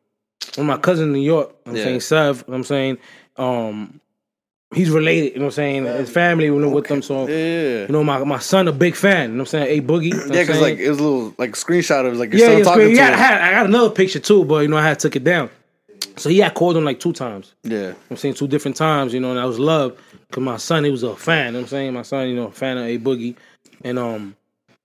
when 0.56 0.68
my 0.68 0.78
cousin 0.78 1.08
in 1.08 1.14
New 1.14 1.20
York, 1.22 1.54
I'm 1.66 1.76
Yeah. 1.76 1.84
saying 1.84 2.00
Sev, 2.02 2.38
you 2.38 2.42
know 2.48 2.52
what 2.52 2.58
I'm 2.58 2.64
saying 2.64 2.98
um, 3.38 4.00
he's 4.74 4.90
related. 4.90 5.34
You 5.34 5.40
know 5.40 5.46
what 5.46 5.48
I'm 5.48 5.52
saying? 5.52 5.86
His 5.86 6.10
family, 6.10 6.46
you 6.46 6.60
know, 6.60 6.70
with 6.70 6.88
them. 6.88 7.02
So 7.02 7.28
Yeah. 7.28 7.82
you 7.82 7.88
know, 7.90 8.04
my 8.04 8.24
my 8.24 8.40
son 8.40 8.68
a 8.68 8.72
big 8.72 8.96
fan. 8.96 9.30
You 9.32 9.36
know 9.38 9.44
what 9.44 9.54
I'm 9.54 9.66
saying? 9.66 9.80
A 9.80 9.82
boogie. 9.86 10.04
You 10.06 10.14
know 10.16 10.36
Yeah, 10.36 10.44
because 10.44 10.62
like 10.62 10.80
it 10.80 10.90
was 10.90 11.00
a 11.00 11.04
little 11.04 11.36
like 11.38 11.52
screenshot 11.52 12.06
of 12.08 12.18
like 12.18 12.32
your 12.34 12.40
yeah, 12.42 12.48
son 12.48 12.58
yeah, 12.58 12.64
talking 12.64 12.82
screen- 12.84 12.96
to 12.96 13.02
yeah. 13.02 13.10
I, 13.14 13.18
had, 13.18 13.42
I 13.42 13.52
got 13.52 13.66
another 13.68 13.90
picture 13.92 14.20
too, 14.20 14.44
but 14.46 14.60
you 14.60 14.68
know, 14.68 14.78
I 14.78 14.84
had 14.84 15.00
took 15.00 15.16
it 15.16 15.24
down. 15.24 15.50
So 16.18 16.30
yeah, 16.30 16.48
I 16.48 16.50
called 16.50 16.76
him 16.76 16.84
like 16.84 17.00
two 17.00 17.14
times. 17.14 17.54
Yeah. 17.64 17.94
I'm 18.10 18.18
saying 18.18 18.34
two 18.34 18.48
different 18.48 18.76
times, 18.76 19.14
you 19.14 19.20
know, 19.20 19.30
and 19.32 19.40
I 19.40 19.46
was 19.46 19.60
love 19.60 19.96
because 20.28 20.42
my 20.44 20.58
son, 20.58 20.84
he 20.84 20.90
was 20.90 21.04
a 21.04 21.16
fan. 21.16 21.48
You 21.48 21.52
know 21.52 21.58
what 21.60 21.64
I'm 21.66 21.70
saying 21.70 21.94
my 21.94 22.02
son, 22.02 22.28
you 22.28 22.36
know, 22.36 22.48
a 22.48 22.52
fan 22.52 22.78
of 22.80 22.86
a 22.86 22.98
boogie, 22.98 23.36
and 23.84 24.00
um, 24.00 24.36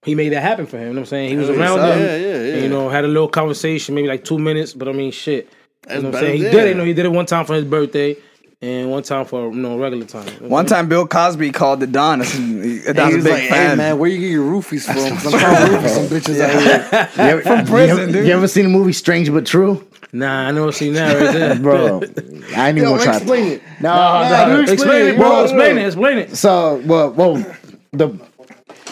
he 0.04 0.14
made 0.14 0.30
that 0.30 0.42
happen 0.42 0.66
for 0.66 0.76
him. 0.78 0.88
You 0.88 0.92
know 0.94 1.00
what 1.00 1.00
I'm 1.00 1.06
saying 1.06 1.30
he 1.30 1.36
was 1.36 1.48
around 1.50 1.78
him, 1.80 2.00
yeah, 2.00 2.16
yeah. 2.16 2.54
and, 2.54 2.62
you 2.62 2.68
know, 2.68 2.88
had 2.88 3.04
a 3.04 3.08
little 3.08 3.28
conversation, 3.28 3.94
maybe 3.94 4.08
like 4.08 4.24
two 4.24 4.38
minutes, 4.38 4.72
but 4.74 4.88
I 4.88 4.92
mean, 4.92 5.12
shit. 5.12 5.48
That's 5.82 5.96
you 5.96 6.02
know 6.02 6.08
what 6.10 6.16
I'm 6.18 6.22
saying 6.24 6.36
he 6.38 6.42
did 6.44 6.54
it. 6.54 6.68
You 6.70 6.74
know, 6.74 6.84
he 6.84 6.94
did 6.94 7.06
it 7.06 7.10
one 7.12 7.26
time 7.26 7.44
for 7.44 7.54
his 7.54 7.64
birthday, 7.64 8.16
and 8.60 8.90
one 8.90 9.02
time 9.02 9.24
for 9.24 9.50
you 9.52 9.58
know 9.58 9.76
regular 9.78 10.06
time. 10.06 10.26
You 10.40 10.48
One 10.48 10.66
time 10.66 10.88
Bill 10.88 11.06
Cosby 11.08 11.50
called 11.52 11.80
the 11.80 11.86
Don. 11.88 12.20
That's- 12.20 12.36
And 12.38 12.96
Don's 12.96 13.08
he 13.08 13.12
a 13.14 13.16
was 13.16 13.24
big 13.24 13.32
like, 13.32 13.48
fan. 13.48 13.70
"Hey 13.70 13.74
man, 13.76 13.98
where 13.98 14.08
you 14.08 14.18
get 14.18 14.30
your 14.30 14.44
roofies 14.50 14.84
from? 14.84 15.16
'Cause 15.18 15.34
I'm 15.34 15.40
trying 15.40 15.70
to 15.70 15.76
roofie 15.78 15.88
some 15.88 16.06
bitches 16.06 16.40
out 16.40 16.62
here." 16.62 17.08
You 17.24 17.30
ever, 17.30 17.42
From 17.42 17.66
prison, 17.66 17.96
you 17.96 18.02
ever, 18.04 18.12
dude. 18.12 18.26
You 18.26 18.32
ever 18.32 18.46
seen 18.48 18.64
the 18.64 18.70
movie 18.70 18.92
Strange 18.92 19.32
but 19.32 19.44
True? 19.46 19.84
Nah, 20.12 20.46
I 20.48 20.50
never 20.52 20.70
seen 20.72 20.92
that 20.92 21.16
right 21.20 21.32
there, 21.32 21.54
Bro, 21.58 22.02
I 22.56 22.68
ain't 22.68 22.76
even 22.76 22.76
Yo, 22.76 22.90
gonna 22.90 23.02
try. 23.02 23.16
explain 23.16 23.46
it. 23.52 23.62
No, 23.80 23.88
Nah, 23.94 24.46
no. 24.46 24.56
dude, 24.60 24.68
Explain 24.68 25.06
it, 25.08 25.16
bro. 25.16 25.28
bro. 25.28 25.42
Explain 25.44 25.78
it. 25.78 25.86
Explain 25.86 26.18
it. 26.18 26.36
So, 26.36 26.82
well, 26.84 27.10
well, 27.12 27.44
the 27.92 28.10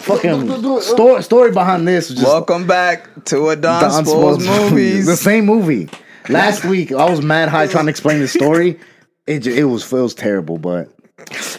fucking 0.01 0.81
story 0.81 1.23
story 1.23 1.51
behind 1.51 1.87
this 1.87 2.09
was 2.09 2.19
just 2.19 2.27
Welcome 2.31 2.67
back 2.67 3.09
to 3.25 3.49
a 3.49 3.55
Don, 3.55 3.81
Don 3.81 4.05
Spoils 4.05 4.43
Spoils 4.43 4.69
movies. 4.71 5.05
the 5.05 5.15
same 5.15 5.45
movie. 5.45 5.89
Last 6.29 6.63
week, 6.65 6.91
I 6.91 7.09
was 7.09 7.21
mad 7.21 7.49
high 7.49 7.67
trying 7.67 7.85
to 7.85 7.89
explain 7.89 8.19
the 8.19 8.27
story. 8.27 8.79
It 9.27 9.45
it 9.47 9.65
was 9.65 9.91
it 9.91 10.01
was 10.01 10.13
terrible, 10.15 10.57
but 10.57 10.89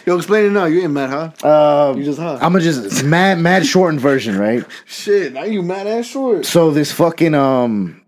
Yo, 0.05 0.17
explain 0.17 0.45
it 0.45 0.49
now. 0.51 0.65
You 0.65 0.81
ain't 0.81 0.91
mad, 0.91 1.09
huh? 1.09 1.47
uh, 1.47 1.95
You 1.95 2.03
just 2.03 2.19
huh? 2.19 2.33
I'm 2.41 2.51
gonna 2.51 2.59
just 2.61 3.03
mad 3.03 3.39
mad 3.39 3.65
shortened 3.65 4.01
version, 4.01 4.37
right? 4.37 4.63
Shit, 4.85 5.33
now 5.33 5.43
you 5.43 5.63
mad 5.63 5.87
ass 5.87 6.05
short. 6.07 6.45
So 6.45 6.71
this 6.71 6.91
fucking 6.91 7.33
um, 7.33 8.01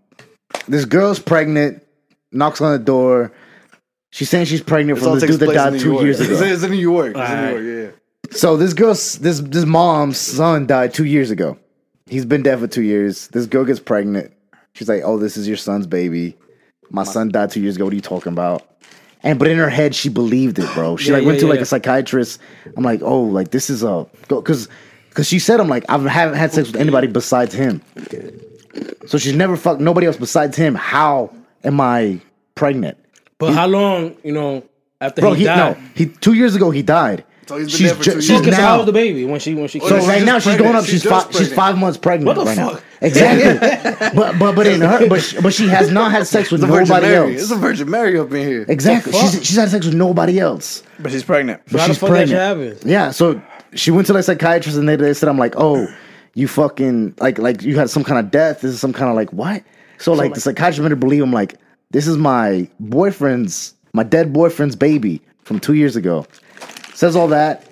this 0.68 0.84
girl's 0.84 1.18
pregnant, 1.18 1.82
knocks 2.32 2.60
on 2.60 2.72
the 2.72 2.78
door. 2.78 3.32
She's 4.10 4.28
saying 4.30 4.46
she's 4.46 4.62
pregnant 4.62 4.98
This 4.98 5.06
all 5.06 5.14
from 5.14 5.20
the 5.20 5.26
takes 5.26 5.38
dude 5.38 5.48
that 5.48 5.54
died 5.54 5.80
two 5.80 5.92
York. 5.92 6.02
years 6.04 6.20
ago. 6.20 6.32
it's 6.42 6.62
in 6.62 6.70
New 6.70 6.76
York. 6.76 7.14
It's 7.16 7.30
in 7.30 7.54
New 7.54 7.60
York. 7.60 7.94
So 8.30 8.56
this 8.56 8.72
girl's 8.72 9.18
this 9.18 9.40
this 9.40 9.64
mom's 9.64 10.18
son 10.18 10.66
died 10.66 10.94
two 10.94 11.04
years 11.04 11.30
ago. 11.30 11.58
He's 12.06 12.24
been 12.24 12.42
dead 12.42 12.60
for 12.60 12.66
two 12.66 12.82
years. 12.82 13.28
This 13.28 13.46
girl 13.46 13.64
gets 13.64 13.80
pregnant. 13.80 14.32
She's 14.74 14.88
like, 14.88 15.02
"Oh, 15.04 15.18
this 15.18 15.36
is 15.36 15.48
your 15.48 15.56
son's 15.56 15.86
baby. 15.86 16.36
My 16.90 17.04
son 17.04 17.30
died 17.30 17.50
two 17.50 17.60
years 17.60 17.76
ago. 17.76 17.84
What 17.84 17.92
are 17.92 17.96
you 17.96 18.02
talking 18.02 18.32
about?" 18.32 18.62
And 19.22 19.38
but 19.38 19.48
in 19.48 19.58
her 19.58 19.70
head, 19.70 19.94
she 19.94 20.08
believed 20.08 20.58
it, 20.58 20.72
bro. 20.74 20.96
She 20.96 21.08
Yeah, 21.08 21.14
like 21.14 21.22
yeah, 21.22 21.26
went 21.26 21.40
to 21.40 21.46
yeah, 21.46 21.52
like 21.52 21.60
a 21.60 21.66
psychiatrist. 21.66 22.40
I'm 22.76 22.84
like, 22.84 23.00
oh, 23.02 23.22
like 23.22 23.50
this 23.50 23.70
is 23.70 23.82
a 23.82 24.06
because 24.28 24.68
because 25.08 25.26
she 25.26 25.38
said 25.38 25.58
I'm 25.60 25.68
like 25.68 25.84
I 25.88 25.98
haven't 25.98 26.36
had 26.36 26.52
sex 26.52 26.68
with 26.70 26.80
anybody 26.80 27.06
besides 27.08 27.54
him. 27.54 27.82
So 29.06 29.18
she's 29.18 29.34
never 29.34 29.56
fucked 29.56 29.80
nobody 29.80 30.06
else 30.06 30.16
besides 30.16 30.56
him. 30.56 30.74
How 30.74 31.30
am 31.64 31.80
I 31.80 32.20
pregnant? 32.54 32.98
But 33.38 33.54
how 33.54 33.66
long, 33.66 34.16
you 34.24 34.32
know, 34.32 34.62
after 35.00 35.20
Bro, 35.22 35.32
he, 35.34 35.40
he 35.40 35.44
died? 35.44 35.76
no, 35.76 35.88
he 35.94 36.06
two 36.06 36.34
years 36.34 36.54
ago 36.54 36.70
he 36.70 36.82
died. 36.82 37.24
So 37.46 37.56
he's 37.58 37.66
been 37.66 37.76
she's 37.78 37.86
there 37.86 37.94
for 37.94 38.02
ju- 38.02 38.12
two 38.14 38.20
she's 38.20 38.30
years. 38.30 38.40
Okay, 38.42 38.50
so 38.50 38.56
how 38.56 38.76
now. 38.78 38.82
the 38.84 38.92
baby 38.92 39.24
when 39.24 39.38
she 39.38 39.54
when 39.54 39.68
she? 39.68 39.78
So 39.80 39.98
she's 39.98 40.08
right 40.08 40.24
now 40.24 40.38
she's 40.40 40.56
going 40.56 40.74
up. 40.74 40.84
She's 40.84 40.94
She's 40.94 41.02
just 41.04 41.26
five. 41.26 41.34
She's 41.36 41.52
five 41.52 41.78
months 41.78 41.96
pregnant 41.96 42.26
What 42.26 42.34
the 42.44 42.44
right 42.44 42.56
fuck? 42.56 42.74
now. 42.74 43.06
Exactly. 43.06 44.08
but 44.16 44.38
but 44.38 44.54
but 44.56 44.66
in 44.66 44.80
her 44.80 45.08
but 45.08 45.22
she, 45.22 45.40
but 45.40 45.54
she 45.54 45.68
has 45.68 45.90
not 45.92 46.10
had 46.10 46.26
sex 46.26 46.50
with 46.50 46.62
It's 46.62 46.68
a 46.68 46.72
Virgin 46.72 46.88
nobody 46.88 47.06
Mary. 47.06 47.32
else. 47.34 47.42
It's 47.42 47.50
a 47.52 47.56
Virgin 47.56 47.88
Mary 47.90 48.18
up 48.18 48.32
in 48.32 48.48
here. 48.48 48.64
Exactly. 48.68 49.12
She's 49.12 49.44
she's 49.46 49.56
had 49.56 49.68
sex 49.70 49.86
with 49.86 49.94
nobody 49.94 50.40
else. 50.40 50.82
But 50.98 51.12
she's 51.12 51.22
pregnant. 51.22 51.62
But 51.70 51.80
How 51.82 51.86
she's 51.86 51.98
fuck 51.98 52.10
that 52.10 52.28
shit 52.28 52.36
pregnant. 52.36 52.84
Yeah. 52.84 53.10
So 53.12 53.40
she 53.74 53.90
went 53.92 54.06
to 54.08 54.12
like 54.14 54.24
psychiatrist 54.24 54.76
and 54.76 54.88
they, 54.88 54.96
they 54.96 55.14
said 55.14 55.28
I'm 55.28 55.38
like 55.38 55.54
oh 55.56 55.86
you 56.34 56.48
fucking 56.48 57.14
like 57.20 57.38
like 57.38 57.62
you 57.62 57.78
had 57.78 57.90
some 57.90 58.02
kind 58.02 58.18
of 58.18 58.32
death. 58.32 58.62
This 58.62 58.72
is 58.72 58.80
some 58.80 58.92
kind 58.92 59.08
of 59.08 59.14
like 59.14 59.32
what? 59.32 59.62
So 59.98 60.12
like 60.14 60.34
the 60.34 60.40
psychiatrist 60.40 60.80
made 60.82 60.90
her 60.90 60.96
believe 60.96 61.22
I'm 61.22 61.32
like 61.32 61.54
this 61.92 62.08
is 62.08 62.16
my 62.16 62.68
boyfriend's 62.80 63.74
my 63.92 64.02
dead 64.02 64.32
boyfriend's 64.32 64.74
baby 64.74 65.20
from 65.44 65.60
two 65.60 65.74
years 65.74 65.94
ago. 65.94 66.26
Says 66.96 67.14
all 67.14 67.28
that 67.28 67.62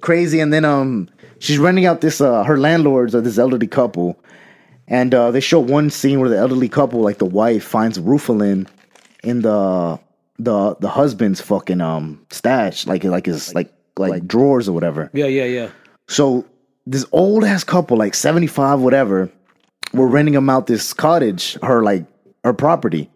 crazy 0.00 0.40
and 0.40 0.52
then 0.52 0.64
um 0.64 1.06
she's 1.38 1.58
renting 1.58 1.84
out 1.84 2.00
this 2.00 2.20
uh 2.20 2.42
her 2.44 2.56
landlords 2.56 3.14
are 3.14 3.20
this 3.20 3.36
elderly 3.36 3.66
couple 3.66 4.18
and 4.86 5.12
uh 5.14 5.30
they 5.30 5.40
show 5.40 5.60
one 5.60 5.90
scene 5.90 6.18
where 6.18 6.30
the 6.30 6.38
elderly 6.38 6.68
couple 6.68 7.00
like 7.00 7.18
the 7.18 7.26
wife 7.26 7.62
finds 7.62 7.98
rufalin 7.98 8.66
in 9.22 9.42
the 9.42 9.98
the 10.38 10.74
the 10.76 10.88
husband's 10.88 11.40
fucking 11.42 11.80
um 11.82 12.24
stash 12.30 12.86
like 12.86 13.04
like 13.04 13.26
his 13.26 13.54
like 13.54 13.70
like 13.98 14.26
drawers 14.26 14.66
or 14.68 14.72
whatever 14.72 15.10
Yeah, 15.12 15.26
yeah, 15.26 15.44
yeah. 15.44 15.68
so 16.06 16.46
this 16.86 17.04
old 17.12 17.44
ass 17.44 17.64
couple 17.64 17.98
like 17.98 18.14
75 18.14 18.80
whatever 18.80 19.28
were 19.92 20.06
renting 20.08 20.34
him 20.34 20.48
out 20.48 20.68
this 20.68 20.94
cottage 20.94 21.58
her 21.62 21.82
like 21.82 22.04
her 22.44 22.54
property 22.54 23.10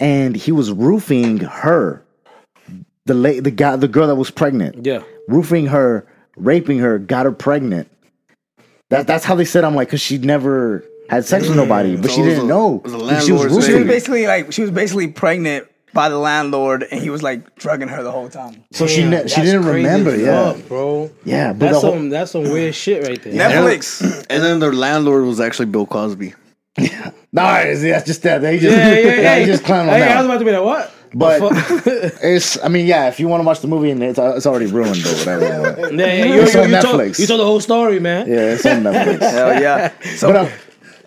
and 0.00 0.36
he 0.36 0.52
was 0.52 0.70
roofing 0.70 1.38
her 1.38 2.03
the 3.06 3.14
la- 3.14 3.40
the 3.40 3.50
guy 3.50 3.76
the 3.76 3.88
girl 3.88 4.06
that 4.06 4.14
was 4.16 4.30
pregnant 4.30 4.84
Yeah. 4.86 5.02
roofing 5.28 5.66
her, 5.66 6.06
raping 6.36 6.78
her, 6.78 6.98
got 6.98 7.26
her 7.26 7.32
pregnant. 7.32 7.88
That 8.90 9.06
that's 9.06 9.24
how 9.24 9.34
they 9.34 9.44
said 9.44 9.64
I'm 9.64 9.74
like, 9.74 9.90
cause 9.90 10.00
she 10.00 10.18
never 10.18 10.84
had 11.10 11.24
sex 11.24 11.44
with 11.44 11.52
mm. 11.54 11.56
nobody, 11.62 11.96
but 11.96 12.10
So 12.10 12.16
she 12.16 12.20
it 12.22 12.24
was 12.24 12.34
didn't 12.34 12.44
a- 12.46 12.48
know. 12.48 12.76
it 12.84 12.90
was 12.90 12.92
a 12.94 12.96
She 12.98 13.02
was 13.02 13.10
landlord's 13.10 13.26
She 13.26 13.32
was 13.32 13.54
roofing. 13.68 13.74
baby. 13.82 13.88
basically 13.88 14.26
like 14.26 14.52
she 14.52 14.62
was 14.62 14.70
basically 14.70 15.08
pregnant 15.08 15.66
by 15.92 16.08
the 16.08 16.18
landlord, 16.18 16.84
and 16.90 17.00
he 17.00 17.08
was 17.08 17.22
like 17.22 17.54
drugging 17.54 17.86
her 17.86 18.02
the 18.02 18.10
whole 18.10 18.28
time. 18.28 18.64
So 18.72 18.86
she 18.88 19.02
Damn, 19.02 19.10
ne- 19.10 19.16
she 19.16 19.22
that's 19.22 19.34
didn't 19.42 19.62
crazy 19.62 19.76
remember, 19.86 20.10
as 20.10 20.20
yeah, 20.20 20.52
fuck, 20.54 20.66
bro. 20.68 21.10
yeah. 21.24 21.52
But 21.52 21.58
That's 21.66 21.80
whole, 21.82 21.92
some 21.92 22.08
that's 22.10 22.30
some 22.32 22.42
weird 22.44 22.74
shit 22.74 23.06
right 23.06 23.22
there. 23.22 23.32
Netflix. 23.32 24.02
And 24.30 24.42
then 24.42 24.58
their 24.58 24.72
landlord 24.72 25.24
was 25.24 25.38
actually 25.40 25.66
Bill 25.66 25.86
Cosby. 25.86 26.34
nah, 27.32 27.58
it's, 27.58 27.82
that's 27.82 28.04
just 28.06 28.22
that 28.24 28.40
they 28.42 28.58
just 28.58 28.76
Yeah, 28.76 28.88
yeah, 28.98 29.14
yeah. 29.20 29.38
they 29.38 29.44
just 29.46 29.62
clown 29.64 29.88
on 29.88 29.94
hey, 29.94 30.00
that. 30.00 30.16
I 30.16 30.20
was 30.20 30.26
about 30.26 30.38
to 30.38 30.44
be 30.44 30.50
like, 30.50 30.64
what? 30.64 30.92
But 31.14 31.40
it's, 32.22 32.62
I 32.64 32.68
mean, 32.68 32.86
yeah. 32.86 33.08
If 33.08 33.20
you 33.20 33.28
want 33.28 33.40
to 33.42 33.46
watch 33.46 33.60
the 33.60 33.68
movie, 33.68 33.90
and 33.90 34.02
it's 34.02 34.18
it's 34.18 34.46
already 34.46 34.66
ruined 34.66 34.96
or 35.06 35.10
whatever. 35.10 35.44
yeah, 35.94 36.06
yeah, 36.06 36.24
you, 36.24 36.42
It's 36.42 36.54
you, 36.54 36.60
on 36.60 36.70
you, 36.70 36.80
told, 36.80 37.00
Netflix. 37.00 37.18
you 37.20 37.26
told 37.26 37.40
the 37.40 37.44
whole 37.44 37.60
story, 37.60 38.00
man. 38.00 38.26
yeah, 38.28 38.54
it's 38.54 38.66
on 38.66 38.82
Netflix. 38.82 39.20
Hell 39.30 39.60
yeah. 39.62 39.92
So 40.16 40.32
But 40.32 40.36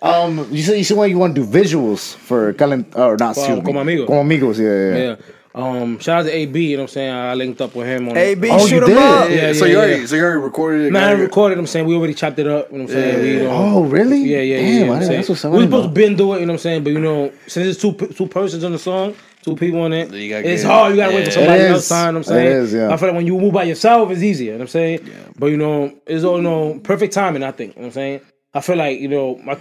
um, 0.02 0.38
um, 0.40 0.52
you 0.52 0.62
said 0.62 0.78
you 0.78 0.84
said 0.84 0.96
when 0.96 1.10
you 1.10 1.18
want 1.18 1.34
to 1.34 1.44
do 1.44 1.46
visuals 1.46 2.14
for 2.16 2.52
calent 2.54 2.94
or 2.96 3.16
not, 3.16 3.36
excuse 3.36 3.58
me, 3.58 3.62
Como 3.64 3.80
Amigos. 3.80 4.06
Como 4.06 4.20
amigos, 4.20 4.58
yeah, 4.58 4.68
yeah. 4.68 4.96
yeah. 4.96 5.04
Yeah. 5.08 5.16
Um, 5.54 5.98
shout 5.98 6.20
out 6.20 6.22
to 6.26 6.30
AB, 6.32 6.56
you 6.70 6.76
know 6.76 6.84
what 6.84 6.90
I'm 6.90 6.92
saying? 6.92 7.12
I 7.12 7.34
linked 7.34 7.60
up 7.60 7.74
with 7.74 7.86
him 7.88 8.08
on 8.08 8.16
AB, 8.16 8.48
Oh, 8.48 8.62
you 8.62 8.68
shoot 8.68 8.82
him 8.84 8.90
did? 8.90 8.98
up. 8.98 9.28
Yeah, 9.28 9.52
so 9.52 9.64
yeah, 9.64 9.70
you 9.72 9.78
already 9.78 10.00
yeah. 10.02 10.06
so 10.06 10.14
you 10.16 10.22
already 10.22 10.40
recorded 10.40 10.86
it. 10.86 10.92
Man, 10.92 11.02
I 11.02 11.12
it? 11.12 11.16
recorded. 11.16 11.58
I'm 11.58 11.66
saying 11.66 11.84
we 11.86 11.96
already 11.96 12.14
chopped 12.14 12.38
it 12.38 12.46
up. 12.46 12.70
You 12.70 12.78
know 12.78 12.84
what 12.84 12.90
I'm 12.92 12.96
saying? 12.96 13.22
We, 13.22 13.32
you 13.32 13.42
know, 13.42 13.50
Oh, 13.50 13.82
really? 13.82 14.20
Yeah, 14.22 14.38
yeah, 14.40 14.56
Damn, 14.58 14.66
yeah. 14.66 14.72
You 14.72 14.80
know 14.80 14.86
what 14.92 14.96
I'm 14.98 15.02
saying? 15.02 15.16
that's 15.16 15.28
what's 15.30 15.44
we 15.44 15.48
I 15.48 15.52
were 15.52 15.58
didn't 15.58 15.70
supposed 15.72 15.88
to 15.88 15.94
been 16.00 16.16
do 16.16 16.32
it. 16.34 16.40
You 16.40 16.46
know 16.46 16.52
what 16.52 16.54
I'm 16.54 16.58
saying? 16.58 16.84
But 16.84 16.92
you 16.92 17.00
know, 17.00 17.32
since 17.48 17.66
it's 17.66 17.80
two 17.82 17.92
two 17.92 18.26
persons 18.28 18.62
on 18.62 18.70
the 18.72 18.78
song, 18.78 19.14
two 19.42 19.56
people 19.56 19.86
in 19.86 19.92
it, 19.92 20.12
You 20.12 20.28
gotta 20.30 20.48
it's 20.48 20.62
get- 20.62 20.70
hard. 20.70 20.90
You 20.92 20.96
gotta 20.96 21.14
wait 21.14 21.24
for 21.26 21.30
somebody 21.32 21.62
else 21.64 21.82
is. 21.84 21.88
time. 21.88 22.06
You 22.06 22.12
know 22.12 22.18
what 22.18 22.28
I'm 22.28 22.34
saying? 22.34 22.52
is, 22.64 22.72
yeah. 22.74 22.92
I 22.92 22.96
feel 22.96 23.08
like 23.08 23.16
when 23.16 23.26
you 23.26 23.38
move 23.38 23.52
by 23.52 23.64
yourself, 23.64 24.10
it's 24.10 24.22
easier. 24.22 24.46
You 24.46 24.52
know 24.52 24.58
what 24.58 24.62
I'm 24.62 24.68
saying? 24.68 25.00
Yeah. 25.06 25.12
But 25.38 25.46
you 25.46 25.56
know, 25.56 25.92
it's 26.06 26.24
all 26.24 26.36
you 26.36 26.42
know, 26.42 26.80
perfect 26.82 27.12
timing. 27.14 27.42
I 27.42 27.52
think. 27.52 27.74
You 27.76 27.82
know 27.82 27.86
what 27.86 27.88
I'm 27.88 27.92
saying? 27.94 28.20
I 28.54 28.60
feel 28.60 28.76
like 28.76 29.00
you 29.00 29.08
know, 29.08 29.36
my, 29.44 29.58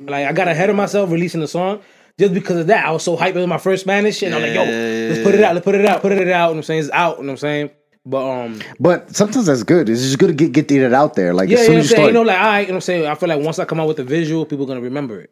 like 0.00 0.26
I 0.26 0.32
got 0.32 0.48
ahead 0.48 0.70
of 0.70 0.76
myself 0.76 1.10
releasing 1.10 1.40
the 1.40 1.48
song. 1.48 1.80
Just 2.18 2.32
because 2.32 2.58
of 2.58 2.66
that, 2.68 2.86
I 2.86 2.90
was 2.92 3.02
so 3.02 3.16
hyped. 3.16 3.30
It 3.30 3.36
was 3.36 3.46
my 3.48 3.58
first 3.58 3.82
Spanish 3.82 4.18
shit. 4.18 4.32
And 4.32 4.36
I'm 4.36 4.42
like, 4.42 4.54
yo, 4.54 4.62
let's 4.62 5.22
put 5.24 5.34
it 5.34 5.42
out, 5.42 5.54
let's 5.54 5.64
put 5.64 5.74
it 5.74 5.84
out, 5.84 6.00
put 6.00 6.12
it 6.12 6.18
out. 6.18 6.22
You 6.22 6.28
know 6.28 6.46
what 6.50 6.56
I'm 6.58 6.62
saying? 6.62 6.80
It's 6.80 6.90
out. 6.92 7.16
You 7.18 7.22
know 7.24 7.26
what 7.28 7.32
I'm 7.32 7.36
saying? 7.38 7.70
But 8.06 8.30
um, 8.44 8.60
But 8.78 9.16
sometimes 9.16 9.46
that's 9.46 9.62
good. 9.64 9.88
It's 9.88 10.02
just 10.02 10.18
good 10.18 10.28
to 10.28 10.34
get 10.34 10.52
get 10.52 10.70
it 10.70 10.92
out 10.92 11.14
there. 11.14 11.32
Like 11.34 11.48
yeah, 11.48 11.56
as 11.58 11.60
you 11.62 11.66
soon 11.66 11.72
know 11.72 11.78
what 11.78 11.78
I'm 11.78 11.80
as 11.80 11.90
you 11.90 11.96
saying? 11.96 11.96
start, 11.96 12.06
You 12.08 12.12
know, 12.14 12.22
like 12.22 12.36
I, 12.38 12.60
you 12.60 12.66
know 12.66 12.70
what 12.72 12.74
I'm 12.76 12.80
saying? 12.82 13.06
I 13.06 13.14
feel 13.16 13.28
like 13.30 13.40
once 13.44 13.58
I 13.58 13.64
come 13.64 13.80
out 13.80 13.88
with 13.88 13.96
the 13.96 14.04
visual, 14.04 14.44
people 14.46 14.64
are 14.64 14.68
gonna 14.68 14.80
remember 14.80 15.20
it. 15.22 15.30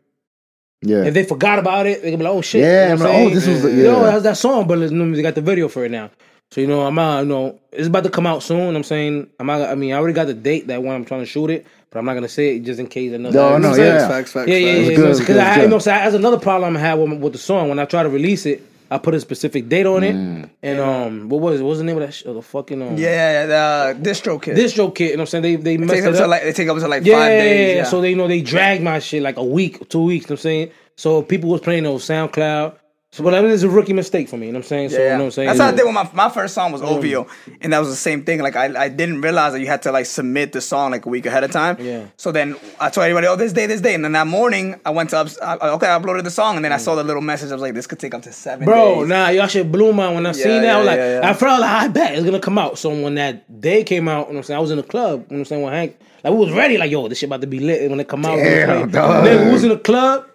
Yeah, 0.82 1.04
If 1.04 1.14
they 1.14 1.24
forgot 1.24 1.58
about 1.58 1.86
it, 1.86 2.02
they 2.02 2.10
gonna 2.10 2.18
be 2.18 2.24
like, 2.24 2.32
oh 2.34 2.42
shit. 2.42 2.60
Yeah, 2.62 2.92
you 2.92 2.98
know 2.98 3.04
I'm 3.06 3.10
I'm 3.10 3.24
like, 3.24 3.32
oh, 3.32 3.34
this 3.34 3.46
was 3.46 3.62
the- 3.62 3.70
You 3.70 3.82
know, 3.84 4.04
yeah. 4.04 4.10
that's 4.12 4.22
that 4.24 4.36
song, 4.36 4.66
but 4.66 4.78
you 4.78 4.90
know, 4.90 5.14
they 5.14 5.22
got 5.22 5.34
the 5.36 5.40
video 5.40 5.68
for 5.68 5.84
it 5.84 5.90
now. 5.90 6.10
So 6.50 6.60
you 6.60 6.66
know, 6.66 6.82
I'm 6.82 6.98
out. 6.98 7.20
You 7.20 7.26
know, 7.26 7.58
it's 7.72 7.88
about 7.88 8.04
to 8.04 8.10
come 8.10 8.26
out 8.26 8.42
soon. 8.42 8.58
you 8.58 8.62
know 8.64 8.68
what 8.70 8.76
I'm 8.76 8.82
saying, 8.84 9.30
I'm 9.40 9.46
not. 9.46 9.62
I 9.62 9.74
mean, 9.74 9.92
I 9.92 9.96
already 9.96 10.12
got 10.14 10.26
the 10.26 10.34
date 10.34 10.66
that 10.66 10.82
when 10.82 10.92
I'm 10.94 11.04
trying 11.04 11.20
to 11.20 11.26
shoot 11.26 11.48
it, 11.50 11.66
but 11.90 11.98
I'm 11.98 12.04
not 12.04 12.14
gonna 12.14 12.28
say 12.28 12.56
it 12.56 12.60
just 12.64 12.78
in 12.80 12.88
case 12.88 13.12
another. 13.12 13.34
No, 13.34 13.44
you 13.44 13.52
know 13.54 13.58
no, 13.58 13.68
what 13.70 13.70
I'm 13.70 13.74
saying? 13.76 13.94
yeah. 13.94 14.08
Facts, 14.08 14.32
facts, 14.32 14.48
Yeah, 14.48 14.56
yeah, 14.56 14.72
yeah. 14.72 14.96
good, 14.96 15.10
it's 15.10 15.20
Because 15.20 15.36
good, 15.36 15.44
I, 15.44 15.62
you 15.62 15.68
know, 15.68 15.78
so 15.78 15.90
that's 15.90 16.14
another 16.14 16.38
problem 16.38 16.76
I 16.76 16.80
had 16.80 16.94
with, 16.94 17.12
with 17.20 17.32
the 17.32 17.38
song. 17.38 17.68
When 17.70 17.78
I 17.78 17.84
try 17.86 18.02
to 18.02 18.08
release 18.10 18.44
it, 18.44 18.62
I 18.94 18.98
put 18.98 19.14
a 19.14 19.20
specific 19.20 19.68
date 19.68 19.86
on 19.86 20.04
it, 20.04 20.14
Mm. 20.14 20.50
and 20.62 20.78
um, 20.80 21.28
what 21.28 21.40
was 21.40 21.60
it? 21.60 21.62
What 21.62 21.70
was 21.70 21.78
the 21.78 21.84
name 21.84 21.96
of 21.96 22.02
that? 22.02 22.12
Sh- 22.12 22.24
the 22.24 22.42
fucking 22.42 22.82
um, 22.82 22.96
Yeah, 22.96 23.46
yeah, 23.46 23.94
the 23.94 24.10
DistroKid. 24.10 24.54
distro 24.56 24.94
kit. 24.94 25.10
You 25.12 25.16
know 25.16 25.22
what 25.22 25.34
I'm 25.34 25.42
saying? 25.42 25.42
They 25.42 25.56
they 25.56 25.74
It 25.74 25.80
messed 25.80 25.92
takes 25.94 26.06
it 26.06 26.08
up 26.14 26.16
to 26.16 26.26
like 26.26 26.42
it 26.42 26.54
take 26.56 26.68
up 26.68 26.78
to 26.78 26.88
like 26.88 27.04
Yeah, 27.04 27.14
five 27.18 27.28
days. 27.30 27.76
Yeah. 27.76 27.84
So 27.84 28.00
they 28.00 28.10
you 28.10 28.16
know 28.16 28.28
they 28.28 28.42
dragged 28.42 28.82
my 28.82 28.98
shit 28.98 29.22
like 29.22 29.36
a 29.38 29.44
week, 29.44 29.88
two 29.88 30.02
weeks. 30.04 30.24
You 30.26 30.30
know 30.30 30.34
what 30.34 30.40
I'm 30.40 30.42
saying? 30.42 30.70
So 30.96 31.22
people 31.22 31.48
was 31.50 31.60
playing 31.62 31.84
those 31.84 32.04
SoundCloud. 32.06 32.74
So 33.12 33.22
but 33.22 33.34
I 33.34 33.42
mean, 33.42 33.50
it's 33.50 33.62
a 33.62 33.68
rookie 33.68 33.92
mistake 33.92 34.26
for 34.26 34.38
me. 34.38 34.46
You 34.46 34.52
know 34.52 34.60
what 34.60 34.64
I'm 34.64 34.68
saying? 34.68 34.88
So 34.88 34.96
Yeah, 34.96 35.02
you 35.02 35.10
know 35.10 35.18
what 35.18 35.24
I'm 35.24 35.30
saying? 35.32 35.46
That's 35.48 35.60
how 35.60 35.68
I 35.68 35.72
did 35.72 35.84
with 35.84 35.92
my 35.92 36.08
my 36.14 36.30
first 36.30 36.54
song 36.54 36.72
was 36.72 36.80
OVO, 36.80 37.26
and 37.60 37.70
that 37.74 37.78
was 37.78 37.90
the 37.90 37.96
same 37.96 38.24
thing. 38.24 38.40
Like 38.40 38.56
I, 38.56 38.84
I 38.84 38.88
didn't 38.88 39.20
realize 39.20 39.52
that 39.52 39.60
you 39.60 39.66
had 39.66 39.82
to 39.82 39.92
like 39.92 40.06
submit 40.06 40.52
the 40.52 40.62
song 40.62 40.92
like 40.92 41.04
a 41.04 41.10
week 41.10 41.26
ahead 41.26 41.44
of 41.44 41.50
time. 41.50 41.76
Yeah. 41.78 42.06
So 42.16 42.32
then 42.32 42.56
I 42.80 42.88
told 42.88 43.04
everybody, 43.04 43.26
oh, 43.26 43.36
this 43.36 43.52
day, 43.52 43.66
this 43.66 43.82
day, 43.82 43.94
and 43.94 44.02
then 44.02 44.12
that 44.12 44.26
morning 44.26 44.80
I 44.86 44.90
went 44.90 45.10
to 45.10 45.18
up, 45.18 45.28
I, 45.42 45.56
okay, 45.72 45.88
I 45.88 45.98
uploaded 45.98 46.24
the 46.24 46.30
song, 46.30 46.56
and 46.56 46.64
then 46.64 46.72
I 46.72 46.78
saw 46.78 46.94
the 46.94 47.04
little 47.04 47.20
message. 47.20 47.50
I 47.50 47.54
was 47.54 47.60
like, 47.60 47.74
this 47.74 47.86
could 47.86 47.98
take 47.98 48.14
up 48.14 48.22
to 48.22 48.32
seven. 48.32 48.64
Bro, 48.64 49.00
days. 49.00 49.08
nah, 49.10 49.28
y'all 49.28 49.46
shit 49.46 49.70
blew 49.70 49.92
my 49.92 50.10
when 50.10 50.24
I 50.24 50.32
seen 50.32 50.62
that. 50.62 50.74
I 50.74 50.78
was 50.78 50.86
like, 50.86 50.96
yeah, 50.96 51.20
yeah. 51.20 51.30
I 51.30 51.34
felt 51.34 51.60
like 51.60 51.70
I 51.70 51.88
bet 51.88 52.14
it's 52.14 52.24
gonna 52.24 52.40
come 52.40 52.56
out. 52.56 52.78
So 52.78 52.88
when 52.88 53.16
that 53.16 53.60
day 53.60 53.84
came 53.84 54.08
out, 54.08 54.28
you 54.28 54.32
know 54.32 54.36
what 54.36 54.36
I'm 54.38 54.42
saying? 54.44 54.56
I 54.56 54.60
was 54.62 54.70
in 54.70 54.78
the 54.78 54.82
club, 54.84 55.10
you 55.10 55.16
know 55.16 55.24
what 55.26 55.38
I'm 55.38 55.44
saying, 55.44 55.62
with 55.62 55.74
Hank. 55.74 55.98
Like 56.24 56.32
we 56.32 56.38
was 56.38 56.52
ready, 56.52 56.78
like, 56.78 56.90
yo, 56.90 57.08
this 57.08 57.18
shit 57.18 57.28
about 57.28 57.42
to 57.42 57.46
be 57.46 57.60
lit 57.60 57.90
when 57.90 58.00
it 58.00 58.08
come 58.08 58.24
out. 58.24 58.36
Damn, 58.36 58.80
like, 58.80 58.90
dog. 58.90 59.24
Then 59.24 59.48
we 59.48 59.52
was 59.52 59.64
in 59.64 59.68
the 59.68 59.76
club, 59.76 60.26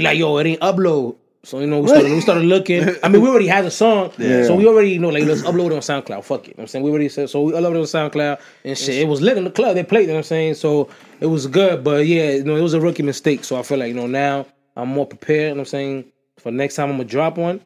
like, 0.00 0.16
yo, 0.16 0.38
it 0.38 0.46
ain't 0.46 0.60
upload. 0.60 1.16
So 1.44 1.60
you 1.60 1.66
know, 1.66 1.80
we 1.80 1.88
started, 1.88 2.10
we 2.10 2.20
started 2.20 2.44
looking. 2.44 2.96
I 3.02 3.08
mean, 3.08 3.20
we 3.20 3.28
already 3.28 3.46
had 3.46 3.66
the 3.66 3.70
song, 3.70 4.12
so 4.18 4.54
we 4.54 4.66
already 4.66 4.92
you 4.92 4.98
know 4.98 5.10
like 5.10 5.24
let's 5.24 5.42
upload 5.42 5.66
it 5.66 5.72
on 5.72 5.80
SoundCloud. 5.80 6.24
Fuck 6.24 6.44
it, 6.44 6.48
you 6.48 6.50
know 6.52 6.54
what 6.56 6.62
I'm 6.62 6.68
saying 6.68 6.84
we 6.84 6.90
already 6.90 7.08
said 7.10 7.28
so. 7.28 7.42
We 7.42 7.52
uploaded 7.52 7.76
it 7.76 7.96
on 7.96 8.10
SoundCloud 8.10 8.40
and 8.64 8.78
shit. 8.78 8.96
It 8.96 9.08
was 9.08 9.20
lit 9.20 9.36
in 9.36 9.44
the 9.44 9.50
club. 9.50 9.74
They 9.74 9.84
played, 9.84 10.02
you 10.02 10.06
know 10.08 10.14
what 10.14 10.18
I'm 10.20 10.24
saying. 10.24 10.54
So 10.54 10.88
it 11.20 11.26
was 11.26 11.46
good, 11.46 11.84
but 11.84 12.06
yeah, 12.06 12.30
you 12.30 12.44
know, 12.44 12.56
it 12.56 12.62
was 12.62 12.74
a 12.74 12.80
rookie 12.80 13.02
mistake. 13.02 13.44
So 13.44 13.58
I 13.58 13.62
feel 13.62 13.78
like 13.78 13.88
you 13.88 13.94
know 13.94 14.06
now 14.06 14.46
I'm 14.76 14.88
more 14.88 15.06
prepared. 15.06 15.40
You 15.40 15.48
know 15.48 15.54
what 15.54 15.60
I'm 15.60 15.66
saying 15.66 16.04
for 16.38 16.50
next 16.50 16.76
time 16.76 16.88
I'm 16.88 16.96
gonna 16.96 17.04
drop 17.04 17.36
one. 17.36 17.60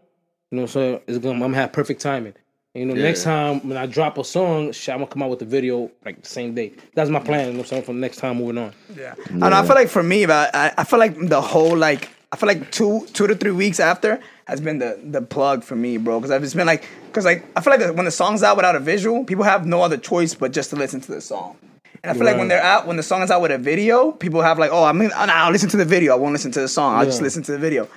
You 0.50 0.60
know, 0.60 0.66
so 0.66 1.00
it's 1.06 1.18
gonna 1.18 1.34
I'm 1.34 1.40
gonna 1.40 1.54
have 1.54 1.72
perfect 1.72 2.00
timing. 2.00 2.34
And, 2.74 2.88
you 2.88 2.94
know, 2.94 3.00
next 3.00 3.22
time 3.22 3.66
when 3.66 3.78
I 3.78 3.86
drop 3.86 4.18
a 4.18 4.24
song, 4.24 4.72
shit, 4.72 4.92
I'm 4.92 5.00
gonna 5.00 5.10
come 5.10 5.22
out 5.22 5.30
with 5.30 5.38
the 5.38 5.44
video 5.44 5.90
like 6.04 6.22
the 6.22 6.28
same 6.28 6.54
day. 6.54 6.72
That's 6.94 7.10
my 7.10 7.20
plan. 7.20 7.46
You 7.46 7.52
know 7.52 7.58
what 7.58 7.66
I'm 7.66 7.68
saying 7.68 7.82
for 7.84 7.92
the 7.92 7.98
next 7.98 8.18
time 8.18 8.38
moving 8.38 8.58
on. 8.58 8.72
Yeah. 8.96 9.14
I, 9.26 9.32
don't 9.32 9.52
I 9.52 9.66
feel 9.66 9.74
like 9.74 9.88
for 9.88 10.02
me, 10.02 10.26
but 10.26 10.54
I, 10.54 10.74
I 10.78 10.84
feel 10.84 10.98
like 10.98 11.16
the 11.28 11.40
whole 11.40 11.76
like 11.76 12.10
I 12.30 12.36
feel 12.36 12.46
like 12.46 12.70
two 12.70 13.06
two 13.14 13.26
to 13.26 13.34
three 13.34 13.52
weeks 13.52 13.80
after 13.80 14.20
has 14.46 14.60
been 14.60 14.78
the 14.78 15.00
the 15.02 15.22
plug 15.22 15.64
for 15.64 15.76
me, 15.76 15.96
bro. 15.96 16.20
Because 16.20 16.30
I've 16.30 16.42
just 16.42 16.56
been 16.56 16.66
like, 16.66 16.86
because 17.06 17.24
like 17.24 17.44
I 17.56 17.60
feel 17.60 17.76
like 17.76 17.96
when 17.96 18.04
the 18.04 18.10
song's 18.10 18.42
out 18.42 18.56
without 18.56 18.76
a 18.76 18.80
visual, 18.80 19.24
people 19.24 19.44
have 19.44 19.66
no 19.66 19.82
other 19.82 19.96
choice 19.96 20.34
but 20.34 20.52
just 20.52 20.70
to 20.70 20.76
listen 20.76 21.00
to 21.00 21.12
the 21.12 21.20
song. 21.20 21.56
And 22.02 22.12
I 22.12 22.14
feel 22.14 22.24
like 22.24 22.36
when 22.36 22.48
they're 22.48 22.62
out, 22.62 22.86
when 22.86 22.96
the 22.96 23.02
song 23.02 23.22
is 23.22 23.30
out 23.30 23.42
with 23.42 23.50
a 23.50 23.58
video, 23.58 24.12
people 24.12 24.40
have 24.42 24.58
like, 24.58 24.70
oh, 24.72 24.84
I'm 24.84 24.98
gonna, 24.98 25.08
nah, 25.08 25.32
I'll 25.32 25.50
listen 25.50 25.68
to 25.70 25.76
the 25.76 25.84
video. 25.84 26.12
I 26.12 26.16
won't 26.16 26.32
listen 26.32 26.52
to 26.52 26.60
the 26.60 26.68
song. 26.68 26.94
I'll 26.94 27.04
just 27.04 27.22
listen 27.22 27.42
to 27.44 27.52
the 27.52 27.58
video. 27.58 27.88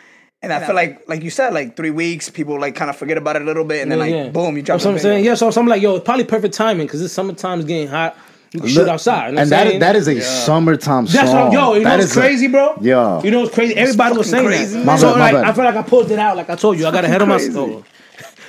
And 0.41 0.51
I 0.51 0.65
feel 0.65 0.73
like, 0.73 1.07
like 1.07 1.21
you 1.21 1.29
said, 1.29 1.53
like 1.53 1.75
three 1.75 1.91
weeks, 1.91 2.27
people 2.29 2.59
like 2.59 2.73
kind 2.73 2.89
of 2.89 2.95
forget 2.95 3.17
about 3.17 3.35
it 3.35 3.43
a 3.43 3.45
little 3.45 3.63
bit, 3.63 3.83
and 3.83 3.91
then 3.91 3.99
like, 3.99 4.33
boom, 4.33 4.57
you 4.57 4.63
drop 4.63 4.77
That's 4.77 4.85
what 4.85 4.93
I'm 4.93 4.99
saying. 4.99 5.23
Yeah, 5.23 5.35
so, 5.35 5.51
so 5.51 5.61
I'm 5.61 5.67
like, 5.67 5.83
yo, 5.83 5.97
it's 5.97 6.05
probably 6.05 6.23
perfect 6.23 6.55
timing 6.55 6.87
because 6.87 6.99
this 6.99 7.13
summertime 7.13 7.59
is 7.59 7.65
getting 7.65 7.87
hot. 7.87 8.17
You 8.53 8.59
can 8.59 8.69
shoot 8.69 8.87
outside. 8.87 9.29
You 9.29 9.35
know 9.35 9.41
and 9.43 9.51
what 9.51 9.63
that, 9.65 9.79
that 9.79 9.95
is 9.95 10.07
a 10.09 10.19
summertime 10.21 11.05
That's 11.05 11.31
song. 11.31 11.45
what, 11.45 11.53
yo, 11.53 11.73
you 11.75 11.79
know 11.83 11.89
That 11.89 11.99
what's 11.99 12.11
is 12.11 12.17
a- 12.17 12.19
crazy, 12.19 12.47
bro? 12.47 12.77
Yeah. 12.81 13.21
You 13.23 13.31
know 13.31 13.41
what's 13.41 13.53
crazy? 13.53 13.75
Everybody 13.75 14.17
was 14.17 14.29
saying 14.29 14.43
fucking 14.43 14.57
crazy, 14.57 14.77
that. 14.79 14.85
man. 14.85 14.97
so 14.97 15.13
bad, 15.13 15.19
my 15.19 15.23
like, 15.31 15.33
bad. 15.33 15.43
I 15.45 15.53
feel 15.53 15.63
like 15.63 15.75
I 15.75 15.81
pulled 15.83 16.11
it 16.11 16.19
out. 16.19 16.35
Like 16.37 16.49
I 16.49 16.55
told 16.55 16.77
you, 16.77 16.85
I 16.85 16.91
got 16.91 17.05
ahead 17.05 17.21
of 17.21 17.27
myself. 17.29 17.87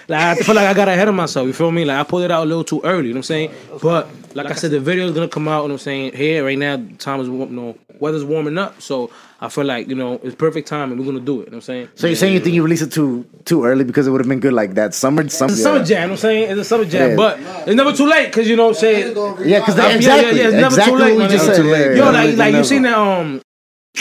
Like 0.09 0.21
I 0.21 0.35
feel 0.43 0.55
like 0.57 0.67
I 0.67 0.75
got 0.75 0.89
ahead 0.89 1.07
of 1.07 1.15
myself. 1.15 1.47
You 1.47 1.53
feel 1.53 1.71
me? 1.71 1.85
Like 1.85 1.99
I 1.99 2.03
pulled 2.03 2.25
it 2.25 2.31
out 2.33 2.43
a 2.43 2.47
little 2.47 2.65
too 2.65 2.81
early. 2.83 3.09
You 3.09 3.15
know 3.15 3.19
what 3.19 3.31
I'm 3.31 3.51
saying? 3.51 3.53
But 3.81 4.09
like 4.35 4.51
I 4.51 4.55
said, 4.55 4.71
the 4.71 4.81
video 4.81 5.07
is 5.07 5.13
gonna 5.13 5.29
come 5.29 5.49
out. 5.49 5.65
and 5.65 5.73
I'm 5.73 5.79
saying? 5.79 6.15
Here 6.15 6.45
right 6.45 6.59
now, 6.59 6.77
time 6.99 7.21
is 7.21 7.29
warm- 7.29 7.51
you 7.51 7.57
know, 7.57 7.79
weather's 8.01 8.25
warming 8.25 8.59
up, 8.59 8.81
so 8.83 9.11
I 9.41 9.49
feel 9.49 9.65
like 9.65 9.89
you 9.89 9.95
know 9.95 10.21
it's 10.23 10.35
perfect 10.35 10.69
time, 10.69 10.91
and 10.91 11.01
we're 11.01 11.07
gonna 11.07 11.21
do 11.21 11.41
it. 11.41 11.47
You 11.47 11.51
know 11.51 11.51
what 11.51 11.55
I'm 11.57 11.61
saying? 11.63 11.89
So 11.95 12.07
you're 12.07 12.17
saying 12.17 12.33
you 12.35 12.41
think 12.41 12.55
you 12.55 12.63
released 12.63 12.83
it 12.83 12.93
too 12.93 13.25
too 13.45 13.65
early 13.65 13.85
because 13.85 14.07
it 14.07 14.11
would 14.11 14.21
have 14.21 14.29
been 14.29 14.41
good 14.41 14.53
like 14.53 14.75
that 14.75 14.95
summer 14.95 15.29
summer 15.29 15.51
It's 15.53 15.61
a 15.61 15.63
summer 15.63 15.85
jam. 15.85 16.03
You 16.03 16.07
know 16.09 16.13
I'm 16.13 16.19
saying? 16.19 16.51
It's 16.51 16.61
a 16.61 16.65
summer 16.65 16.85
jam, 16.85 17.11
Yeah. 17.11 17.17
but 17.17 17.39
it's 17.67 17.75
never 17.77 17.93
too 17.93 18.07
late 18.07 18.27
because 18.27 18.49
you 18.49 18.57
know, 18.57 18.67
what 18.69 18.77
say 18.77 19.09
Yeah, 19.09 19.59
because 19.61 19.77
Yeah, 19.77 19.89
yeah, 19.89 19.95
exactly, 19.97 20.39
yeah, 20.39 20.45
it's 20.47 20.55
never 20.55 20.67
exactly 20.67 20.93
too 20.93 20.99
late, 21.05 21.17
what 21.19 21.31
we 21.31 21.37
just 21.37 21.57
too 21.57 21.63
late. 21.65 21.97
Yo, 21.97 22.11
like, 22.11 22.37
like 22.37 22.55
you 22.55 22.65
seen 22.65 22.83
that? 22.83 22.97
Um, 22.99 23.41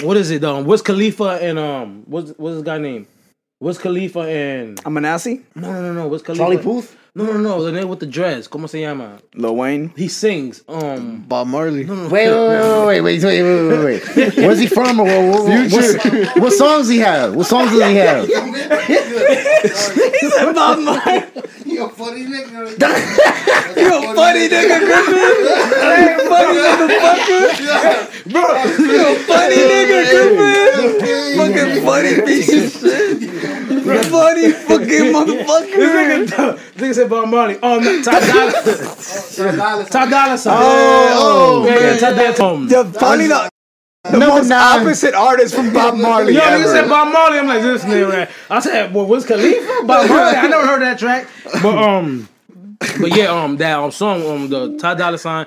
what 0.04 0.18
is 0.18 0.32
it? 0.32 0.44
Um, 0.44 0.66
Wiz 0.66 0.82
Khalifa 0.82 1.40
and 1.42 1.60
um, 1.60 2.04
what's 2.06 2.32
what's 2.38 2.56
his 2.56 2.64
guy 2.64 2.78
name? 2.78 3.08
Wiz 3.60 3.78
Khalifa 3.78 4.22
and 4.22 4.80
I'm 4.86 4.94
Manassi, 4.96 5.42
no 5.56 5.72
no 5.72 5.82
no 5.82 5.94
no 5.94 6.08
Wiz 6.08 6.22
Khalifa? 6.22 6.42
Charlie 6.44 6.58
Puth? 6.58 6.96
No, 7.14 7.26
no, 7.26 7.38
no. 7.38 7.64
The 7.64 7.74
name 7.74 7.90
with 7.90 8.00
the 8.00 8.06
dress. 8.06 8.48
¿Cómo 8.48 8.70
se 8.70 8.80
llama? 8.80 9.20
Lil 9.36 9.56
Wayne. 9.56 9.94
He 9.98 10.08
sings. 10.08 10.64
Um, 10.70 11.26
Bob 11.28 11.48
Marley. 11.48 11.84
No, 11.84 11.96
no, 11.96 12.08
wait, 12.08 12.28
no. 12.28 12.86
wait, 12.88 13.02
wait, 13.02 13.22
wait, 13.22 13.24
wait, 13.24 13.44
wait, 13.44 13.44
wait, 13.44 13.84
wait, 13.84 14.16
wait. 14.16 14.36
Where's 14.38 14.60
he 14.60 14.68
from? 14.68 15.00
Or 15.02 15.04
what, 15.04 15.44
what, 15.44 15.72
what, 15.72 16.38
what 16.42 16.54
songs 16.54 16.88
he 16.88 17.00
have? 17.00 17.36
What 17.36 17.48
songs 17.48 17.72
does 17.72 17.90
he 17.90 17.96
have? 17.98 18.30
Bob 20.54 20.80
Marley. 20.84 21.24
You 21.66 21.86
a 21.86 21.90
funny 21.90 22.26
nigga. 22.26 22.78
You 23.72 23.88
a 23.88 23.90
funny 24.16 24.50
nigga, 24.50 24.80
Griffin. 24.86 25.16
Hey, 25.82 26.18
funny 26.28 26.60
motherfucker. 26.60 27.42
Bro, 28.32 28.46
you 28.86 29.02
a 29.08 29.10
funny 29.26 29.62
nigga, 29.72 30.00
Griffin. 30.12 30.92
Fucking 31.38 31.72
funny 31.86 32.14
piece 32.26 32.52
of 32.54 32.58
shit. 32.82 33.22
You 33.22 34.02
funny 34.04 34.48
fucking 34.52 35.08
motherfucker. 35.14 35.76
this 35.76 35.92
nigga, 35.96 36.18
this 36.28 36.36
nigga 36.76 36.94
said 36.96 37.08
Bob 37.10 37.26
Marley. 37.30 37.56
Oh, 37.64 37.80
no, 37.80 38.02
Ty 38.04 38.20
Dolla, 38.20 39.86
Ty 39.90 40.06
Dolla 40.10 40.38
Sign. 40.38 40.58
Oh, 40.62 41.64
yeah, 41.66 41.80
yeah, 41.80 41.98
Ty 41.98 42.12
Dolla 42.14 42.36
Sign. 42.36 42.68
The 42.68 42.84
funny, 43.00 43.28
the, 44.04 44.12
Number 44.12 44.28
most 44.28 44.50
nine. 44.50 44.82
opposite 44.82 45.14
artist 45.14 45.54
from 45.54 45.72
Bob 45.74 45.96
Marley. 45.98 46.34
Yo, 46.34 46.40
ever. 46.42 46.58
nigga 46.64 46.72
said 46.72 46.90
Bob 46.90 47.14
Marley. 47.14 47.38
I'm 47.38 47.48
like, 47.48 47.62
this 47.62 47.84
nigga, 47.84 48.10
right? 48.10 48.30
I 48.50 48.60
said, 48.60 48.94
well, 48.94 49.06
Wiz 49.06 49.26
Khalifa? 49.26 49.86
Bob 49.86 50.10
Marley. 50.10 50.38
I 50.38 50.48
never 50.48 50.66
heard 50.66 50.82
that 50.82 50.98
track. 50.98 51.28
But 51.62 51.78
um, 51.78 52.28
but 52.80 53.16
yeah, 53.16 53.26
um, 53.28 53.58
that 53.58 53.78
um 53.78 53.92
song, 53.92 54.26
um, 54.26 54.50
the 54.50 54.76
Ty 54.78 54.96
Dolla 54.96 55.18
Sign. 55.20 55.46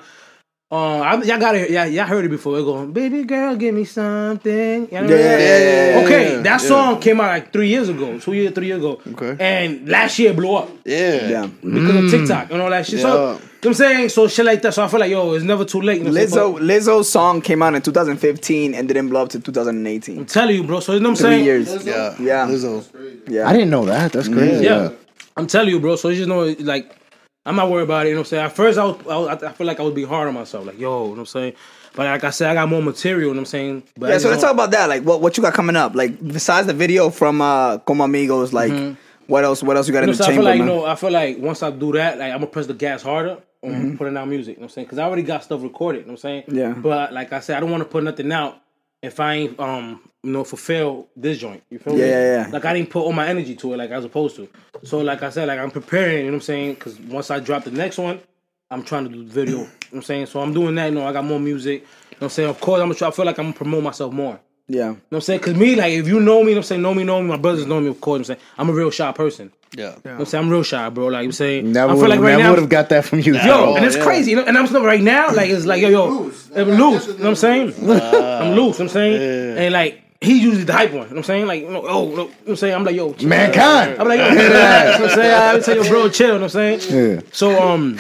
Um, 0.71 0.81
I, 1.03 1.15
y'all 1.23 1.39
got 1.39 1.55
it. 1.55 1.71
Yeah, 1.71 1.85
y'all 1.85 2.07
heard 2.07 2.25
it 2.25 2.31
before. 2.31 2.59
It 2.59 2.65
going, 2.65 2.93
baby 2.93 3.23
girl, 3.25 3.55
give 3.55 3.75
me 3.75 3.85
something. 3.85 4.89
Y'all 4.91 5.03
know 5.05 5.15
Yeah, 5.15 5.23
that? 5.23 5.41
yeah, 5.41 5.99
yeah, 6.01 6.05
Okay, 6.05 6.37
that 6.37 6.45
yeah. 6.45 6.57
song 6.57 7.01
came 7.01 7.21
out 7.21 7.27
like 7.29 7.53
three 7.53 7.69
years 7.69 7.89
ago, 7.91 8.19
two 8.19 8.33
years, 8.33 8.53
three 8.55 8.67
years 8.69 8.79
ago. 8.79 8.99
Okay. 9.07 9.37
And 9.39 9.89
last 9.89 10.19
year 10.19 10.31
it 10.31 10.37
blew 10.37 10.53
up 10.57 10.71
Yeah. 10.85 11.29
Yeah. 11.29 11.47
because 11.63 12.05
of 12.05 12.11
TikTok 12.11 12.51
and 12.51 12.61
all 12.63 12.71
that 12.71 12.87
shit. 12.87 13.01
So, 13.01 13.09
you 13.09 13.15
know 13.15 13.33
what 13.35 13.67
I'm 13.67 13.75
saying? 13.75 14.09
So 14.09 14.27
shit 14.27 14.47
like 14.47 14.63
that. 14.63 14.75
So 14.75 14.83
I 14.83 14.89
feel 14.89 14.99
like, 15.01 15.11
yo, 15.11 15.35
it's 15.35 15.45
never 15.45 15.65
too 15.65 15.81
late. 15.83 15.99
You 15.99 16.05
know 16.05 16.11
what 16.13 16.21
I'm? 16.23 16.29
Lizzo, 16.29 16.59
Lizzo's 16.61 17.09
song 17.11 17.41
came 17.43 17.63
out 17.63 17.75
in 17.75 17.83
2015 17.83 18.75
and 18.75 18.89
didn't 18.89 19.11
blow 19.11 19.23
up 19.23 19.29
to 19.29 19.41
2018. 19.41 20.19
I'm 20.19 20.27
telling 20.27 20.57
you, 20.57 20.65
bro. 20.65 20.81
So 20.81 20.95
you 20.95 21.01
know 21.01 21.11
what 21.11 21.21
I'm 21.21 21.25
Three 21.27 21.31
saying? 21.37 21.45
years. 21.45 21.85
Yeah. 21.87 22.17
Yeah. 22.19 22.47
Lizzo. 22.49 22.85
Yeah. 23.29 23.49
I 23.49 23.53
didn't 23.53 23.71
know 23.71 23.85
that. 23.85 24.13
That's 24.13 24.29
crazy. 24.29 24.65
Yeah. 24.65 24.91
I'm 25.37 25.47
telling 25.47 25.69
you, 25.69 25.79
bro. 25.79 25.97
So 25.97 26.09
you 26.09 26.17
just 26.17 26.29
know, 26.29 26.45
like, 26.61 26.97
I'm 27.47 27.57
not 27.57 27.71
worried 27.71 27.83
about 27.85 28.07
it. 28.07 28.11
You 28.11 28.15
know 28.15 28.21
what 28.21 28.27
I'm 28.27 28.31
saying? 28.31 28.45
At 28.47 28.57
first, 28.57 28.79
I, 28.79 28.85
was, 28.85 28.97
I, 29.07 29.17
was, 29.17 29.43
I 29.43 29.53
feel 29.53 29.67
like 29.67 29.79
I 29.79 29.83
would 29.83 29.95
be 29.95 30.05
hard 30.05 30.29
on 30.29 30.35
myself. 30.35 30.67
Like, 30.67 30.79
yo, 30.79 31.03
you 31.03 31.05
know 31.05 31.11
what 31.11 31.19
I'm 31.21 31.27
saying? 31.27 31.53
But 31.95 32.07
like 32.07 32.25
I 32.25 32.31
said, 32.31 32.51
I 32.51 32.55
got 32.55 32.69
more 32.69 32.83
material. 32.83 33.21
You 33.21 33.27
know 33.29 33.33
what 33.33 33.39
I'm 33.41 33.47
saying? 33.47 33.83
But 33.99 34.11
Yeah, 34.11 34.19
so 34.19 34.31
let's 34.31 34.43
talk 34.43 34.53
about 34.53 34.71
that. 34.71 34.89
Like, 34.89 35.03
what 35.03 35.21
what 35.21 35.37
you 35.37 35.43
got 35.43 35.53
coming 35.55 35.77
up? 35.77 35.95
Like, 35.95 36.27
besides 36.27 36.67
the 36.67 36.73
video 36.73 37.11
from 37.11 37.41
uh, 37.41 37.79
Como 37.79 38.05
Amigos, 38.05 38.53
like, 38.53 38.97
what 39.27 39.45
else? 39.45 39.63
What 39.63 39.77
else 39.77 39.87
you 39.89 39.93
got 39.93 40.01
You 40.01 40.07
know, 40.07 40.13
in 40.13 40.19
the 40.19 40.25
so 40.25 40.31
I 40.31 40.35
feel 40.35 40.37
chamber? 40.37 40.51
like 40.51 40.59
you 40.59 40.65
know, 40.65 40.85
I 40.87 40.95
feel 40.97 41.11
like 41.11 41.39
once 41.39 41.63
I 41.63 41.71
do 41.71 41.93
that, 41.93 42.19
like 42.19 42.33
I'm 42.33 42.39
gonna 42.39 42.47
press 42.49 42.67
the 42.67 42.75
gas 42.75 43.03
harder 43.03 43.39
on 43.63 43.71
Mm-hmm. 43.71 43.97
putting 43.97 44.17
out 44.17 44.29
music. 44.29 44.57
You 44.57 44.61
know 44.61 44.65
what 44.65 44.73
I'm 44.73 44.75
saying? 44.75 44.85
Because 44.87 44.99
I 44.99 45.05
already 45.05 45.23
got 45.23 45.43
stuff 45.45 45.63
recorded. 45.63 46.01
You 46.01 46.05
know 46.07 46.13
what 46.13 46.25
I'm 46.25 46.45
saying? 46.45 46.45
Yeah. 46.49 46.73
But 46.77 47.13
like 47.15 47.33
I 47.33 47.41
said, 47.41 47.57
I 47.57 47.61
don't 47.61 47.71
want 47.71 47.83
to 47.83 47.89
put 47.89 48.03
nothing 48.05 48.31
out 48.33 48.59
if 49.05 49.21
I 49.21 49.35
ain't 49.35 49.61
um 49.61 50.01
you 50.23 50.33
know 50.33 50.45
fulfill 50.45 51.09
this 51.17 51.39
joint. 51.39 51.63
You 51.71 51.79
feel 51.79 51.95
me? 51.95 52.01
Yeah, 52.01 52.07
yeah, 52.07 52.47
yeah. 52.47 52.51
Like 52.51 52.65
I 52.65 52.73
didn't 52.73 52.91
put 52.91 53.01
all 53.01 53.13
my 53.13 53.29
energy 53.29 53.55
to 53.57 53.75
it 53.75 53.77
like 53.77 53.91
I 53.93 53.97
was 53.97 54.05
supposed 54.05 54.37
to. 54.37 54.49
So 54.83 54.99
like 54.99 55.23
I 55.23 55.31
said, 55.31 55.49
like 55.49 55.59
I'm 55.59 55.71
preparing. 55.71 56.19
You 56.19 56.23
know 56.25 56.29
what 56.31 56.35
I'm 56.37 56.41
saying? 56.43 56.75
Because 56.75 56.99
once 57.01 57.31
I 57.31 57.41
drop 57.41 57.65
the 57.65 57.71
next 57.71 57.99
one, 57.99 58.21
I'm 58.71 58.83
trying 58.83 59.05
to 59.05 59.11
do 59.11 59.25
the 59.25 59.31
video. 59.31 59.53
you 59.53 59.59
know 59.59 59.65
what 59.65 59.97
I'm 59.99 60.03
saying? 60.03 60.27
So 60.27 60.41
I'm 60.41 60.53
doing 60.55 60.75
that. 60.77 60.87
You 60.87 60.95
know, 60.95 61.07
I 61.07 61.13
got 61.13 61.25
more 61.25 61.39
music. 61.39 61.83
You 61.83 61.87
know 61.87 62.17
what 62.19 62.23
I'm 62.27 62.31
saying? 62.31 62.49
Of 62.49 62.61
course, 62.61 62.81
I'm 62.81 62.89
gonna 62.89 62.95
try. 62.95 63.09
I 63.09 63.11
feel 63.11 63.27
like 63.27 63.39
I'm 63.39 63.47
gonna 63.47 63.57
promote 63.57 63.83
myself 63.83 64.13
more. 64.13 64.41
Yeah. 64.69 64.77
You 64.77 64.83
know 64.85 64.91
what 64.91 65.17
I'm 65.17 65.21
saying? 65.21 65.41
Cause 65.41 65.55
me, 65.55 65.75
like, 65.77 65.93
if 65.93 66.07
you 66.09 66.21
know 66.21 66.43
me, 66.43 66.51
you 66.51 66.55
know 66.55 66.59
what 66.59 66.59
I'm 66.59 66.63
saying, 66.65 66.83
know 66.83 66.95
me, 66.95 67.05
know 67.05 67.21
me, 67.21 67.29
my 67.29 67.37
brothers 67.37 67.67
know 67.67 67.81
me, 67.81 67.89
of 67.89 68.01
course, 68.01 68.29
you 68.29 68.35
know 68.35 68.35
what 68.35 68.41
I'm 68.41 68.41
saying, 68.41 68.51
I'm 68.59 68.69
a 68.71 68.73
real 68.73 68.91
shy 68.91 69.13
person. 69.13 69.53
Yeah. 69.77 69.83
You 69.83 69.89
know 69.89 69.95
what 70.03 70.21
I'm 70.21 70.25
saying? 70.27 70.45
I'm 70.45 70.51
real 70.51 70.63
shy, 70.63 70.89
bro. 70.89 71.07
Like, 71.07 71.25
you 71.27 71.33
saying, 71.33 71.73
Never 71.73 71.93
I 71.93 71.97
feel 71.97 72.09
like 72.09 72.21
right 72.21 72.31
never 72.31 72.43
now, 72.43 72.51
would 72.51 72.59
have 72.61 72.69
got 72.69 72.89
that 72.91 73.05
from 73.05 73.21
you. 73.21 73.35
yo, 73.37 73.75
and 73.77 73.85
it's 73.85 73.97
yeah. 73.97 74.05
crazy, 74.05 74.31
you 74.31 74.37
know, 74.37 74.45
and 74.45 74.57
I'm 74.57 74.67
still 74.67 74.85
right 74.85 75.03
now, 75.03 75.33
like, 75.35 75.51
it's 75.51 75.67
like, 75.67 75.83
yo, 75.83 75.89
yo, 75.89 76.07
I'm 76.57 76.69
loose, 76.69 77.07
you 77.07 77.15
know 77.15 77.19
what 77.19 77.27
I'm 77.27 77.35
saying? 77.35 77.75
I'm 77.79 78.55
loose, 78.55 78.79
you 78.79 78.85
know 78.85 78.89
I'm 78.89 78.89
saying? 78.89 79.59
And 79.59 79.73
like, 79.73 80.01
he's 80.21 80.43
usually 80.43 80.65
the 80.65 80.73
hype 80.73 80.93
one, 80.93 81.03
you 81.03 81.03
know 81.03 81.09
what 81.09 81.17
I'm 81.19 81.23
saying? 81.25 81.47
Like, 81.47 81.63
you 81.63 81.71
know, 81.71 81.85
oh, 81.87 82.11
you 82.11 82.17
know 82.17 82.25
what 82.25 82.49
I'm 82.49 82.57
saying? 82.57 82.75
I'm 82.75 82.85
like, 82.85 82.97
yo, 82.97 83.13
chill. 83.13 83.29
Mankind. 83.29 84.01
I'm 84.01 84.09
like, 84.09 84.19
yo, 84.19 84.31
relax, 84.31 84.41
you 84.41 84.49
know 84.49 85.01
what 85.01 85.11
I'm 85.11 85.17
saying? 85.17 85.35
I 85.35 85.59
tell 85.61 85.75
your 85.75 85.85
bro, 85.85 86.09
chill, 86.09 86.27
you 86.27 86.33
know 86.35 86.41
what 86.41 86.57
I'm 86.57 86.81
saying? 86.81 87.15
Yeah. 87.17 87.21
So, 87.33 87.63
um, 87.63 87.99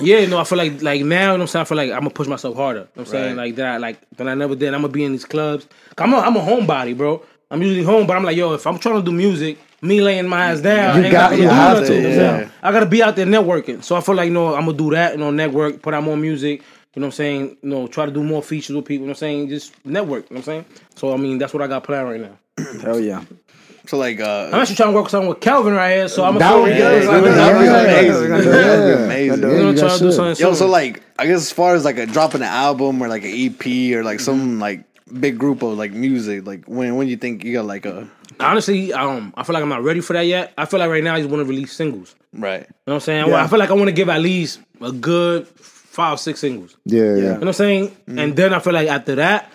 yeah, 0.00 0.18
you 0.18 0.26
know, 0.28 0.38
I 0.38 0.44
feel 0.44 0.58
like 0.58 0.82
like 0.82 1.02
now, 1.02 1.20
you 1.20 1.26
know 1.26 1.32
what 1.32 1.40
I'm 1.42 1.46
saying? 1.48 1.60
I 1.62 1.64
feel 1.64 1.76
like 1.76 1.90
I'm 1.90 2.00
gonna 2.00 2.10
push 2.10 2.28
myself 2.28 2.56
harder. 2.56 2.80
You 2.80 2.84
know 2.84 2.90
what 2.94 3.06
I'm 3.08 3.10
saying? 3.10 3.36
Like 3.36 3.54
that 3.56 3.80
like 3.80 3.98
than 4.16 4.28
I 4.28 4.34
never 4.34 4.54
did. 4.54 4.74
I'm 4.74 4.82
gonna 4.82 4.92
be 4.92 5.04
in 5.04 5.12
these 5.12 5.24
clubs. 5.24 5.66
I'm 5.96 6.12
a 6.14 6.18
I'm 6.18 6.36
a 6.36 6.40
homebody, 6.40 6.96
bro. 6.96 7.22
I'm 7.50 7.62
usually 7.62 7.82
home, 7.84 8.06
but 8.06 8.16
I'm 8.16 8.24
like, 8.24 8.36
yo, 8.36 8.52
if 8.52 8.66
I'm 8.66 8.78
trying 8.78 8.96
to 8.96 9.02
do 9.02 9.10
music, 9.10 9.58
me 9.80 10.00
laying 10.02 10.28
my 10.28 10.52
ass 10.52 10.60
down, 10.60 11.02
You 11.02 11.10
got- 11.10 11.30
gonna 11.30 11.42
you 11.42 11.48
do 11.48 11.54
have 11.54 11.86
to, 11.86 11.94
you 11.94 12.02
know 12.02 12.08
what 12.10 12.18
I'm 12.34 12.40
yeah. 12.42 12.50
I 12.62 12.72
gotta 12.72 12.86
be 12.86 13.02
out 13.02 13.16
there 13.16 13.26
networking. 13.26 13.82
So 13.82 13.96
I 13.96 14.00
feel 14.02 14.14
like, 14.14 14.26
you 14.26 14.34
know, 14.34 14.54
I'm 14.54 14.66
gonna 14.66 14.76
do 14.76 14.90
that, 14.90 15.12
you 15.12 15.18
know, 15.18 15.30
network, 15.30 15.80
put 15.80 15.94
out 15.94 16.02
more 16.04 16.16
music, 16.16 16.60
you 16.94 17.00
know 17.00 17.06
what 17.06 17.06
I'm 17.06 17.12
saying? 17.12 17.56
You 17.62 17.68
know, 17.70 17.86
try 17.86 18.04
to 18.06 18.12
do 18.12 18.22
more 18.22 18.42
features 18.42 18.76
with 18.76 18.84
people, 18.84 19.02
you 19.02 19.06
know 19.06 19.12
what 19.12 19.16
I'm 19.16 19.20
saying? 19.20 19.48
Just 19.48 19.72
network, 19.86 20.28
you 20.30 20.34
know 20.34 20.40
what 20.40 20.48
I'm 20.48 20.64
saying? 20.64 20.64
So 20.96 21.12
I 21.14 21.16
mean 21.16 21.38
that's 21.38 21.54
what 21.54 21.62
I 21.62 21.66
got 21.68 21.84
planned 21.84 22.08
right 22.08 22.20
now. 22.20 22.38
Hell 22.82 23.00
yeah. 23.00 23.24
So 23.88 23.96
like 23.98 24.20
uh 24.20 24.50
I'm 24.52 24.60
actually 24.60 24.76
trying 24.76 24.90
to 24.92 24.96
work 25.00 25.08
something 25.08 25.28
with 25.28 25.40
Calvin 25.40 25.72
right 25.72 25.96
here, 25.96 26.08
so 26.08 26.24
I'm 26.24 26.38
That 26.38 26.50
gonna 26.50 26.62
would 26.62 26.72
be 26.72 26.78
yeah, 26.78 26.90
good. 27.00 27.06
like, 27.08 27.24
Yeah, 27.24 27.30
that 27.34 27.52
would 27.54 27.60
be 27.62 27.68
amazing. 27.68 28.30
That'd 28.52 28.98
be 28.98 29.04
amazing. 29.04 29.40
Gonna 29.40 29.56
you 29.72 29.78
try 29.78 29.88
guys 29.88 29.98
to 29.98 30.04
do 30.04 30.12
something 30.12 30.46
Yo, 30.46 30.54
so 30.54 30.66
like 30.68 31.02
I 31.18 31.26
guess 31.26 31.36
as 31.40 31.50
far 31.52 31.74
as 31.74 31.84
like 31.84 31.98
a 31.98 32.06
dropping 32.06 32.42
an 32.42 32.48
album 32.48 33.02
or 33.02 33.08
like 33.08 33.24
an 33.24 33.32
EP 33.32 33.66
or 33.96 34.04
like 34.04 34.20
some 34.20 34.38
Mm-hmm. 34.38 34.60
like 34.60 34.84
big 35.20 35.38
group 35.38 35.62
of 35.62 35.78
like 35.78 35.92
music, 35.92 36.46
like 36.46 36.66
when 36.66 36.96
when 36.96 37.08
you 37.08 37.16
think 37.16 37.42
you 37.44 37.54
got 37.54 37.64
like 37.64 37.86
a 37.86 38.06
Honestly, 38.40 38.92
um, 38.92 39.32
I 39.36 39.42
feel 39.42 39.54
like 39.54 39.62
I'm 39.62 39.68
not 39.70 39.82
ready 39.82 40.00
for 40.00 40.12
that 40.12 40.26
yet. 40.26 40.52
I 40.56 40.64
feel 40.66 40.78
like 40.78 40.90
right 40.90 41.02
now 41.02 41.14
I 41.14 41.18
just 41.20 41.30
want 41.30 41.40
to 41.40 41.44
release 41.48 41.72
singles. 41.72 42.14
right. 42.34 42.60
You 42.60 42.66
know 42.66 42.66
what 42.84 42.94
I'm 42.94 43.00
saying? 43.00 43.32
I 43.34 43.44
I 43.44 43.46
feel 43.48 43.58
like 43.58 43.70
I 43.70 43.72
want 43.72 43.88
to 43.88 43.92
give 43.92 44.08
at 44.10 44.20
least 44.20 44.60
a 44.82 44.92
good 44.92 45.48
five, 45.48 46.20
six 46.20 46.38
singles. 46.40 46.76
Yeah, 46.84 47.02
yeah. 47.02 47.08
You 47.16 47.22
know 47.22 47.32
what 47.38 47.46
I'm 47.48 47.52
saying? 47.54 47.96
And 48.06 48.36
then 48.36 48.52
I 48.52 48.58
feel 48.60 48.74
like 48.74 48.86
after 48.88 49.14
that, 49.16 49.50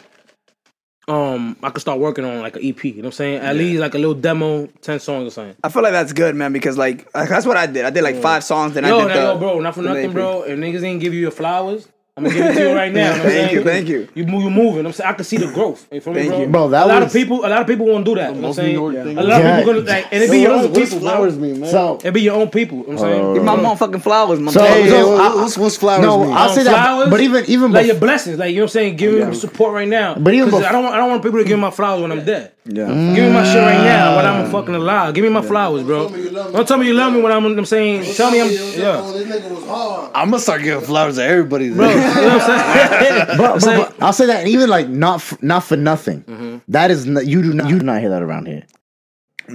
um, 1.07 1.57
I 1.61 1.69
could 1.69 1.81
start 1.81 1.99
working 1.99 2.23
on 2.23 2.39
like 2.41 2.55
an 2.55 2.65
EP. 2.65 2.83
You 2.83 2.93
know 2.93 2.97
what 2.99 3.05
I'm 3.07 3.11
saying? 3.13 3.41
At 3.41 3.55
least 3.55 3.79
like 3.81 3.93
a 3.93 3.97
little 3.97 4.13
demo, 4.13 4.67
ten 4.81 4.99
songs 4.99 5.27
or 5.27 5.31
something. 5.31 5.55
I 5.63 5.69
feel 5.69 5.83
like 5.83 5.91
that's 5.91 6.13
good, 6.13 6.35
man, 6.35 6.53
because 6.53 6.77
like 6.77 7.13
like, 7.13 7.29
that's 7.29 7.45
what 7.45 7.57
I 7.57 7.65
did. 7.65 7.85
I 7.85 7.89
did 7.89 8.03
like 8.03 8.15
five 8.17 8.43
songs, 8.43 8.73
then 8.73 8.85
I 8.85 8.89
Yo, 8.89 8.99
did 8.99 9.07
now, 9.09 9.13
the, 9.13 9.21
yo, 9.33 9.37
bro, 9.37 9.59
not 9.59 9.75
for 9.75 9.81
nothing, 9.81 10.13
bro. 10.13 10.43
If 10.43 10.57
niggas 10.57 10.83
ain't 10.83 11.01
give 11.01 11.13
you 11.13 11.19
your 11.19 11.31
flowers, 11.31 11.87
I'm 12.15 12.25
gonna 12.25 12.35
give 12.35 12.45
it 12.45 12.53
to 12.53 12.69
you 12.69 12.75
right 12.75 12.93
now. 12.93 13.09
You 13.09 13.17
know 13.17 13.23
Thank 13.23 13.31
saying? 13.33 13.53
you, 13.55 13.63
thank 13.63 13.87
you. 13.87 14.07
You 14.13 14.25
move, 14.27 14.43
you 14.43 14.49
moving. 14.51 14.85
I'm 14.85 14.91
saying 14.93 15.09
I 15.09 15.13
can 15.13 15.23
see 15.25 15.37
the 15.37 15.47
growth. 15.47 15.87
You 15.91 15.99
feel 15.99 16.13
me, 16.13 16.19
Thank 16.19 16.31
bro? 16.31 16.39
you. 16.41 16.47
Bro, 16.47 16.69
that 16.69 16.85
a 16.85 16.87
lot 16.87 17.01
of 17.01 17.11
people, 17.11 17.39
a 17.43 17.47
lot 17.49 17.61
of 17.61 17.65
people 17.65 17.87
won't 17.87 18.05
do 18.05 18.13
that. 18.13 18.35
You 18.35 18.39
know 18.41 18.49
I'm 18.49 18.53
saying? 18.53 18.73
York 18.75 18.93
A 18.93 19.03
thing. 19.03 19.15
lot 19.15 19.41
of 19.41 19.57
people 19.57 19.73
gonna 19.73 19.85
like, 19.87 20.07
and 20.13 20.23
it 20.23 20.29
be 20.29 20.41
your 20.41 20.51
own 20.51 20.71
people, 20.75 20.99
bro. 20.99 21.31
mean, 21.31 21.59
man? 21.61 21.71
So, 21.71 21.99
It 22.03 22.11
be 22.13 22.21
your 22.21 22.35
own 22.35 22.51
people. 22.51 22.77
You 22.77 22.83
know 22.83 23.01
what 23.01 23.03
I'm 23.05 23.11
saying? 23.13 23.33
Give 23.33 23.43
my 23.43 23.55
motherfucking 23.55 24.01
flowers, 24.03 24.39
my 24.39 24.51
So- 24.51 24.59
man. 24.61 24.73
Hey, 24.83 24.89
so 24.91 25.15
I- 25.17 25.35
what's, 25.37 25.57
what's 25.57 25.75
flowers 25.77 26.05
no, 26.05 26.23
mean? 26.25 26.33
I'll 26.33 26.49
Um, 26.49 26.55
say 26.55 26.63
that. 26.65 26.83
flowers, 26.85 27.09
But 27.09 27.21
even 27.21 27.45
even 27.47 27.71
like 27.71 27.85
bef- 27.85 27.87
your 27.87 27.95
blessings, 27.99 28.37
like 28.37 28.49
you 28.51 28.57
know 28.57 28.61
what 28.61 28.63
I'm 28.65 28.69
saying, 28.73 28.95
give 28.97 29.27
me 29.29 29.33
support 29.35 29.73
right 29.73 29.87
now. 29.87 30.13
But 30.13 30.35
even 30.35 30.51
'Cause 30.51 30.61
bef- 30.61 30.69
I 30.69 30.71
don't 30.71 30.85
I 30.85 30.97
don't 30.97 31.09
want 31.09 31.23
people 31.23 31.39
to 31.39 31.45
give 31.45 31.57
my 31.57 31.71
flowers 31.71 31.99
when 32.03 32.11
I'm 32.11 32.23
dead. 32.23 32.51
Yeah. 32.65 32.87
Give 32.87 33.25
me 33.25 33.29
my 33.33 33.43
shit 33.43 33.61
right 33.61 33.83
now 33.83 34.15
when 34.15 34.25
I'm 34.25 34.49
fucking 34.49 34.73
alive. 34.73 35.13
Give 35.13 35.23
me 35.23 35.29
my 35.29 35.41
flowers, 35.41 35.83
bro. 35.83 36.07
me 36.09 36.21
you 36.23 36.29
love 36.29 36.47
me. 36.47 36.53
Don't 36.53 36.67
tell 36.67 36.77
me 36.77 36.87
you 36.87 36.93
love 36.93 37.11
me 37.13 37.21
when 37.21 37.31
I'm, 37.31 37.45
I'm 37.45 37.65
saying. 37.65 38.13
Tell 38.15 38.31
me 38.31 38.39
I'm 38.39 38.47
yeah. 38.47 39.01
This 39.01 39.27
nigga 39.27 39.49
was 39.53 39.65
hard. 39.65 40.11
I'm 40.15 40.29
gonna 40.29 40.39
start 40.41 40.63
giving 40.63 40.85
flowers 40.85 41.15
to 41.15 41.23
everybody. 41.23 41.73
Bro, 41.73 41.89
you 41.89 41.95
know 41.95 42.03
what 42.03 42.41
I'm 42.41 42.99
saying? 42.99 43.25
but, 43.27 43.37
but, 43.37 43.61
saying- 43.61 43.81
but 43.81 44.01
I'll 44.03 44.13
say 44.13 44.27
that 44.27 44.47
even 44.47 44.69
like 44.69 44.87
not 44.87 45.15
f- 45.15 45.41
not 45.43 45.63
for 45.65 45.75
nothing. 45.75 46.21
Mm-hmm. 46.23 46.57
That 46.69 46.89
is 46.89 47.05
not, 47.05 47.25
you 47.25 47.41
do 47.41 47.53
not 47.53 47.69
you 47.69 47.79
do 47.79 47.85
not 47.85 47.99
hear 47.99 48.09
that 48.11 48.21
around 48.21 48.47
here. 48.47 48.63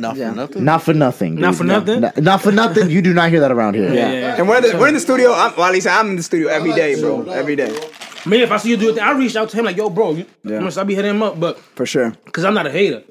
Not 0.01 0.17
for 0.17 0.33
nothing. 0.35 0.65
Not 0.65 0.83
for 0.83 0.95
nothing. 0.95 1.35
Not 1.37 1.55
for 1.57 1.65
nothing? 1.65 2.01
Not, 2.01 2.17
not 2.23 2.43
for 2.43 2.53
nothing. 2.53 2.91
You 2.91 3.03
do 3.03 3.13
not 3.15 3.31
hear 3.31 3.41
that 3.41 3.51
around 3.53 3.75
here. 3.75 3.93
Yeah, 3.93 4.13
yeah. 4.13 4.37
And 4.39 4.49
we're 4.49 4.57
in 4.59 4.63
the, 4.63 4.79
we're 4.79 4.89
in 4.89 4.95
the 4.95 5.01
studio. 5.01 5.33
I'm, 5.33 5.55
well, 5.57 5.67
at 5.67 5.73
least 5.73 5.87
I'm 5.87 6.11
in 6.11 6.17
the 6.17 6.23
studio 6.23 6.49
every 6.49 6.73
day, 6.73 7.01
bro. 7.01 7.23
Every 7.31 7.57
day, 7.57 7.71
Me, 8.27 8.43
if 8.43 8.51
I 8.51 8.57
see 8.59 8.71
you 8.71 8.77
do 8.77 8.91
it, 8.91 8.99
I 8.99 9.13
reach 9.13 9.37
out 9.37 9.49
to 9.51 9.57
him 9.57 9.65
like, 9.65 9.77
yo, 9.77 9.91
bro, 9.91 10.13
you, 10.13 10.27
Yeah. 10.45 10.55
you 10.59 10.61
know, 10.61 10.71
so 10.71 10.81
I 10.81 10.85
be 10.85 10.95
hitting 10.95 11.11
him 11.13 11.23
up, 11.23 11.39
but 11.39 11.59
for 11.59 11.87
sure. 11.87 12.11
because 12.25 12.45
I'm 12.45 12.55
not 12.55 12.67
a 12.67 12.71
hater. 12.71 13.03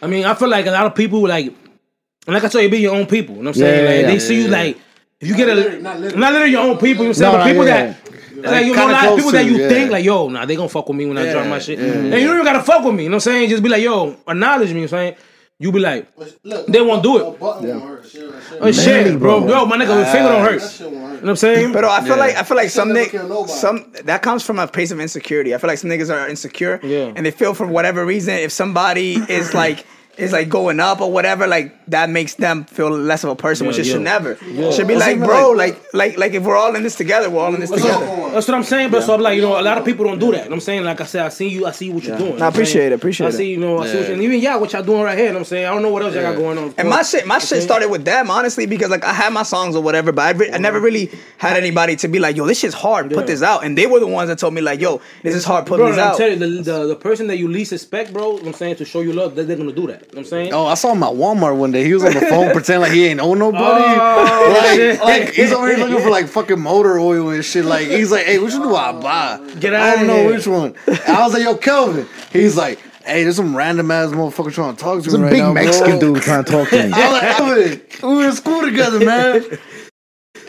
I 0.00 0.06
mean, 0.06 0.24
I 0.24 0.34
feel 0.34 0.48
like 0.48 0.66
a 0.66 0.70
lot 0.70 0.86
of 0.86 0.94
people 0.94 1.20
like, 1.26 1.46
and 1.46 2.34
like 2.34 2.44
I 2.44 2.48
told 2.48 2.62
you, 2.64 2.70
be 2.70 2.78
your 2.78 2.94
own 2.94 3.06
people. 3.06 3.36
You 3.36 3.42
know 3.42 3.50
what 3.50 3.56
I'm 3.56 3.60
saying? 3.62 3.84
Yeah, 3.84 3.90
like, 3.90 4.00
yeah, 4.00 4.06
they 4.06 4.12
yeah. 4.14 4.18
see 4.18 4.42
you 4.42 4.48
like, 4.48 4.78
if 5.20 5.28
you 5.28 5.36
get 5.36 5.48
a, 5.48 5.54
literally- 5.54 5.82
not 5.82 5.94
not 5.94 6.00
literally, 6.00 6.20
literally. 6.32 6.50
your 6.52 6.60
own 6.62 6.78
people. 6.78 6.88
You 6.88 6.94
know 6.96 7.04
what 7.04 7.08
I'm 7.08 7.14
saying? 7.14 7.32
No, 7.32 7.38
but 7.38 7.44
no, 7.44 7.50
people 7.52 7.66
yeah, 7.66 7.86
that. 7.86 7.98
Like, 8.42 8.66
you 8.66 8.74
know, 8.74 8.78
a 8.78 8.86
kinda 8.86 8.92
lot 8.94 9.04
of 9.04 9.08
close 9.10 9.16
people 9.18 9.32
that 9.32 9.44
you 9.46 9.56
yeah. 9.58 9.68
think 9.68 9.90
like, 9.92 10.04
yo, 10.04 10.28
nah, 10.28 10.44
they 10.46 10.56
gonna 10.56 10.68
fuck 10.68 10.88
with 10.88 10.96
me 10.96 11.06
when 11.06 11.18
I 11.18 11.24
Yeah, 11.26 11.32
drop 11.34 11.46
my 11.46 11.58
shit. 11.60 11.78
yeah, 11.78 11.84
and 11.84 12.14
you 12.14 12.26
don't 12.26 12.34
even 12.34 12.44
gotta 12.44 12.62
fuck 12.62 12.84
with 12.84 12.94
me. 12.94 13.04
You 13.04 13.08
know 13.10 13.16
what 13.16 13.26
I'm 13.26 13.32
saying? 13.32 13.50
Just 13.50 13.62
be 13.62 13.68
like, 13.68 13.82
yo, 13.82 14.16
acknowledge 14.26 14.72
me. 14.72 14.80
You 14.80 14.86
know 14.86 14.90
what 14.90 15.00
I'm 15.00 15.14
saying? 15.14 15.16
You 15.62 15.72
be 15.72 15.78
like, 15.78 16.08
Look, 16.44 16.66
They 16.66 16.80
won't 16.80 17.02
do 17.02 17.16
it. 17.18 17.26
A 17.26 17.30
button 17.38 17.68
won't 17.68 17.82
hurt. 17.84 18.04
Shit, 18.04 18.20
shit. 18.20 18.58
oh 18.60 18.72
shit, 18.72 19.18
bro. 19.18 19.40
bro. 19.42 19.48
Yo, 19.60 19.64
my 19.66 19.76
nigga, 19.76 19.98
the 19.98 20.06
finger 20.06 20.28
don't 20.28 20.42
hurt. 20.42 20.60
That 20.60 20.70
shit 20.70 20.90
won't 20.90 21.02
hurt. 21.04 21.14
You 21.14 21.20
know 21.20 21.20
what 21.22 21.30
I'm 21.30 21.36
saying? 21.36 21.72
But 21.72 21.84
I 21.84 22.04
feel 22.04 22.16
like 22.18 22.34
I 22.36 22.42
feel 22.42 22.56
like 22.56 22.70
some 22.70 22.88
never 22.88 23.00
nick, 23.00 23.10
kill 23.12 23.28
nobody. 23.28 23.52
some 23.52 23.92
that 24.04 24.22
comes 24.22 24.44
from 24.44 24.58
a 24.58 24.66
place 24.66 24.90
of 24.90 24.98
insecurity. 25.00 25.54
I 25.54 25.58
feel 25.58 25.68
like 25.68 25.78
some 25.78 25.90
niggas 25.90 26.12
are 26.12 26.28
insecure, 26.28 26.80
Yeah. 26.82 27.12
and 27.14 27.24
they 27.24 27.30
feel 27.30 27.54
for 27.54 27.66
whatever 27.66 28.04
reason 28.04 28.34
if 28.34 28.50
somebody 28.52 29.14
is 29.28 29.54
like 29.62 29.86
is 30.18 30.30
like 30.32 30.48
going 30.48 30.78
up 30.78 31.00
or 31.00 31.10
whatever, 31.10 31.46
like 31.46 31.74
that 31.86 32.10
makes 32.10 32.34
them 32.34 32.64
feel 32.64 32.90
less 32.90 33.24
of 33.24 33.30
a 33.30 33.36
person, 33.36 33.66
which 33.66 33.78
Yeah, 33.78 33.84
should 33.84 34.02
never. 34.02 34.32
It 34.42 34.72
should 34.74 34.86
be 34.86 34.94
like, 34.94 35.18
bro, 35.18 35.50
like 35.52 35.82
like 35.94 36.18
like 36.18 36.32
if 36.34 36.42
we're 36.42 36.56
all 36.56 36.74
in 36.76 36.82
this 36.82 36.96
together, 36.96 37.30
we're 37.30 37.40
all 37.40 37.54
in 37.54 37.60
this 37.60 37.70
together. 37.70 38.04
That's 38.32 38.46
what 38.46 38.54
I'm 38.54 38.62
saying, 38.62 38.90
but 38.90 39.02
so 39.02 39.14
I'm 39.14 39.20
like, 39.22 39.36
you 39.36 39.42
know, 39.42 39.58
a 39.58 39.62
lot 39.62 39.78
of 39.78 39.84
people 39.84 40.04
don't 40.04 40.18
do 40.18 40.32
that. 40.32 40.44
You 40.44 40.50
know 40.50 40.56
I'm 40.56 40.60
saying, 40.60 40.84
like 40.84 41.00
I 41.00 41.04
said, 41.04 41.24
I 41.24 41.28
see 41.30 41.48
you, 41.48 41.66
I 41.66 41.70
see 41.70 41.88
what 41.90 42.04
you're 42.04 42.18
doing. 42.18 42.42
I 42.42 42.48
appreciate 42.48 42.92
it, 42.92 42.94
appreciate 42.94 43.26
it. 43.26 43.34
I 43.34 43.36
see, 43.36 43.50
you 43.52 43.56
know, 43.58 43.78
I 43.78 43.86
see 43.86 43.96
what 43.96 44.02
Yeah. 44.02 44.08
you 44.08 44.14
and 44.14 44.22
even 44.22 44.40
yeah, 44.40 44.56
what 44.56 44.72
y'all 44.72 44.82
doing 44.82 45.02
right 45.02 45.16
here. 45.16 45.28
You 45.28 45.32
know 45.32 45.38
I'm 45.38 45.44
saying, 45.44 45.66
I 45.66 45.70
don't 45.72 45.82
know 45.82 45.90
what 45.90 46.02
else 46.02 46.14
y'all 46.14 46.22
got 46.22 46.36
going 46.36 46.58
on. 46.58 46.74
And 46.76 46.88
my 46.90 47.02
shit, 47.02 47.26
my 47.26 47.38
shit 47.38 47.62
started 47.62 47.88
with 47.88 48.04
them, 48.04 48.30
honestly, 48.30 48.66
because 48.66 48.90
like 48.90 49.04
I 49.04 49.12
had 49.14 49.32
my 49.32 49.42
songs 49.44 49.74
or 49.76 49.82
whatever, 49.82 50.12
but 50.12 50.22
I, 50.22 50.30
re- 50.38 50.52
I 50.52 50.58
never 50.58 50.78
really 50.80 51.10
had 51.38 51.56
anybody 51.56 51.96
to 51.96 52.08
be 52.08 52.18
like, 52.18 52.36
yo, 52.36 52.46
this 52.46 52.58
shit's 52.60 52.74
hard, 52.74 53.08
put 53.10 53.20
Yeah. 53.20 53.24
this 53.26 53.42
out. 53.42 53.64
And 53.64 53.78
they 53.78 53.86
were 53.86 53.98
the 54.00 54.06
ones 54.06 54.28
that 54.28 54.38
told 54.38 54.52
me 54.54 54.60
like, 54.60 54.80
yo, 54.80 55.00
this 55.22 55.34
is 55.34 55.44
hard, 55.44 55.66
put 55.66 55.78
Bro, 55.78 55.88
this 55.88 55.98
I'm 55.98 56.08
out. 56.10 56.16
telling 56.18 56.40
you, 56.40 56.62
the, 56.62 56.72
the, 56.72 56.86
the 56.88 56.96
person 56.96 57.28
that 57.28 57.38
you 57.38 57.48
least 57.48 57.72
expect, 57.72 58.12
bro, 58.12 58.22
you 58.32 58.36
know 58.38 58.38
what 58.42 58.46
I'm 58.48 58.54
saying, 58.54 58.76
to 58.76 58.84
show 58.84 59.00
you 59.00 59.12
love, 59.14 59.34
they're 59.34 59.44
gonna 59.56 59.72
do 59.72 59.86
that. 59.88 60.01
You 60.02 60.16
know 60.16 60.18
what 60.18 60.18
I'm 60.18 60.24
saying? 60.26 60.52
Oh, 60.52 60.66
I 60.66 60.74
saw 60.74 60.92
him 60.92 61.02
at 61.02 61.12
Walmart 61.12 61.56
one 61.56 61.70
day. 61.72 61.84
He 61.84 61.94
was 61.94 62.04
on 62.04 62.12
the 62.12 62.20
phone 62.20 62.50
pretending 62.52 62.82
like 62.82 62.92
he 62.92 63.06
ain't 63.06 63.20
owe 63.20 63.34
nobody. 63.34 63.84
Oh, 63.86 64.72
shit. 64.76 65.00
like, 65.00 65.24
like 65.24 65.34
he's 65.34 65.52
over 65.52 65.68
here 65.68 65.78
looking 65.78 66.00
for 66.02 66.10
like 66.10 66.26
fucking 66.28 66.60
motor 66.60 66.98
oil 66.98 67.30
and 67.30 67.44
shit. 67.44 67.64
Like 67.64 67.86
he's 67.88 68.10
like, 68.10 68.26
hey, 68.26 68.38
which 68.38 68.52
one 68.52 68.62
do 68.62 68.74
I 68.76 68.92
buy? 68.92 69.54
Get 69.58 69.72
out 69.72 69.82
I 69.82 69.96
don't 69.96 70.06
know 70.08 70.16
here. 70.16 70.30
which 70.34 70.46
one. 70.46 70.74
And 70.86 70.98
I 71.08 71.24
was 71.24 71.32
like, 71.32 71.42
yo, 71.42 71.56
Kelvin. 71.56 72.06
He's 72.32 72.56
like, 72.56 72.78
hey, 73.06 73.22
there's 73.22 73.36
some 73.36 73.56
random 73.56 73.90
ass 73.90 74.10
motherfucker 74.10 74.52
trying 74.52 74.76
to 74.76 74.82
talk 74.82 75.02
to 75.04 75.10
me 75.18 75.24
right 75.24 75.30
big 75.30 75.38
now, 75.40 75.52
Mexican 75.54 75.98
bro. 75.98 76.14
dude 76.14 76.22
trying 76.22 76.44
to 76.44 76.50
talk 76.52 76.68
to 76.68 76.76
me. 76.86 76.92
I 76.92 77.10
was 77.10 77.68
like, 77.70 77.88
Kelvin, 77.90 78.10
we 78.10 78.16
were 78.16 78.28
in 78.28 78.32
school 78.34 78.60
together, 78.62 78.98
man. 79.04 79.44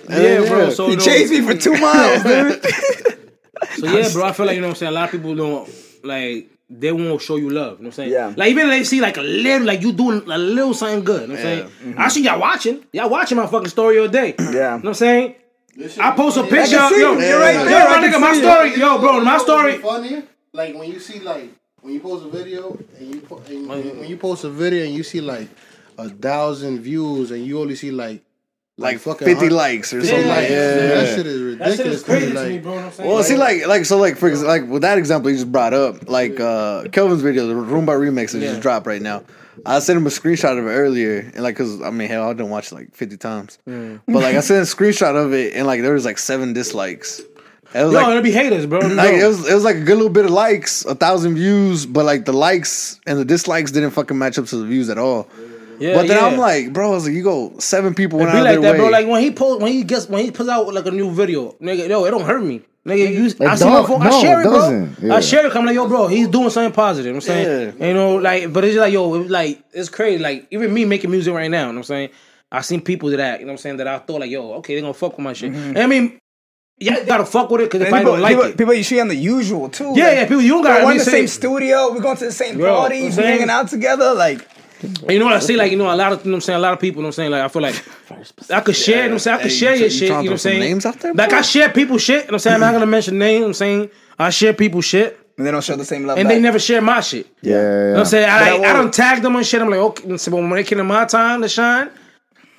yeah, 0.09 0.47
bro. 0.47 0.69
So 0.71 0.85
he 0.85 0.91
you 0.91 0.97
know, 0.97 1.03
chased 1.03 1.31
me 1.31 1.41
for 1.41 1.53
two 1.55 1.77
miles, 1.79 2.23
dude. 2.23 2.65
So 3.77 3.87
yeah, 3.87 4.09
bro, 4.11 4.25
I 4.25 4.31
feel 4.33 4.45
like 4.45 4.55
you 4.55 4.61
know 4.61 4.67
what 4.67 4.73
I'm 4.73 4.75
saying. 4.77 4.91
A 4.91 4.95
lot 4.95 5.05
of 5.05 5.11
people 5.11 5.35
don't 5.35 5.69
like 6.03 6.49
they 6.69 6.91
won't 6.91 7.21
show 7.21 7.35
you 7.35 7.49
love. 7.49 7.77
You 7.79 7.83
know 7.83 7.87
what 7.87 7.87
I'm 7.87 7.91
saying? 7.91 8.11
Yeah. 8.11 8.33
Like 8.35 8.49
even 8.49 8.67
if 8.67 8.71
they 8.71 8.83
see 8.83 9.01
like 9.01 9.17
a 9.17 9.21
little, 9.21 9.67
like 9.67 9.81
you 9.81 9.91
doing 9.91 10.23
a 10.29 10.37
little 10.37 10.73
something 10.73 11.03
good. 11.03 11.21
You 11.21 11.27
know 11.27 11.33
what 11.35 11.39
I'm 11.39 11.45
saying? 11.45 11.63
Mm-hmm. 11.69 12.01
I 12.01 12.07
see 12.07 12.23
y'all 12.23 12.39
watching. 12.39 12.85
Y'all 12.93 13.09
watching 13.09 13.37
my 13.37 13.47
fucking 13.47 13.69
story 13.69 13.99
all 13.99 14.07
day. 14.07 14.35
Yeah. 14.39 14.49
You 14.49 14.53
know 14.53 14.75
what 14.77 14.85
I'm 14.85 14.93
saying? 14.93 15.35
I 15.99 16.11
post 16.15 16.37
a 16.37 16.41
funny. 16.41 16.51
picture. 16.51 16.77
I 16.77 16.79
can 16.79 16.89
see 16.93 17.01
yo, 17.01 17.13
you. 17.13 17.21
You're 17.21 17.39
right 17.39 17.55
yo, 17.55 17.65
there. 17.65 17.87
I 17.87 17.99
my 17.99 18.07
can 18.07 18.13
nigga, 18.13 18.21
my 18.21 18.33
see 18.33 18.39
it. 18.39 18.43
story. 18.43 18.79
Yo, 18.79 18.97
bro, 18.99 19.11
my 19.13 19.17
You 19.19 19.25
know 19.25 19.37
story. 19.43 19.77
Funny, 19.79 20.23
like 20.53 20.75
when 20.75 20.91
you 20.91 20.99
see 20.99 21.19
like 21.19 21.49
when 21.81 21.93
you 21.93 21.99
post 21.99 22.25
a 22.25 22.29
video 22.29 22.77
and 22.99 23.15
you 23.15 23.21
po- 23.21 23.41
and 23.47 23.67
when 23.67 24.05
you 24.09 24.17
post 24.17 24.43
a 24.43 24.49
video 24.49 24.85
and 24.85 24.93
you 24.93 25.03
see 25.03 25.19
like 25.21 25.47
a 25.97 26.09
thousand 26.09 26.79
views 26.79 27.31
and 27.31 27.45
you 27.45 27.59
only 27.59 27.75
see 27.75 27.91
like 27.91 28.21
Like 28.77 28.97
fucking 28.99 29.27
50 29.27 29.45
hun- 29.45 29.55
likes 29.55 29.93
or 29.93 30.01
50 30.01 30.07
something. 30.09 30.27
likes. 30.29 30.49
Yeah. 30.49 30.57
That 30.57 31.15
shit 31.15 31.27
is 31.27 31.57
That 31.59 31.65
shit 31.77 31.85
ridiculous. 31.85 31.97
is 31.99 32.03
crazy 32.03 32.25
to 32.27 32.33
me. 32.33 32.39
to 32.41 32.49
me, 32.49 32.57
bro. 32.57 32.73
What 32.75 32.83
I'm 32.85 32.91
saying? 32.91 33.09
Well, 33.09 33.23
see, 33.23 33.35
like, 33.37 33.67
like, 33.67 33.85
so, 33.85 33.97
like, 33.97 34.17
for 34.17 34.29
ex- 34.29 34.41
like 34.41 34.67
with 34.67 34.81
that 34.81 34.97
example 34.97 35.29
you 35.29 35.37
just 35.37 35.51
brought 35.51 35.73
up, 35.75 36.09
like, 36.09 36.39
uh, 36.39 36.85
Kelvin's 36.91 37.21
video, 37.21 37.45
the 37.45 37.53
Rumba 37.53 37.89
remix 37.99 38.31
that 38.31 38.39
Yeah. 38.39 38.49
just 38.49 38.61
dropped 38.61 38.87
right 38.87 39.01
now. 39.01 39.21
I 39.63 39.77
sent 39.77 39.97
him 39.97 40.07
a 40.07 40.09
screenshot 40.09 40.57
of 40.57 40.65
it 40.65 40.69
earlier, 40.71 41.19
and 41.35 41.43
like, 41.43 41.55
cause 41.55 41.79
I 41.83 41.91
mean, 41.91 42.07
hell, 42.07 42.27
I 42.27 42.33
didn't 42.33 42.49
watch 42.49 42.71
it 42.71 42.75
like 42.75 42.95
fifty 42.95 43.17
times, 43.17 43.59
Mm. 43.69 43.99
but 44.07 44.23
like, 44.23 44.35
I 44.35 44.39
sent 44.39 44.67
a 44.67 44.75
screenshot 44.75 45.15
of 45.15 45.31
it, 45.33 45.53
and 45.53 45.67
like, 45.67 45.83
there 45.83 45.93
was 45.93 46.05
like 46.05 46.17
seven 46.17 46.53
dislikes. 46.53 47.19
It 47.75 47.83
was 47.83 47.93
Yo, 47.93 47.99
like, 47.99 48.07
it'll 48.07 48.21
be 48.23 48.31
haters, 48.31 48.65
bro. 48.65 48.79
like 48.79 49.13
it 49.13 49.25
was, 49.27 49.47
it 49.47 49.53
was 49.53 49.63
like 49.63 49.75
a 49.75 49.81
good 49.81 49.97
little 49.97 50.09
bit 50.11 50.25
of 50.25 50.31
likes, 50.31 50.83
a 50.85 50.95
thousand 50.95 51.35
views, 51.35 51.85
but 51.85 52.05
like 52.05 52.25
the 52.25 52.33
likes 52.33 52.99
and 53.05 53.19
the 53.19 53.25
dislikes 53.25 53.69
didn't 53.71 53.91
fucking 53.91 54.17
match 54.17 54.39
up 54.39 54.45
to 54.47 54.57
the 54.57 54.65
views 54.65 54.89
at 54.89 54.97
all. 54.97 55.27
yeah, 55.39 55.45
but 55.79 56.07
then 56.07 56.17
yeah. 56.17 56.25
I'm 56.25 56.37
like, 56.37 56.73
bro, 56.73 56.91
I 56.91 56.95
was 56.95 57.05
like, 57.05 57.13
you 57.13 57.23
go 57.23 57.53
seven 57.59 57.93
people 57.93 58.19
It 58.19 58.23
went 58.23 58.33
be 58.33 58.39
out 58.39 58.43
like 58.43 58.55
of 58.57 58.61
that, 58.63 58.71
their 58.73 58.77
bro. 58.79 58.89
Like 58.89 59.07
when 59.07 59.21
he 59.21 59.31
post, 59.31 59.61
when 59.61 59.71
he 59.71 59.83
gets, 59.83 60.07
when 60.07 60.23
he 60.25 60.31
puts 60.31 60.49
out 60.49 60.73
like 60.73 60.85
a 60.85 60.91
new 60.91 61.11
video, 61.11 61.53
nigga, 61.53 61.87
yo, 61.89 62.05
it 62.05 62.11
don't 62.11 62.25
hurt 62.25 62.43
me. 62.43 62.61
Nigga, 62.85 63.13
you, 63.13 63.47
I 63.47 63.55
see 63.55 63.65
my 63.65 63.85
phone, 63.85 64.01
no, 64.01 64.09
I 64.09 64.21
share 64.21 64.41
it 64.41 64.45
it, 64.45 64.49
bro. 64.49 64.89
Yeah. 65.07 65.15
I 65.15 65.19
share 65.21 65.45
it. 65.45 65.55
I'm 65.55 65.65
like, 65.65 65.75
yo, 65.75 65.87
bro, 65.87 66.07
he's 66.07 66.27
doing 66.27 66.49
something 66.49 66.73
positive. 66.73 67.05
You 67.05 67.11
know 67.13 67.17
what 67.17 67.29
I'm 67.29 67.45
saying, 67.45 67.75
Yeah. 67.79 67.87
you 67.87 67.93
know, 67.93 68.15
like, 68.15 68.51
but 68.51 68.65
it's 68.65 68.73
just 68.73 68.81
like, 68.81 68.91
yo, 68.91 69.13
it, 69.15 69.29
like, 69.29 69.63
it's 69.71 69.87
crazy. 69.87 70.21
Like, 70.21 70.47
even 70.51 70.73
me 70.73 70.83
making 70.83 71.09
music 71.09 71.33
right 71.33 71.49
now, 71.49 71.61
you 71.61 71.65
know 71.67 71.71
what 71.75 71.77
I'm 71.77 71.83
saying. 71.83 72.09
I 72.51 72.59
seen 72.61 72.81
people 72.81 73.09
that, 73.11 73.39
you 73.39 73.45
know 73.45 73.51
what 73.51 73.53
I'm 73.53 73.57
saying, 73.59 73.77
that 73.77 73.87
I 73.87 73.99
thought 73.99 74.19
like, 74.19 74.29
yo, 74.29 74.53
okay, 74.55 74.75
they 74.75 74.81
gonna 74.81 74.93
fuck 74.93 75.17
with 75.17 75.23
my 75.23 75.31
shit. 75.33 75.53
Mm-hmm. 75.53 75.69
And 75.69 75.77
I 75.79 75.87
mean, 75.87 76.19
yeah, 76.77 76.99
you 76.99 77.05
gotta 77.05 77.25
fuck 77.25 77.49
with 77.49 77.61
it 77.61 77.65
because 77.65 77.79
they 77.79 77.85
And 77.85 77.91
probably 77.91 78.03
people, 78.03 78.13
don't 78.15 78.21
like 78.21 78.35
people, 78.35 78.51
it. 78.51 78.57
people 78.57 78.73
you 78.73 78.83
see 78.83 78.99
on 78.99 79.07
the 79.07 79.15
usual 79.15 79.69
too. 79.69 79.93
Yeah, 79.95 80.11
yeah, 80.11 80.23
people 80.27 80.41
you 80.41 80.51
don't 80.51 80.63
gotta 80.63 80.85
We're 80.85 80.91
in 80.91 80.97
the 80.97 81.03
same 81.05 81.27
studio. 81.27 81.93
We're 81.93 82.01
going 82.01 82.17
to 82.17 82.25
the 82.25 82.31
same 82.31 82.57
Bro, 82.57 82.75
parties. 82.75 83.17
We're 83.17 83.23
hanging 83.23 83.49
out 83.49 83.69
together. 83.69 84.13
Like 84.13 84.45
You 85.09 85.19
know 85.19 85.25
what 85.25 85.35
I 85.35 85.39
say? 85.39 85.55
Like, 85.55 85.71
you 85.71 85.77
know, 85.77 85.93
a 85.93 85.95
lot 85.95 86.11
of, 86.13 86.19
you 86.19 86.31
know 86.31 86.35
what 86.35 86.37
I'm 86.37 86.41
saying, 86.41 86.57
a 86.57 86.61
lot 86.61 86.73
of 86.73 86.79
people, 86.79 86.97
you 86.99 87.03
know 87.03 87.07
what 87.07 87.19
I'm 87.19 87.29
saying, 87.29 87.31
like, 87.31 87.41
I 87.41 87.47
feel 87.47 87.61
like 87.61 88.51
I 88.51 88.61
could 88.61 88.75
share, 88.75 88.95
you 88.95 89.01
know 89.03 89.07
what 89.07 89.13
I'm 89.13 89.19
saying, 89.19 89.35
I 89.37 89.41
could 89.43 89.51
Hey, 89.51 89.57
share 89.57 89.75
you 89.75 89.81
your 89.81 89.89
shit, 89.89 90.01
you 90.01 90.09
know 90.09 90.15
what 90.21 90.31
I'm 90.31 90.37
saying? 90.37 90.59
names 90.59 90.85
out 90.85 90.99
there, 90.99 91.13
Like. 91.13 91.33
I 91.33 91.41
share 91.41 91.69
people 91.69 91.97
shit, 91.97 92.15
you 92.15 92.19
know 92.21 92.25
what 92.25 92.33
I'm 92.33 92.39
saying, 92.39 92.53
I'm 92.55 92.59
not 92.61 92.73
gonna 92.73 92.85
mention 92.85 93.17
names, 93.17 93.33
you 93.33 93.39
know 93.39 93.45
what 93.45 93.49
I'm 93.49 93.53
saying, 93.53 93.89
I 94.19 94.29
share 94.29 94.53
people 94.53 94.81
shit, 94.81 95.19
and 95.37 95.47
they 95.47 95.51
don't 95.51 95.63
share 95.63 95.77
the 95.77 95.85
same 95.85 96.05
love. 96.05 96.17
and 96.17 96.27
back. 96.27 96.35
they 96.35 96.41
never 96.41 96.59
share 96.59 96.81
my 96.81 96.99
shit. 97.01 97.27
Yeah, 97.41 97.53
You 97.53 97.59
know 97.61 97.91
what 97.93 97.99
I'm 97.99 98.05
saying? 98.05 98.29
I, 98.29 98.49
I 98.57 98.69
I, 98.69 98.73
don't 98.73 98.93
tag 98.93 99.21
them 99.21 99.35
on 99.35 99.43
shit, 99.43 99.61
I'm 99.61 99.69
like, 99.69 99.79
okay, 99.79 100.17
so 100.17 100.31
when 100.35 100.49
they 100.49 100.63
came 100.63 100.77
to 100.77 100.83
my 100.83 101.05
time 101.05 101.41
to 101.41 101.49
shine, 101.49 101.89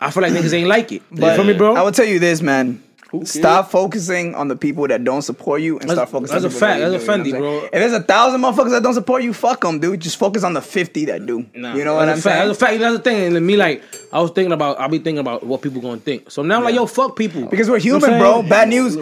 I 0.01 0.11
feel 0.11 0.23
like 0.23 0.33
niggas 0.33 0.53
ain't 0.55 0.69
like 0.69 0.93
it. 0.93 1.03
You 1.13 1.21
feel 1.35 1.45
me, 1.45 1.53
bro? 1.55 1.75
I 1.77 1.83
will 1.83 1.93
tell 1.93 2.05
you 2.07 2.19
this, 2.19 2.43
man. 2.43 2.83
Stop 3.25 3.71
focusing 3.71 4.35
on 4.35 4.49
the 4.49 4.57
people 4.57 4.89
that 4.89 5.05
don't 5.05 5.23
support 5.23 5.61
you 5.63 5.79
and 5.79 5.91
start 5.91 6.09
focusing. 6.09 6.35
that's 6.35 6.45
on 6.45 6.51
a 6.51 6.55
the 6.55 6.59
fact. 6.59 6.79
people 6.79 6.91
that 6.91 6.99
That's 6.99 7.07
do, 7.07 7.13
a 7.13 7.17
you 7.17 7.33
know 7.33 7.39
Fendi, 7.39 7.43
what 7.43 7.61
bro. 7.61 7.65
If 7.67 7.71
there's 7.73 7.93
a 7.93 8.03
thousand 8.03 8.41
motherfuckers 8.41 8.71
that 8.71 8.83
don't 8.83 8.95
support 8.95 9.23
you, 9.23 9.33
fuck 9.33 9.61
them, 9.61 9.79
dude. 9.79 10.01
Just 10.01 10.17
focus 10.19 10.43
on 10.45 10.53
the 10.55 10.63
fifty 10.63 11.05
that 11.07 11.25
do. 11.27 11.47
Nah, 11.55 11.75
you 11.75 11.85
know 11.85 11.95
what 11.95 12.09
I'm 12.09 12.15
fact. 12.17 12.23
saying? 12.25 12.49
That's 12.49 12.61
a 12.63 12.67
fact. 12.67 12.81
That's 12.81 12.97
the 12.97 13.03
thing. 13.03 13.37
And 13.37 13.47
me, 13.47 13.57
like, 13.57 13.83
I 14.13 14.21
was 14.21 14.31
thinking 14.33 14.53
about, 14.53 14.81
I'll 14.81 14.89
be 14.89 14.99
thinking 14.99 15.19
about 15.19 15.45
what 15.47 15.63
people 15.63 15.81
gonna 15.81 15.99
think. 15.99 16.31
So 16.31 16.43
now 16.43 16.59
I'm 16.59 16.65
like, 16.65 16.75
yo, 16.75 16.87
fuck 16.87 17.17
people. 17.17 17.47
Because 17.47 17.69
we're 17.71 17.79
You 17.79 17.99
know 17.99 17.99
human, 18.01 18.19
bro. 18.19 18.43
Bad 18.43 18.69
news. 18.69 18.97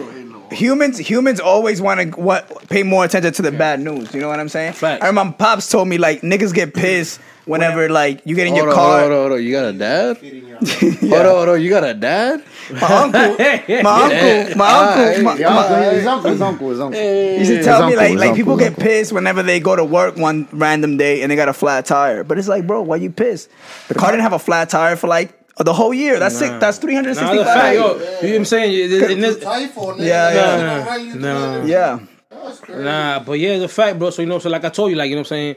Humans, 0.51 0.99
humans 0.99 1.39
always 1.39 1.81
want 1.81 1.99
to 2.13 2.19
what 2.21 2.69
pay 2.69 2.83
more 2.83 3.03
attention 3.05 3.33
to 3.33 3.41
the 3.41 3.51
bad 3.51 3.79
news. 3.79 4.13
You 4.13 4.19
know 4.21 4.27
what 4.27 4.39
I'm 4.39 4.49
saying? 4.49 4.73
Facts. 4.73 5.01
I 5.03 5.07
remember 5.07 5.31
my 5.31 5.35
pops 5.37 5.67
told 5.71 5.87
me 5.87 5.97
like 5.97 6.21
niggas 6.21 6.53
get 6.53 6.75
pissed 6.75 7.19
whenever 7.45 7.89
like 7.89 8.21
you 8.25 8.35
get 8.35 8.45
in 8.45 8.53
hold 8.53 8.63
your 8.65 8.69
on, 8.69 8.75
car. 8.75 8.99
hold 8.99 9.11
on, 9.11 9.17
hold 9.17 9.31
on, 9.31 9.43
you 9.43 9.51
got 9.51 9.65
a 9.65 9.73
dad? 9.73 10.17
Hold 11.01 11.13
on, 11.13 11.25
hold 11.25 11.49
on, 11.49 11.61
you 11.61 11.69
got 11.69 11.83
a 11.83 11.93
dad? 11.95 12.43
My 12.71 12.79
uncle, 12.81 13.21
my 13.83 14.03
uncle, 14.03 14.57
my 14.57 14.65
ah, 14.67 15.07
uncle, 15.07 15.23
my, 15.23 15.37
Yeah, 15.37 15.49
my- 15.53 15.93
his 15.93 16.05
uncle, 16.05 16.31
his 16.31 16.41
uncle, 16.41 16.69
his 16.69 16.79
uncle. 16.79 16.99
He 17.01 17.37
used 17.37 17.51
to 17.51 17.63
tell 17.63 17.79
me 17.87 17.93
uncle, 17.95 17.97
like 17.97 18.17
like 18.17 18.29
uncle, 18.29 18.35
people 18.35 18.57
get 18.57 18.77
pissed 18.77 19.11
whenever 19.11 19.43
they 19.43 19.59
go 19.59 19.75
to 19.75 19.83
work 19.83 20.15
one 20.17 20.47
random 20.51 20.97
day 20.97 21.21
and 21.21 21.31
they 21.31 21.35
got 21.35 21.49
a 21.49 21.53
flat 21.53 21.85
tire. 21.85 22.23
But 22.23 22.37
it's 22.37 22.47
like, 22.47 22.65
bro, 22.65 22.81
why 22.81 22.97
you 22.97 23.09
pissed? 23.09 23.49
The 23.87 23.95
car 23.95 24.11
didn't 24.11 24.23
have 24.23 24.33
a 24.33 24.39
flat 24.39 24.69
tire 24.69 24.95
for 24.95 25.07
like 25.07 25.33
the 25.57 25.73
whole 25.73 25.93
year. 25.93 26.19
That's 26.19 26.37
sick. 26.37 26.59
That's 26.59 26.77
365. 26.79 27.35
Nah, 27.35 27.43
fact, 27.43 27.75
sixty-five. 27.75 27.75
yo. 27.75 27.81
You 27.81 28.27
know 28.27 28.29
what 28.29 28.35
I'm 28.39 28.45
saying? 28.45 28.91
In 29.11 29.19
this- 29.21 29.39
Typhoon, 29.39 29.95
nigga. 29.97 30.05
Yeah, 30.05 30.33
yeah. 30.33 30.85
don't 30.85 31.21
Nah. 31.21 31.63
Yeah. 31.65 31.99
Nah, 32.69 33.19
but 33.19 33.33
yeah, 33.39 33.57
the 33.59 33.67
fact, 33.67 33.99
bro. 33.99 34.09
So 34.09 34.21
you 34.21 34.27
know, 34.27 34.39
so 34.39 34.49
like 34.49 34.65
I 34.65 34.69
told 34.69 34.89
you, 34.91 34.97
like 34.97 35.09
you 35.09 35.15
know, 35.15 35.21
what 35.21 35.27
I'm 35.27 35.29
saying, 35.29 35.55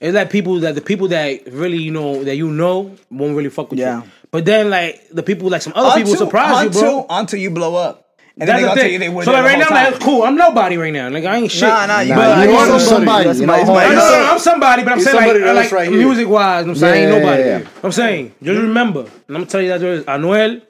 it's 0.00 0.14
like 0.14 0.30
people 0.30 0.58
that 0.60 0.74
the 0.74 0.80
people 0.80 1.08
that 1.08 1.46
really 1.52 1.78
you 1.78 1.90
know 1.90 2.22
that 2.24 2.36
you 2.36 2.50
know 2.50 2.94
won't 3.10 3.36
really 3.36 3.48
fuck 3.50 3.70
with 3.70 3.78
Yeah. 3.78 4.02
you. 4.02 4.10
But 4.30 4.44
then 4.44 4.70
like 4.70 5.08
the 5.12 5.22
people 5.22 5.48
like 5.48 5.62
some 5.62 5.72
other 5.76 5.96
people 5.96 6.12
Until- 6.12 6.26
surprise 6.26 6.64
you, 6.64 6.70
bro. 6.70 6.80
until- 7.00 7.06
Until 7.10 7.38
you 7.40 7.50
blow 7.50 7.76
up. 7.76 8.02
And 8.38 8.46
That's 8.46 8.48
then 8.48 8.56
they 8.56 8.62
the 8.62 8.68
gonna 8.68 8.74
tell 8.80 8.84
thing. 8.84 8.92
you 8.92 8.98
they 8.98 9.08
were 9.08 9.24
so 9.24 9.32
like 9.32 9.44
right 9.44 9.52
the 9.52 9.58
now, 9.60 9.64
whole 9.64 9.76
I'm 9.78 9.82
time. 9.84 9.92
like, 9.94 10.02
cool. 10.02 10.22
I'm 10.24 10.36
nobody 10.36 10.76
right 10.76 10.92
now. 10.92 11.08
Like 11.08 11.24
I 11.24 11.36
ain't 11.36 11.50
shit. 11.50 11.62
Nah, 11.62 11.86
nah, 11.86 12.00
you 12.00 12.10
Nah, 12.10 12.16
but 12.16 12.44
you 12.44 12.50
you 12.52 12.56
are 12.58 12.70
are 12.72 12.80
somebody, 12.80 13.22
you 13.38 13.46
know, 13.46 13.54
it's 13.54 13.66
my- 13.66 13.84
no, 13.88 13.92
no, 13.94 14.28
I'm 14.32 14.38
somebody, 14.38 14.82
but 14.82 14.92
I'm 14.92 14.98
He's 14.98 15.06
saying 15.06 15.16
like, 15.16 15.26
somebody 15.26 15.44
I 15.44 15.48
else 15.48 15.56
like 15.56 15.72
right 15.72 15.90
music 15.90 16.28
wise, 16.28 16.66
I'm 16.66 16.74
saying 16.74 16.94
I 17.08 17.12
ain't 17.14 17.22
nobody. 17.24 17.42
yeah, 17.44 17.58
yeah. 17.60 17.68
I'm 17.82 17.92
saying 17.92 18.34
just 18.42 18.60
remember, 18.60 19.00
and 19.00 19.10
I'm 19.30 19.34
gonna 19.36 19.46
tell 19.46 19.62
you 19.62 19.68
that 19.68 19.80
there 19.80 19.92
is 19.94 20.04
Anuel, 20.04 20.60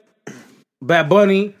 Bad 0.81 1.09
Bunny, 1.09 1.55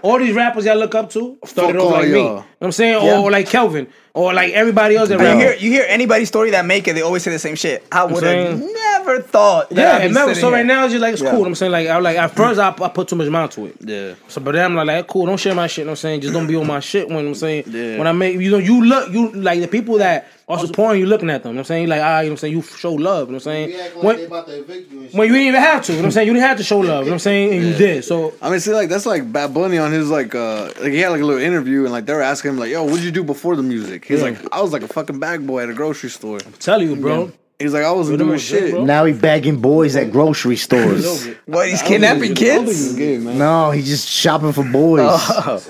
all 0.00 0.18
these 0.18 0.34
rappers 0.34 0.64
y'all 0.64 0.76
look 0.76 0.94
up 0.94 1.10
to 1.10 1.36
started 1.44 1.74
Fuck 1.74 1.82
off 1.84 1.92
all 1.92 1.98
like 2.00 2.08
me. 2.08 2.18
You 2.18 2.24
know 2.24 2.34
what 2.36 2.46
I'm 2.62 2.72
saying, 2.72 3.04
Yeah. 3.04 3.18
or, 3.20 3.30
like 3.30 3.46
Kelvin, 3.48 3.88
or 4.16 4.32
like 4.32 4.54
everybody 4.54 4.96
else 4.96 5.10
that 5.10 5.20
You 5.20 5.38
hear, 5.38 5.54
you 5.56 5.70
hear 5.70 5.84
anybody's 5.86 6.28
story 6.28 6.50
that 6.52 6.64
make 6.64 6.88
it, 6.88 6.94
they 6.94 7.02
always 7.02 7.22
say 7.22 7.30
the 7.30 7.38
same 7.38 7.54
shit. 7.54 7.86
I 7.92 8.04
would 8.04 8.22
have 8.22 8.58
never 8.58 9.20
thought. 9.20 9.68
That 9.70 10.04
Yeah, 10.04 10.08
never, 10.08 10.34
so 10.34 10.48
here. 10.48 10.56
right 10.56 10.66
now 10.66 10.84
it's 10.84 10.92
just 10.92 11.02
like 11.02 11.12
it's 11.12 11.22
Yeah. 11.22 11.32
cool. 11.32 11.44
I'm 11.44 11.54
saying 11.54 11.70
like 11.70 11.86
I 11.86 11.98
like 11.98 12.16
at 12.16 12.30
mm-hmm. 12.30 12.36
first 12.42 12.58
I, 12.58 12.68
I 12.68 12.88
put 12.88 13.08
too 13.08 13.16
much 13.16 13.28
mind 13.28 13.50
to 13.52 13.66
it. 13.66 13.76
Yeah. 13.80 14.14
So 14.28 14.40
but 14.40 14.52
then 14.52 14.64
I'm 14.64 14.74
like, 14.74 14.86
like 14.86 15.06
cool, 15.06 15.26
don't 15.26 15.38
share 15.38 15.54
my 15.54 15.66
shit. 15.66 15.78
You 15.78 15.84
know 15.84 15.90
what 15.90 15.98
I'm 15.98 16.00
saying 16.00 16.20
just 16.22 16.32
don't 16.32 16.46
be 16.46 16.56
on 16.56 16.66
my 16.66 16.80
shit 16.80 17.08
when 17.08 17.26
I'm 17.26 17.34
saying 17.34 17.64
Yeah. 17.66 17.98
when 17.98 18.06
I 18.06 18.12
make 18.12 18.40
you 18.40 18.50
know 18.50 18.58
you 18.58 18.82
look 18.82 19.12
you 19.12 19.32
like 19.32 19.60
the 19.60 19.68
people 19.68 19.98
that 19.98 20.28
are 20.48 20.58
supporting 20.60 21.00
you 21.00 21.06
looking 21.06 21.28
at 21.28 21.42
them. 21.42 21.50
You 21.50 21.54
know 21.54 21.58
what 21.58 21.62
I'm 21.62 21.64
saying 21.66 21.88
like 21.88 22.00
ah 22.00 22.20
you 22.20 22.26
know 22.26 22.30
what 22.30 22.32
I'm 22.32 22.36
saying 22.38 22.52
you 22.54 22.62
show 22.62 22.92
love. 22.92 23.28
You 23.28 23.32
know 23.32 23.34
what 23.34 23.34
I'm 23.34 23.40
saying 23.40 23.72
acting 23.80 23.94
like 24.02 24.04
when 24.18 24.26
about 24.26 24.46
to 24.46 24.56
you 24.56 24.64
and 24.64 25.12
when 25.12 25.26
you 25.28 25.34
didn't 25.34 25.48
even 25.48 25.60
have 25.60 25.84
to. 25.84 25.92
You 25.92 25.96
know 25.98 26.02
what 26.02 26.06
I'm 26.06 26.10
saying 26.12 26.26
you 26.28 26.34
didn't 26.34 26.46
have 26.48 26.56
to 26.58 26.62
show 26.64 26.78
love. 26.78 26.86
You 26.86 26.92
know 26.92 27.00
what 27.00 27.12
I'm 27.12 27.18
saying 27.18 27.52
and 27.54 27.62
you 27.66 27.74
did. 27.74 28.04
So 28.04 28.32
I 28.40 28.50
mean, 28.50 28.60
see, 28.60 28.72
like 28.72 28.88
that's 28.88 29.06
like 29.06 29.30
Bad 29.32 29.52
Bunny 29.52 29.78
on 29.78 29.90
his 29.92 30.08
like, 30.10 30.34
uh, 30.34 30.66
like 30.80 30.92
he 30.92 30.98
had 31.00 31.08
like 31.10 31.20
a 31.20 31.24
little 31.24 31.42
interview 31.42 31.82
and 31.82 31.92
like 31.92 32.06
they 32.06 32.12
were 32.14 32.22
asking 32.22 32.52
him 32.52 32.58
like, 32.58 32.70
"Yo, 32.70 32.84
what'd 32.84 33.02
you 33.02 33.10
do 33.10 33.24
before 33.24 33.56
the 33.56 33.62
music?" 33.62 34.04
He's 34.04 34.20
Yeah. 34.20 34.26
like, 34.26 34.54
"I 34.54 34.62
was 34.62 34.72
like 34.72 34.82
a 34.82 34.88
fucking 34.88 35.18
bag 35.18 35.44
boy 35.46 35.62
at 35.64 35.68
a 35.70 35.74
grocery 35.74 36.10
store." 36.10 36.38
I'm 36.46 36.52
telling 36.54 36.90
you, 36.90 36.96
bro. 36.96 37.32
He's 37.58 37.72
like, 37.72 37.84
"I 37.84 37.90
wasn't 37.90 38.18
doing 38.18 38.32
most 38.32 38.42
shit, 38.44 38.60
shit." 38.60 38.70
bro. 38.72 38.84
Now 38.84 39.04
he 39.06 39.14
bagging 39.14 39.60
boys 39.60 39.96
at 39.96 40.12
grocery 40.12 40.56
stores. 40.56 41.26
What? 41.46 41.68
He's 41.68 41.80
kidnapping 41.82 42.34
kids. 42.34 42.92
Gay, 42.94 43.18
man. 43.18 43.38
No, 43.38 43.70
he's 43.70 43.86
just 43.88 44.08
shopping 44.08 44.52
for 44.52 44.62
boys. 44.62 45.10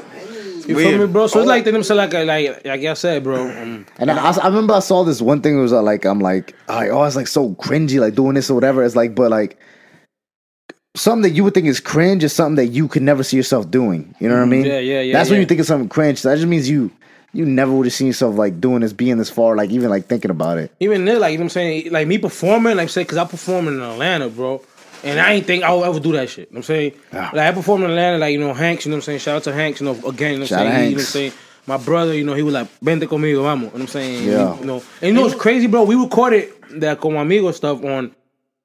You 0.66 0.74
Weird. 0.76 0.90
feel 0.90 1.06
me, 1.06 1.12
bro? 1.12 1.26
So 1.28 1.40
it's 1.40 1.48
like 1.48 1.64
them, 1.64 1.82
so 1.82 1.94
like 1.94 2.12
like 2.12 2.64
like 2.64 2.84
I 2.84 2.94
said, 2.94 3.22
bro. 3.22 3.48
Um, 3.48 3.86
And 3.98 4.10
I, 4.10 4.32
I 4.32 4.46
remember 4.46 4.74
I 4.74 4.80
saw 4.80 5.04
this 5.04 5.22
one 5.22 5.40
thing. 5.40 5.58
It 5.58 5.62
was 5.62 5.72
uh, 5.72 5.82
like 5.82 6.04
I'm 6.04 6.20
like, 6.20 6.54
like 6.68 6.90
oh, 6.90 7.04
it's 7.04 7.16
like 7.16 7.28
so 7.28 7.50
cringy, 7.54 8.00
like 8.00 8.14
doing 8.14 8.34
this 8.34 8.50
or 8.50 8.54
whatever. 8.54 8.82
It's 8.84 8.96
like, 8.96 9.14
but 9.14 9.30
like 9.30 9.58
something 10.96 11.22
that 11.22 11.30
you 11.36 11.44
would 11.44 11.54
think 11.54 11.66
is 11.66 11.78
cringe 11.78 12.24
is 12.24 12.32
something 12.32 12.56
that 12.56 12.72
you 12.72 12.88
could 12.88 13.02
never 13.02 13.22
see 13.22 13.36
yourself 13.36 13.70
doing. 13.70 14.14
You 14.18 14.28
know 14.28 14.36
what 14.36 14.42
I 14.42 14.46
mean? 14.46 14.64
Yeah, 14.64 14.78
yeah, 14.78 15.00
yeah, 15.02 15.12
That's 15.12 15.30
when 15.30 15.40
you 15.40 15.46
think 15.46 15.60
of 15.60 15.66
something 15.66 15.88
cringe. 15.88 16.22
That 16.22 16.34
just 16.36 16.48
means 16.48 16.68
you 16.68 16.90
you 17.32 17.44
never 17.44 17.72
would 17.72 17.86
have 17.86 17.92
seen 17.92 18.06
yourself 18.06 18.36
like 18.36 18.60
doing 18.60 18.80
this, 18.80 18.92
being 18.92 19.18
this 19.18 19.30
far, 19.30 19.56
like 19.56 19.70
even 19.70 19.90
like 19.90 20.06
thinking 20.06 20.30
about 20.30 20.58
it. 20.58 20.72
even 20.80 21.04
then, 21.04 21.20
like 21.20 21.32
you 21.32 21.38
know 21.38 21.42
what 21.42 21.46
I'm 21.46 21.50
saying, 21.50 21.92
like 21.92 22.08
me 22.08 22.18
performing, 22.18 22.76
like 22.76 22.88
say, 22.88 23.04
cause 23.04 23.18
I 23.18 23.24
perform 23.24 23.68
in 23.68 23.80
Atlanta, 23.80 24.28
bro. 24.28 24.62
And 25.04 25.20
I 25.20 25.32
ain't 25.32 25.46
think 25.46 25.64
I'll 25.64 25.84
ever 25.84 26.00
do 26.00 26.12
that 26.12 26.28
shit. 26.28 26.48
You 26.48 26.54
know 26.54 26.58
what 26.58 26.58
I'm 26.58 26.62
saying? 26.62 26.92
Yeah. 27.12 27.30
Like 27.32 27.48
I 27.48 27.52
performed 27.52 27.84
in 27.84 27.90
Atlanta, 27.90 28.18
like, 28.18 28.32
you 28.32 28.40
know, 28.40 28.54
Hanks, 28.54 28.84
you 28.84 28.90
know 28.90 28.96
what 28.96 28.98
I'm 28.98 29.02
saying? 29.02 29.18
Shout 29.20 29.36
out 29.36 29.44
to 29.44 29.52
Hanks, 29.52 29.80
you 29.80 29.86
know, 29.86 29.92
again, 30.08 30.32
you 30.32 30.38
know 30.38 30.44
what 30.44 30.52
I'm 30.52 30.58
saying? 30.58 30.72
He, 30.72 30.84
you 30.84 30.90
know 30.90 30.94
what 30.94 31.00
I'm 31.00 31.06
saying? 31.06 31.32
My 31.66 31.76
brother, 31.76 32.14
you 32.14 32.24
know, 32.24 32.34
he 32.34 32.42
was 32.42 32.54
like, 32.54 32.68
Vente 32.80 33.06
conmigo, 33.06 33.42
vamos. 33.42 33.64
You 33.64 33.66
know 33.66 33.72
what 33.72 33.80
I'm 33.80 33.86
saying? 33.88 34.24
Yeah. 34.24 34.58
You 34.58 34.64
know, 34.64 34.82
and 35.00 35.08
you 35.08 35.12
know 35.12 35.22
what's 35.22 35.34
crazy, 35.34 35.66
bro? 35.66 35.84
We 35.84 35.96
recorded 35.96 36.52
that 36.80 37.00
Con 37.00 37.16
Amigo 37.16 37.50
stuff 37.52 37.84
on, 37.84 38.14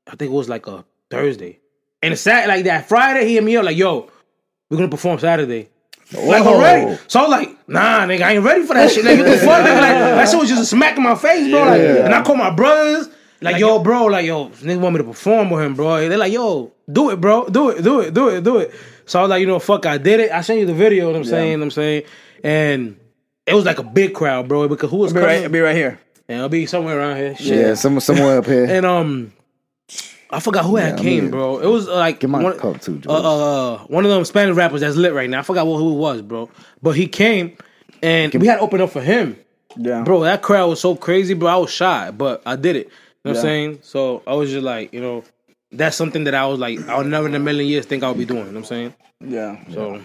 I 0.07 0.11
think 0.15 0.31
it 0.31 0.35
was 0.35 0.49
like 0.49 0.67
a 0.67 0.85
Thursday. 1.09 1.59
And 2.01 2.13
it's 2.13 2.21
Sat 2.21 2.47
like 2.47 2.65
that 2.65 2.87
Friday, 2.87 3.27
he 3.27 3.35
hit 3.35 3.43
me 3.43 3.57
up 3.57 3.65
like, 3.65 3.77
yo, 3.77 4.09
we're 4.69 4.77
gonna 4.77 4.89
perform 4.89 5.19
Saturday. 5.19 5.69
Like 6.13 6.45
already. 6.45 6.97
So 7.07 7.19
I 7.19 7.23
was 7.23 7.31
like, 7.31 7.69
nah, 7.69 8.01
nigga, 8.01 8.23
I 8.23 8.33
ain't 8.33 8.43
ready 8.43 8.65
for 8.65 8.73
that 8.73 8.91
shit. 8.91 9.05
Like, 9.05 9.17
what 9.17 9.27
the 9.27 9.37
fuck? 9.37 9.65
Nigga, 9.65 9.79
like, 9.79 9.97
that 9.97 10.29
shit 10.29 10.39
was 10.39 10.49
just 10.49 10.61
a 10.61 10.65
smack 10.65 10.97
in 10.97 11.03
my 11.03 11.15
face, 11.15 11.49
bro. 11.49 11.63
Like, 11.63 11.81
and 11.81 12.13
I 12.13 12.21
called 12.21 12.37
my 12.37 12.49
brothers, 12.49 13.07
like, 13.41 13.57
yo, 13.57 13.79
bro, 13.79 14.05
like, 14.05 14.25
yo, 14.25 14.49
nigga 14.49 14.79
want 14.79 14.93
me 14.95 14.99
to 14.99 15.03
perform 15.03 15.49
with 15.49 15.63
him, 15.63 15.75
bro. 15.75 16.07
They're 16.07 16.17
like, 16.17 16.31
yo, 16.33 16.71
do 16.91 17.09
it, 17.09 17.19
bro. 17.19 17.47
Do 17.47 17.69
it, 17.69 17.81
do 17.83 17.99
it, 18.01 18.13
do 18.13 18.29
it, 18.29 18.43
do 18.43 18.57
it. 18.57 18.71
So 19.05 19.19
I 19.19 19.23
was 19.23 19.29
like, 19.29 19.41
you 19.41 19.47
know, 19.47 19.59
fuck, 19.59 19.85
I 19.85 19.97
did 19.97 20.19
it. 20.19 20.31
I 20.31 20.41
sent 20.41 20.59
you 20.59 20.65
the 20.65 20.73
video, 20.73 21.07
you 21.07 21.13
know 21.13 21.19
what 21.19 21.25
I'm 21.25 21.25
saying? 21.25 21.51
You 21.51 21.57
know 21.57 21.61
what 21.61 21.65
I'm 21.65 21.71
saying? 21.71 22.03
And 22.43 22.99
it 23.45 23.53
was 23.53 23.65
like 23.65 23.79
a 23.79 23.83
big 23.83 24.13
crowd, 24.13 24.47
bro, 24.47 24.67
because 24.67 24.89
who 24.89 24.97
was 24.97 25.11
I'll 25.11 25.21
be 25.21 25.25
right, 25.25 25.33
coming? 25.33 25.43
I'll 25.45 25.51
be 25.51 25.59
right 25.59 25.75
here. 25.75 25.99
Yeah, 26.29 26.41
I'll 26.41 26.49
be 26.49 26.65
somewhere 26.65 26.97
around 26.99 27.17
here. 27.17 27.35
Shit. 27.35 27.47
Yeah, 27.59 27.73
some, 27.73 27.99
somewhere 27.99 28.37
up 28.37 28.45
here. 28.45 28.65
And 28.69 28.85
um, 28.85 29.33
I 30.29 30.39
forgot 30.39 30.63
who 30.63 30.77
had 30.77 30.93
I 30.99 31.01
came, 31.01 31.23
mean, 31.23 31.31
bro. 31.31 31.59
It 31.59 31.67
was 31.67 31.89
uh, 31.89 31.95
like 31.95 32.19
Get 32.21 32.29
my 32.29 32.41
one, 32.41 32.57
cup 32.57 32.79
too, 32.79 33.01
uh, 33.07 33.11
uh, 33.73 33.77
one 33.87 34.05
of 34.05 34.11
them 34.11 34.23
Spanish 34.23 34.55
rappers 34.55 34.81
that's 34.81 34.95
lit 34.95 35.13
right 35.13 35.29
now. 35.29 35.39
I 35.39 35.43
forgot 35.43 35.65
who 35.65 35.91
it 35.93 35.97
was, 35.97 36.21
bro. 36.21 36.49
But 36.81 36.91
he 36.91 37.07
came, 37.07 37.57
and 38.01 38.33
we 38.35 38.47
had 38.47 38.55
to 38.57 38.61
open 38.61 38.79
up 38.79 38.91
for 38.91 39.01
him, 39.01 39.35
Yeah. 39.75 40.03
bro. 40.03 40.21
That 40.21 40.41
crowd 40.41 40.69
was 40.69 40.79
so 40.79 40.95
crazy, 40.95 41.33
bro. 41.33 41.49
I 41.49 41.55
was 41.57 41.71
shy, 41.71 42.11
but 42.11 42.41
I 42.45 42.55
did 42.55 42.77
it. 42.77 42.89
You 43.23 43.31
know 43.31 43.31
what 43.31 43.37
I'm 43.37 43.41
saying? 43.43 43.79
So 43.83 44.23
I 44.25 44.33
was 44.33 44.49
just 44.49 44.63
like, 44.63 44.93
you 44.93 45.01
know, 45.01 45.23
that's 45.71 45.95
something 45.95 46.23
that 46.25 46.35
I 46.35 46.45
was 46.47 46.59
like, 46.59 46.79
I 46.87 46.97
would 46.97 47.07
never 47.07 47.27
in 47.27 47.35
a 47.35 47.39
million 47.39 47.67
years 47.67 47.85
think 47.85 48.03
I 48.03 48.09
would 48.09 48.17
be 48.17 48.25
doing. 48.25 48.45
You 48.47 48.51
know 48.51 48.51
what 48.51 48.57
I'm 48.59 48.65
saying? 48.65 48.93
Yeah. 49.19 49.63
So 49.71 50.01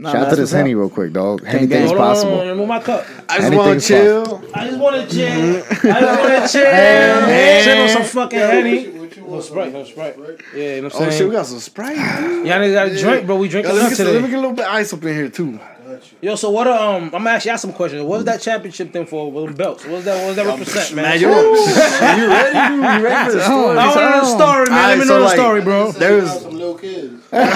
Nah, 0.00 0.12
Shout 0.12 0.22
out 0.22 0.30
to 0.30 0.36
this 0.36 0.38
what's. 0.44 0.52
Henny 0.52 0.74
real 0.74 0.88
quick, 0.88 1.12
dog. 1.12 1.44
Anything's 1.44 1.90
hold 1.90 1.98
on, 1.98 2.06
on, 2.06 2.14
possible. 2.14 2.40
on, 2.40 2.56
move 2.56 2.68
my 2.68 2.80
cup. 2.80 3.04
I 3.28 3.38
just 3.38 3.54
want 3.54 3.80
to 3.80 3.86
chill. 3.86 4.42
I 4.54 4.66
just 4.66 4.78
want 4.78 5.10
to 5.10 5.14
mm-hmm. 5.14 5.80
chill. 5.82 5.92
I 5.92 6.00
just 6.00 6.20
want 6.20 6.32
to 6.32 6.58
chill. 6.58 7.64
Chill 7.64 7.82
on 7.82 7.88
some 7.90 8.04
fucking 8.04 8.38
henny. 8.38 8.86
No 9.18 9.40
Sprite, 9.42 9.72
no 9.74 9.84
Sprite. 9.84 10.16
Yeah, 10.54 10.76
you 10.76 10.80
know 10.80 10.88
what 10.88 10.94
I'm 10.94 10.98
saying? 10.98 11.06
Oh 11.06 11.10
shit, 11.10 11.28
we 11.28 11.32
got 11.32 11.44
some 11.44 11.58
Sprite. 11.58 11.96
Yo, 11.96 12.02
Y'all 12.02 12.44
niggas 12.44 12.72
got 12.72 12.88
a 12.88 12.98
drink, 12.98 13.26
bro. 13.26 13.36
We 13.36 13.48
drinking 13.48 13.74
let, 13.74 13.80
me 13.82 13.92
up 13.92 13.98
get, 13.98 14.06
let 14.06 14.22
me 14.22 14.28
get 14.30 14.38
a 14.38 14.40
little 14.40 14.56
bit 14.56 14.64
of 14.64 14.72
ice 14.72 14.92
up 14.94 15.04
in 15.04 15.14
here 15.14 15.28
too. 15.28 15.60
Yo, 16.20 16.34
so 16.34 16.50
what? 16.50 16.66
Um, 16.66 17.04
I'm 17.04 17.10
gonna 17.10 17.30
ask 17.30 17.46
y'all 17.46 17.56
some 17.58 17.72
questions. 17.72 18.02
What 18.02 18.16
was 18.18 18.24
that 18.26 18.40
championship 18.40 18.92
thing 18.92 19.06
for 19.06 19.30
with 19.30 19.46
them 19.46 19.54
belts? 19.54 19.84
What 19.84 19.94
was 19.96 20.04
that? 20.04 20.16
What 20.18 20.26
was 20.28 20.36
that 20.36 20.46
represent, 20.46 20.94
man? 20.94 21.04
Man, 21.04 21.20
you, 21.20 21.28
you 21.28 22.28
ready? 22.28 22.58
You 23.00 23.04
ready 23.04 23.30
for 23.30 23.36
the 23.36 23.44
story? 23.44 23.78
I 23.78 23.86
want 23.86 23.98
to 23.98 24.10
know 24.10 24.20
the 24.20 24.26
story, 24.26 24.66
man. 24.70 24.88
Let 24.88 24.98
me 24.98 25.04
so 25.04 25.18
know 25.18 25.24
the 25.24 25.28
story, 25.30 25.60
bro. 25.62 25.92
There's 25.92 26.30
some 26.40 26.52
little 26.52 26.74
kids. 26.78 27.24
Tell 27.30 27.46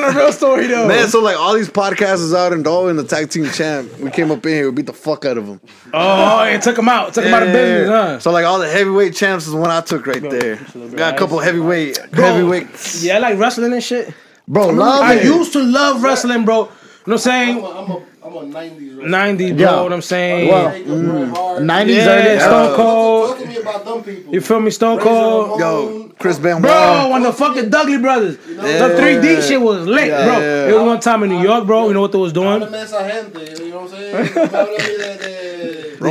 the 0.00 0.12
real 0.16 0.32
story 0.32 0.66
though. 0.66 0.88
man, 0.88 1.08
so 1.08 1.20
like 1.20 1.36
all 1.36 1.54
these 1.54 1.68
podcasters 1.70 2.34
out 2.36 2.52
in 2.52 2.62
Dalton 2.62 2.96
the 2.96 3.04
tag 3.04 3.30
team 3.30 3.48
champ, 3.50 3.98
we 3.98 4.10
came 4.10 4.30
up 4.30 4.44
in 4.46 4.52
here, 4.52 4.70
we 4.70 4.76
beat 4.76 4.86
the 4.86 4.92
fuck 4.92 5.24
out 5.24 5.38
of 5.38 5.46
them. 5.46 5.60
Oh, 5.92 6.42
it 6.44 6.62
took 6.62 6.78
him 6.78 6.88
out. 6.88 7.14
Took 7.14 7.24
him 7.24 7.34
out 7.34 7.42
of 7.44 7.52
business, 7.52 7.88
huh? 7.88 8.18
So 8.20 8.30
like 8.30 8.44
all 8.44 8.58
the 8.58 8.68
heavyweight 8.68 9.14
champs 9.14 9.46
is 9.46 9.52
the 9.52 9.58
one 9.58 9.70
I 9.70 9.80
took 9.80 10.06
right 10.06 10.22
there. 10.22 10.56
Got 10.96 11.14
a 11.14 11.18
couple 11.18 11.38
heavyweight 11.38 11.98
heavyweight. 12.12 12.68
Yeah, 13.00 13.18
like 13.18 13.38
wrestling 13.38 13.72
and 13.72 13.82
shit. 13.82 14.12
Bro, 14.46 14.68
love 14.68 15.02
I 15.02 15.14
it. 15.14 15.24
used 15.24 15.52
to 15.54 15.62
love 15.62 16.02
wrestling, 16.02 16.44
bro. 16.44 16.64
You 16.64 16.66
know 16.66 16.68
what 16.68 17.06
I'm 17.06 17.12
I'm 17.12 17.18
saying? 17.18 17.58
a, 17.58 17.66
I'm 17.66 17.90
a, 17.90 18.02
I'm 18.24 18.34
a 18.36 18.40
90s. 18.54 18.96
wrestler. 18.96 19.08
90, 19.08 19.52
bro. 19.52 19.60
Yeah. 19.60 19.80
What 19.82 19.92
I'm 19.92 20.02
saying? 20.02 20.48
Well, 20.48 20.66
Wake 20.70 20.86
up, 20.88 21.04
Bret 21.04 21.28
Hart. 21.28 21.62
90s 21.62 21.88
Yeah, 21.94 22.08
early. 22.08 22.40
Stone 22.40 22.76
Cold. 22.76 23.28
Talk 23.30 23.38
to 23.38 23.46
me 23.46 23.56
about 23.58 23.84
them 23.84 24.02
people. 24.04 24.34
You 24.34 24.40
feel 24.40 24.60
me? 24.60 24.70
Stone 24.70 24.98
Cold. 25.00 25.60
Yo, 25.60 26.08
Chris 26.18 26.38
Benoit. 26.38 26.62
Bro, 26.62 27.08
when 27.12 27.22
the 27.22 27.32
fucking 27.32 27.70
Dudley 27.70 27.98
brothers, 27.98 28.36
the 28.38 28.96
3D 28.98 29.42
shit 29.48 29.60
was 29.60 29.86
lit, 29.86 30.08
bro. 30.08 30.38
Yeah. 30.40 30.68
It 30.68 30.72
was 30.74 30.82
one 30.86 31.00
time 31.00 31.22
in 31.24 31.30
New 31.30 31.42
York, 31.42 31.66
bro. 31.66 31.88
You 31.88 31.94
know 31.94 32.00
what 32.02 32.12
they 32.12 32.18
was 32.18 32.32
doing? 32.32 32.60
Habla 32.60 32.78
esa 32.80 33.08
gente, 33.08 33.64
you 33.64 33.70
know 33.70 33.80
what 33.82 33.94
I'm 33.94 33.98
saying? 33.98 35.50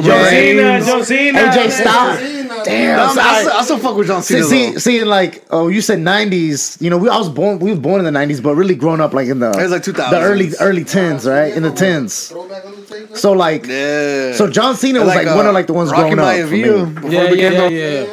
Háblame 0.02 0.30
de- 0.32 0.54
de- 0.56 0.86
John 0.86 0.86
Cena, 0.86 0.86
John 0.86 1.06
Cena, 1.06 1.40
AJ 1.52 1.72
Styles. 1.72 2.20
Sí, 2.20 2.48
no, 2.48 2.64
Damn. 2.64 3.00
I, 3.00 3.14
So 3.14 3.22
I, 3.22 3.24
I- 3.24 3.40
still- 3.42 3.54
I 3.54 3.64
still 3.64 3.78
fuck 3.80 3.98
with 3.98 4.08
John 4.08 4.24
Cena. 4.24 4.44
see, 4.44 4.72
though. 4.72 4.78
see, 4.80 5.04
like, 5.04 5.44
oh, 5.52 5.68
you 5.68 5.82
said 5.82 6.00
'90s. 6.00 6.82
You 6.82 6.90
know, 6.90 6.98
we 6.98 7.10
I 7.10 7.18
was 7.18 7.30
born. 7.30 7.60
We 7.60 7.72
was 7.72 7.80
born 7.80 8.04
in 8.06 8.12
the 8.12 8.18
'90s, 8.20 8.42
but 8.42 8.56
really 8.56 8.76
grown 8.76 9.02
up 9.02 9.14
like 9.14 9.28
in 9.28 9.40
the 9.40 9.52
It 9.52 9.64
was 9.64 9.72
like 9.72 9.84
2000s. 9.84 10.10
the 10.12 10.20
early 10.22 10.52
early 10.60 10.84
tens, 10.84 11.26
right? 11.26 11.54
In 11.54 11.64
the 11.64 11.72
tens. 11.72 12.30
Throwback 12.30 12.66
Undertaker. 12.66 13.16
So 13.16 13.34
like, 13.34 13.66
Yeah. 13.68 14.34
so 14.34 14.50
John 14.50 14.76
Cena 14.76 15.00
was 15.00 15.10
like, 15.10 15.28
uh, 15.28 15.34
one 15.36 15.46
of 15.48 15.54
like 15.54 15.68
the 15.68 15.74
ones 15.74 15.92
Rocky 15.92 16.16
growing 16.16 16.20
up. 16.20 16.48
for 16.48 16.54
me. 16.54 16.64
Maivia 16.64 17.12
Yeah, 17.12 17.32
yeah, 17.32 17.68
yeah, 17.68 18.04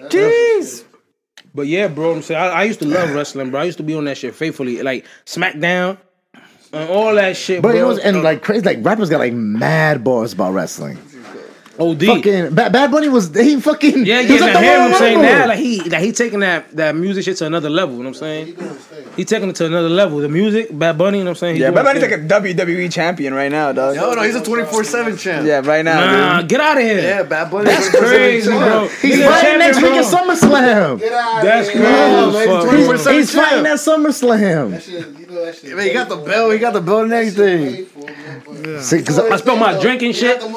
yeah. 0.00 0.08
Jeez. 0.08 0.84
But 1.54 1.66
yeah, 1.66 1.88
bro, 1.88 2.12
I'm 2.12 2.22
saying 2.22 2.40
I, 2.40 2.48
I 2.48 2.62
used 2.64 2.78
to 2.80 2.86
love 2.86 3.14
wrestling, 3.14 3.50
bro. 3.50 3.60
I 3.60 3.64
used 3.64 3.76
to 3.78 3.84
be 3.84 3.94
on 3.94 4.04
that 4.06 4.16
shit 4.16 4.34
faithfully, 4.34 4.82
like 4.82 5.04
SmackDown 5.26 5.90
and 5.90 5.98
all 6.72 7.14
that 7.14 7.36
shit, 7.36 7.60
But 7.62 7.72
bro. 7.72 7.80
it 7.80 7.86
was 7.86 7.98
and 7.98 8.22
like 8.22 8.42
crazy, 8.42 8.64
like 8.64 8.78
rappers 8.84 9.10
got 9.10 9.18
like 9.18 9.32
mad 9.32 10.02
bars 10.04 10.32
about 10.32 10.52
wrestling. 10.54 10.98
OD. 11.78 12.04
Fucking 12.04 12.54
Bad, 12.54 12.70
Bad 12.72 12.90
Bunny 12.90 13.08
was 13.08 13.34
he 13.34 13.58
fucking 13.60 14.04
Yeah, 14.04 14.20
he 14.20 14.28
yeah, 14.28 14.32
was 14.34 14.42
I 14.42 14.48
at 14.48 14.52
the 14.52 14.60
hear 14.60 14.76
Royal 14.78 14.88
him 14.88 14.94
saying 14.98 15.16
Rumble. 15.18 15.32
that. 15.32 15.48
Like 15.48 15.58
he, 15.58 15.80
like 15.82 16.02
he 16.02 16.12
taking 16.12 16.40
that 16.40 16.70
that 16.76 16.94
music 16.94 17.24
shit 17.24 17.36
to 17.38 17.46
another 17.46 17.70
level. 17.70 17.96
You 17.96 18.02
know 18.02 18.10
what 18.10 18.16
I'm 18.16 18.20
saying? 18.20 18.56
He 19.16 19.24
taking 19.24 19.48
it 19.48 19.56
to 19.56 19.66
another 19.66 19.88
level. 19.88 20.18
The 20.18 20.28
music, 20.28 20.68
Bad 20.78 20.98
Bunny. 20.98 21.18
You 21.18 21.24
know 21.24 21.30
what 21.30 21.36
I'm 21.38 21.40
saying? 21.40 21.56
He 21.56 21.62
Yeah, 21.62 21.70
Bad 21.70 21.84
Bunny's 21.84 22.02
like 22.02 22.12
a 22.12 22.18
WWE 22.18 22.92
champion 22.92 23.32
right 23.34 23.50
now, 23.50 23.72
dog. 23.72 23.96
No, 23.96 24.12
no, 24.14 24.22
he's 24.22 24.34
a 24.36 24.42
24 24.44 24.84
7 24.84 25.16
champ. 25.16 25.46
Yeah, 25.46 25.60
right 25.64 25.84
now, 25.84 26.00
Nah, 26.00 26.40
dude. 26.40 26.48
get 26.50 26.60
out 26.60 26.76
of 26.76 26.82
here. 26.82 27.00
Yeah, 27.00 27.22
Bad 27.22 27.50
Bunny. 27.50 27.64
That's 27.64 27.88
crazy, 27.90 28.50
bro. 28.50 28.88
He's 29.00 29.20
a 29.20 29.28
fighting 29.28 29.58
next 29.58 29.76
week 29.82 29.92
at. 29.92 30.04
SummerSlam. 30.04 30.98
Get 30.98 31.12
out 31.12 31.42
That's 31.42 31.68
of 31.68 31.74
here. 31.74 31.82
crazy. 31.82 31.88
man, 31.88 32.28
as 32.28 32.46
fuck, 32.46 32.64
24/7 32.64 32.86
bro. 32.86 32.96
champ. 32.98 33.16
He's 33.16 33.34
fighting 33.34 33.66
at 33.66 33.78
SummerSlam. 33.78 34.70
That 34.72 34.82
shit, 34.82 34.92
you 35.18 35.26
know 35.26 35.44
that 35.46 35.56
shit. 35.56 35.76
Man, 35.76 35.86
he 35.86 35.92
got 35.92 36.08
the 36.10 36.16
belt, 36.16 36.52
he 36.52 36.58
got 36.58 36.72
the 36.74 36.80
belt 36.80 37.04
and 37.04 37.12
everything. 37.12 37.72
Paid 37.74 37.86
for, 37.88 37.98
man, 38.06 38.42
but- 38.46 38.82
See, 38.82 39.02
cause, 39.02 39.18
I 39.18 39.36
spilled 39.36 39.58
my 39.58 39.78
drink 39.80 40.02
and 40.02 40.14
He 40.14 40.24
had 40.26 40.40
shit. 40.40 40.50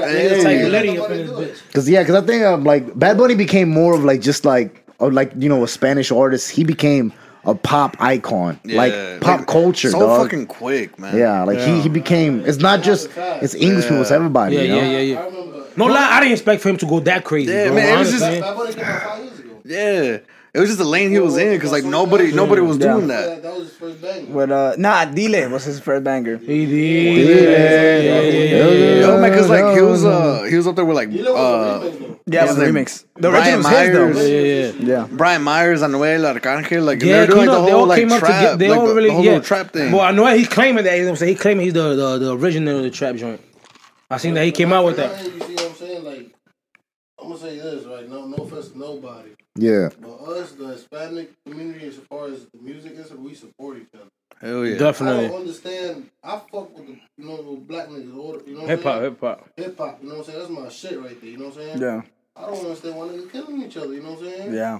The 0.00 0.06
money 0.06 0.22
to 0.22 0.28
do 0.28 0.28
that. 0.28 0.30
Hey. 0.30 0.36
He 0.36 0.42
Take 0.42 0.56
had 0.58 0.66
the 0.66 0.70
Letty 0.70 0.86
money 0.88 0.98
up 1.00 1.10
in 1.10 1.26
this 1.26 1.60
bitch. 1.62 1.72
cause 1.74 1.88
yeah, 1.88 2.04
cause 2.04 2.14
I 2.14 2.26
think 2.26 2.44
um, 2.44 2.64
like 2.64 2.98
Bad 2.98 3.18
Bunny 3.18 3.34
became 3.34 3.68
more 3.70 3.94
of 3.94 4.04
like 4.04 4.20
just 4.20 4.44
like 4.44 4.84
or 4.98 5.12
like 5.12 5.32
you 5.36 5.48
know 5.48 5.62
a 5.64 5.68
Spanish 5.68 6.10
artist. 6.12 6.50
He 6.50 6.64
became 6.64 7.12
a 7.44 7.54
pop 7.54 7.96
icon, 8.00 8.58
Yeah, 8.64 8.76
like 8.76 9.20
pop 9.20 9.46
culture, 9.46 9.90
So 9.90 10.00
dog. 10.00 10.22
fucking 10.22 10.46
quick, 10.48 10.98
man. 10.98 11.16
yeah, 11.16 11.44
like 11.44 11.58
he 11.60 11.80
he 11.80 11.88
became. 11.88 12.44
It's 12.44 12.58
not 12.58 12.82
just 12.82 13.08
it's 13.16 13.54
English 13.54 13.84
people, 13.84 14.00
it's 14.02 14.10
everybody. 14.10 14.56
Yeah, 14.56 14.62
you 14.62 14.68
know? 14.68 14.76
yeah, 14.82 14.90
yeah, 14.90 14.98
yeah. 15.00 15.24
remember. 15.24 15.64
No 15.76 15.86
lie, 15.86 16.08
I 16.12 16.20
didn't 16.20 16.32
expect 16.32 16.60
for 16.60 16.68
him 16.70 16.76
to 16.78 16.86
go 16.86 16.98
that 17.00 17.24
crazy, 17.24 17.52
Yeah, 17.52 17.66
bro. 17.66 17.76
man, 17.76 17.94
it 17.94 17.98
was 18.00 18.10
just- 18.10 18.22
honestly. 18.24 18.40
Bad 18.40 18.56
Bunny 18.56 18.74
came 18.74 18.84
out 18.84 19.02
five 19.02 19.24
years 19.24 19.38
ago. 19.38 19.60
Yeah. 19.64 20.18
It 20.58 20.62
was 20.62 20.70
just 20.70 20.78
the 20.80 20.84
lane 20.84 21.10
he 21.12 21.20
was 21.20 21.36
in 21.36 21.54
because 21.54 21.70
like 21.70 21.84
nobody 21.84 22.32
nobody 22.32 22.60
was 22.62 22.78
Yeah. 22.78 22.94
doing 22.94 23.06
That, 23.06 23.26
that. 23.26 23.42
that 23.44 23.54
was 23.54 23.68
his 23.68 23.76
first 23.78 24.02
banger. 24.02 24.34
But 24.34 24.50
uh, 24.50 24.74
nah, 24.76 25.04
Dile 25.04 25.48
was 25.50 25.62
his 25.64 25.78
first 25.78 26.02
banger. 26.02 26.36
He 26.38 26.66
did. 26.66 27.28
Yeah, 27.28 27.38
yeah, 27.38 28.20
yeah, 28.20 28.20
yeah, 28.20 28.70
yeah. 28.70 29.00
Yo, 29.06 29.20
man, 29.20 29.30
because 29.30 29.48
like 29.48 29.76
he 29.76 29.82
was 29.82 30.04
uh 30.04 30.42
he 30.50 30.56
was 30.56 30.66
up 30.66 30.74
there 30.74 30.84
with 30.84 30.96
like 30.96 31.10
You 31.12 31.22
know 31.22 31.36
uh 31.36 31.78
what's 31.78 31.96
the 31.96 32.04
remix 32.04 32.18
though? 32.24 32.32
Yeah, 32.34 32.44
it 32.44 32.48
was 32.48 32.56
His 32.56 32.58
a 32.58 32.72
remix. 32.72 33.04
The 33.14 33.30
Bryant 33.30 33.64
original 33.66 33.68
was 33.68 33.78
his 33.78 33.92
though. 33.92 34.08
Myers. 34.08 34.28
Yeah, 34.28 34.40
yeah, 34.40 34.72
yeah. 34.72 35.06
Yeah. 35.08 35.16
Bryant 35.16 35.44
Myers, 35.44 35.82
Anuel, 35.82 36.22
Arcangel, 36.40 36.84
like 36.84 37.00
Yeah, 37.02 37.12
they're 37.12 37.26
doing 37.28 37.46
like, 37.46 37.56
the 37.56 37.64
they 37.64 37.70
whole 37.70 37.80
all 37.82 37.86
like 37.86 37.98
came 38.00 38.12
up 38.12 38.18
trap, 38.18 38.30
together. 38.40 38.56
They 38.56 38.68
like, 38.70 38.78
all 38.80 38.86
the, 38.88 38.94
really, 38.94 39.08
the 39.10 39.14
whole 39.14 39.24
yeah. 39.24 39.30
little 39.30 39.44
trap 39.44 39.72
thing. 39.72 39.92
Well, 39.92 40.02
I 40.02 40.10
know 40.10 40.26
he's 40.26 40.48
claiming 40.48 40.82
that. 40.84 40.94
You 40.96 41.02
know 41.02 41.10
what 41.10 41.10
I'm 41.12 41.16
saying? 41.16 41.32
He 41.34 41.38
claiming 41.38 41.64
he's 41.66 41.74
the, 41.74 41.94
the 41.94 42.18
the 42.18 42.36
original 42.36 42.78
of 42.78 42.82
the 42.82 42.90
trap 42.90 43.14
joint. 43.14 43.40
I 44.10 44.16
seen 44.18 44.34
that 44.34 44.44
he 44.44 44.52
came 44.52 44.72
out 44.72 44.84
with 44.84 44.96
that. 44.96 45.22
You 45.24 45.30
see 45.30 45.54
what 45.54 45.66
I'm 45.66 45.74
saying? 45.74 46.04
Like, 46.04 46.34
I'm 47.20 47.28
gonna 47.28 47.38
say 47.38 47.56
this 47.58 47.84
right. 47.84 48.08
No, 48.08 48.26
no 48.26 48.36
offense 48.44 48.68
to 48.70 48.78
nobody, 48.78 49.30
yeah. 49.58 49.88
but 50.00 50.10
us, 50.10 50.52
the 50.52 50.68
Hispanic 50.68 51.32
community, 51.44 51.86
as 51.86 51.96
far 51.96 52.26
as 52.28 52.46
the 52.46 52.58
music 52.60 52.92
is, 52.92 53.10
we 53.12 53.34
support 53.34 53.78
each 53.78 53.88
other. 53.94 54.10
Hell 54.40 54.64
yeah. 54.64 54.76
I 54.76 54.78
Definitely. 54.78 55.28
don't 55.28 55.40
understand. 55.40 56.10
I 56.22 56.40
fuck 56.50 56.76
with 56.76 56.86
the, 56.86 56.96
you 57.16 57.24
know, 57.24 57.42
with 57.42 57.66
black 57.66 57.88
niggas. 57.88 58.16
Or, 58.16 58.40
you 58.46 58.54
know, 58.54 58.62
what 58.62 58.62
I'm 58.62 58.68
Hip 58.68 58.82
hop, 58.82 59.02
hip 59.02 59.20
hop. 59.20 59.48
hip 59.56 59.78
hop. 59.78 59.98
You 60.00 60.08
know 60.08 60.14
what 60.14 60.20
I'm 60.20 60.32
saying? 60.32 60.38
That's 60.38 60.50
my 60.50 60.68
shit 60.68 61.00
right 61.00 61.20
there. 61.20 61.30
You 61.30 61.38
know 61.38 61.46
what 61.46 61.56
I'm 61.56 61.60
saying? 61.60 61.82
Yeah. 61.82 62.02
I 62.36 62.46
don't 62.46 62.64
understand 62.64 62.96
why 62.96 63.06
niggas 63.08 63.32
killing 63.32 63.62
each 63.62 63.76
other. 63.76 63.92
You 63.94 64.02
know 64.02 64.12
what 64.12 64.20
I'm 64.20 64.24
saying? 64.24 64.54
Yeah. 64.54 64.78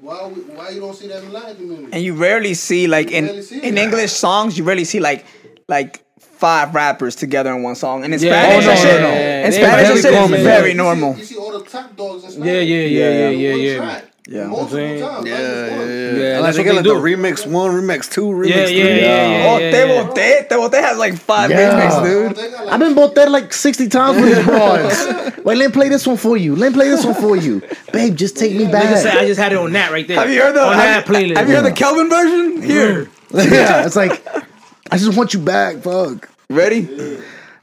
Why 0.00 0.26
we, 0.28 0.42
why 0.42 0.68
you 0.70 0.80
don't 0.80 0.94
see 0.94 1.08
that 1.08 1.24
in 1.24 1.30
the 1.30 1.32
Latin 1.32 1.56
community? 1.56 1.92
And 1.92 2.02
you 2.02 2.14
rarely 2.14 2.54
see 2.54 2.86
like 2.86 3.10
in 3.10 3.42
see 3.42 3.60
in. 3.66 3.78
English 3.78 4.12
songs, 4.12 4.56
you 4.56 4.62
rarely 4.64 4.84
see 4.84 5.00
like 5.00 5.24
like 5.68 6.04
five 6.38 6.74
rappers 6.74 7.14
together 7.16 7.52
in 7.54 7.62
one 7.62 7.74
song. 7.74 8.04
And 8.04 8.14
in 8.14 8.20
Yeah. 8.20 8.30
Oh, 8.30 8.60
that 8.60 8.64
no, 8.66 8.74
shit, 8.76 9.00
no, 9.00 9.08
no. 9.08 9.14
in 9.14 9.52
Spanish, 9.52 9.52
that 9.52 9.86
very 9.88 10.02
shit 10.02 10.12
common. 10.14 10.38
is 10.40 10.44
very 10.46 10.68
You 10.68 10.72
see- 10.72 10.76
normal. 10.76 11.16
You 11.18 11.24
see 11.24 11.36
all 11.36 11.52
the 11.58 11.64
top 11.64 11.96
dogs 11.96 12.24
in 12.24 12.30
Spanish. 12.30 12.46
Yeah, 12.46 12.60
yeah, 12.60 12.76
yeah, 12.76 12.88
Yeah, 12.88 13.28
yeah, 13.28 13.30
yeah. 13.30 13.54
yeah, 13.54 13.82
yeah. 13.92 14.00
Yeah. 14.30 14.44
Multiple 14.44 14.78
times. 14.78 15.26
Yeah, 15.26 15.38
yeah, 15.38 15.66
yeah. 15.78 16.32
Yeah, 16.34 16.40
like 16.40 16.54
they 16.54 16.58
what 16.60 16.64
get 16.64 16.74
like 16.74 16.84
the 16.84 16.90
remix 16.90 17.46
one, 17.46 17.70
remix 17.72 18.10
two, 18.12 18.26
remix 18.26 18.48
Yeah, 18.50 18.66
three. 18.66 18.76
yeah, 18.76 18.84
yeah, 18.84 18.98
yeah. 19.38 19.46
Oh, 19.50 19.58
yeah, 19.58 19.70
Te 19.70 19.76
yeah. 19.78 20.02
Bote, 20.04 20.48
Te 20.50 20.54
Bote 20.56 20.74
has 20.84 20.98
like 20.98 21.14
five 21.14 21.50
Yeah. 21.50 21.70
bass 21.74 22.02
dude. 22.02 22.36
they 22.36 22.50
got 22.50 22.64
like- 22.66 22.74
I've 22.74 22.78
been 22.80 22.94
both 22.94 23.14
there 23.14 23.30
like 23.30 23.54
60 23.54 23.88
times 23.88 24.20
with 24.20 24.36
these 24.36 24.44
broads. 24.44 25.06
Wait, 25.46 25.56
let 25.56 25.66
me 25.68 25.72
play 25.72 25.88
this 25.88 26.06
one 26.06 26.18
for 26.18 26.36
you. 26.36 26.54
Let 26.54 26.72
me 26.72 26.74
play 26.76 26.88
this 26.90 27.06
one 27.06 27.14
for 27.14 27.36
you. 27.36 27.62
Babe, 27.90 28.14
just 28.16 28.36
take 28.36 28.52
me 28.54 28.66
Nigga 28.66 28.98
said 28.98 29.16
I 29.16 29.26
just 29.26 29.40
had 29.40 29.52
it 29.52 29.58
on 29.58 29.72
that 29.72 29.90
right 29.92 30.06
there. 30.06 30.18
Have 30.20 30.28
you 30.30 30.42
heard 30.42 30.54
the 30.54 30.60
on 30.62 30.74
have, 30.74 31.06
that 31.06 31.10
playlist? 31.10 31.36
Have 31.38 31.48
you 31.48 31.54
heard 31.56 31.64
the 31.64 31.72
Kelvin 31.72 32.10
version? 32.10 32.60
Here, 32.62 33.08
yeah, 33.32 33.86
it's 33.86 33.96
like, 33.96 34.22
I 34.90 34.96
just 34.98 35.16
want 35.16 35.34
you 35.34 35.40
back, 35.40 35.76
fuck. 35.78 36.28
ready? 36.48 36.88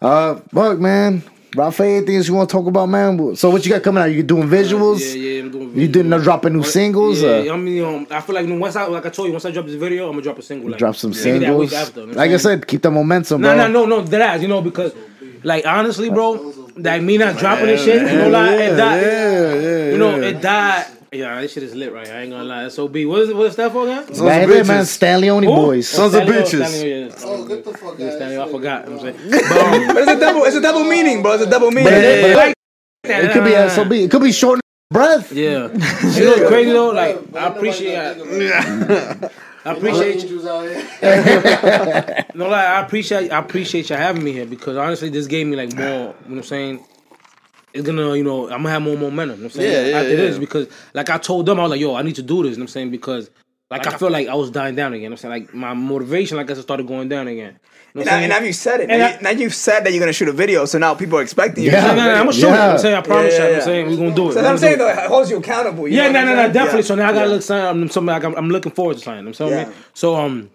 Uh, 0.01 0.35
fuck, 0.53 0.79
man. 0.79 1.23
Rafa, 1.55 1.85
anything 1.85 2.17
else 2.17 2.27
you 2.27 2.33
want 2.33 2.49
to 2.49 2.53
talk 2.53 2.67
about, 2.67 2.87
man? 2.87 3.35
So 3.37 3.49
what 3.49 3.65
you 3.65 3.71
got 3.71 3.81
coming 3.81 4.03
out? 4.03 4.07
You 4.11 4.23
doing 4.23 4.47
visuals? 4.49 4.99
Yeah, 4.99 5.21
yeah, 5.21 5.41
I'm 5.43 5.51
doing. 5.51 5.69
Visuals. 5.71 5.75
You 5.75 5.87
didn't 5.87 6.11
visuals. 6.11 6.23
dropping 6.23 6.53
new 6.53 6.63
singles? 6.63 7.21
Yeah, 7.21 7.29
uh, 7.29 7.53
I 7.53 7.57
mean, 7.57 7.83
um, 7.83 8.07
I 8.11 8.19
feel 8.19 8.35
like 8.35 8.45
once 8.49 8.75
I, 8.75 8.85
like 8.87 9.05
I 9.05 9.09
told 9.09 9.27
you, 9.27 9.31
once 9.31 9.45
I 9.45 9.51
drop 9.51 9.65
this 9.65 9.75
video, 9.75 10.05
I'm 10.07 10.11
gonna 10.11 10.21
drop 10.21 10.37
a 10.37 10.41
single. 10.41 10.69
Like, 10.69 10.79
drop 10.79 10.95
some 10.97 11.11
maybe 11.11 11.21
that 11.39 11.45
singles. 11.45 11.73
after, 11.73 12.01
you 12.01 12.07
know 12.07 12.13
like 12.13 12.29
I 12.29 12.33
I'm 12.33 12.39
said, 12.39 12.67
keep 12.67 12.81
the 12.81 12.91
momentum, 12.91 13.39
No, 13.41 13.55
bro. 13.55 13.67
no, 13.69 13.85
no, 13.85 13.85
no, 13.85 14.01
that 14.01 14.41
you 14.41 14.49
know, 14.49 14.61
because 14.61 14.91
like 15.43 15.65
honestly, 15.65 16.09
bro, 16.09 16.33
like 16.75 17.01
me 17.01 17.17
not 17.17 17.37
dropping 17.37 17.67
this 17.67 17.85
shit, 17.85 18.01
you 18.01 18.17
know, 18.17 18.29
like 18.29 18.59
it 18.59 18.75
died. 18.75 19.01
Yeah, 19.01 19.53
yeah, 19.53 19.91
You 19.91 19.97
know, 19.97 20.15
yeah. 20.17 20.25
it 20.27 20.41
died. 20.41 20.87
Yeah, 21.15 21.39
this 21.41 21.53
shit 21.53 21.63
is 21.63 21.73
lit 21.75 21.93
right. 21.93 22.07
I 22.07 22.21
ain't 22.21 22.31
gonna 22.31 22.43
lie. 22.43 22.67
SOB. 22.67 22.95
What 23.05 23.21
is 23.21 23.29
it? 23.29 23.35
What 23.35 23.47
is 23.47 23.55
that 23.55 23.71
for 23.71 23.83
again? 23.83 24.05
Sons 24.07 24.19
Right 24.21 24.43
of 24.43 24.49
there, 24.49 24.63
man. 24.65 24.83
bitches. 24.83 24.87
Stanley 24.87 25.29
Only 25.29 25.47
Boys. 25.47 25.87
Sons 25.87 26.13
of 26.13 26.23
bitches. 26.23 26.65
Stanley, 26.65 27.05
yeah, 27.05 27.15
Oh, 27.23 27.45
get 27.47 27.63
the 27.65 27.73
fuck 27.73 27.97
yeah, 27.97 28.07
out. 28.07 28.13
Stanley, 28.13 28.37
I 28.39 28.49
forgot. 28.51 28.85
I'm 28.87 28.99
saying, 28.99 29.15
but, 29.29 29.51
um, 29.51 29.97
it's 29.97 30.11
a 30.11 30.19
double. 30.19 30.43
It's 30.43 30.55
a 30.55 30.61
double 30.61 30.83
meaning, 30.83 31.21
bro. 31.21 31.33
It's 31.33 31.43
a 31.43 31.49
double 31.49 31.71
meaning. 31.71 31.85
But 31.85 31.93
it- 31.93 32.35
but 32.35 32.47
it- 32.49 32.55
It 33.25 33.31
could 33.33 33.43
be 33.45 33.51
SOB. 33.69 33.91
It 33.93 34.11
could 34.11 34.21
be 34.23 34.31
short 34.31 34.59
breath. 34.91 35.31
Yeah, 35.31 35.67
you 35.67 36.23
know 36.25 36.31
what's 36.31 36.47
crazy 36.47 36.71
though? 36.71 36.89
Like 36.91 37.35
I 37.35 37.47
appreciate, 37.47 37.97
I 37.97 39.71
appreciate 39.71 40.23
you. 40.23 40.39
Angels 40.39 40.45
out 40.45 40.67
here. 40.67 42.25
No, 42.35 42.49
like 42.49 42.65
I 42.67 42.81
appreciate, 42.81 43.31
I 43.31 43.39
appreciate 43.39 43.89
you 43.89 43.95
having 43.95 44.23
me 44.23 44.33
here 44.33 44.45
because 44.45 44.75
honestly, 44.77 45.09
this 45.09 45.27
gave 45.27 45.47
me 45.47 45.55
like 45.55 45.73
more. 45.75 45.85
You 45.85 45.91
know 45.97 46.13
what 46.27 46.37
I'm 46.37 46.43
saying? 46.43 46.83
It's 47.75 47.85
gonna, 47.85 48.15
you 48.15 48.23
know, 48.23 48.45
I'm 48.45 48.59
gonna 48.63 48.69
have 48.69 48.81
more 48.81 48.97
momentum. 48.97 49.37
You 49.37 49.43
know 49.43 49.47
what 49.47 49.55
I'm 49.55 49.61
saying? 49.61 49.71
Yeah, 49.87 49.91
yeah, 49.91 49.97
After 50.01 50.15
this, 50.15 50.37
because 50.37 50.67
like 50.93 51.09
I 51.09 51.17
told 51.17 51.45
them, 51.45 51.59
I 51.59 51.63
was 51.63 51.71
like, 51.71 51.81
yo, 51.81 51.93
I 51.95 52.01
need 52.03 52.15
to 52.15 52.23
do 52.23 52.41
this. 52.43 52.51
You 52.51 52.57
know 52.57 52.61
what 52.63 52.63
I'm 52.63 52.67
saying? 52.69 52.91
Because 52.91 53.29
like 53.69 53.85
I 53.87 53.97
feel 53.97 54.09
like 54.11 54.27
I 54.27 54.35
was 54.35 54.49
dying 54.51 54.75
down 54.75 54.93
again. 54.93 55.03
You 55.03 55.09
know 55.09 55.13
what 55.13 55.25
I'm 55.25 55.31
saying? 55.31 55.43
Like 55.45 55.53
my 55.53 55.73
motivation, 55.73 56.37
like 56.37 56.45
I 56.49 56.53
just 56.53 56.61
started 56.63 56.87
going 56.87 57.09
down 57.09 57.27
again. 57.27 57.59
You 57.93 57.99
know 57.99 58.01
And 58.01 58.05
now, 58.05 58.15
I'm 58.17 58.23
and 58.23 58.29
now 58.29 58.39
you 58.39 58.53
said 58.53 58.79
it. 58.81 58.89
And 58.89 58.99
Now, 58.99 59.07
I- 59.07 59.11
you, 59.15 59.21
now 59.21 59.29
you've 59.31 59.55
said 59.55 59.83
that 59.85 59.91
you're 59.91 59.99
gonna 59.99 60.13
shoot 60.13 60.27
a 60.29 60.31
video, 60.33 60.65
so 60.65 60.77
now 60.77 60.93
people 60.95 61.17
are 61.19 61.21
expecting 61.21 61.63
you. 61.65 61.71
to 61.71 61.75
Yeah. 61.75 61.81
shoot 61.83 61.91
a 61.91 61.95
No, 61.95 62.01
no, 62.01 62.05
no, 62.05 62.11
I'm 62.11 62.17
gonna 62.25 62.31
video. 62.31 62.47
show 62.49 62.53
it. 62.53 62.57
Yeah. 62.57 62.71
I'm 62.71 62.77
saying 62.77 62.95
I 62.95 63.01
promise 63.01 63.33
Yeah, 63.33 63.43
you. 63.45 63.49
yeah, 63.51 63.55
I'm 63.57 63.61
saying 63.63 63.87
we're 63.89 63.97
gonna 63.97 64.15
do 64.15 64.29
it. 64.29 64.33
So 64.33 64.41
We're 64.41 64.47
I'm 64.47 64.57
saying 64.57 64.73
do 64.73 64.77
though, 64.79 64.89
it. 64.89 64.97
it 64.97 65.07
holds 65.07 65.29
you 65.31 65.37
accountable. 65.37 65.87
You 65.87 65.97
Yeah, 65.97 66.11
no, 66.11 66.23
no, 66.25 66.35
no, 66.35 66.47
definitely. 66.53 66.79
Yeah. 66.79 66.85
So 66.85 66.95
now 66.95 67.09
I 67.09 67.13
gotta 67.13 67.25
Yeah. 67.27 67.33
look 67.33 67.41
something, 67.41 67.89
something 67.89 68.07
like 68.13 68.23
I'm, 68.23 68.35
I'm 68.35 68.49
looking 68.49 68.71
forward 68.71 68.97
to 68.97 69.03
something. 69.03 69.33
So, 69.33 69.49
Yeah. 69.49 69.69
so 69.93 70.15
um, 70.15 70.49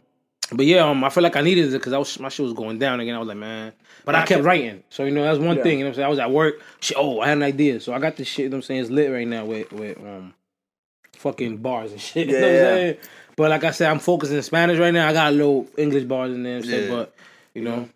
but 0.53 0.67
yeah, 0.67 0.85
um, 0.89 1.03
I 1.05 1.11
feel 1.11 1.23
like 1.23 1.37
I 1.37 1.43
needed 1.43 1.67
it 1.69 1.73
because 1.73 1.93
I 1.93 1.99
was 1.99 2.19
my 2.21 2.29
shit 2.29 2.45
was 2.45 2.53
going 2.55 2.79
down 2.79 3.01
again. 3.01 3.15
I 3.15 3.19
was 3.19 3.29
like, 3.29 3.37
man, 3.39 3.73
but 4.05 4.15
I 4.15 4.25
kept 4.25 4.45
writing. 4.45 4.83
So 4.91 5.05
you 5.05 5.11
know 5.11 5.23
that's 5.23 5.39
one 5.39 5.57
Yeah. 5.57 5.63
thing. 5.63 5.79
You 5.79 5.85
know 5.85 5.91
what 5.91 5.91
I'm 5.91 5.95
saying? 5.97 6.07
I 6.07 6.11
was 6.11 6.19
at 6.19 6.31
work. 6.31 6.55
Shit, 6.81 6.97
oh, 6.99 7.21
I 7.21 7.29
had 7.29 7.37
an 7.39 7.43
idea. 7.43 7.81
So 7.81 7.93
I 7.93 7.99
got 7.99 8.17
this 8.17 8.29
shit. 8.29 8.45
You 8.45 8.49
know 8.51 8.57
what 8.57 8.59
I'm 8.59 8.63
saying? 8.63 8.81
It's 8.83 8.91
lit 8.91 9.11
right 9.13 9.27
now 9.27 9.45
with 9.45 9.73
with 9.73 9.99
um, 9.99 10.35
fucking 11.17 11.59
bars 11.59 11.93
and 11.93 12.01
shit. 12.09 12.29
You 12.29 12.35
know 12.35 12.41
what 12.41 12.49
I'm 12.49 12.55
Yeah. 12.55 12.63
saying? 12.75 12.97
But 13.37 13.51
like 13.51 13.65
I 13.65 13.71
said, 13.71 13.91
I'm 13.91 13.99
focusing 14.01 14.37
in 14.37 14.43
Spanish 14.43 14.79
right 14.79 14.93
now. 14.93 15.09
I 15.09 15.13
got 15.13 15.33
a 15.33 15.37
little 15.37 15.67
English 15.79 16.05
bars 16.05 16.33
in 16.35 16.43
there 16.43 16.57
and 16.57 16.65
shit. 16.65 16.85
Yeah. 16.85 16.97
But 16.97 17.15
you 17.55 17.63
know. 17.63 17.89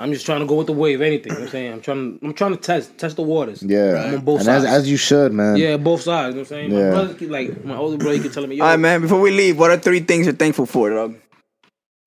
I'm 0.00 0.12
just 0.12 0.24
trying 0.26 0.38
to 0.38 0.46
go 0.46 0.54
with 0.54 0.68
the 0.68 0.72
wave, 0.72 1.00
anything. 1.00 1.32
You 1.32 1.38
know 1.38 1.40
what 1.40 1.46
I'm 1.46 1.50
saying? 1.50 1.72
I'm 1.72 1.80
trying 1.80 2.18
To, 2.20 2.26
I'm 2.26 2.32
trying 2.32 2.52
to 2.52 2.56
test 2.60 2.96
test 2.98 3.16
the 3.16 3.22
waters. 3.22 3.64
Yeah. 3.64 4.04
I'm 4.06 4.14
on 4.14 4.20
both 4.20 4.38
and 4.42 4.48
as, 4.48 4.62
sides. 4.62 4.74
as 4.76 4.88
you 4.88 4.96
should, 4.96 5.32
man. 5.32 5.56
Yeah, 5.56 5.76
both 5.76 6.02
sides. 6.02 6.36
You 6.36 6.42
know 6.42 6.42
what 6.42 6.52
I'm 6.52 6.70
saying? 6.70 6.70
Yeah. 6.70 6.84
My 6.84 6.90
brother 6.90 7.14
keep 7.14 7.30
like 7.30 7.64
my 7.64 7.74
older 7.76 7.96
brother 7.96 8.14
he 8.16 8.22
keep 8.22 8.32
telling 8.32 8.48
me, 8.48 8.54
yo, 8.54 8.64
All 8.64 8.70
right, 8.70 8.76
man. 8.78 9.00
Before 9.00 9.18
we 9.20 9.32
leave, 9.32 9.58
what 9.58 9.72
are 9.72 9.76
three 9.76 9.98
things 9.98 10.26
you're 10.26 10.36
thankful 10.36 10.66
for, 10.66 10.90
dog? 10.90 11.16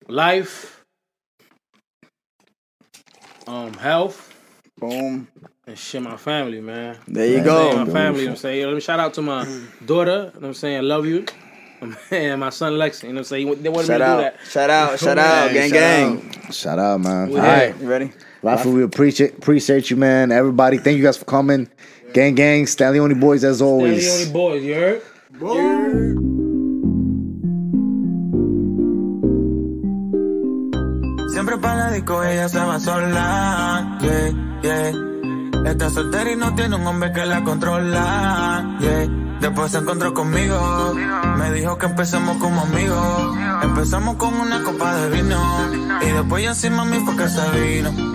life, 0.08 0.71
um, 3.46 3.72
health, 3.74 4.32
Boom. 4.78 5.28
and 5.66 5.78
shit, 5.78 6.02
my 6.02 6.16
family, 6.16 6.60
man. 6.60 6.96
There 7.06 7.26
you 7.26 7.36
You 7.36 7.42
know 7.42 7.66
what 7.68 7.74
go. 7.74 7.84
My 7.86 7.92
family, 7.92 8.20
you 8.20 8.26
know 8.26 8.32
what 8.32 8.36
I'm 8.36 8.36
saying? 8.36 8.66
Let 8.66 8.74
me 8.74 8.80
shout 8.80 9.00
out 9.00 9.14
to 9.14 9.22
my 9.22 9.44
daughter, 9.84 10.10
you 10.10 10.16
know 10.18 10.24
what 10.40 10.44
I'm 10.44 10.54
saying? 10.54 10.76
I 10.78 10.80
love 10.80 11.06
you. 11.06 11.24
And 12.12 12.38
my 12.40 12.50
son 12.50 12.74
Lexi, 12.74 13.02
you 13.02 13.08
know 13.08 13.14
what 13.14 13.18
I'm 13.18 13.24
saying? 13.24 13.62
They 13.62 13.68
wanted 13.68 13.86
Shout 13.88 13.98
me 14.00 14.04
to 14.04 14.04
do 14.04 14.10
out. 14.12 14.16
that. 14.18 14.36
Shout 14.48 14.70
out. 14.70 14.98
Shout 15.04 15.18
out. 15.18 15.48
Hey, 15.50 15.54
Gang, 15.54 15.70
shout 15.70 15.78
gang. 16.42 16.52
Shout 16.52 16.78
out, 16.78 17.00
man. 17.00 17.28
We 17.28 17.40
All 17.40 17.44
here. 17.44 17.52
right. 17.54 17.80
You 17.80 17.88
ready? 17.88 18.12
Rafa, 18.40 18.70
we 18.70 18.84
appreciate 18.84 19.34
appreciate 19.38 19.90
you, 19.90 19.96
man. 19.96 20.30
Everybody, 20.30 20.78
thank 20.78 20.96
you 20.96 21.02
guys 21.02 21.16
for 21.16 21.24
coming. 21.24 21.68
Gang, 22.12 22.36
gang, 22.36 22.66
Stanley 22.68 23.00
Only 23.00 23.16
Boys 23.16 23.42
as 23.42 23.58
They're 23.58 23.66
the 23.66 23.72
always. 23.72 24.20
only 24.20 24.32
boys, 24.32 24.62
you 24.62 24.74
heard? 24.74 25.02
Siempre 25.40 26.31
para 31.62 31.90
la 31.90 31.96
ella 31.96 32.48
se 32.48 32.58
va 32.58 32.78
sola, 32.80 33.98
yeah, 34.00 34.60
yeah. 34.62 35.70
Está 35.70 35.88
soltera 35.88 36.32
y 36.32 36.36
no 36.36 36.54
tiene 36.54 36.76
un 36.76 36.86
hombre 36.86 37.12
que 37.12 37.24
la 37.24 37.42
controla, 37.44 38.76
yeah. 38.80 39.08
Después 39.40 39.72
se 39.72 39.78
encontró 39.78 40.12
conmigo, 40.12 40.94
me 41.38 41.52
dijo 41.52 41.78
que 41.78 41.86
empecemos 41.86 42.36
como 42.36 42.60
amigos. 42.60 43.36
Empezamos 43.62 44.16
con 44.16 44.34
una 44.34 44.62
copa 44.62 44.94
de 44.96 45.10
vino 45.10 45.38
y 46.00 46.06
después 46.06 46.44
ya 46.44 46.50
encima 46.50 46.84
mí 46.84 46.98
fue 47.04 47.16
que 47.16 47.28
se 47.28 47.50
vino. 47.50 48.11